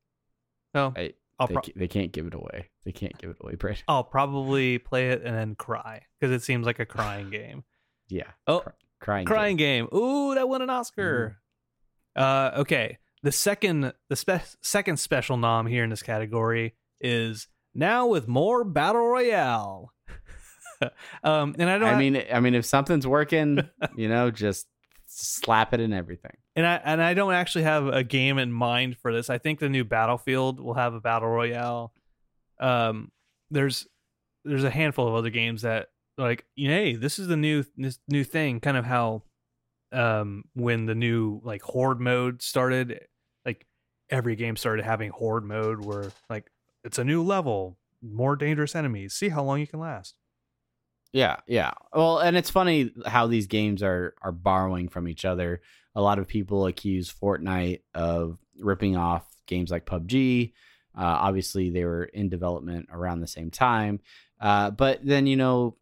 So 0.74 0.92
I, 0.96 1.14
I'll 1.38 1.46
they, 1.46 1.54
pro- 1.54 1.62
they 1.74 1.88
can't 1.88 2.12
give 2.12 2.26
it 2.26 2.34
away. 2.34 2.68
They 2.84 2.92
can't 2.92 3.16
give 3.18 3.30
it 3.30 3.36
away, 3.40 3.54
Brad. 3.54 3.82
I'll 3.88 4.04
probably 4.04 4.78
play 4.78 5.10
it 5.10 5.22
and 5.24 5.36
then 5.36 5.54
cry 5.54 6.02
because 6.18 6.34
it 6.34 6.42
seems 6.42 6.66
like 6.66 6.78
a 6.78 6.86
crying 6.86 7.30
game. 7.30 7.64
Yeah. 8.08 8.30
Oh, 8.46 8.60
cry- 8.60 8.72
crying. 9.00 9.26
crying 9.26 9.56
game. 9.56 9.88
game. 9.90 9.98
Ooh, 9.98 10.34
that 10.34 10.48
won 10.48 10.62
an 10.62 10.70
Oscar. 10.70 11.38
Uh, 12.14 12.50
okay. 12.58 12.98
The 13.22 13.32
second, 13.32 13.92
the 14.08 14.16
spe- 14.16 14.56
second 14.62 14.98
special 14.98 15.36
nom 15.36 15.66
here 15.66 15.84
in 15.84 15.90
this 15.90 16.02
category 16.02 16.74
is 17.00 17.48
now 17.74 18.06
with 18.06 18.28
more 18.28 18.64
battle 18.64 19.06
royale. 19.06 19.92
um, 21.24 21.54
and 21.58 21.68
I 21.68 21.78
don't. 21.78 21.94
I 21.94 21.98
mean, 21.98 22.22
I 22.32 22.40
mean, 22.40 22.54
if 22.54 22.64
something's 22.64 23.06
working, 23.06 23.68
you 23.96 24.08
know, 24.08 24.30
just 24.30 24.66
slap 25.06 25.74
it 25.74 25.80
in 25.80 25.92
everything. 25.92 26.36
and 26.54 26.66
I 26.66 26.80
and 26.84 27.02
I 27.02 27.14
don't 27.14 27.32
actually 27.32 27.64
have 27.64 27.88
a 27.88 28.04
game 28.04 28.38
in 28.38 28.52
mind 28.52 28.98
for 28.98 29.12
this. 29.12 29.30
I 29.30 29.38
think 29.38 29.58
the 29.58 29.68
new 29.68 29.84
Battlefield 29.84 30.60
will 30.60 30.74
have 30.74 30.94
a 30.94 31.00
battle 31.00 31.28
royale. 31.28 31.92
Um, 32.60 33.10
there's 33.50 33.86
there's 34.44 34.64
a 34.64 34.70
handful 34.70 35.08
of 35.08 35.14
other 35.14 35.30
games 35.30 35.62
that 35.62 35.88
like, 36.16 36.44
hey, 36.56 36.94
this 36.94 37.18
is 37.18 37.28
the 37.28 37.36
new 37.36 37.64
this 37.76 37.98
new 38.08 38.24
thing. 38.24 38.60
Kind 38.60 38.76
of 38.76 38.84
how, 38.84 39.22
um, 39.92 40.44
when 40.54 40.86
the 40.86 40.94
new 40.94 41.40
like 41.44 41.62
horde 41.62 42.00
mode 42.00 42.42
started, 42.42 43.06
like 43.44 43.66
every 44.10 44.36
game 44.36 44.56
started 44.56 44.84
having 44.84 45.10
horde 45.10 45.44
mode 45.44 45.84
where 45.84 46.10
like 46.28 46.50
it's 46.84 46.98
a 46.98 47.04
new 47.04 47.22
level, 47.22 47.78
more 48.02 48.36
dangerous 48.36 48.74
enemies. 48.74 49.14
See 49.14 49.28
how 49.28 49.42
long 49.42 49.60
you 49.60 49.66
can 49.66 49.80
last. 49.80 50.14
Yeah, 51.12 51.36
yeah. 51.46 51.72
Well, 51.94 52.18
and 52.18 52.36
it's 52.36 52.50
funny 52.50 52.92
how 53.06 53.26
these 53.26 53.46
games 53.46 53.82
are 53.82 54.14
are 54.22 54.32
borrowing 54.32 54.88
from 54.88 55.08
each 55.08 55.24
other. 55.24 55.62
A 55.94 56.02
lot 56.02 56.18
of 56.18 56.28
people 56.28 56.66
accuse 56.66 57.12
Fortnite 57.12 57.80
of 57.94 58.38
ripping 58.58 58.96
off 58.96 59.26
games 59.46 59.70
like 59.70 59.86
PUBG. 59.86 60.52
Uh, 60.96 61.00
obviously, 61.02 61.70
they 61.70 61.84
were 61.84 62.04
in 62.04 62.28
development 62.28 62.88
around 62.92 63.20
the 63.20 63.26
same 63.26 63.50
time, 63.50 64.00
uh, 64.40 64.70
but 64.70 65.00
then 65.04 65.26
you 65.26 65.36
know, 65.36 65.76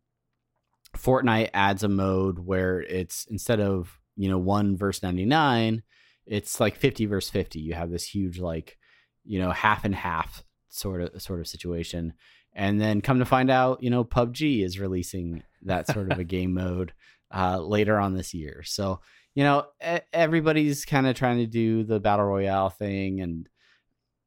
Fortnite 0.97 1.51
adds 1.55 1.83
a 1.83 1.89
mode 1.89 2.39
where 2.39 2.81
it's 2.81 3.27
instead 3.31 3.61
of 3.61 4.01
you 4.17 4.29
know 4.29 4.39
one 4.39 4.77
verse 4.77 5.03
ninety 5.03 5.25
nine, 5.25 5.83
it's 6.27 6.61
like 6.61 6.77
fifty 6.77 7.07
verse 7.07 7.31
fifty. 7.31 7.61
You 7.61 7.75
have 7.75 7.91
this 7.91 8.05
huge 8.05 8.39
like 8.39 8.79
you 9.25 9.39
know 9.39 9.51
half 9.51 9.85
and 9.85 9.95
half 9.95 10.45
sort 10.69 11.01
of 11.01 11.21
sort 11.21 11.41
of 11.41 11.49
situation 11.49 12.13
and 12.55 12.81
then 12.81 13.01
come 13.01 13.19
to 13.19 13.25
find 13.25 13.51
out 13.51 13.83
you 13.83 13.91
know 13.91 14.05
pubg 14.05 14.65
is 14.65 14.79
releasing 14.79 15.43
that 15.63 15.87
sort 15.87 16.11
of 16.11 16.19
a 16.19 16.25
game 16.37 16.55
mode 16.55 16.93
uh, 17.35 17.59
later 17.59 17.99
on 17.99 18.15
this 18.15 18.35
year 18.35 18.63
so 18.65 19.01
you 19.35 19.43
know 19.43 19.65
everybody's 20.13 20.85
kind 20.85 21.07
of 21.07 21.17
trying 21.17 21.39
to 21.39 21.47
do 21.47 21.83
the 21.83 22.01
battle 22.01 22.25
royale 22.25 22.71
thing 22.71 23.21
and 23.21 23.49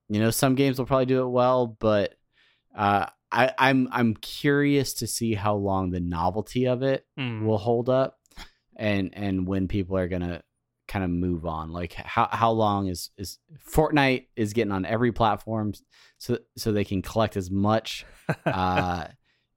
you 0.09 0.20
know 0.20 0.32
some 0.32 0.55
games 0.55 0.78
will 0.78 0.86
probably 0.86 1.05
do 1.05 1.22
it 1.22 1.30
well 1.30 1.78
but 1.80 2.15
uh, 2.76 3.05
I, 3.32 3.54
I'm 3.58 3.88
I'm 3.92 4.16
curious 4.16 4.94
to 4.96 5.08
see 5.08 5.34
how 5.36 5.56
long 5.56 5.92
the 5.92 6.00
novelty 6.00 6.66
of 6.68 6.82
it 6.84 7.06
Hmm. 7.18 7.46
will 7.46 7.58
hold 7.60 7.90
up 7.90 8.18
and 8.76 9.12
and 9.14 9.48
when 9.48 9.68
people 9.68 9.98
are 9.98 10.08
gonna 10.08 10.42
kind 10.88 11.04
of 11.06 11.12
move 11.12 11.46
on 11.46 11.72
like 11.72 11.94
how 11.94 12.28
how 12.32 12.50
long 12.52 12.88
is 12.88 13.12
is 13.18 13.38
fortnite 13.72 14.26
is 14.36 14.54
getting 14.54 14.72
on 14.72 14.86
every 14.86 15.12
platform 15.12 15.74
so 16.18 16.40
so 16.58 16.72
they 16.72 16.84
can 16.84 17.02
collect 17.04 17.38
as 17.38 17.52
much 17.52 18.06
uh 18.46 19.06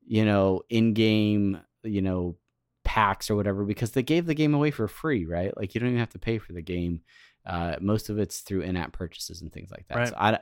you 0.07 0.25
know 0.27 0.61
in-game 0.69 1.59
you 1.85 2.03
know 2.03 2.37
packs 2.85 3.31
or 3.31 3.37
whatever 3.37 3.65
because 3.65 3.93
they 3.93 4.03
gave 4.03 4.27
the 4.27 4.35
game 4.35 4.53
away 4.53 4.71
for 4.71 4.87
free 4.89 5.25
right 5.25 5.57
like 5.57 5.75
you 5.75 5.81
don't 5.81 5.89
even 5.91 6.01
have 6.01 6.11
to 6.11 6.19
pay 6.19 6.37
for 6.37 6.53
the 6.53 6.61
game 6.61 7.01
uh 7.47 7.77
most 7.81 8.11
of 8.11 8.19
it's 8.19 8.41
through 8.41 8.61
in-app 8.61 8.93
purchases 8.93 9.41
and 9.41 9.51
things 9.53 9.71
like 9.71 9.87
that 9.89 9.97
Right. 9.97 10.09
so 10.09 10.15
i 10.19 10.39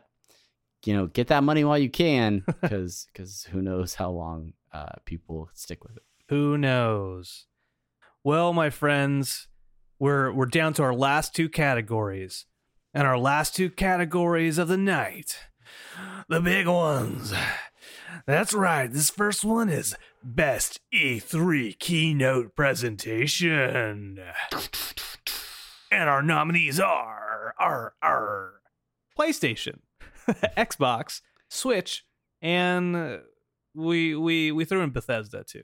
you 0.84 0.94
know 0.94 1.06
get 1.06 1.28
that 1.28 1.44
money 1.44 1.64
while 1.64 1.78
you 1.78 1.90
can 1.90 2.42
because 2.60 3.06
because 3.12 3.44
who 3.44 3.60
knows 3.60 3.94
how 3.94 4.10
long 4.10 4.52
uh 4.72 4.92
people 5.04 5.50
stick 5.54 5.82
with 5.84 5.96
it 5.96 6.02
Who 6.28 6.56
knows? 6.56 7.46
Well, 8.22 8.52
my 8.52 8.70
friends, 8.70 9.48
we're 9.98 10.30
we're 10.32 10.46
down 10.46 10.74
to 10.74 10.82
our 10.82 10.94
last 10.94 11.34
two 11.34 11.48
categories. 11.48 12.46
And 12.92 13.06
our 13.06 13.18
last 13.18 13.54
two 13.54 13.70
categories 13.70 14.58
of 14.58 14.66
the 14.68 14.76
night. 14.76 15.38
The 16.28 16.40
big 16.40 16.66
ones. 16.66 17.32
That's 18.26 18.52
right. 18.52 18.92
This 18.92 19.10
first 19.10 19.44
one 19.44 19.68
is 19.68 19.94
Best 20.24 20.80
E3 20.92 21.78
Keynote 21.78 22.56
Presentation. 22.56 24.18
And 25.92 26.08
our 26.08 26.22
nominees 26.22 26.78
are 26.80 27.54
are 27.58 27.94
are 28.02 28.54
PlayStation, 29.18 29.78
Xbox, 30.56 31.20
Switch, 31.48 32.04
and 32.42 33.20
we 33.74 34.14
we 34.14 34.52
we 34.52 34.64
threw 34.64 34.82
in 34.82 34.90
Bethesda 34.90 35.44
too. 35.44 35.62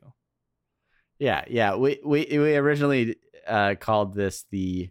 Yeah, 1.19 1.45
yeah. 1.49 1.77
We 1.77 2.01
we 2.05 2.27
we 2.31 2.57
originally 2.57 3.17
uh, 3.47 3.75
called 3.79 4.15
this 4.15 4.45
the 4.51 4.91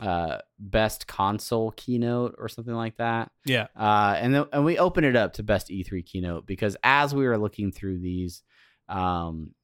uh, 0.00 0.38
best 0.58 1.06
console 1.06 1.70
keynote 1.72 2.34
or 2.38 2.48
something 2.48 2.74
like 2.74 2.96
that. 2.96 3.30
Yeah. 3.44 3.68
Uh, 3.76 4.16
and 4.18 4.34
then 4.34 4.44
and 4.52 4.64
we 4.64 4.78
opened 4.78 5.06
it 5.06 5.16
up 5.16 5.34
to 5.34 5.42
best 5.42 5.68
E3 5.68 6.04
keynote 6.04 6.46
because 6.46 6.76
as 6.82 7.14
we 7.14 7.26
were 7.26 7.38
looking 7.38 7.70
through 7.70 8.00
these, 8.00 8.42
um, 8.88 9.54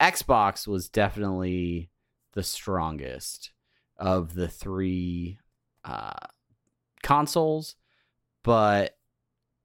Xbox 0.00 0.66
was 0.66 0.88
definitely 0.88 1.90
the 2.34 2.42
strongest 2.42 3.52
of 3.96 4.34
the 4.34 4.48
three 4.48 5.38
uh, 5.84 6.26
consoles, 7.02 7.76
but 8.44 8.96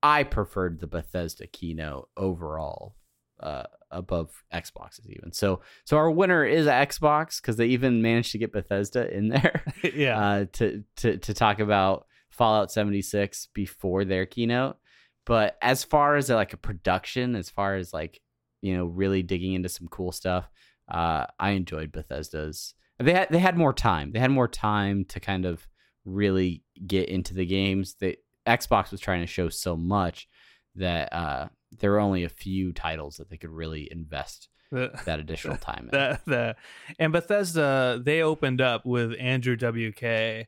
I 0.02 0.24
preferred 0.24 0.80
the 0.80 0.88
Bethesda 0.88 1.46
keynote 1.46 2.10
overall 2.18 2.96
uh, 3.40 3.64
above 3.92 4.44
Xboxes 4.52 5.08
even. 5.08 5.32
So 5.32 5.62
so 5.86 5.98
our 5.98 6.10
winner 6.10 6.44
is 6.44 6.66
Xbox 6.66 7.40
because 7.40 7.58
they 7.58 7.68
even 7.68 8.02
managed 8.02 8.32
to 8.32 8.40
get 8.40 8.52
Bethesda 8.52 9.16
in 9.16 9.30
there 9.30 9.64
yeah. 9.94 10.20
uh, 10.20 10.46
to 10.54 10.84
to 10.98 11.18
to 11.18 11.34
talk 11.34 11.60
about 11.60 12.08
Fallout 12.32 12.72
76 12.72 13.50
before 13.54 14.06
their 14.06 14.26
keynote. 14.26 14.78
But 15.26 15.58
as 15.62 15.84
far 15.84 16.16
as 16.16 16.30
like 16.30 16.54
a 16.54 16.58
production, 16.58 17.36
as 17.36 17.50
far 17.50 17.76
as 17.76 17.94
like 17.94 18.22
you 18.62 18.76
know, 18.76 18.86
really 18.86 19.24
digging 19.24 19.54
into 19.54 19.70
some 19.70 19.88
cool 19.88 20.12
stuff, 20.12 20.50
uh, 20.90 21.26
I 21.40 21.52
enjoyed 21.52 21.92
Bethesda's. 21.92 22.74
They 23.00 23.14
had 23.14 23.30
they 23.30 23.40
had 23.40 23.58
more 23.58 23.74
time. 23.74 24.12
They 24.12 24.20
had 24.20 24.32
more 24.32 24.48
time 24.48 25.06
to 25.06 25.20
kind 25.20 25.46
of 25.46 25.68
really 26.04 26.64
get 26.86 27.10
into 27.10 27.34
the 27.34 27.46
games. 27.46 27.96
They 28.00 28.18
Xbox 28.48 28.92
was 28.92 29.00
trying 29.00 29.22
to 29.22 29.28
show 29.28 29.50
so 29.50 29.76
much 29.78 30.28
that 30.76 31.12
uh, 31.14 31.48
there 31.80 31.92
were 31.92 32.00
only 32.00 32.24
a 32.24 32.30
few 32.30 32.72
titles 32.74 33.18
that 33.18 33.30
they 33.30 33.38
could 33.38 33.50
really 33.50 33.88
invest 33.92 34.50
The- 34.72 34.92
that 35.06 35.20
additional 35.20 35.58
time 35.70 35.86
in. 35.86 35.92
the 35.92 36.20
the 36.26 36.56
and 37.00 37.12
Bethesda 37.14 38.02
they 38.04 38.22
opened 38.22 38.62
up 38.62 38.86
with 38.86 39.14
Andrew 39.20 39.56
WK 39.58 40.48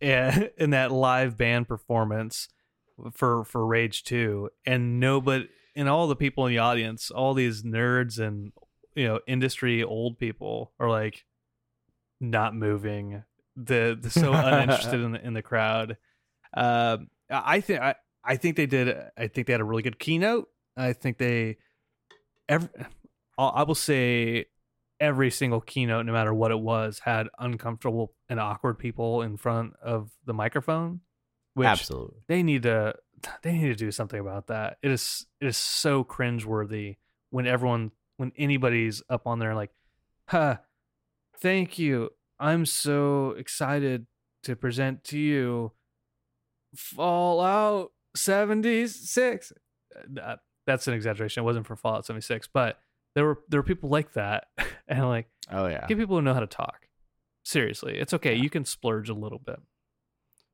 and 0.00 0.50
in 0.58 0.70
that 0.70 0.92
live 0.92 1.36
band 1.36 1.66
performance 1.68 2.48
for 3.12 3.44
for 3.44 3.66
Rage 3.66 4.04
2 4.04 4.50
and 4.66 5.00
nobody 5.00 5.48
and 5.74 5.88
all 5.88 6.06
the 6.06 6.16
people 6.16 6.46
in 6.46 6.52
the 6.52 6.58
audience 6.58 7.10
all 7.10 7.34
these 7.34 7.62
nerds 7.62 8.18
and 8.18 8.52
you 8.94 9.06
know 9.06 9.20
industry 9.26 9.82
old 9.82 10.18
people 10.18 10.72
are 10.80 10.88
like 10.88 11.24
not 12.20 12.54
moving 12.54 13.22
the, 13.56 13.98
the 14.00 14.08
so 14.10 14.32
uninterested 14.32 15.00
in 15.02 15.12
the 15.12 15.26
in 15.26 15.34
the 15.34 15.42
crowd 15.42 15.96
Uh, 16.54 16.98
Uh, 17.30 17.42
I 17.44 17.60
think 17.60 17.80
I, 17.80 17.94
I 18.24 18.36
think 18.36 18.56
they 18.56 18.66
did. 18.66 18.88
Uh, 18.88 19.02
I 19.16 19.28
think 19.28 19.46
they 19.46 19.52
had 19.52 19.60
a 19.60 19.64
really 19.64 19.82
good 19.82 19.98
keynote. 19.98 20.48
I 20.76 20.92
think 20.92 21.18
they 21.18 21.58
every. 22.48 22.68
I 23.38 23.64
will 23.64 23.74
say 23.74 24.46
every 24.98 25.30
single 25.30 25.60
keynote, 25.60 26.06
no 26.06 26.12
matter 26.12 26.32
what 26.32 26.50
it 26.50 26.58
was, 26.58 27.00
had 27.00 27.28
uncomfortable 27.38 28.14
and 28.30 28.40
awkward 28.40 28.78
people 28.78 29.20
in 29.20 29.36
front 29.36 29.74
of 29.82 30.10
the 30.24 30.32
microphone. 30.32 31.00
Which 31.52 31.68
Absolutely. 31.68 32.16
they 32.28 32.42
need 32.42 32.62
to 32.64 32.94
they 33.42 33.52
need 33.52 33.68
to 33.68 33.74
do 33.74 33.90
something 33.90 34.20
about 34.20 34.48
that. 34.48 34.78
It 34.82 34.90
is 34.90 35.26
it 35.40 35.46
is 35.46 35.56
so 35.56 36.04
cringeworthy 36.04 36.96
when 37.30 37.46
everyone 37.46 37.92
when 38.16 38.32
anybody's 38.36 39.02
up 39.10 39.26
on 39.26 39.38
there 39.38 39.54
like, 39.54 39.70
huh, 40.28 40.56
thank 41.40 41.78
you. 41.78 42.10
I'm 42.38 42.66
so 42.66 43.30
excited 43.32 44.06
to 44.44 44.56
present 44.56 45.04
to 45.04 45.18
you 45.18 45.72
Fallout 46.76 47.92
76. 48.14 49.52
Uh, 50.22 50.36
that's 50.66 50.88
an 50.88 50.94
exaggeration. 50.94 51.42
It 51.42 51.44
wasn't 51.44 51.66
for 51.66 51.76
Fallout 51.76 52.06
76, 52.06 52.48
but 52.52 52.78
there 53.14 53.24
were 53.24 53.38
there 53.48 53.60
were 53.60 53.66
people 53.66 53.88
like 53.88 54.12
that. 54.14 54.46
and 54.88 55.06
like 55.06 55.28
Oh 55.50 55.66
yeah. 55.66 55.86
get 55.86 55.98
people 55.98 56.16
who 56.16 56.22
know 56.22 56.34
how 56.34 56.40
to 56.40 56.46
talk. 56.46 56.88
Seriously. 57.44 57.98
It's 57.98 58.12
okay. 58.14 58.34
You 58.34 58.50
can 58.50 58.64
splurge 58.64 59.08
a 59.08 59.14
little 59.14 59.38
bit. 59.38 59.60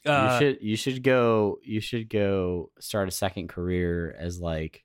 Uh, 0.04 0.30
you 0.32 0.38
should 0.38 0.62
you 0.62 0.76
should 0.76 1.02
go 1.02 1.58
you 1.62 1.80
should 1.80 2.08
go 2.08 2.70
start 2.80 3.08
a 3.08 3.12
second 3.12 3.48
career 3.48 4.14
as 4.18 4.40
like 4.40 4.84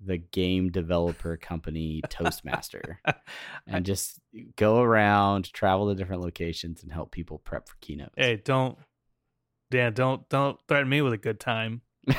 the 0.00 0.16
game 0.18 0.70
developer 0.70 1.36
company 1.36 2.02
toastmaster 2.08 3.00
and 3.66 3.84
just 3.84 4.20
go 4.56 4.80
around 4.80 5.52
travel 5.52 5.88
to 5.88 5.94
different 5.94 6.22
locations 6.22 6.82
and 6.82 6.92
help 6.92 7.10
people 7.10 7.38
prep 7.38 7.68
for 7.68 7.74
keynotes 7.80 8.14
hey, 8.16 8.36
don't 8.36 8.78
Dan, 9.74 9.92
don't 9.92 10.26
don't 10.28 10.58
threaten 10.68 10.88
me 10.88 11.02
with 11.02 11.12
a 11.12 11.18
good 11.18 11.38
time. 11.40 11.82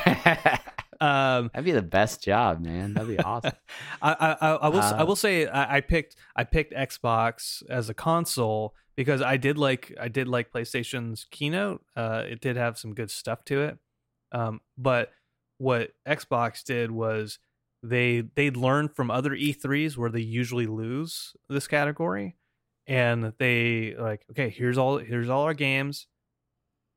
Um 0.98 1.50
that'd 1.52 1.62
be 1.66 1.72
the 1.72 1.82
best 1.82 2.22
job 2.24 2.64
man 2.64 2.94
that'd 2.94 3.06
be 3.14 3.18
awesome 3.22 3.52
I, 4.02 4.36
I, 4.40 4.48
I 4.54 4.68
will 4.68 4.80
I 4.80 4.90
Uh, 4.92 5.04
will 5.04 5.14
say 5.16 5.46
I, 5.46 5.76
I 5.76 5.80
picked 5.82 6.16
I 6.34 6.44
picked 6.44 6.72
Xbox 6.72 7.62
as 7.68 7.90
a 7.90 7.94
console 7.94 8.74
because 8.96 9.20
I 9.20 9.36
did 9.36 9.58
like 9.58 9.92
I 10.00 10.08
did 10.08 10.26
like 10.26 10.50
PlayStation's 10.50 11.26
keynote. 11.30 11.84
Uh, 11.94 12.22
it 12.26 12.40
did 12.40 12.56
have 12.56 12.78
some 12.78 12.94
good 12.94 13.10
stuff 13.10 13.44
to 13.44 13.60
it. 13.60 13.78
Um, 14.32 14.62
but 14.78 15.12
what 15.58 15.90
Xbox 16.08 16.64
did 16.64 16.90
was 16.90 17.38
they 17.82 18.22
they 18.34 18.50
learned 18.50 18.96
from 18.96 19.10
other 19.10 19.32
E3s 19.32 19.98
where 19.98 20.08
they 20.10 20.20
usually 20.22 20.66
lose 20.66 21.34
this 21.50 21.68
category, 21.68 22.36
and 22.86 23.34
they 23.38 23.94
like 23.98 24.24
okay 24.30 24.48
here's 24.48 24.78
all 24.78 24.96
here's 24.96 25.28
all 25.28 25.42
our 25.42 25.52
games, 25.54 26.06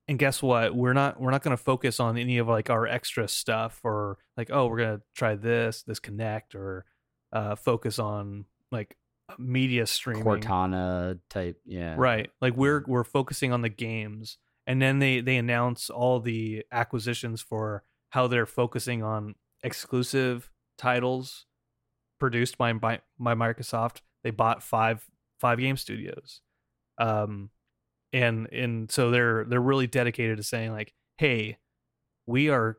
and 0.09 0.17
guess 0.17 0.41
what? 0.41 0.75
We're 0.75 0.93
not 0.93 1.21
we're 1.21 1.29
not 1.29 1.43
going 1.43 1.55
to 1.55 1.63
focus 1.63 1.99
on 1.99 2.17
any 2.17 2.39
of 2.39 2.47
like 2.47 2.71
our 2.71 2.87
extra 2.87 3.27
stuff 3.27 3.79
or 3.83 4.17
like 4.35 4.49
oh 4.51 4.65
we're 4.65 4.79
gonna 4.79 5.01
try 5.15 5.35
this 5.35 5.83
this 5.83 5.99
Kinect 5.99 6.55
or 6.55 6.85
uh 7.31 7.55
focus 7.55 7.99
on 7.99 8.45
like 8.71 8.97
media 9.37 9.85
streaming. 9.85 10.23
Cortana 10.23 11.19
type 11.29 11.61
yeah. 11.63 11.93
Right. 11.95 12.31
Like 12.41 12.55
we're 12.57 12.83
we're 12.87 13.03
focusing 13.03 13.53
on 13.53 13.61
the 13.61 13.69
games. 13.69 14.39
And 14.65 14.81
then 14.81 14.97
they 14.97 15.21
they 15.21 15.37
announce 15.37 15.91
all 15.91 16.19
the 16.19 16.65
acquisitions 16.71 17.39
for 17.39 17.83
how 18.09 18.25
they're 18.25 18.47
focusing 18.47 19.03
on 19.03 19.35
exclusive 19.61 20.49
titles 20.79 21.45
produced 22.19 22.57
by 22.57 22.73
by, 22.73 23.01
by 23.19 23.35
Microsoft. 23.35 23.97
They 24.23 24.31
bought 24.31 24.63
five 24.63 25.05
five 25.39 25.59
game 25.59 25.77
studios. 25.77 26.41
Um 26.97 27.51
and 28.13 28.47
and 28.51 28.91
so 28.91 29.11
they're 29.11 29.45
they're 29.45 29.61
really 29.61 29.87
dedicated 29.87 30.37
to 30.37 30.43
saying 30.43 30.71
like 30.71 30.93
hey 31.17 31.57
we 32.25 32.49
are 32.49 32.77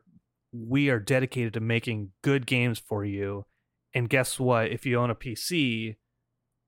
we 0.51 0.89
are 0.89 0.99
dedicated 0.99 1.53
to 1.53 1.59
making 1.59 2.11
good 2.21 2.45
games 2.45 2.79
for 2.79 3.05
you 3.05 3.45
and 3.93 4.09
guess 4.09 4.39
what? 4.39 4.71
If 4.71 4.85
you 4.85 4.99
own 4.99 5.09
a 5.09 5.15
pc 5.15 5.95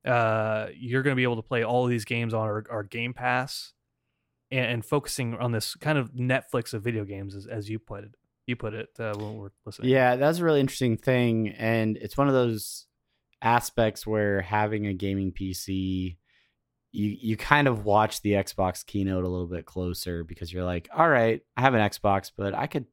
uh 0.06 0.68
you're 0.76 1.02
going 1.02 1.14
to 1.14 1.16
be 1.16 1.24
able 1.24 1.38
to 1.38 1.42
play 1.42 1.64
all 1.64 1.86
these 1.86 2.04
games 2.04 2.34
on 2.34 2.42
our, 2.42 2.66
our 2.70 2.84
game 2.84 3.14
pass 3.14 3.72
and, 4.52 4.66
and 4.66 4.86
focusing 4.86 5.36
on 5.36 5.54
this 5.54 5.76
kind 5.76 5.98
of 5.98 6.12
netflix 6.12 6.74
of 6.74 6.84
video 6.84 7.06
games 7.06 7.34
as, 7.34 7.48
as 7.48 7.70
you 7.70 7.80
put 7.80 8.04
it 8.04 8.12
you 8.46 8.58
put 8.58 8.74
it 8.74 8.90
uh, 9.00 9.14
when 9.16 9.38
we're 9.38 9.52
listening 9.66 9.90
yeah 9.90 10.18
that's 10.18 10.40
a 10.40 10.44
really 10.44 10.60
interesting 10.60 10.98
thing 10.98 11.48
and 11.58 11.96
it's 11.96 12.18
one 12.18 12.28
of 12.28 12.34
those 12.34 12.86
aspects 13.42 14.06
where 14.06 14.42
having 14.42 14.88
a 14.88 14.94
gaming 14.94 15.32
pc 15.32 16.18
you 16.94 17.18
you 17.20 17.36
kind 17.36 17.68
of 17.68 17.84
watch 17.84 18.22
the 18.22 18.32
xbox 18.34 18.86
keynote 18.86 19.24
a 19.26 19.28
little 19.28 19.48
bit 19.48 19.66
closer 19.66 20.24
because 20.24 20.54
you're 20.54 20.64
like 20.64 20.88
all 20.96 21.10
right 21.10 21.42
i 21.58 21.62
have 21.62 21.74
an 21.74 21.82
xbox 21.90 22.32
but 22.38 22.54
i 22.54 22.68
could 22.68 22.86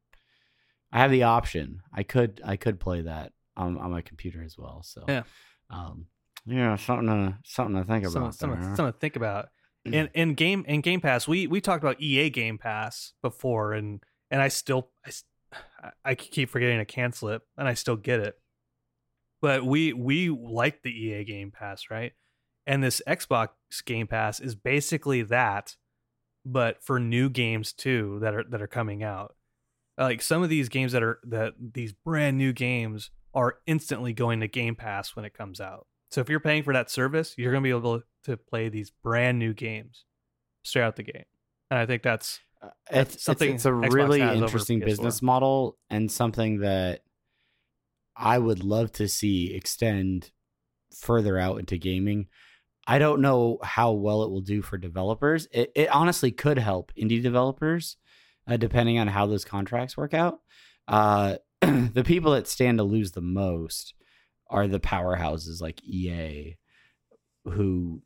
i 0.91 0.97
have 0.99 1.11
the 1.11 1.23
option. 1.23 1.81
I 1.93 2.03
could 2.03 2.41
i 2.43 2.57
could 2.57 2.79
play 2.79 3.01
that 3.03 3.31
on, 3.55 3.77
on 3.77 3.91
my 3.91 4.01
computer 4.01 4.43
as 4.43 4.57
well. 4.57 4.81
So 4.83 5.05
Yeah. 5.07 5.23
um 5.69 6.07
yeah 6.45 6.75
something 6.75 7.07
to 7.07 7.37
something 7.45 7.75
to 7.75 7.83
think 7.83 8.03
about 8.05 8.33
something, 8.35 8.59
there. 8.59 8.75
something 8.75 8.91
to 8.93 8.99
think 8.99 9.15
about. 9.15 9.49
In 9.85 10.09
in 10.13 10.33
game 10.33 10.65
in 10.67 10.81
game 10.81 10.99
pass 11.01 11.27
we 11.27 11.47
we 11.47 11.61
talked 11.61 11.83
about 11.83 12.01
ea 12.01 12.29
game 12.29 12.57
pass 12.57 13.13
before 13.21 13.73
and 13.73 14.03
and 14.29 14.41
i 14.41 14.47
still 14.47 14.89
I, 15.83 15.91
I 16.03 16.15
keep 16.15 16.49
forgetting 16.49 16.79
to 16.79 16.85
cancel 16.85 17.29
it 17.29 17.41
and 17.57 17.67
i 17.67 17.73
still 17.75 17.95
get 17.95 18.19
it. 18.19 18.35
But 19.41 19.65
we 19.65 19.93
we 19.93 20.29
like 20.29 20.81
the 20.83 20.91
ea 20.91 21.23
game 21.23 21.51
pass 21.51 21.89
right 21.89 22.13
and 22.65 22.83
this 22.83 23.01
xbox 23.07 23.49
game 23.85 24.07
pass 24.07 24.39
is 24.39 24.55
basically 24.55 25.21
that 25.21 25.75
but 26.45 26.83
for 26.83 26.99
new 26.99 27.29
games 27.29 27.73
too 27.73 28.19
that 28.21 28.33
are 28.33 28.43
that 28.49 28.61
are 28.61 28.67
coming 28.67 29.03
out 29.03 29.35
like 29.97 30.21
some 30.21 30.41
of 30.41 30.49
these 30.49 30.69
games 30.69 30.91
that 30.91 31.03
are 31.03 31.19
that 31.23 31.53
these 31.59 31.93
brand 31.93 32.37
new 32.37 32.53
games 32.53 33.11
are 33.33 33.57
instantly 33.65 34.13
going 34.13 34.39
to 34.39 34.47
game 34.47 34.75
pass 34.75 35.15
when 35.15 35.25
it 35.25 35.33
comes 35.33 35.61
out 35.61 35.85
so 36.11 36.19
if 36.19 36.27
you're 36.27 36.41
paying 36.41 36.63
for 36.63 36.73
that 36.73 36.91
service, 36.91 37.33
you're 37.37 37.51
going 37.53 37.63
to 37.63 37.67
be 37.67 37.69
able 37.69 38.01
to 38.25 38.37
play 38.37 38.67
these 38.67 38.91
brand 39.01 39.39
new 39.39 39.53
games 39.53 40.03
straight 40.63 40.83
out 40.83 40.97
the 40.97 41.03
gate. 41.03 41.25
And 41.69 41.79
I 41.79 41.85
think 41.85 42.03
that's 42.03 42.41
Uh, 42.61 42.67
That's 42.89 43.07
it's, 43.07 43.15
it's, 43.15 43.23
something 43.23 43.55
it's 43.55 43.65
a 43.65 43.69
Xbox 43.69 43.93
really 43.93 44.21
interesting 44.21 44.81
business 44.81 45.21
model 45.21 45.77
and 45.89 46.11
something 46.11 46.59
that 46.59 47.01
I 48.15 48.37
would 48.37 48.61
love 48.61 48.91
to 48.93 49.07
see 49.07 49.53
extend 49.55 50.31
further 50.93 51.39
out 51.39 51.59
into 51.59 51.77
gaming. 51.77 52.27
I 52.87 52.99
don't 52.99 53.21
know 53.21 53.59
how 53.63 53.91
well 53.91 54.23
it 54.23 54.31
will 54.31 54.41
do 54.41 54.61
for 54.61 54.77
developers. 54.77 55.47
It, 55.51 55.71
it 55.75 55.89
honestly 55.89 56.31
could 56.31 56.57
help 56.57 56.91
indie 56.95 57.21
developers, 57.21 57.97
uh, 58.47 58.57
depending 58.57 58.97
on 58.97 59.07
how 59.07 59.27
those 59.27 59.45
contracts 59.45 59.95
work 59.95 60.13
out. 60.13 60.39
Uh, 60.87 61.35
the 61.61 62.03
people 62.05 62.31
that 62.33 62.47
stand 62.47 62.79
to 62.79 62.83
lose 62.83 63.11
the 63.11 63.21
most 63.21 63.93
are 64.49 64.67
the 64.67 64.79
powerhouses 64.79 65.61
like 65.61 65.81
EA, 65.83 66.57
who, 67.45 68.01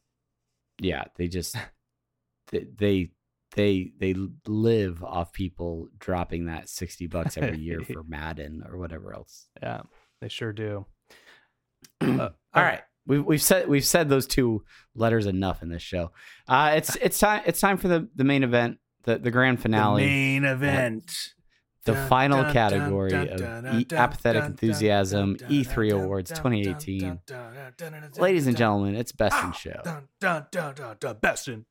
yeah, 0.79 1.05
they 1.17 1.27
just 1.27 1.55
they 2.51 2.65
they 2.77 3.09
they, 3.55 3.93
they 3.97 4.13
live 4.45 5.01
off 5.03 5.31
people 5.31 5.87
dropping 5.97 6.45
that 6.47 6.67
sixty 6.67 7.07
bucks 7.07 7.37
every 7.37 7.59
year 7.59 7.79
for 7.93 8.03
Madden 8.03 8.63
or 8.69 8.77
whatever 8.77 9.13
else. 9.13 9.47
yeah, 9.63 9.81
they 10.21 10.27
sure 10.27 10.51
do. 10.51 10.85
All 12.01 12.09
Uh, 12.19 12.29
right. 12.53 12.81
We've, 13.07 13.23
we've 13.23 13.41
said 13.41 13.67
we've 13.67 13.85
said 13.85 14.09
those 14.09 14.25
two 14.27 14.63
letters 14.95 15.25
enough 15.27 15.61
in 15.61 15.69
this 15.69 15.81
show. 15.83 16.11
Uh, 16.47 16.73
it's 16.75 16.95
it's 16.97 17.19
time 17.19 17.43
it's 17.45 17.59
time 17.59 17.77
for 17.77 17.87
the, 17.87 18.09
the 18.15 18.23
main 18.23 18.43
event, 18.43 18.79
the, 19.03 19.17
the 19.19 19.31
grand 19.31 19.61
finale, 19.61 20.03
The 20.03 20.09
main 20.09 20.43
event. 20.45 21.11
the 21.85 21.93
Dun, 21.93 22.09
final 22.09 22.41
dun, 22.43 22.53
category 22.53 23.11
dun, 23.11 23.65
of 23.65 23.75
e- 23.81 23.85
apathetic 23.95 24.43
enthusiasm 24.45 25.35
dun, 25.35 25.49
dun, 25.49 25.63
E3 25.63 25.93
Awards 26.03 26.31
2018. 26.31 26.99
dun, 26.99 27.19
dun, 27.27 27.53
dun, 27.77 27.91
dun, 27.91 28.01
dun, 28.01 28.11
Ladies 28.23 28.47
and 28.47 28.57
gentlemen, 28.57 28.95
it's 28.95 29.11
best 29.11 29.35
in 29.43 29.49
Ah, 29.49 29.51
show. 29.51 29.81
Best 31.21 31.47
in, 31.47 31.65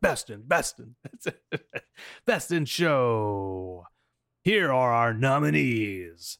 best 0.00 0.30
in, 0.30 0.42
best 0.48 0.80
in, 0.80 0.94
best 2.26 2.50
in 2.52 2.64
show. 2.64 3.84
Here 4.42 4.72
are 4.72 4.92
our 4.92 5.14
nominees: 5.14 6.38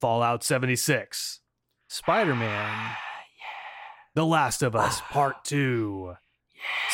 Fallout 0.00 0.44
76, 0.44 1.40
Spider 1.88 2.34
Man, 2.34 2.96
The 4.14 4.26
Last 4.26 4.62
of 4.62 4.74
Us 4.74 5.00
Part 5.10 5.44
Two, 5.44 6.14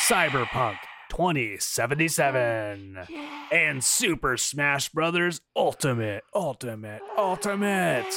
Cyberpunk 0.07 0.77
2077, 1.11 2.99
and 3.51 3.83
Super 3.85 4.37
Smash 4.37 4.91
Brothers 4.91 5.41
Ultimate, 5.57 6.25
Ultimate, 6.35 7.01
Ultimate. 7.17 8.07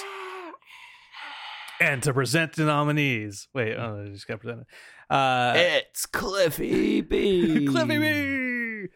And 1.78 2.02
to 2.04 2.14
present 2.14 2.54
the 2.54 2.64
nominees, 2.64 3.50
wait, 3.54 3.76
oh, 3.76 4.06
I 4.06 4.08
just 4.10 4.26
got 4.30 4.40
presented. 4.40 4.66
Uh, 5.10 5.52
It's 5.58 6.06
Cliffy 6.06 7.02
B. 7.02 7.68
Cliffy 7.70 7.98
B. 7.98 8.88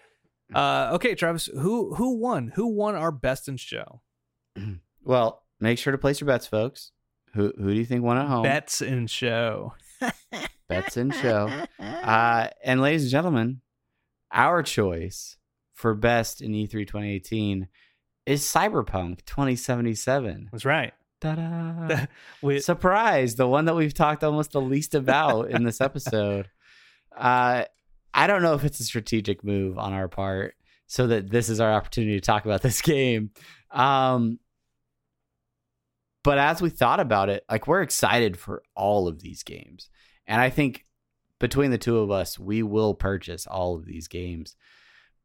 Uh, 0.55 0.91
okay, 0.93 1.13
Travis, 1.13 1.47
who 1.47 1.93
who 1.95 2.15
won? 2.19 2.53
Who 2.55 2.67
won 2.67 2.95
our 2.95 3.11
best 3.11 3.49
in 3.49 3.57
show? 3.57 4.01
Well, 5.03 5.43
make 5.59 5.77
sure 5.77 5.91
to 5.91 5.97
place 5.97 6.21
your 6.21 6.27
bets, 6.27 6.47
folks. 6.47 6.91
Who 7.33 7.53
who 7.57 7.73
do 7.73 7.79
you 7.79 7.85
think 7.85 8.03
won 8.03 8.17
at 8.17 8.27
home? 8.27 8.43
Bets 8.43 8.81
and 8.81 9.09
show. 9.09 9.73
Bets 10.67 10.97
and 10.97 11.13
show. 11.13 11.49
Uh, 11.79 12.47
and 12.63 12.81
ladies 12.81 13.03
and 13.03 13.11
gentlemen, 13.11 13.61
our 14.31 14.63
choice 14.63 15.37
for 15.73 15.93
best 15.93 16.41
in 16.41 16.55
E 16.55 16.65
E3 16.67 16.87
2018 16.87 17.67
is 18.25 18.43
Cyberpunk 18.43 19.25
2077. 19.25 20.49
That's 20.51 20.65
right. 20.65 20.93
Ta-da! 21.21 22.05
With, 22.41 22.63
Surprise! 22.63 23.35
The 23.35 23.47
one 23.47 23.65
that 23.65 23.75
we've 23.75 23.93
talked 23.93 24.23
almost 24.23 24.53
the 24.53 24.61
least 24.61 24.95
about 24.95 25.51
in 25.51 25.63
this 25.63 25.81
episode. 25.81 26.49
Uh, 27.17 27.65
I 28.13 28.27
don't 28.27 28.41
know 28.43 28.53
if 28.53 28.63
it's 28.63 28.79
a 28.79 28.83
strategic 28.85 29.43
move 29.43 29.77
on 29.77 29.91
our 29.91 30.07
part, 30.07 30.55
so 30.87 31.07
that 31.07 31.29
this 31.29 31.49
is 31.49 31.59
our 31.59 31.73
opportunity 31.73 32.13
to 32.13 32.25
talk 32.25 32.45
about 32.45 32.61
this 32.61 32.81
game. 32.81 33.31
Um, 33.71 34.39
but 36.23 36.37
as 36.37 36.61
we 36.61 36.69
thought 36.69 36.99
about 36.99 37.29
it, 37.29 37.43
like 37.49 37.67
we're 37.67 37.81
excited 37.81 38.37
for 38.37 38.61
all 38.75 39.07
of 39.07 39.21
these 39.21 39.43
games, 39.43 39.89
and 40.27 40.39
I 40.41 40.49
think 40.49 40.85
between 41.39 41.71
the 41.71 41.77
two 41.77 41.99
of 41.99 42.11
us, 42.11 42.37
we 42.37 42.63
will 42.63 42.93
purchase 42.93 43.47
all 43.47 43.75
of 43.75 43.85
these 43.85 44.07
games. 44.07 44.55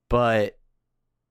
But 0.08 0.58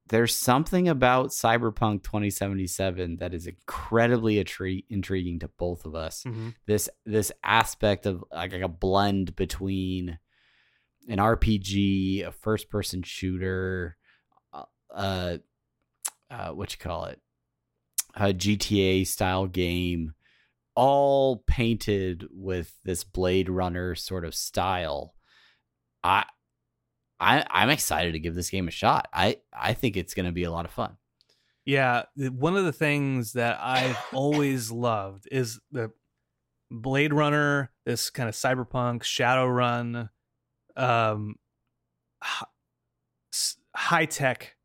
there's 0.10 0.36
something 0.36 0.90
about 0.90 1.30
Cyberpunk 1.30 2.04
2077 2.04 3.18
that 3.18 3.34
is 3.34 3.48
incredibly 3.48 4.44
attri- 4.44 4.84
intriguing 4.90 5.40
to 5.40 5.48
both 5.48 5.86
of 5.86 5.96
us. 5.96 6.24
Mhm. 6.24 6.56
This 6.66 6.90
this 7.06 7.32
aspect 7.44 8.06
of 8.06 8.24
like, 8.32 8.52
like 8.52 8.62
a 8.62 8.68
blend 8.68 9.36
between 9.38 10.20
an 11.08 11.20
RPG, 11.20 12.22
a 12.24 12.32
first 12.32 12.70
person 12.70 13.04
shooter, 13.04 13.98
uh, 14.52 15.38
uh 16.30 16.50
what 16.50 16.74
you 16.74 16.80
call 16.80 17.06
it, 17.06 17.22
a 18.16 18.34
GTA 18.34 19.06
style 19.08 19.48
game, 19.48 20.14
all 20.76 21.44
painted 21.48 22.28
with 22.32 22.74
this 22.84 23.04
Blade 23.04 23.50
Runner 23.50 23.96
sort 23.96 24.26
of 24.26 24.36
style. 24.36 25.14
I 26.04 26.26
I 27.20 27.46
I'm 27.50 27.70
excited 27.70 28.14
to 28.14 28.20
give 28.20 28.36
this 28.36 28.50
game 28.50 28.68
a 28.68 28.72
shot. 28.72 29.08
I 29.14 29.38
I 29.52 29.74
think 29.74 29.98
it's 29.98 30.14
going 30.14 30.26
to 30.26 30.32
be 30.32 30.44
a 30.44 30.52
lot 30.52 30.66
of 30.66 30.72
fun. 30.72 30.98
Yeah, 31.66 32.04
one 32.16 32.58
of 32.58 32.66
the 32.66 32.74
things 32.74 33.34
that 33.34 33.58
I've 33.62 33.98
always 34.12 34.70
loved 34.70 35.30
is 35.32 35.62
the 35.72 35.92
Blade 36.70 37.14
Runner, 37.14 37.72
this 37.86 38.10
kind 38.10 38.28
of 38.28 38.36
cyberpunk 38.36 39.04
Shadowrun, 39.04 40.10
um, 40.76 41.36
high 43.76 44.06
tech 44.06 44.58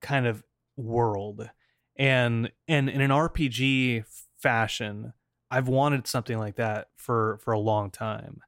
kind 0.00 0.26
of 0.26 0.42
world, 0.76 1.50
and 1.98 2.50
and 2.68 2.88
in 2.88 3.00
an 3.00 3.10
RPG 3.10 4.04
fashion, 4.38 5.12
I've 5.50 5.68
wanted 5.68 6.06
something 6.06 6.38
like 6.38 6.56
that 6.56 6.88
for 6.96 7.38
for 7.42 7.52
a 7.52 7.58
long 7.58 7.90
time, 7.90 8.40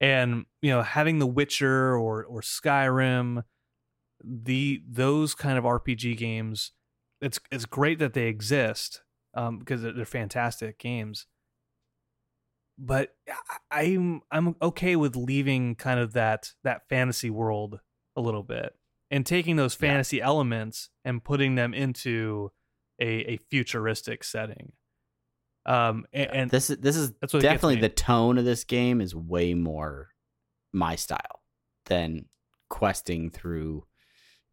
and 0.00 0.46
you 0.60 0.70
know, 0.70 0.82
having 0.82 1.18
The 1.18 1.26
Witcher 1.26 1.96
or 1.96 2.24
or 2.24 2.40
Skyrim, 2.40 3.44
the 4.24 4.82
those 4.88 5.34
kind 5.34 5.58
of 5.58 5.64
RPG 5.64 6.16
games 6.16 6.72
it's 7.20 7.38
it's 7.50 7.66
great 7.66 7.98
that 8.00 8.14
they 8.14 8.26
exist 8.26 9.02
um, 9.34 9.58
because 9.58 9.82
they're, 9.82 9.92
they're 9.92 10.04
fantastic 10.04 10.78
games. 10.78 11.26
But 12.78 13.14
I'm 13.70 14.22
I'm 14.30 14.56
okay 14.60 14.96
with 14.96 15.14
leaving 15.14 15.74
kind 15.76 16.00
of 16.00 16.14
that 16.14 16.52
that 16.64 16.88
fantasy 16.88 17.30
world 17.30 17.80
a 18.16 18.20
little 18.20 18.42
bit 18.42 18.74
and 19.10 19.24
taking 19.24 19.56
those 19.56 19.74
Yeah. 19.74 19.88
fantasy 19.90 20.20
elements 20.20 20.90
and 21.04 21.22
putting 21.22 21.54
them 21.54 21.74
into 21.74 22.50
a, 23.02 23.32
a 23.32 23.36
futuristic 23.50 24.24
setting. 24.24 24.72
Um, 25.64 26.06
and, 26.12 26.50
this 26.50 26.70
is 26.70 26.78
this 26.78 26.96
is 26.96 27.12
that's 27.20 27.32
definitely 27.32 27.76
the 27.76 27.88
tone 27.88 28.36
of 28.38 28.44
this 28.44 28.64
game 28.64 29.00
is 29.00 29.14
way 29.14 29.54
more 29.54 30.08
my 30.72 30.96
style 30.96 31.42
than 31.86 32.24
questing 32.68 33.30
through 33.30 33.84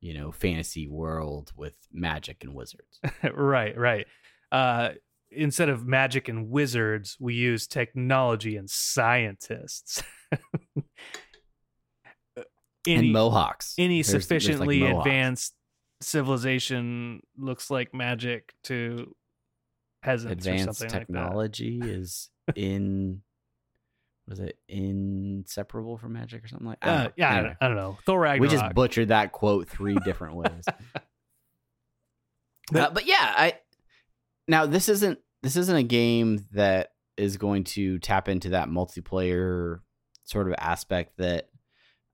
you 0.01 0.13
know 0.13 0.31
fantasy 0.31 0.87
world 0.87 1.51
with 1.55 1.73
magic 1.91 2.43
and 2.43 2.53
wizards. 2.53 2.99
right, 3.33 3.75
right. 3.77 4.05
Uh, 4.51 4.89
instead 5.31 5.69
of 5.69 5.87
magic 5.87 6.27
and 6.27 6.49
wizards, 6.49 7.17
we 7.19 7.33
use 7.33 7.65
technology 7.65 8.55
and 8.55 8.69
scientists. 8.69 10.03
any 12.87 13.07
and 13.07 13.11
mohawks. 13.13 13.73
any 13.77 14.01
There's- 14.03 14.07
there's, 14.07 14.13
like, 14.13 14.21
sufficiently 14.21 14.79
mohawks. 14.81 15.05
advanced 15.07 15.53
civilization 16.01 17.21
looks 17.37 17.69
like 17.69 17.93
magic 17.93 18.53
to 18.65 19.15
peasants 20.01 20.45
or 20.47 20.51
advanced 20.51 20.89
technology 20.89 21.79
is 21.83 22.29
in 22.55 23.21
was 24.27 24.39
it 24.39 24.59
inseparable 24.67 25.97
from 25.97 26.13
magic 26.13 26.43
or 26.43 26.47
something 26.47 26.67
like 26.67 26.85
like 26.85 26.93
that. 26.93 27.07
Uh, 27.07 27.11
yeah, 27.17 27.29
I, 27.29 27.33
Anyway, 27.33 27.47
don't, 27.59 27.65
I 27.65 27.67
don't 27.67 27.77
know. 27.77 27.97
Thor 28.05 28.37
we 28.39 28.47
just 28.47 28.75
butchered 28.75 29.07
that 29.07 29.31
quote 29.31 29.67
three 29.67 29.97
different 30.05 30.35
ways. 30.35 30.63
But- 32.71 32.81
Uh, 32.81 32.89
but 32.93 33.05
yeah, 33.07 33.33
I 33.35 33.53
now 34.47 34.67
this 34.67 34.87
isn't 34.89 35.17
this 35.41 35.55
isn't 35.55 35.75
a 35.75 35.83
game 35.83 36.45
that 36.51 36.91
is 37.17 37.37
going 37.37 37.63
to 37.63 37.97
tap 37.99 38.29
into 38.29 38.49
that 38.49 38.69
multiplayer 38.69 39.79
sort 40.25 40.47
of 40.47 40.53
aspect 40.59 41.17
that 41.17 41.49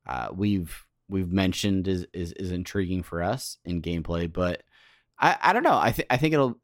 uh, 0.07 0.29
we've 0.33 0.85
we've 1.09 1.31
mentioned 1.31 1.87
is, 1.87 2.07
is 2.13 2.31
is 2.33 2.51
intriguing 2.51 3.03
for 3.03 3.23
us 3.23 3.57
in 3.65 3.81
gameplay. 3.81 4.31
But 4.31 4.63
I 5.19 5.37
I 5.41 5.53
don't 5.53 5.63
know. 5.63 5.77
I 5.77 5.91
think 5.91 6.07
I 6.09 6.17
think 6.17 6.33
it'll 6.33 6.59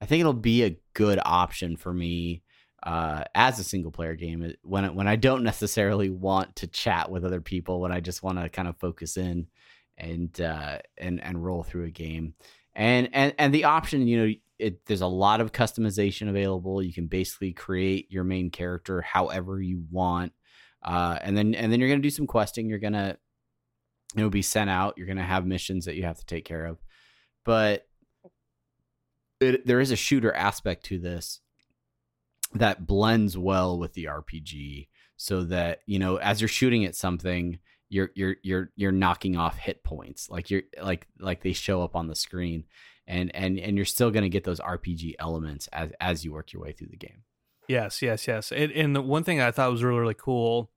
I 0.00 0.06
think 0.06 0.20
it'll 0.20 0.32
be 0.32 0.64
a 0.64 0.76
good 0.94 1.20
option 1.24 1.76
for 1.76 1.92
me 1.92 2.42
uh, 2.82 3.22
as 3.34 3.58
a 3.60 3.64
single 3.64 3.92
player 3.92 4.16
game 4.16 4.52
when 4.62 4.84
I- 4.84 4.90
when 4.90 5.06
I 5.06 5.16
don't 5.16 5.44
necessarily 5.44 6.10
want 6.10 6.56
to 6.56 6.66
chat 6.66 7.10
with 7.10 7.24
other 7.24 7.40
people 7.40 7.80
when 7.80 7.92
I 7.92 8.00
just 8.00 8.22
want 8.22 8.38
to 8.40 8.48
kind 8.48 8.66
of 8.66 8.76
focus 8.78 9.16
in 9.16 9.46
and 9.96 10.40
uh, 10.40 10.78
and 10.98 11.22
and 11.22 11.44
roll 11.44 11.62
through 11.62 11.84
a 11.84 11.90
game 11.90 12.34
and 12.74 13.08
and 13.12 13.34
and 13.38 13.54
the 13.54 13.64
option 13.64 14.06
you 14.08 14.18
know 14.26 14.32
it, 14.58 14.84
there's 14.86 15.00
a 15.00 15.06
lot 15.06 15.40
of 15.40 15.52
customization 15.52 16.28
available 16.28 16.82
you 16.82 16.92
can 16.92 17.06
basically 17.06 17.52
create 17.52 18.10
your 18.10 18.24
main 18.24 18.50
character 18.50 19.00
however 19.02 19.60
you 19.60 19.84
want 19.90 20.32
uh, 20.82 21.18
and 21.22 21.36
then 21.36 21.54
and 21.54 21.70
then 21.70 21.78
you're 21.78 21.88
gonna 21.88 22.00
do 22.00 22.10
some 22.10 22.26
questing 22.26 22.68
you're 22.68 22.78
gonna 22.78 23.16
know 24.14 24.30
be 24.30 24.42
sent 24.42 24.70
out 24.70 24.94
you're 24.96 25.06
gonna 25.06 25.22
have 25.22 25.46
missions 25.46 25.84
that 25.84 25.96
you 25.96 26.02
have 26.04 26.18
to 26.18 26.26
take 26.26 26.44
care 26.44 26.66
of 26.66 26.78
but 27.44 27.86
it, 29.40 29.66
there 29.66 29.80
is 29.80 29.90
a 29.90 29.96
shooter 29.96 30.32
aspect 30.32 30.84
to 30.84 30.98
this 30.98 31.40
that 32.54 32.86
blends 32.86 33.36
well 33.36 33.78
with 33.78 33.94
the 33.94 34.04
RPG 34.04 34.88
so 35.16 35.44
that 35.44 35.80
you 35.86 35.98
know 35.98 36.16
as 36.16 36.40
you're 36.40 36.48
shooting 36.48 36.84
at 36.84 36.94
something 36.94 37.58
you're 37.88 38.10
you're 38.14 38.36
you're 38.42 38.70
you're 38.76 38.92
knocking 38.92 39.36
off 39.36 39.56
hit 39.56 39.82
points 39.82 40.28
like 40.30 40.50
you're 40.50 40.62
like 40.82 41.06
like 41.18 41.42
they 41.42 41.52
show 41.52 41.82
up 41.82 41.96
on 41.96 42.08
the 42.08 42.14
screen 42.14 42.64
and 43.06 43.34
and 43.34 43.58
and 43.58 43.76
you're 43.76 43.84
still 43.84 44.10
going 44.10 44.22
to 44.22 44.28
get 44.28 44.44
those 44.44 44.60
RPG 44.60 45.14
elements 45.18 45.68
as 45.72 45.90
as 46.00 46.24
you 46.24 46.32
work 46.32 46.52
your 46.52 46.62
way 46.62 46.72
through 46.72 46.88
the 46.88 46.96
game. 46.96 47.24
Yes, 47.68 48.02
yes, 48.02 48.26
yes. 48.26 48.52
And, 48.52 48.72
and 48.72 48.94
the 48.94 49.02
one 49.02 49.24
thing 49.24 49.40
I 49.40 49.50
thought 49.50 49.70
was 49.70 49.84
really, 49.84 50.00
really 50.00 50.14
cool 50.14 50.70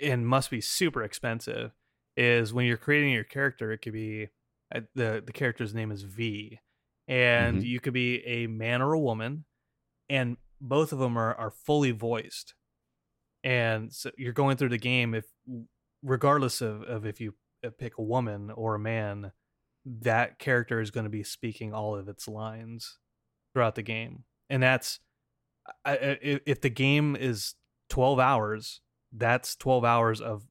and 0.00 0.26
must 0.26 0.50
be 0.50 0.60
super 0.60 1.02
expensive 1.02 1.72
is 2.20 2.52
when 2.52 2.66
you're 2.66 2.76
creating 2.76 3.12
your 3.12 3.24
character, 3.24 3.72
it 3.72 3.78
could 3.78 3.94
be 3.94 4.28
uh, 4.74 4.82
the 4.94 5.22
the 5.24 5.32
character's 5.32 5.74
name 5.74 5.90
is 5.90 6.02
V, 6.02 6.60
and 7.08 7.62
Mhm. 7.62 7.64
you 7.66 7.80
could 7.80 7.94
be 7.94 8.24
a 8.26 8.46
man 8.46 8.82
or 8.82 8.92
a 8.92 9.00
woman, 9.00 9.46
and 10.08 10.36
both 10.60 10.92
of 10.92 10.98
them 10.98 11.16
are 11.16 11.34
are 11.34 11.50
fully 11.50 11.92
voiced, 11.92 12.54
and 13.42 13.92
so 13.92 14.10
you're 14.18 14.32
going 14.34 14.56
through 14.56 14.68
the 14.68 14.78
game 14.78 15.14
if 15.14 15.24
regardless 16.02 16.60
of 16.60 16.82
of 16.82 17.06
if 17.06 17.20
you 17.20 17.34
uh, 17.64 17.70
pick 17.70 17.98
a 17.98 18.02
woman 18.02 18.50
or 18.50 18.74
a 18.74 18.78
man, 18.78 19.32
that 19.84 20.38
character 20.38 20.80
is 20.80 20.90
going 20.90 21.04
to 21.04 21.10
be 21.10 21.24
speaking 21.24 21.72
all 21.72 21.96
of 21.96 22.06
its 22.08 22.28
lines 22.28 22.98
throughout 23.54 23.74
the 23.76 23.82
game, 23.82 24.24
and 24.50 24.62
that's 24.62 25.00
I, 25.84 26.18
if 26.20 26.60
the 26.60 26.70
game 26.70 27.16
is 27.16 27.54
12 27.88 28.18
hours 28.20 28.80
that's 29.12 29.56
12 29.56 29.84
hours 29.84 30.20
of 30.20 30.46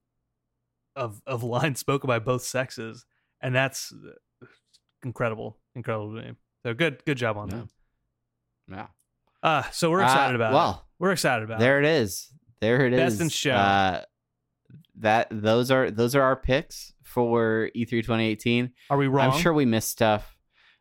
of 0.96 1.22
of 1.28 1.44
lines 1.44 1.80
spoken 1.80 2.08
by 2.08 2.20
both 2.20 2.42
sexes 2.44 3.06
and 3.42 3.54
that's 3.56 3.92
uh, 3.94 4.46
incredible 5.04 5.58
incredible 5.76 6.16
to 6.16 6.22
me 6.22 6.32
so 6.64 6.74
good 6.74 7.04
good 7.06 7.18
job 7.18 7.38
on 7.38 7.50
Yeah. 7.50 7.62
that 8.68 8.76
Yeah. 8.76 8.88
uh 9.50 9.64
so 9.72 9.90
we're 9.92 10.02
excited 10.04 10.34
Uh, 10.34 10.36
about 10.36 10.54
well, 10.54 10.70
it 10.72 11.02
we're 11.04 11.12
excited 11.12 11.44
about 11.44 11.56
it. 11.58 11.60
there 11.60 11.80
it 11.80 11.86
is. 11.86 12.32
There 12.62 12.86
it 12.86 12.92
is. 12.94 13.00
Best 13.00 13.22
in 13.22 13.30
show. 13.30 13.52
Uh, 13.54 14.02
that 15.00 15.28
those 15.32 15.72
are 15.72 15.90
those 15.90 16.14
are 16.14 16.22
our 16.22 16.36
picks 16.36 16.94
for 17.04 17.70
E 17.74 17.86
E3 17.86 18.02
2018. 18.04 18.72
are 18.90 18.98
we 18.98 19.08
wrong 19.08 19.32
I'm 19.32 19.40
sure 19.40 19.54
we 19.54 19.66
missed 19.66 19.90
stuff. 19.90 20.36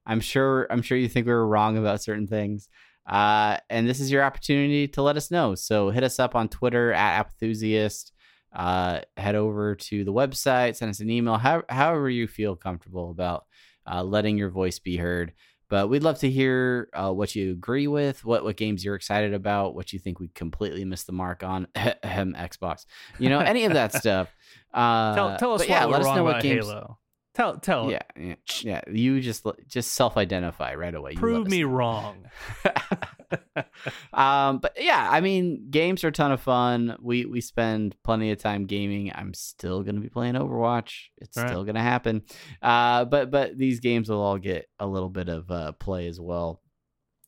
I'm 0.05 0.21
sure 0.21 0.67
I'm 0.71 0.83
sure 0.83 0.99
you 0.99 1.09
think 1.09 1.27
we 1.27 1.33
were 1.33 1.47
wrong 1.47 1.79
about 1.79 2.03
certain 2.03 2.27
things. 2.27 2.69
Uh, 3.09 3.59
and 3.71 3.89
this 3.89 4.01
is 4.01 4.11
your 4.11 4.25
opportunity 4.25 4.89
to 4.89 5.03
let 5.03 5.17
us 5.17 5.31
know. 5.31 5.55
So 5.55 5.91
hit 5.91 6.03
us 6.03 6.19
up 6.19 6.35
on 6.35 6.49
Twitter 6.49 6.93
at 6.93 7.21
Appenthusiast. 7.21 8.13
Uh, 8.53 9.01
head 9.17 9.35
over 9.35 9.75
to 9.75 10.05
the 10.05 10.13
website, 10.13 10.77
send 10.77 10.91
us 10.91 11.01
an 11.01 11.11
email, 11.11 11.37
how, 11.37 11.63
however 11.69 12.09
you 12.09 12.27
feel 12.27 12.57
comfortable 12.57 13.11
about 13.11 13.45
uh, 13.91 14.03
letting 14.03 14.39
your 14.39 14.51
voice 14.51 14.79
be 14.79 14.97
heard. 14.97 15.33
But 15.69 15.89
we'd 15.91 16.03
love 16.03 16.19
to 16.21 16.31
hear 16.31 16.89
uh, 16.95 17.13
what 17.13 17.35
you 17.35 17.53
agree 17.53 17.89
with, 17.89 18.25
what 18.25 18.43
what 18.43 18.57
games 18.57 18.83
you're 18.83 18.95
excited 18.95 19.35
about, 19.35 19.75
what 19.75 19.93
you 19.93 19.99
think 19.99 20.19
we 20.19 20.29
completely 20.29 20.87
missed 20.87 21.07
the 21.07 21.13
mark 21.13 21.45
on. 21.45 21.67
Xbox, 21.77 22.87
you 23.19 23.29
know, 23.29 23.41
any 23.41 23.67
of 23.67 23.75
that 23.75 23.93
stuff. 23.95 24.35
Uh, 24.73 25.15
tell, 25.15 25.37
tell 25.37 25.55
us 25.55 25.61
what 25.61 25.69
yeah, 25.69 25.85
let 25.85 26.01
us 26.01 26.17
know 26.17 26.25
what 26.25 26.43
games. 26.43 26.67
halo 26.67 26.99
Tell 27.39 27.57
tell. 27.57 27.89
Yeah, 27.89 28.03
yeah, 28.19 28.35
yeah. 28.63 28.81
You 28.91 29.21
just 29.21 29.47
just 29.69 29.93
self-identify 29.93 30.75
right 30.75 30.93
away. 30.93 31.13
You 31.13 31.19
Prove 31.19 31.47
me 31.47 31.63
wrong. 31.63 32.27
um, 34.13 34.59
but 34.59 34.77
yeah, 34.79 35.09
I 35.11 35.21
mean, 35.21 35.69
games 35.71 36.05
are 36.05 36.09
a 36.09 36.13
ton 36.13 36.33
of 36.33 36.41
fun. 36.41 36.97
We 37.01 37.25
we 37.27 37.41
spend 37.41 37.97
plenty 38.03 38.31
of 38.31 38.39
time 38.39 38.67
gaming. 38.67 39.13
I'm 39.15 39.35
still 39.35 39.83
gonna 39.83 40.01
be 40.01 40.09
playing 40.09 40.35
Overwatch. 40.35 41.07
It's 41.19 41.39
still 41.39 41.65
gonna 41.65 41.83
happen. 41.83 42.23
Uh, 42.63 43.05
but 43.05 43.31
but 43.31 43.57
these 43.57 43.81
games 43.81 44.09
will 44.09 44.21
all 44.21 44.39
get 44.39 44.67
a 44.79 44.87
little 44.87 45.11
bit 45.11 45.29
of 45.29 45.51
uh, 45.51 45.73
play 45.73 46.07
as 46.09 46.21
well. 46.21 46.63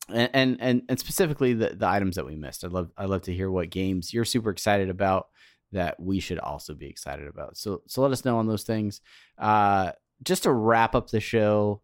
And, 0.09 0.29
and 0.33 0.57
and 0.59 0.81
and 0.89 0.99
specifically 0.99 1.53
the 1.53 1.69
the 1.75 1.87
items 1.87 2.15
that 2.15 2.25
we 2.25 2.35
missed. 2.35 2.63
I'd 2.65 2.71
love 2.71 2.91
I'd 2.97 3.09
love 3.09 3.23
to 3.23 3.33
hear 3.33 3.49
what 3.49 3.69
games 3.69 4.13
you're 4.13 4.25
super 4.25 4.49
excited 4.49 4.89
about 4.89 5.27
that 5.71 5.99
we 5.99 6.19
should 6.19 6.39
also 6.39 6.73
be 6.73 6.87
excited 6.87 7.27
about. 7.27 7.57
So 7.57 7.81
so 7.87 8.01
let 8.01 8.11
us 8.11 8.25
know 8.25 8.37
on 8.37 8.47
those 8.47 8.63
things. 8.63 9.01
Uh, 9.37 9.91
just 10.23 10.43
to 10.43 10.51
wrap 10.51 10.95
up 10.95 11.09
the 11.09 11.19
show, 11.19 11.81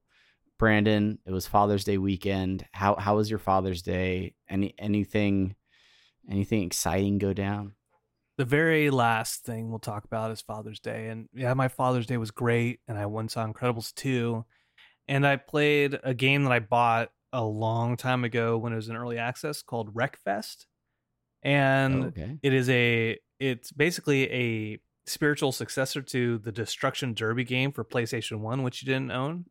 Brandon, 0.58 1.20
it 1.26 1.32
was 1.32 1.48
Father's 1.48 1.84
Day 1.84 1.98
weekend. 1.98 2.66
How 2.74 2.96
how 2.96 3.16
was 3.18 3.30
your 3.30 3.40
Father's 3.40 3.82
Day? 3.82 4.34
Any 4.50 4.74
anything 4.78 5.56
anything 6.30 6.64
exciting 6.64 7.18
go 7.18 7.34
down? 7.34 7.74
the 8.38 8.46
very 8.46 8.92
last 8.92 9.44
thing 9.44 9.72
we'll 9.72 9.80
talk 9.80 10.06
about 10.06 10.30
is 10.30 10.42
Father's 10.42 10.80
Day. 10.80 11.08
And 11.08 11.28
yeah, 11.34 11.56
my 11.56 11.68
Father's 11.68 12.06
Day 12.06 12.18
was 12.18 12.30
great. 12.30 12.80
And 12.88 12.96
I 12.96 13.08
went 13.08 13.32
saw 13.32 13.48
Incredibles 13.48 13.94
2. 13.96 14.46
And 15.08 15.26
I 15.26 15.38
played 15.38 16.00
a 16.04 16.14
game 16.14 16.44
that 16.44 16.52
I 16.52 16.60
bought 16.60 17.10
a 17.34 17.44
long 17.44 17.98
time 17.98 18.24
ago 18.24 18.56
when 18.58 18.74
it 18.74 18.76
was 18.76 18.90
in 18.90 18.96
early 18.96 19.18
access 19.18 19.64
called 19.64 19.92
Wreckfest. 19.96 20.68
And 21.42 22.04
Oh, 22.04 22.08
okay. 22.10 22.38
it 22.44 22.54
is 22.54 22.70
a 22.70 23.18
it's 23.40 23.72
basically 23.72 24.32
a 24.32 24.80
spiritual 25.08 25.52
successor 25.52 26.04
to 26.04 26.38
the 26.38 26.52
Destruction 26.52 27.16
Derby 27.16 27.44
game 27.44 27.72
for 27.72 27.84
PlayStation 27.84 28.40
1, 28.42 28.62
which 28.62 28.84
you 28.84 28.86
didn't 28.86 29.12
own. 29.12 29.46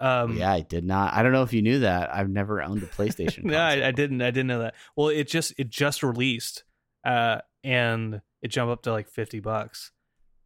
Um 0.00 0.36
yeah, 0.36 0.50
I 0.52 0.60
did 0.60 0.84
not. 0.84 1.12
I 1.14 1.22
don't 1.22 1.32
know 1.32 1.42
if 1.42 1.52
you 1.52 1.62
knew 1.62 1.80
that. 1.80 2.14
I've 2.14 2.30
never 2.30 2.62
owned 2.62 2.82
a 2.82 2.86
PlayStation. 2.86 3.44
no, 3.44 3.58
I, 3.58 3.88
I 3.88 3.90
didn't. 3.90 4.22
I 4.22 4.30
didn't 4.30 4.46
know 4.46 4.60
that. 4.60 4.74
Well, 4.96 5.08
it 5.08 5.28
just 5.28 5.52
it 5.58 5.68
just 5.68 6.02
released, 6.02 6.64
uh, 7.04 7.38
and 7.62 8.22
it 8.42 8.48
jumped 8.48 8.72
up 8.72 8.82
to 8.82 8.92
like 8.92 9.08
fifty 9.08 9.40
bucks, 9.40 9.92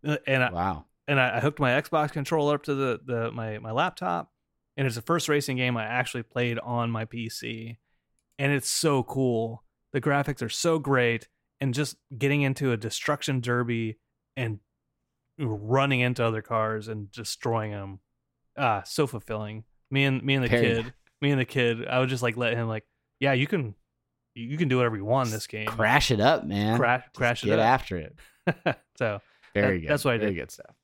Uh, 0.05 0.17
and 0.27 0.43
I, 0.43 0.51
Wow. 0.53 0.85
and 1.07 1.21
I, 1.21 1.37
I 1.37 1.41
hooked 1.41 1.61
my 1.61 1.71
Xbox 1.71 2.11
controller 2.13 2.57
up 2.57 2.65
to 2.65 2.75
the 2.75 3.01
the 3.05 3.31
my 3.31 3.59
my 3.59 3.71
laptop, 3.71 4.33
and 4.77 4.87
it's 4.87 4.97
the 4.97 5.03
first 5.03 5.29
racing 5.29 5.57
game 5.57 5.77
I 5.77 5.85
actually 5.85 6.25
played 6.25 6.59
on 6.59 6.91
my 6.91 7.05
PC, 7.05 7.77
and 8.41 8.51
it's 8.53 8.69
so 8.69 9.03
cool. 9.05 9.63
The 9.93 10.01
graphics 10.01 10.43
are 10.43 10.49
so 10.49 10.81
great, 10.81 11.29
and 11.61 11.73
just 11.73 11.95
getting 12.19 12.43
into 12.43 12.73
a 12.73 12.77
destruction 12.77 13.41
derby 13.41 13.99
and 14.37 14.59
running 15.39 16.01
into 16.01 16.25
other 16.25 16.43
cars 16.43 16.89
and 16.89 17.11
destroying 17.13 17.71
them, 17.71 18.01
ah, 18.57 18.83
so 18.85 19.07
fulfilling. 19.07 19.65
Me 19.91 20.05
and 20.05 20.23
me 20.23 20.35
and 20.35 20.45
the 20.45 20.49
Very 20.49 20.83
kid, 20.83 20.95
me 21.21 21.31
and 21.31 21.41
the 21.41 21.45
kid, 21.45 21.87
I 21.87 21.99
would 22.01 22.09
just 22.09 22.23
like 22.23 22.37
let 22.37 22.55
him 22.55 22.69
like, 22.69 22.85
yeah, 23.21 23.33
you 23.33 23.47
can, 23.47 23.75
you 24.35 24.57
can 24.57 24.69
do 24.69 24.77
whatever 24.79 24.97
you 24.97 25.05
want 25.05 25.29
in 25.29 25.33
this 25.33 25.47
game. 25.47 25.67
Crash 25.67 26.11
it 26.11 26.21
up, 26.21 26.45
man. 26.45 26.79
crash, 26.79 27.03
Just 27.05 27.15
crash 27.15 27.43
it 27.45 27.47
Get 27.47 27.59
up. 27.59 27.65
after 27.67 27.97
it. 27.99 28.17
so, 28.99 29.21
Very 29.55 29.77
That- 29.77 29.81
good. 29.83 29.91
that's 29.91 30.05
what 30.05 30.15
I 30.15 30.19
Very 30.19 30.33
did. 30.33 30.41
good 30.41 30.51
stuff. 30.51 30.75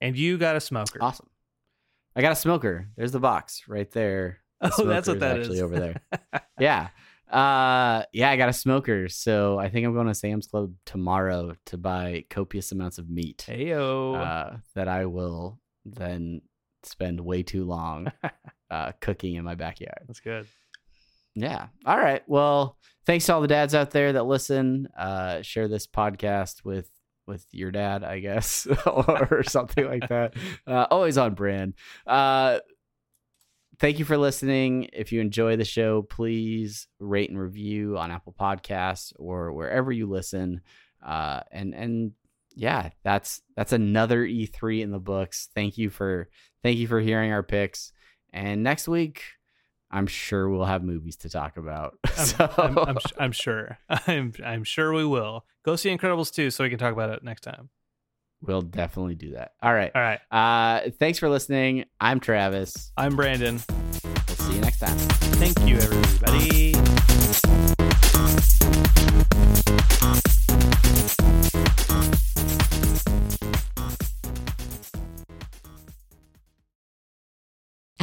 and 0.00 0.16
you 0.16 0.38
got 0.38 0.56
a 0.56 0.60
smoker. 0.60 0.98
Awesome. 1.00 1.28
I 2.16 2.22
got 2.22 2.32
a 2.32 2.36
smoker. 2.36 2.88
There's 2.96 3.12
the 3.12 3.20
box 3.20 3.64
right 3.68 3.90
there. 3.90 4.38
The 4.60 4.72
Oh, 4.78 4.84
that's 4.84 5.08
what 5.08 5.20
that 5.20 5.38
is 5.38 5.46
actually 5.46 5.56
is. 5.58 5.62
over 5.62 5.78
there. 5.78 6.42
yeah. 6.60 6.88
Uh 7.30 8.04
yeah, 8.12 8.30
I 8.30 8.36
got 8.36 8.48
a 8.48 8.52
smoker. 8.52 9.08
So 9.08 9.58
I 9.58 9.68
think 9.68 9.84
I'm 9.86 9.94
going 9.94 10.06
to 10.06 10.14
Sam's 10.14 10.46
Club 10.46 10.72
tomorrow 10.86 11.54
to 11.66 11.76
buy 11.76 12.24
copious 12.30 12.70
amounts 12.70 12.98
of 12.98 13.08
meat. 13.10 13.44
Heyo. 13.48 14.14
Uh 14.16 14.56
that 14.74 14.86
I 14.88 15.06
will 15.06 15.58
then 15.84 16.42
spend 16.86 17.20
way 17.20 17.42
too 17.42 17.64
long 17.64 18.12
uh 18.70 18.92
cooking 19.00 19.34
in 19.34 19.44
my 19.44 19.54
backyard. 19.54 20.04
That's 20.06 20.20
good. 20.20 20.46
Yeah. 21.34 21.66
All 21.84 21.98
right. 21.98 22.22
Well, 22.28 22.76
thanks 23.06 23.26
to 23.26 23.34
all 23.34 23.40
the 23.40 23.48
dads 23.48 23.74
out 23.74 23.90
there 23.90 24.12
that 24.12 24.24
listen. 24.24 24.88
Uh 24.96 25.42
share 25.42 25.68
this 25.68 25.86
podcast 25.86 26.64
with 26.64 26.88
with 27.26 27.46
your 27.52 27.70
dad, 27.70 28.04
I 28.04 28.18
guess, 28.20 28.66
or 28.86 29.42
something 29.44 29.86
like 29.86 30.08
that. 30.08 30.34
Uh, 30.66 30.86
always 30.90 31.18
on 31.18 31.34
brand. 31.34 31.74
Uh, 32.06 32.58
thank 33.78 33.98
you 33.98 34.04
for 34.04 34.16
listening. 34.16 34.88
If 34.92 35.12
you 35.12 35.20
enjoy 35.20 35.56
the 35.56 35.64
show, 35.64 36.02
please 36.02 36.86
rate 36.98 37.28
and 37.28 37.38
review 37.38 37.98
on 37.98 38.10
Apple 38.10 38.34
Podcasts 38.38 39.12
or 39.16 39.52
wherever 39.52 39.92
you 39.92 40.08
listen. 40.08 40.62
Uh, 41.04 41.40
and 41.52 41.74
and 41.74 42.12
yeah, 42.54 42.90
that's 43.02 43.42
that's 43.56 43.72
another 43.72 44.24
E3 44.24 44.82
in 44.82 44.90
the 44.90 44.98
books. 44.98 45.48
Thank 45.54 45.76
you 45.76 45.90
for 45.90 46.28
thank 46.64 46.78
you 46.78 46.88
for 46.88 46.98
hearing 47.00 47.30
our 47.30 47.44
picks. 47.44 47.92
And 48.32 48.64
next 48.64 48.88
week, 48.88 49.22
I'm 49.92 50.08
sure 50.08 50.48
we'll 50.48 50.64
have 50.64 50.82
movies 50.82 51.14
to 51.18 51.28
talk 51.30 51.56
about. 51.56 51.96
I'm, 52.18 52.26
So- 52.26 52.50
I'm, 52.58 52.78
I'm, 52.78 52.96
I'm 53.20 53.32
sure. 53.32 53.78
I'm 54.08 54.32
I'm 54.44 54.64
sure 54.64 54.92
we 54.92 55.04
will 55.04 55.44
go 55.64 55.76
see 55.76 55.96
Incredibles 55.96 56.32
2 56.34 56.50
so 56.50 56.64
we 56.64 56.70
can 56.70 56.78
talk 56.80 56.92
about 56.92 57.10
it 57.10 57.22
next 57.22 57.42
time. 57.42 57.68
we'll 58.42 58.60
definitely 58.62 59.14
do 59.14 59.32
that. 59.34 59.52
All 59.62 59.72
right. 59.72 59.92
All 59.94 60.02
right. 60.02 60.18
Uh, 60.32 60.90
thanks 60.98 61.18
for 61.20 61.28
listening. 61.28 61.84
I'm 62.00 62.18
Travis. 62.18 62.90
I'm 62.96 63.14
Brandon. 63.14 63.60
We'll 64.02 64.36
see 64.36 64.54
you 64.56 64.60
next 64.60 64.80
time. 64.80 64.98
Thank 65.38 65.60
you, 65.68 65.76
everybody. 65.76 66.74